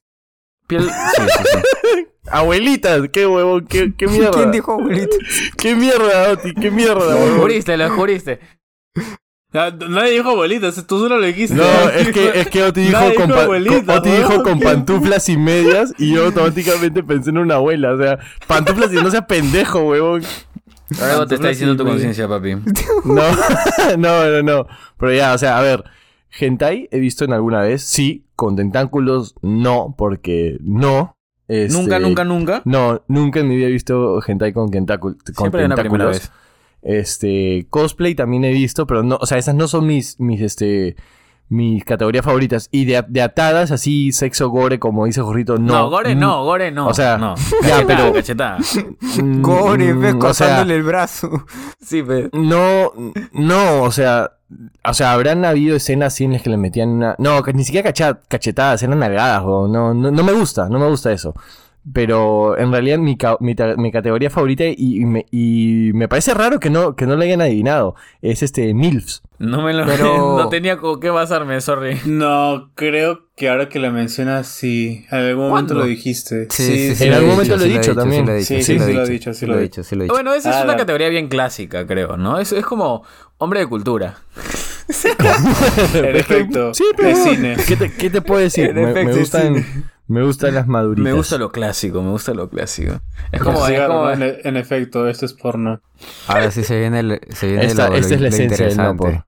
Piel... 0.66 0.82
Sí, 0.82 1.22
sí, 1.38 1.44
sí. 1.52 2.07
Abuelitas, 2.28 3.00
qué 3.12 3.26
huevón, 3.26 3.66
qué, 3.66 3.94
qué 3.96 4.07
mierda. 4.09 4.32
¿Quién 4.32 4.50
dijo 4.50 4.72
abuelita? 4.72 5.16
Qué 5.57 5.74
mierda, 5.74 6.32
Oti, 6.32 6.54
qué 6.54 6.70
mierda, 6.70 7.14
Lo 7.14 7.40
juriste, 7.40 7.76
lo 7.76 7.88
juriste. 7.90 8.40
Ah, 9.53 9.70
Nadie 9.88 10.12
dijo 10.12 10.30
abuelita, 10.30 10.70
tú 10.86 10.99
solo 10.99 11.18
lo 11.18 11.26
dijiste. 11.26 11.55
No, 11.55 11.62
es 11.97 12.09
que, 12.11 12.40
es 12.40 12.49
que 12.49 12.62
Oti 12.62 12.80
dijo, 12.82 12.92
Nadie 12.92 13.14
con, 13.14 13.26
dijo 13.26 13.38
pa- 13.38 13.44
abuelita, 13.44 13.84
con- 13.86 13.97
Oti 13.99 14.11
dijo 14.11 14.42
con 14.42 14.61
pantuflas 14.61 15.28
y 15.28 15.36
medias 15.36 15.94
y 15.99 16.12
yo 16.14 16.24
automáticamente 16.26 17.03
pensé 17.03 17.30
en 17.30 17.38
una 17.38 17.55
abuela. 17.55 17.92
O 17.92 17.99
sea, 17.99 18.18
pantuflas 18.47 18.92
y 18.92 18.97
no 18.97 19.11
seas 19.11 19.24
pendejo, 19.26 19.80
huevón. 19.84 20.22
Algo 21.01 21.26
te 21.26 21.36
está 21.36 21.49
diciendo 21.49 21.76
tu 21.76 21.84
conciencia, 21.88 22.28
papi. 22.28 22.55
No, 23.05 23.22
no, 23.97 24.30
no, 24.30 24.42
no. 24.42 24.66
Pero 24.99 25.12
ya, 25.14 25.34
o 25.34 25.38
sea, 25.38 25.59
a 25.59 25.62
ver. 25.62 25.84
Hentai 26.38 26.88
he 26.90 26.99
visto 26.99 27.24
en 27.24 27.32
alguna 27.32 27.62
vez, 27.62 27.82
sí. 27.82 28.26
Con 28.36 28.57
tentáculos, 28.57 29.34
no, 29.40 29.94
porque 29.97 30.59
no. 30.61 31.16
Este, 31.49 31.72
Nunca, 31.80 31.99
nunca, 31.99 32.24
nunca. 32.24 32.62
No, 32.66 33.03
nunca 33.09 33.40
en 33.40 33.49
mi 33.49 33.57
vida 33.57 33.68
he 33.68 33.70
visto 33.70 34.20
hentai 34.26 34.53
con, 34.53 34.68
tentáculo- 34.70 35.16
con 35.24 35.34
Siempre 35.34 35.61
hay 35.62 35.66
una 35.66 35.76
primera 35.76 36.05
tentáculos. 36.11 36.11
vez. 36.20 36.32
Este, 36.87 37.66
cosplay 37.68 38.14
también 38.14 38.45
he 38.45 38.53
visto, 38.53 38.87
pero 38.87 39.03
no, 39.03 39.18
o 39.20 39.26
sea, 39.26 39.39
esas 39.39 39.57
no 39.57 39.66
son 39.66 39.89
mis, 39.89 40.20
mis, 40.20 40.41
este, 40.41 40.95
mis 41.49 41.84
categorías 41.84 42.24
favoritas. 42.24 42.68
Y 42.70 42.84
de, 42.84 43.05
de 43.09 43.22
atadas, 43.22 43.72
así, 43.72 44.12
sexo 44.12 44.51
gore, 44.51 44.78
como 44.78 45.05
dice 45.05 45.20
Jorrito, 45.20 45.59
no. 45.59 45.72
No, 45.74 45.91
gore 45.91 46.14
no, 46.14 46.45
gore 46.45 46.70
no. 46.70 46.87
O 46.87 46.95
sea, 46.95 47.18
no. 47.18 47.34
ya, 47.62 47.70
Cachetada, 47.70 47.87
pero- 47.87 48.12
cachetada. 48.12 48.59
Mm, 49.20 49.43
Gore, 49.43 49.95
mm, 49.95 50.01
ve, 50.01 50.12
o 50.12 50.34
sea, 50.34 50.62
el 50.62 50.82
brazo. 50.84 51.45
Sí, 51.80 52.05
pero... 52.07 52.28
No, 52.32 52.93
no, 53.32 53.82
o 53.82 53.91
sea, 53.91 54.32
o 54.84 54.95
sea, 54.95 55.12
habrán 55.12 55.45
habido 55.45 55.76
escenas 55.76 56.14
así 56.14 56.24
en 56.24 56.34
las 56.34 56.43
que 56.43 56.51
le 56.51 56.57
metían 56.57 56.89
una, 56.91 57.16
no, 57.18 57.43
ni 57.53 57.64
siquiera 57.64 57.93
cachetadas, 58.28 58.82
eran 58.82 58.99
nalgadas, 59.01 59.43
o 59.45 59.66
no, 59.66 59.93
no, 59.93 60.11
no 60.12 60.22
me 60.22 60.32
gusta, 60.32 60.68
no 60.68 60.78
me 60.78 60.89
gusta 60.89 61.11
eso. 61.12 61.34
Pero 61.93 62.59
en 62.59 62.72
realidad 62.72 62.99
mi, 62.99 63.16
ca- 63.16 63.37
mi, 63.41 63.55
categoría 63.93 64.28
favorita 64.28 64.64
y, 64.64 64.74
y 64.76 65.05
me, 65.05 65.24
y 65.30 65.91
me 65.95 66.09
parece 66.09 66.34
raro 66.34 66.59
que 66.59 66.68
no, 66.68 66.97
que 66.97 67.07
no 67.07 67.14
lo 67.14 67.22
hayan 67.22 67.41
adivinado 67.41 67.95
es 68.22 68.43
este 68.43 68.74
MILFs. 68.74 69.22
No 69.39 69.62
me 69.62 69.72
lo... 69.72 69.87
Pero- 69.87 70.37
No 70.37 70.49
tenía 70.49 70.78
con 70.78 70.99
qué 70.99 71.11
basarme, 71.11 71.61
sorry. 71.61 71.99
No, 72.05 72.70
creo 72.74 73.26
que 73.37 73.49
ahora 73.49 73.68
que 73.68 73.78
lo 73.78 73.93
mencionas, 73.93 74.49
sí. 74.49 75.05
En 75.12 75.18
algún 75.18 75.49
momento 75.49 75.74
¿Cuándo? 75.74 75.74
lo 75.74 75.84
dijiste. 75.84 76.49
Sí, 76.51 76.64
sí, 76.64 76.95
sí. 76.97 77.05
En 77.05 77.11
lo 77.11 77.16
algún 77.16 77.30
momento 77.32 77.57
lo 77.57 77.64
he 77.64 77.68
dicho 77.68 77.93
sí 77.93 77.97
también. 77.97 78.26
lo 78.26 78.32
he 78.32 78.43
Sí, 78.43 78.55
dicho, 78.57 78.66
sí, 78.66 78.78
lo 78.78 78.84
he 78.84 78.87
sí 78.87 78.93
lo 78.95 79.03
he 79.05 79.09
dicho, 79.11 79.32
sí 79.34 79.39
sí 79.41 79.47
lo 79.47 79.59
he 79.59 79.62
dicho, 79.62 79.84
sí 79.84 79.95
lo 79.95 80.01
he 80.03 80.05
dicho. 80.07 80.14
Bueno, 80.14 80.34
esa 80.34 80.51
es 80.51 80.57
una 80.64 80.72
la- 80.72 80.76
categoría 80.78 81.09
bien 81.09 81.28
clásica, 81.28 81.87
creo, 81.87 82.16
¿no? 82.16 82.39
Es, 82.39 82.51
es 82.53 82.64
como 82.66 83.05
hombre 83.39 83.61
de 83.61 83.66
cultura. 83.66 84.16
En 84.89 86.16
efecto, 86.16 86.72
Sí, 86.74 86.84
de 86.84 86.95
pero 86.97 87.16
cine. 87.16 87.57
¿qué 87.66 87.76
te, 87.76 87.93
qué 87.93 88.11
te 88.11 88.22
puedo 88.22 88.41
decir? 88.41 88.66
En 88.70 88.74
Me, 88.76 88.82
me 88.87 88.91
efecto, 88.93 89.18
gustan, 89.18 89.64
me 90.09 90.22
gustan 90.24 90.54
las 90.54 90.66
maduritas. 90.68 91.04
Me 91.04 91.12
gusta 91.12 91.38
lo 91.38 91.50
clásico, 91.52 92.02
me 92.02 92.11
gusta 92.11 92.32
lo 92.34 92.48
clásico. 92.48 93.00
Es 93.32 93.42
como... 93.42 93.66
Sí, 93.66 93.74
es 93.74 93.80
como- 93.86 94.11
en, 94.11 94.22
en 94.44 94.57
efecto, 94.57 95.09
esto 95.09 95.26
es 95.26 95.32
porno. 95.32 95.80
Ahora 96.28 96.50
sí 96.50 96.62
se 96.64 96.78
viene, 96.78 97.00
el, 97.00 97.20
se 97.30 97.48
viene 97.48 97.64
Esta- 97.66 97.88
lo, 97.88 97.96
esta 97.96 98.09
lo- 98.11 98.14
es 98.16 98.20
la 98.20 98.28
lo 98.28 98.34
esencia 98.34 98.66
del 98.66 98.76
no 98.76 98.82
interesante. 98.90 99.02
por. 99.02 99.26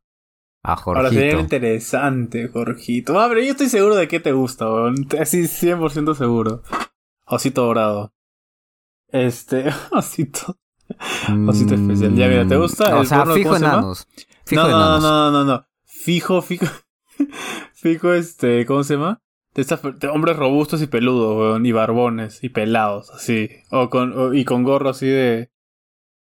A 0.65 0.73
Ahora 0.75 1.09
sería 1.09 1.33
Jorgito. 1.33 1.41
interesante, 1.41 2.49
Jorgito. 2.49 3.19
Ah, 3.21 3.27
pero 3.29 3.41
yo 3.41 3.51
estoy 3.53 3.69
seguro 3.69 3.95
de 3.97 4.09
que 4.09 4.21
te 4.21 4.33
gusta, 4.33 4.67
weón. 4.69 5.07
Así 5.19 5.43
100% 5.45 6.15
seguro. 6.17 6.63
Osito 7.27 7.65
dorado. 7.65 8.13
Este, 9.09 9.65
osito. 9.93 10.59
Osito 11.47 11.75
especial. 11.75 12.15
Ya, 12.15 12.29
mira, 12.29 12.47
¿te 12.47 12.57
gusta 12.57 12.97
O 12.97 13.03
el 13.03 13.07
sea, 13.07 13.19
porno? 13.19 13.35
fijo 13.35 13.49
¿Cómo 13.51 13.59
se 13.59 13.65
llama? 13.65 13.79
enanos. 13.79 14.07
Fijo 14.45 14.63
No, 14.63 14.69
no, 14.69 15.01
no, 15.01 15.01
no, 15.01 15.31
no, 15.31 15.45
no. 15.45 15.67
Fijo, 15.85 16.43
fijo. 16.43 16.67
Fijo, 17.75 18.13
este, 18.13 18.67
¿cómo 18.67 18.83
se 18.85 18.95
llama? 18.95 19.21
De 19.59 19.63
estas 19.63 19.83
de 19.83 20.07
hombres 20.07 20.37
robustos 20.37 20.81
y 20.83 20.87
peludos, 20.87 21.37
weón. 21.37 21.67
Y 21.67 21.73
barbones 21.73 22.45
y 22.45 22.49
pelados, 22.51 23.11
así. 23.11 23.51
O 23.73 23.91
con, 23.91 24.17
o- 24.17 24.33
y 24.33 24.45
con 24.45 24.63
gorro 24.63 24.91
así 24.91 25.07
de. 25.09 25.51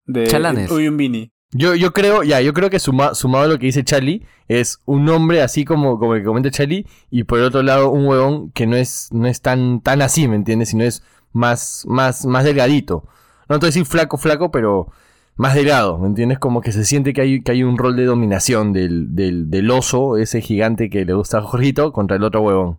de 0.07 0.29
Chalanes. 0.29 0.71
Uy, 0.71 0.87
un 0.87 0.97
beanie. 0.97 1.33
Yo, 1.51 1.75
yo 1.75 1.93
creo, 1.93 2.23
ya, 2.23 2.41
yo 2.41 2.53
creo 2.53 2.71
que 2.71 2.79
suma- 2.79 3.13
sumado 3.15 3.47
a 3.47 3.49
lo 3.49 3.59
que 3.59 3.67
dice 3.67 3.83
Charlie, 3.83 4.23
es 4.47 4.79
un 4.85 5.09
hombre 5.09 5.43
así 5.43 5.65
como, 5.65 5.99
como 5.99 6.15
el 6.15 6.21
que 6.21 6.27
comenta 6.27 6.53
Charlie, 6.53 6.87
y 7.11 7.25
por 7.25 7.41
el 7.41 7.47
otro 7.47 7.65
lado 7.65 7.91
un 7.91 8.07
huevón 8.07 8.53
que 8.53 8.69
no 8.69 8.77
es, 8.77 9.09
no 9.11 9.27
es 9.27 9.41
tan, 9.41 9.81
tan 9.81 10.01
así, 10.01 10.29
¿me 10.29 10.37
entiendes? 10.37 10.69
Sino 10.69 10.85
es 10.85 11.03
más, 11.33 11.85
más, 11.89 12.27
más 12.27 12.45
delgadito. 12.45 13.03
No 13.49 13.57
te 13.59 13.67
voy 13.67 13.67
a 13.67 13.71
decir 13.71 13.85
flaco, 13.87 14.17
flaco, 14.17 14.53
pero 14.53 14.93
más 15.35 15.57
delgado, 15.57 15.99
¿me 15.99 16.07
entiendes? 16.07 16.39
Como 16.39 16.61
que 16.61 16.71
se 16.71 16.85
siente 16.85 17.13
que 17.13 17.21
hay, 17.21 17.43
que 17.43 17.51
hay 17.51 17.65
un 17.65 17.79
rol 17.79 17.97
de 17.97 18.05
dominación 18.05 18.73
del, 18.73 19.15
del, 19.17 19.51
del 19.51 19.71
oso, 19.73 20.19
ese 20.19 20.41
gigante 20.41 20.89
que 20.89 21.05
le 21.05 21.15
gusta 21.15 21.39
a 21.39 21.43
Jorgito, 21.43 21.93
contra 21.93 22.17
el 22.17 22.23
otro 22.23 22.43
huevón. 22.43 22.79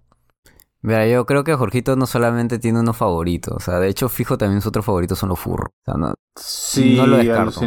Mira, 0.85 1.07
yo 1.07 1.25
creo 1.25 1.43
que 1.43 1.55
Jorgito 1.55 1.95
no 1.95 2.05
solamente 2.05 2.59
tiene 2.59 2.79
uno 2.79 2.93
favorito, 2.93 3.55
o 3.55 3.59
sea, 3.59 3.79
de 3.79 3.87
hecho, 3.89 4.07
fijo 4.09 4.37
también 4.37 4.61
su 4.61 4.69
otro 4.69 4.83
favorito 4.83 5.15
son 5.15 5.29
los 5.29 5.39
furros. 5.39 5.69
O 5.69 5.83
sea, 5.85 5.93
no, 5.95 6.13
Sí, 6.35 6.95
No 6.95 7.07
lo 7.07 7.17
descarto. 7.17 7.61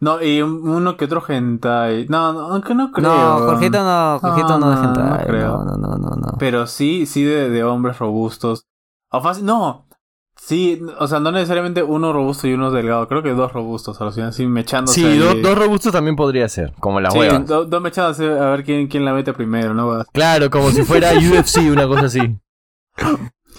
No, 0.00 0.22
y 0.22 0.40
un- 0.42 0.68
uno 0.68 0.96
que 0.96 1.06
otro 1.06 1.22
hentai. 1.26 2.06
No, 2.08 2.32
no, 2.32 2.40
aunque 2.52 2.72
no 2.74 2.92
creo. 2.92 3.08
no, 3.08 3.38
Jorgito 3.46 3.82
no, 3.82 4.18
Jorgito 4.20 4.58
no, 4.58 4.58
No, 4.60 4.74
no, 4.76 4.82
no 4.82 4.88
entrar. 4.88 5.26
creo. 5.26 5.48
No, 5.58 5.64
no, 5.64 5.76
no, 5.76 5.96
no, 5.98 6.10
no. 6.16 6.32
Pero 6.38 6.66
sí, 6.68 7.04
sí 7.06 7.24
de, 7.24 7.50
de 7.50 7.64
hombres 7.64 7.98
robustos. 7.98 8.66
O 9.10 9.20
fácil, 9.20 9.44
no. 9.44 9.87
Sí, 10.40 10.80
o 10.98 11.06
sea, 11.08 11.20
no 11.20 11.30
necesariamente 11.30 11.82
uno 11.82 12.12
robusto 12.12 12.46
y 12.46 12.54
uno 12.54 12.70
delgado. 12.70 13.06
Creo 13.08 13.22
que 13.22 13.30
dos 13.30 13.52
robustos, 13.52 14.00
así 14.00 14.46
mechándose. 14.46 14.98
Sí, 15.00 15.04
ahí. 15.06 15.18
do- 15.18 15.34
dos 15.34 15.58
robustos 15.58 15.92
también 15.92 16.16
podría 16.16 16.48
ser, 16.48 16.72
como 16.80 17.00
las 17.00 17.12
Sí, 17.12 17.18
huevas. 17.18 17.46
do- 17.46 17.64
dos 17.66 17.82
mechándose 17.82 18.24
a 18.26 18.50
ver 18.50 18.64
quién, 18.64 18.86
quién 18.88 19.04
la 19.04 19.12
mete 19.12 19.32
primero, 19.34 19.74
¿no? 19.74 20.04
Claro, 20.12 20.48
como 20.48 20.70
si 20.70 20.82
fuera 20.84 21.10
UFC, 21.18 21.70
una 21.70 21.86
cosa 21.86 22.06
así. 22.06 22.38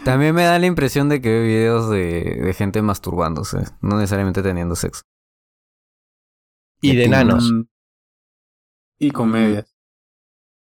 También 0.04 0.34
me 0.34 0.44
da 0.44 0.58
la 0.58 0.66
impresión 0.66 1.10
de 1.10 1.22
que 1.22 1.30
veo 1.30 1.44
videos 1.44 1.90
de, 1.90 2.42
de 2.46 2.54
gente 2.54 2.82
masturbándose, 2.82 3.66
no 3.82 3.98
necesariamente 3.98 4.42
teniendo 4.42 4.76
sexo. 4.76 5.04
Y 6.82 6.96
de 6.96 7.06
enanos. 7.06 7.52
Mm. 7.52 7.62
Y 9.00 9.12
comedias. 9.12 9.76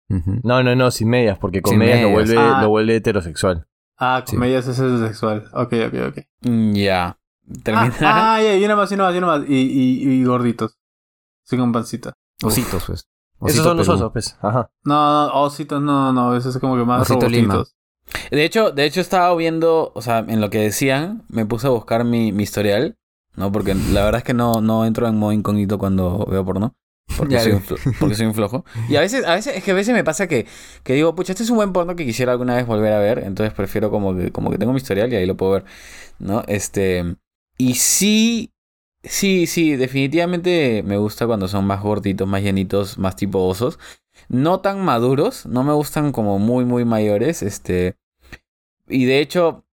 Ujú. 0.08 0.40
No, 0.44 0.62
no, 0.62 0.76
no, 0.76 0.90
sin 0.92 1.08
medias, 1.10 1.36
porque 1.38 1.60
con 1.62 1.70
Sin 1.72 1.80
medias, 1.80 2.02
lo 2.02 2.10
medias. 2.10 2.28
vuelve, 2.28 2.40
Ah. 2.40 2.62
lo 2.62 2.68
vuelve 2.68 2.96
heterosexual. 2.96 3.66
Ah, 3.98 4.22
Sí. 4.26 4.36
comedias 4.36 4.66
es 4.68 4.76
sexual. 4.76 5.48
Ok, 5.52 5.72
ok, 5.88 5.94
ok. 6.08 6.18
Mm, 6.42 6.72
Ya. 6.74 7.18
Termina. 7.62 7.94
Ah, 8.00 8.34
ah, 8.34 8.42
ya, 8.42 8.56
y 8.56 8.64
una 8.64 8.74
más, 8.76 8.90
y 8.90 8.94
una 8.94 9.04
más, 9.04 9.14
y 9.14 9.18
una 9.18 9.26
más. 9.28 9.42
Y, 9.48 9.54
y, 9.54 10.08
y 10.20 10.24
gorditos. 10.24 10.76
Sí, 11.44 11.56
con 11.56 11.72
pancita. 11.72 12.12
Ositos, 12.42 12.84
pues. 12.86 13.08
Esos 13.40 13.50
Osito 13.50 13.62
son 13.64 13.76
los 13.76 13.88
osos, 13.88 14.12
pues. 14.12 14.36
Ajá. 14.42 14.70
No, 14.84 15.28
no, 15.28 15.34
ositos, 15.42 15.80
no, 15.80 16.12
no, 16.12 16.34
eso 16.36 16.48
es 16.48 16.58
como 16.58 16.76
que 16.76 16.84
más 16.84 17.02
Osito 17.02 17.28
Lima. 17.28 17.64
De 18.30 18.44
hecho, 18.44 18.70
de 18.72 18.84
hecho 18.84 19.00
estaba 19.00 19.34
viendo, 19.36 19.92
o 19.94 20.02
sea, 20.02 20.18
en 20.20 20.40
lo 20.40 20.48
que 20.50 20.58
decían, 20.58 21.24
me 21.28 21.44
puse 21.46 21.66
a 21.66 21.70
buscar 21.70 22.04
mi, 22.04 22.32
mi 22.32 22.42
historial, 22.44 22.96
¿no? 23.36 23.52
Porque 23.52 23.74
la 23.74 24.04
verdad 24.04 24.18
es 24.18 24.24
que 24.24 24.34
no, 24.34 24.60
no 24.60 24.84
entro 24.84 25.06
en 25.06 25.16
modo 25.18 25.32
incógnito 25.32 25.78
cuando 25.78 26.24
veo 26.26 26.44
porno. 26.44 26.74
Porque, 27.16 27.38
soy 27.40 27.52
un, 27.52 27.62
porque 28.00 28.14
soy 28.14 28.26
un 28.26 28.34
flojo. 28.34 28.64
Y 28.88 28.96
a 28.96 29.00
veces, 29.00 29.24
a 29.24 29.34
veces, 29.34 29.56
es 29.56 29.64
que 29.64 29.70
a 29.70 29.74
veces 29.74 29.94
me 29.94 30.04
pasa 30.04 30.26
que, 30.26 30.46
que 30.82 30.94
digo, 30.94 31.14
pucha, 31.14 31.32
este 31.32 31.44
es 31.44 31.50
un 31.50 31.56
buen 31.56 31.72
porno 31.72 31.96
que 31.96 32.04
quisiera 32.04 32.32
alguna 32.32 32.56
vez 32.56 32.66
volver 32.66 32.92
a 32.92 32.98
ver. 32.98 33.20
Entonces 33.20 33.54
prefiero 33.54 33.90
como 33.90 34.16
que, 34.16 34.32
como 34.32 34.50
que 34.50 34.58
tengo 34.58 34.72
mi 34.72 34.78
historial 34.78 35.12
y 35.12 35.16
ahí 35.16 35.26
lo 35.26 35.36
puedo 35.36 35.52
ver. 35.52 35.64
¿No? 36.18 36.42
Este. 36.46 37.16
Y 37.58 37.74
sí. 37.74 38.52
Sí, 39.02 39.46
sí, 39.46 39.76
definitivamente 39.76 40.82
me 40.84 40.96
gusta 40.96 41.28
cuando 41.28 41.46
son 41.46 41.64
más 41.64 41.80
gorditos, 41.80 42.26
más 42.26 42.42
llenitos, 42.42 42.98
más 42.98 43.14
tipo 43.14 43.46
osos. 43.46 43.78
No 44.28 44.60
tan 44.60 44.84
maduros, 44.84 45.46
no 45.46 45.62
me 45.62 45.72
gustan 45.74 46.10
como 46.10 46.38
muy, 46.40 46.64
muy 46.64 46.84
mayores. 46.84 47.42
Este. 47.42 47.96
Y 48.88 49.04
de 49.04 49.20
hecho, 49.20 49.64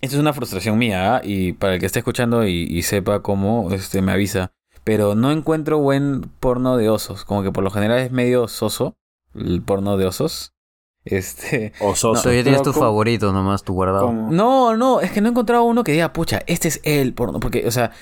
esto 0.00 0.16
es 0.16 0.20
una 0.20 0.32
frustración 0.32 0.78
mía, 0.78 1.16
¿ah? 1.16 1.20
y 1.24 1.52
para 1.52 1.74
el 1.74 1.80
que 1.80 1.86
esté 1.86 2.00
escuchando 2.00 2.46
y, 2.46 2.66
y 2.70 2.82
sepa 2.82 3.22
cómo, 3.22 3.72
este, 3.72 4.00
me 4.02 4.12
avisa. 4.12 4.52
Pero 4.88 5.14
no 5.14 5.30
encuentro 5.30 5.78
buen 5.80 6.22
porno 6.40 6.78
de 6.78 6.88
osos. 6.88 7.26
Como 7.26 7.42
que 7.42 7.52
por 7.52 7.62
lo 7.62 7.70
general 7.70 7.98
es 7.98 8.10
medio 8.10 8.48
soso 8.48 8.96
el 9.34 9.60
porno 9.60 9.98
de 9.98 10.06
osos. 10.06 10.54
Este. 11.04 11.74
Ososo. 11.80 12.22
Tú 12.22 12.28
ya 12.30 12.42
tienes 12.42 12.52
Pero 12.60 12.62
tus 12.62 12.72
¿cómo- 12.74 12.86
favoritos 12.86 13.32
nomás, 13.34 13.62
tu 13.64 13.74
guardado. 13.74 14.06
¿Cómo? 14.06 14.30
No, 14.32 14.76
no, 14.78 15.00
es 15.02 15.10
que 15.12 15.20
no 15.20 15.28
he 15.28 15.30
encontrado 15.30 15.64
uno 15.64 15.84
que 15.84 15.92
diga, 15.92 16.14
pucha, 16.14 16.40
este 16.46 16.68
es 16.68 16.80
el 16.84 17.12
porno. 17.12 17.38
Porque, 17.38 17.66
o 17.66 17.70
sea, 17.70 17.92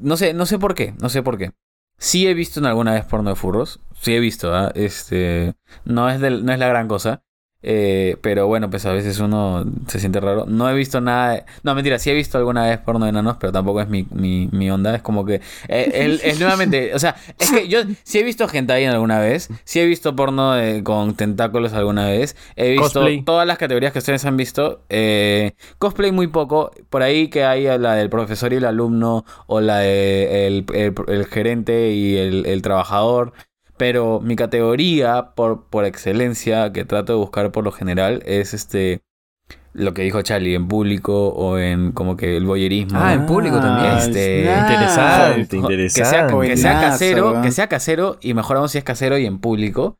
no 0.00 0.18
sé, 0.18 0.34
no 0.34 0.44
sé 0.44 0.58
por 0.58 0.74
qué, 0.74 0.94
no 1.00 1.08
sé 1.08 1.22
por 1.22 1.38
qué. 1.38 1.52
Sí 1.98 2.26
he 2.26 2.34
visto 2.34 2.60
en 2.60 2.66
alguna 2.66 2.92
vez 2.92 3.06
porno 3.06 3.30
de 3.30 3.36
furros. 3.36 3.80
Sí 3.98 4.14
he 4.14 4.20
visto, 4.20 4.54
¿ah? 4.54 4.70
Este. 4.74 5.54
No 5.86 6.10
es, 6.10 6.20
del, 6.20 6.44
no 6.44 6.52
es 6.52 6.58
la 6.58 6.68
gran 6.68 6.88
cosa. 6.88 7.22
Eh, 7.66 8.16
pero 8.20 8.46
bueno, 8.46 8.68
pues 8.68 8.84
a 8.84 8.92
veces 8.92 9.18
uno 9.20 9.64
se 9.88 9.98
siente 9.98 10.20
raro. 10.20 10.44
No 10.46 10.68
he 10.68 10.74
visto 10.74 11.00
nada 11.00 11.32
de... 11.32 11.44
No, 11.62 11.74
mentira, 11.74 11.98
sí 11.98 12.10
he 12.10 12.14
visto 12.14 12.36
alguna 12.36 12.66
vez 12.66 12.78
porno 12.78 13.06
de 13.06 13.10
enanos, 13.10 13.38
pero 13.40 13.52
tampoco 13.52 13.80
es 13.80 13.88
mi, 13.88 14.06
mi, 14.10 14.48
mi 14.52 14.70
onda. 14.70 14.94
Es 14.94 15.00
como 15.02 15.24
que... 15.24 15.40
eh, 15.68 16.18
es 16.22 16.38
nuevamente... 16.38 16.94
O 16.94 16.98
sea, 16.98 17.16
es 17.38 17.50
que 17.50 17.66
yo 17.68 17.80
sí 18.02 18.18
he 18.18 18.22
visto 18.22 18.46
hentai 18.52 18.84
alguna 18.84 19.18
vez. 19.18 19.48
Sí 19.64 19.80
he 19.80 19.86
visto 19.86 20.14
porno 20.14 20.52
de- 20.52 20.82
con 20.84 21.14
tentáculos 21.14 21.72
alguna 21.72 22.06
vez. 22.06 22.36
He 22.56 22.72
visto 22.72 22.82
Cosplay. 23.00 23.22
todas 23.24 23.46
las 23.46 23.56
categorías 23.58 23.92
que 23.92 23.98
ustedes 24.00 24.24
han 24.26 24.36
visto. 24.36 24.84
Eh, 24.90 25.52
cosplay 25.78 26.12
muy 26.12 26.26
poco. 26.26 26.70
Por 26.90 27.02
ahí 27.02 27.28
que 27.28 27.44
hay 27.44 27.64
la 27.78 27.94
del 27.94 28.10
profesor 28.10 28.52
y 28.52 28.56
el 28.56 28.64
alumno. 28.66 29.24
O 29.46 29.60
la 29.60 29.78
del 29.78 30.66
el, 30.74 30.94
el 31.08 31.26
gerente 31.26 31.92
y 31.92 32.16
el, 32.16 32.46
el 32.46 32.60
trabajador. 32.62 33.32
Pero 33.76 34.20
mi 34.20 34.36
categoría 34.36 35.32
por, 35.34 35.64
por 35.68 35.84
excelencia 35.84 36.72
que 36.72 36.84
trato 36.84 37.12
de 37.12 37.18
buscar 37.18 37.50
por 37.50 37.64
lo 37.64 37.72
general 37.72 38.22
es 38.24 38.54
este 38.54 39.02
lo 39.74 39.92
que 39.92 40.02
dijo 40.02 40.22
Charlie 40.22 40.54
en 40.54 40.68
público 40.68 41.30
o 41.30 41.58
en 41.58 41.90
como 41.90 42.16
que 42.16 42.36
el 42.36 42.44
boyerismo. 42.46 42.98
Ah, 43.00 43.12
en 43.12 43.26
público 43.26 43.58
también. 43.60 43.96
Este, 43.98 44.42
Interesante, 44.42 44.78
que 44.78 44.88
sea, 44.88 45.58
interesante. 45.58 46.48
que 46.48 46.56
sea 46.56 46.80
casero, 46.80 47.42
que 47.42 47.50
sea 47.50 47.68
casero 47.68 48.18
y 48.20 48.34
mejor 48.34 48.56
aún 48.56 48.68
si 48.68 48.78
es 48.78 48.84
casero 48.84 49.18
y 49.18 49.26
en 49.26 49.40
público. 49.40 49.98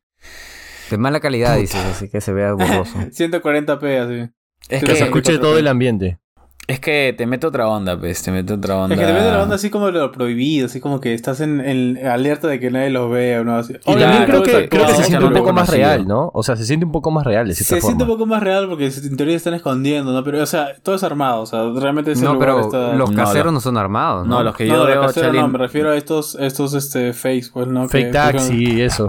De 0.90 0.98
mala 0.98 1.18
calidad, 1.18 1.56
dices, 1.56 1.84
así 1.84 2.08
que 2.08 2.20
se 2.20 2.32
vea 2.32 2.52
borroso. 2.52 2.98
140p 2.98 3.98
así. 3.98 4.32
Es 4.68 4.80
Que 4.80 4.86
Que 4.86 4.96
se 4.96 5.04
escuche 5.04 5.38
todo 5.38 5.58
el 5.58 5.66
ambiente. 5.66 6.18
Es 6.66 6.80
que 6.80 7.14
te 7.16 7.26
mete 7.26 7.46
otra 7.46 7.68
onda, 7.68 7.98
pues, 7.98 8.22
te 8.22 8.30
mete 8.30 8.54
otra 8.54 8.76
onda. 8.76 8.94
Es 8.94 9.00
que 9.00 9.06
depende 9.06 9.28
de 9.28 9.36
la 9.36 9.42
onda 9.42 9.56
así 9.56 9.68
como 9.68 9.90
lo 9.90 10.10
prohibido, 10.12 10.66
así 10.66 10.80
como 10.80 10.98
que 11.00 11.12
estás 11.12 11.40
en, 11.40 11.60
en 11.60 12.06
alerta 12.06 12.48
de 12.48 12.58
que 12.58 12.70
nadie 12.70 12.88
los 12.90 13.10
vea 13.10 13.42
o 13.42 13.44
no 13.44 13.56
así. 13.56 13.74
Y 13.74 13.78
Claro, 13.78 14.00
también 14.00 14.24
creo 14.24 14.42
que, 14.42 14.68
creo 14.70 14.86
que 14.86 14.94
se 14.94 15.04
siente 15.04 15.24
un 15.26 15.32
no 15.32 15.38
poco 15.38 15.52
más 15.52 15.68
real, 15.68 16.06
¿no? 16.08 16.30
O 16.32 16.42
sea, 16.42 16.56
se 16.56 16.64
siente 16.64 16.86
un 16.86 16.92
poco 16.92 17.10
más 17.10 17.24
real 17.24 17.46
de 17.48 17.54
cierta 17.54 17.74
Se 17.74 17.80
siente 17.82 18.04
un 18.04 18.08
poco 18.08 18.24
más 18.26 18.42
real 18.42 18.66
porque 18.68 18.86
en 18.86 19.16
teoría 19.16 19.36
están 19.36 19.54
escondiendo, 19.54 20.12
¿no? 20.12 20.24
Pero, 20.24 20.42
o 20.42 20.46
sea, 20.46 20.68
todo 20.82 20.94
es 20.94 21.02
armado, 21.02 21.42
o 21.42 21.46
sea, 21.46 21.64
realmente 21.76 22.12
ese 22.12 22.24
No, 22.24 22.34
lugar 22.34 22.48
pero 22.54 22.60
está... 22.62 22.94
los 22.94 23.10
No, 23.10 23.16
caseros 23.16 23.46
los- 23.46 23.54
no 23.54 23.60
son 23.60 23.76
armados, 23.76 24.26
¿no? 24.26 24.36
No, 24.36 24.42
los 24.44 24.56
que 24.56 24.64
no, 24.66 24.74
yo 24.76 24.86
de 24.86 24.92
veo, 24.92 25.02
casero 25.02 25.26
Charlie, 25.26 25.40
no, 25.40 25.48
me 25.48 25.58
refiero 25.58 25.90
a 25.90 25.96
estos, 25.96 26.34
estos, 26.36 26.72
este, 26.74 27.12
fakes, 27.12 27.48
pues, 27.52 27.66
¿no? 27.66 27.88
Fake 27.88 28.06
Que- 28.06 28.12
taxi 28.12 28.54
y 28.76 28.80
eso. 28.80 29.06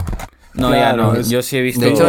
no, 0.56 0.68
Claro, 0.70 0.74
ya 0.76 0.94
no, 1.14 1.16
es- 1.16 1.30
yo 1.30 1.42
sí 1.42 1.58
he 1.58 1.62
visto 1.62 1.82
De 1.86 1.92
hecho, 1.92 2.06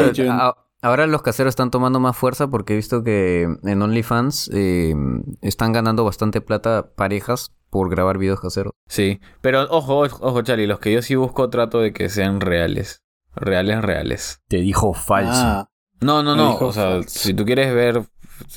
ahora 0.87 1.07
los 1.07 1.23
caseros 1.23 1.51
están 1.53 1.71
tomando 1.71 2.01
más 2.01 2.17
fuerza 2.17 2.49
porque 2.49 2.73
he 2.73 2.77
visto 2.77 3.03
que 3.03 3.43
en 3.63 3.83
OnlyFans 3.83 4.51
eh, 4.55 4.95
están 5.43 5.73
ganando 5.73 6.05
bastante 6.05 6.41
plata 6.41 6.91
parejas 6.97 7.53
por 7.71 7.91
grabar 7.91 8.19
videos 8.19 8.41
caseros. 8.41 8.73
Sí, 8.89 9.21
pero 9.43 9.63
ojo, 9.71 10.01
ojo, 10.21 10.43
Charlie, 10.43 10.67
los 10.67 10.79
que 10.79 10.93
yo 10.93 11.03
sí 11.03 11.15
busco 11.15 11.51
trato 11.51 11.81
de 11.81 11.93
que 11.93 12.09
sean 12.09 12.41
reales. 12.41 13.03
Reales, 13.35 13.83
reales. 13.83 14.41
Te 14.49 14.59
dijo 14.59 14.95
falso. 14.95 15.33
Ah, 15.35 15.69
No, 16.01 16.23
no, 16.23 16.35
no. 16.37 16.57
O 16.57 16.73
sea, 16.73 16.85
falso. 17.03 17.09
si 17.19 17.35
tú 17.35 17.45
quieres 17.45 17.75
ver 17.75 18.03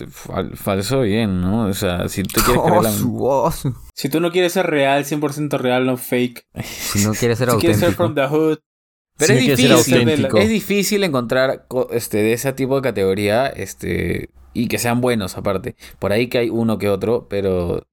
fal- 0.09 0.55
falso, 0.55 1.01
bien, 1.01 1.41
¿no? 1.41 1.65
O 1.67 1.73
sea, 1.73 2.07
si 2.07 2.23
tú 2.23 2.39
quieres 2.41 2.61
creer 2.63 2.77
Oh, 2.80 2.82
la... 2.84 2.91
su 2.91 3.11
voz. 3.11 3.63
si 3.93 4.09
tú 4.09 4.19
no 4.19 4.32
quieres 4.32 4.53
ser 4.53 4.67
real, 4.67 5.03
100% 5.03 5.57
real, 5.59 5.86
no 5.86 5.97
fake. 5.97 6.45
Si 6.63 7.03
no 7.05 7.11
quieres 7.13 7.39
ser 7.39 7.49
si 7.51 7.57
quieres 7.57 7.80
ser 7.80 7.89
auténtico. 7.89 8.03
from 8.03 8.15
the 8.15 8.27
hood, 8.27 8.59
Pero 9.20 9.34
es 9.34 9.39
difícil. 9.57 10.01
Es 10.39 10.49
difícil 10.49 11.03
encontrar 11.03 11.65
co- 11.67 11.89
este 11.91 12.17
de 12.17 12.34
ese 12.34 12.51
tipo 12.53 12.76
de 12.78 12.82
categoría, 12.82 13.47
este 13.47 14.30
y 14.53 14.67
que 14.67 14.80
sean 14.80 15.01
buenos 15.01 15.38
aparte. 15.38 15.76
Por 15.99 16.11
ahí 16.11 16.28
que 16.28 16.39
hay 16.39 16.49
uno 16.49 16.78
que 16.80 16.89
otro, 16.89 17.28
pero 17.30 17.86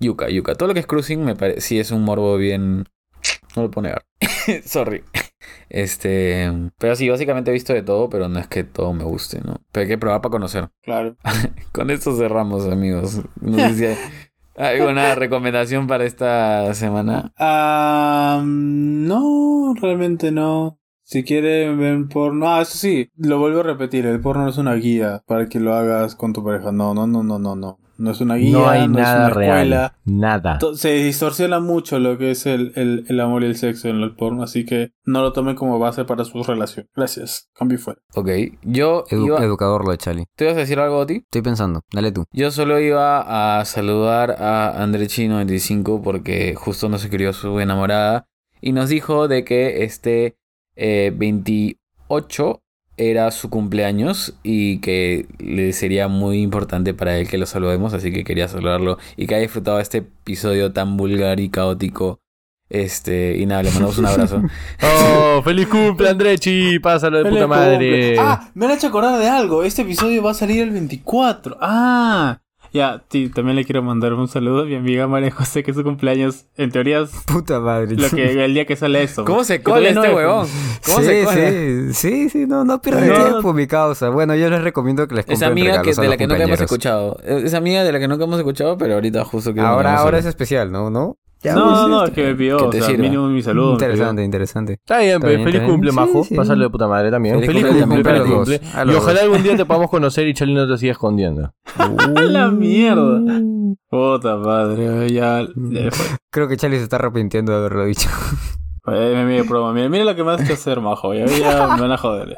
yuca, 0.00 0.30
yuca. 0.30 0.54
Todo 0.54 0.68
lo 0.68 0.74
que 0.74 0.80
es 0.80 0.86
cruising 0.86 1.24
me 1.24 1.36
parece 1.36 1.60
sí 1.60 1.78
es 1.78 1.90
un 1.90 2.02
morbo 2.02 2.36
bien 2.38 2.84
no 3.56 3.62
lo 3.62 3.70
puedo 3.70 3.86
negar. 3.88 4.06
Sorry. 4.64 5.02
Este, 5.68 6.50
pero 6.78 6.96
sí, 6.96 7.08
básicamente 7.08 7.50
he 7.50 7.54
visto 7.54 7.72
de 7.74 7.82
todo, 7.82 8.08
pero 8.08 8.28
no 8.28 8.38
es 8.38 8.46
que 8.46 8.64
todo 8.64 8.92
me 8.92 9.04
guste, 9.04 9.40
¿no? 9.40 9.60
Pero 9.72 9.82
hay 9.82 9.88
que 9.88 9.98
probar 9.98 10.20
para 10.20 10.30
conocer. 10.32 10.68
claro. 10.82 11.16
Con 11.72 11.90
esto 11.90 12.16
cerramos, 12.16 12.66
amigos. 12.66 13.20
No 13.40 13.58
sé 13.58 13.74
si 13.74 13.84
hay 13.86 13.96
alguna 14.58 15.14
recomendación 15.14 15.86
para 15.86 16.04
esta 16.04 16.74
semana. 16.74 17.32
Ah, 17.38 18.42
no, 18.44 19.74
realmente 19.80 20.30
no. 20.32 20.78
Si 21.02 21.24
quieren 21.24 21.78
ver 21.78 22.06
porno, 22.08 22.50
ah, 22.52 22.60
eso 22.62 22.76
sí, 22.76 23.10
lo 23.16 23.38
vuelvo 23.38 23.60
a 23.60 23.62
repetir, 23.62 24.04
el 24.04 24.20
porno 24.20 24.42
no 24.44 24.50
es 24.50 24.58
una 24.58 24.74
guía 24.74 25.22
para 25.26 25.48
que 25.48 25.58
lo 25.58 25.74
hagas 25.74 26.14
con 26.14 26.34
tu 26.34 26.44
pareja. 26.44 26.70
No, 26.70 26.92
no, 26.92 27.06
no, 27.06 27.22
no, 27.22 27.38
no, 27.38 27.56
no. 27.56 27.78
No 27.98 28.12
es 28.12 28.20
una 28.20 28.36
guía, 28.36 28.52
no 28.56 28.68
hay 28.68 28.84
es 28.84 28.88
nada 28.90 29.26
una 29.26 29.34
real. 29.34 29.56
escuela. 29.58 29.98
Nada. 30.04 30.58
To- 30.58 30.74
Se 30.74 30.90
distorsiona 30.92 31.58
mucho 31.60 31.98
lo 31.98 32.16
que 32.16 32.30
es 32.30 32.46
el, 32.46 32.72
el, 32.76 33.04
el 33.08 33.20
amor 33.20 33.42
y 33.42 33.46
el 33.46 33.56
sexo 33.56 33.88
en 33.88 33.96
el 34.00 34.14
porno, 34.14 34.44
así 34.44 34.64
que 34.64 34.92
no 35.04 35.20
lo 35.20 35.32
tomen 35.32 35.56
como 35.56 35.78
base 35.80 36.04
para 36.04 36.24
su 36.24 36.42
relación. 36.42 36.86
Gracias. 36.94 37.50
Cambio 37.54 37.76
fuera. 37.78 38.00
Ok, 38.14 38.28
yo 38.62 39.04
Edu- 39.10 39.26
iba... 39.26 39.44
Educador 39.44 39.84
lo 39.84 39.90
de 39.90 39.98
Charlie. 39.98 40.24
¿Te 40.36 40.44
ibas 40.44 40.56
a 40.56 40.60
decir 40.60 40.78
algo, 40.78 40.96
Oti? 40.98 41.16
Estoy 41.16 41.42
pensando. 41.42 41.82
Dale 41.92 42.12
tú. 42.12 42.24
Yo 42.32 42.50
solo 42.52 42.78
iba 42.80 43.58
a 43.60 43.64
saludar 43.64 44.36
a 44.38 44.86
Andrechi95 44.86 46.00
porque 46.02 46.54
justo 46.54 46.88
nos 46.88 47.04
escribió 47.04 47.32
su 47.32 47.58
enamorada 47.60 48.26
y 48.60 48.72
nos 48.72 48.88
dijo 48.88 49.28
de 49.28 49.44
que 49.44 49.82
este 49.84 50.36
eh, 50.76 51.12
28 51.16 52.62
era 52.98 53.30
su 53.30 53.48
cumpleaños 53.48 54.34
y 54.42 54.80
que 54.80 55.26
le 55.38 55.72
sería 55.72 56.08
muy 56.08 56.42
importante 56.42 56.92
para 56.94 57.16
él 57.16 57.28
que 57.28 57.38
lo 57.38 57.46
saludemos, 57.46 57.94
así 57.94 58.12
que 58.12 58.24
quería 58.24 58.48
saludarlo 58.48 58.98
y 59.16 59.26
que 59.26 59.36
haya 59.36 59.42
disfrutado 59.42 59.80
este 59.80 59.98
episodio 59.98 60.72
tan 60.72 60.96
vulgar 60.96 61.40
y 61.40 61.48
caótico 61.48 62.18
Este, 62.70 63.38
y 63.38 63.46
nada, 63.46 63.62
le 63.62 63.70
mandamos 63.70 63.96
un 63.98 64.06
abrazo. 64.06 64.42
Oh, 64.82 65.42
feliz 65.42 65.68
cumple, 65.68 66.08
Andrechi. 66.10 66.78
Pásalo 66.80 67.22
de 67.22 67.30
puta 67.30 67.46
madre. 67.46 67.76
cumple. 67.76 68.18
Ah, 68.18 68.50
me 68.54 68.66
han 68.66 68.72
hecho 68.72 68.88
acordar 68.88 69.18
de 69.18 69.28
algo. 69.28 69.62
Este 69.62 69.82
episodio 69.82 70.22
va 70.22 70.32
a 70.32 70.34
salir 70.34 70.62
el 70.62 70.70
24. 70.70 71.56
Ah. 71.60 72.40
Ya, 72.72 73.02
sí, 73.10 73.28
también 73.28 73.56
le 73.56 73.64
quiero 73.64 73.82
mandar 73.82 74.12
un 74.12 74.28
saludo 74.28 74.62
a 74.62 74.64
mi 74.66 74.74
amiga 74.74 75.06
María 75.06 75.30
José, 75.30 75.62
que 75.62 75.70
es 75.70 75.76
su 75.76 75.82
cumpleaños. 75.82 76.44
En 76.56 76.70
teoría 76.70 77.00
es 77.00 77.10
Puta 77.26 77.60
madre. 77.60 77.96
lo 77.96 78.08
que, 78.10 78.44
el 78.44 78.52
día 78.54 78.66
que 78.66 78.76
sale 78.76 79.02
eso. 79.02 79.24
¿Cómo 79.24 79.44
se 79.44 79.62
cola 79.62 79.90
no 79.92 80.02
este 80.02 80.08
es- 80.10 80.16
huevón? 80.16 80.48
¿Cómo 80.84 80.98
sí, 80.98 81.04
se 81.04 81.24
cola? 81.24 81.36
sí, 81.36 81.94
sí, 81.94 82.28
sí, 82.30 82.46
no, 82.46 82.64
no 82.64 82.80
pierdan 82.82 83.08
No. 83.08 83.24
tiempo, 83.24 83.52
mi 83.54 83.66
causa. 83.66 84.10
Bueno, 84.10 84.34
yo 84.34 84.50
les 84.50 84.62
recomiendo 84.62 85.08
que 85.08 85.14
les 85.14 85.24
Es 85.24 85.30
compren 85.40 85.50
amiga 85.52 85.82
que, 85.82 85.92
de 85.94 86.08
la 86.08 86.16
que 86.16 86.26
nunca 86.26 86.42
hemos 86.42 86.60
escuchado. 86.60 87.18
Es 87.24 87.54
amiga 87.54 87.84
de 87.84 87.92
la 87.92 87.98
que 87.98 88.08
nunca 88.08 88.24
hemos 88.24 88.38
escuchado, 88.38 88.76
pero 88.76 88.94
ahorita 88.94 89.24
justo 89.24 89.54
que 89.54 89.60
Ahora, 89.60 89.96
ahora 89.98 90.18
es 90.18 90.26
especial, 90.26 90.70
¿no? 90.70 90.90
¿No? 90.90 91.16
Ya, 91.42 91.54
No, 91.54 91.64
pues, 91.66 91.76
no, 91.76 91.88
no, 91.88 92.04
es 92.04 92.10
que 92.10 92.24
me 92.24 92.34
pidió. 92.34 92.56
que 92.58 92.64
o 92.64 92.70
te 92.70 92.78
sea, 92.78 92.86
sirva. 92.88 93.02
mínimo 93.02 93.28
mi 93.28 93.42
saludo. 93.42 93.72
Interesante, 93.72 94.24
interesante. 94.24 94.72
Está 94.72 94.98
bien, 94.98 95.16
Está 95.16 95.28
bien, 95.28 95.44
feliz 95.44 95.62
cumple, 95.62 95.92
Majo. 95.92 96.24
sí. 96.24 96.34
Pásalo 96.34 96.64
de 96.64 96.70
puta 96.70 96.88
madre 96.88 97.10
también. 97.12 97.40
Feliz 97.40 97.64
Feliz, 97.64 97.82
cumple 97.84 98.02
feliz 98.04 98.22
cumple. 98.22 98.60
los 98.64 98.74
a 98.74 98.82
Y 98.82 98.86
los 98.86 98.96
ojalá 98.96 99.14
dos. 99.14 99.22
algún 99.22 99.42
día 99.44 99.56
te 99.56 99.64
podamos 99.66 99.88
conocer 99.90 100.26
y 100.26 100.34
Charlie 100.34 100.54
no 100.54 100.66
te 100.66 100.76
siga 100.78 100.92
escondiendo. 100.92 101.52
¡A 101.76 102.22
la 102.22 102.50
mierda! 102.50 103.20
Puta 103.88 104.36
madre, 104.36 105.10
ya, 105.12 105.42
ya 105.42 105.90
fue. 105.92 106.06
Creo 106.30 106.48
que 106.48 106.56
Charlie 106.56 106.78
se 106.78 106.84
está 106.84 106.96
arrepintiendo 106.96 107.52
de 107.52 107.58
haberlo 107.58 107.84
dicho. 107.84 108.08
Eh, 108.90 109.12
me 109.14 109.24
mira, 109.26 109.42
broma. 109.42 109.72
Mira, 109.74 109.88
mira 109.88 110.04
lo 110.04 110.16
que 110.16 110.24
me 110.24 110.32
has 110.32 110.40
hecho 110.42 110.54
hacer, 110.54 110.80
majo. 110.80 111.12
Ya, 111.14 111.26
ya 111.26 111.66
me 111.76 111.80
van 111.82 111.92
a 111.92 111.98
joder. 111.98 112.36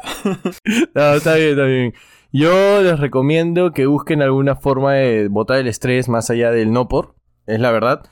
No, 0.95 1.13
está 1.15 1.35
bien, 1.37 1.51
está 1.51 1.65
bien. 1.65 1.95
Yo 2.33 2.83
les 2.83 2.99
recomiendo 3.01 3.73
que 3.73 3.87
busquen 3.87 4.21
alguna 4.21 4.57
forma 4.57 4.95
de 4.95 5.29
botar 5.29 5.59
el 5.59 5.69
estrés 5.69 6.09
más 6.09 6.29
allá 6.31 6.51
del 6.51 6.73
no 6.73 6.89
por. 6.89 7.15
Es 7.47 7.61
la 7.61 7.71
verdad. 7.73 8.03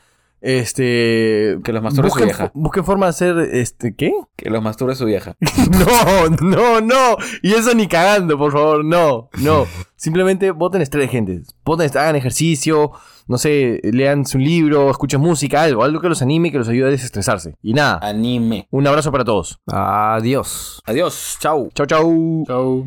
Este. 0.41 1.59
Que 1.65 1.73
los 1.73 1.83
masturbe 1.83 2.09
su 2.09 2.15
busquen, 2.15 2.27
vieja. 2.29 2.51
busquen 2.55 2.85
forma 2.85 3.07
de 3.07 3.11
hacer. 3.11 3.39
Este. 3.39 3.95
¿Qué? 3.95 4.13
Que 4.37 4.51
los 4.51 4.63
masturbe 4.63 4.95
su 4.95 5.05
vieja. 5.05 5.37
No, 5.71 6.29
no, 6.41 6.81
no. 6.81 7.17
Y 7.43 7.53
eso 7.53 7.75
ni 7.75 7.87
cagando, 7.89 8.39
por 8.39 8.53
favor. 8.53 8.85
No, 8.85 9.29
no. 9.41 9.67
Simplemente 9.97 10.51
voten 10.51 10.81
estrés, 10.83 11.11
gente. 11.11 11.43
Voten, 11.65 11.91
hagan 11.97 12.17
ejercicio. 12.17 12.93
No 13.27 13.37
sé, 13.37 13.81
lean 13.83 14.25
un 14.35 14.43
libro, 14.43 14.91
escuchen 14.91 15.21
música, 15.21 15.63
algo. 15.63 15.85
Algo 15.85 16.01
que 16.01 16.09
los 16.09 16.23
anime 16.23 16.49
y 16.49 16.51
que 16.53 16.59
los 16.59 16.69
ayude 16.69 16.87
a 16.89 16.91
desestresarse. 16.91 17.57
Y 17.63 17.75
nada. 17.75 17.99
Anime. 18.03 18.67
Un 18.71 18.87
abrazo 18.87 19.13
para 19.13 19.25
todos. 19.25 19.61
Adiós. 19.67 20.83
Adiós. 20.87 21.37
Chau. 21.41 21.69
Chau, 21.75 21.87
chau. 21.87 22.45
Chau. 22.47 22.87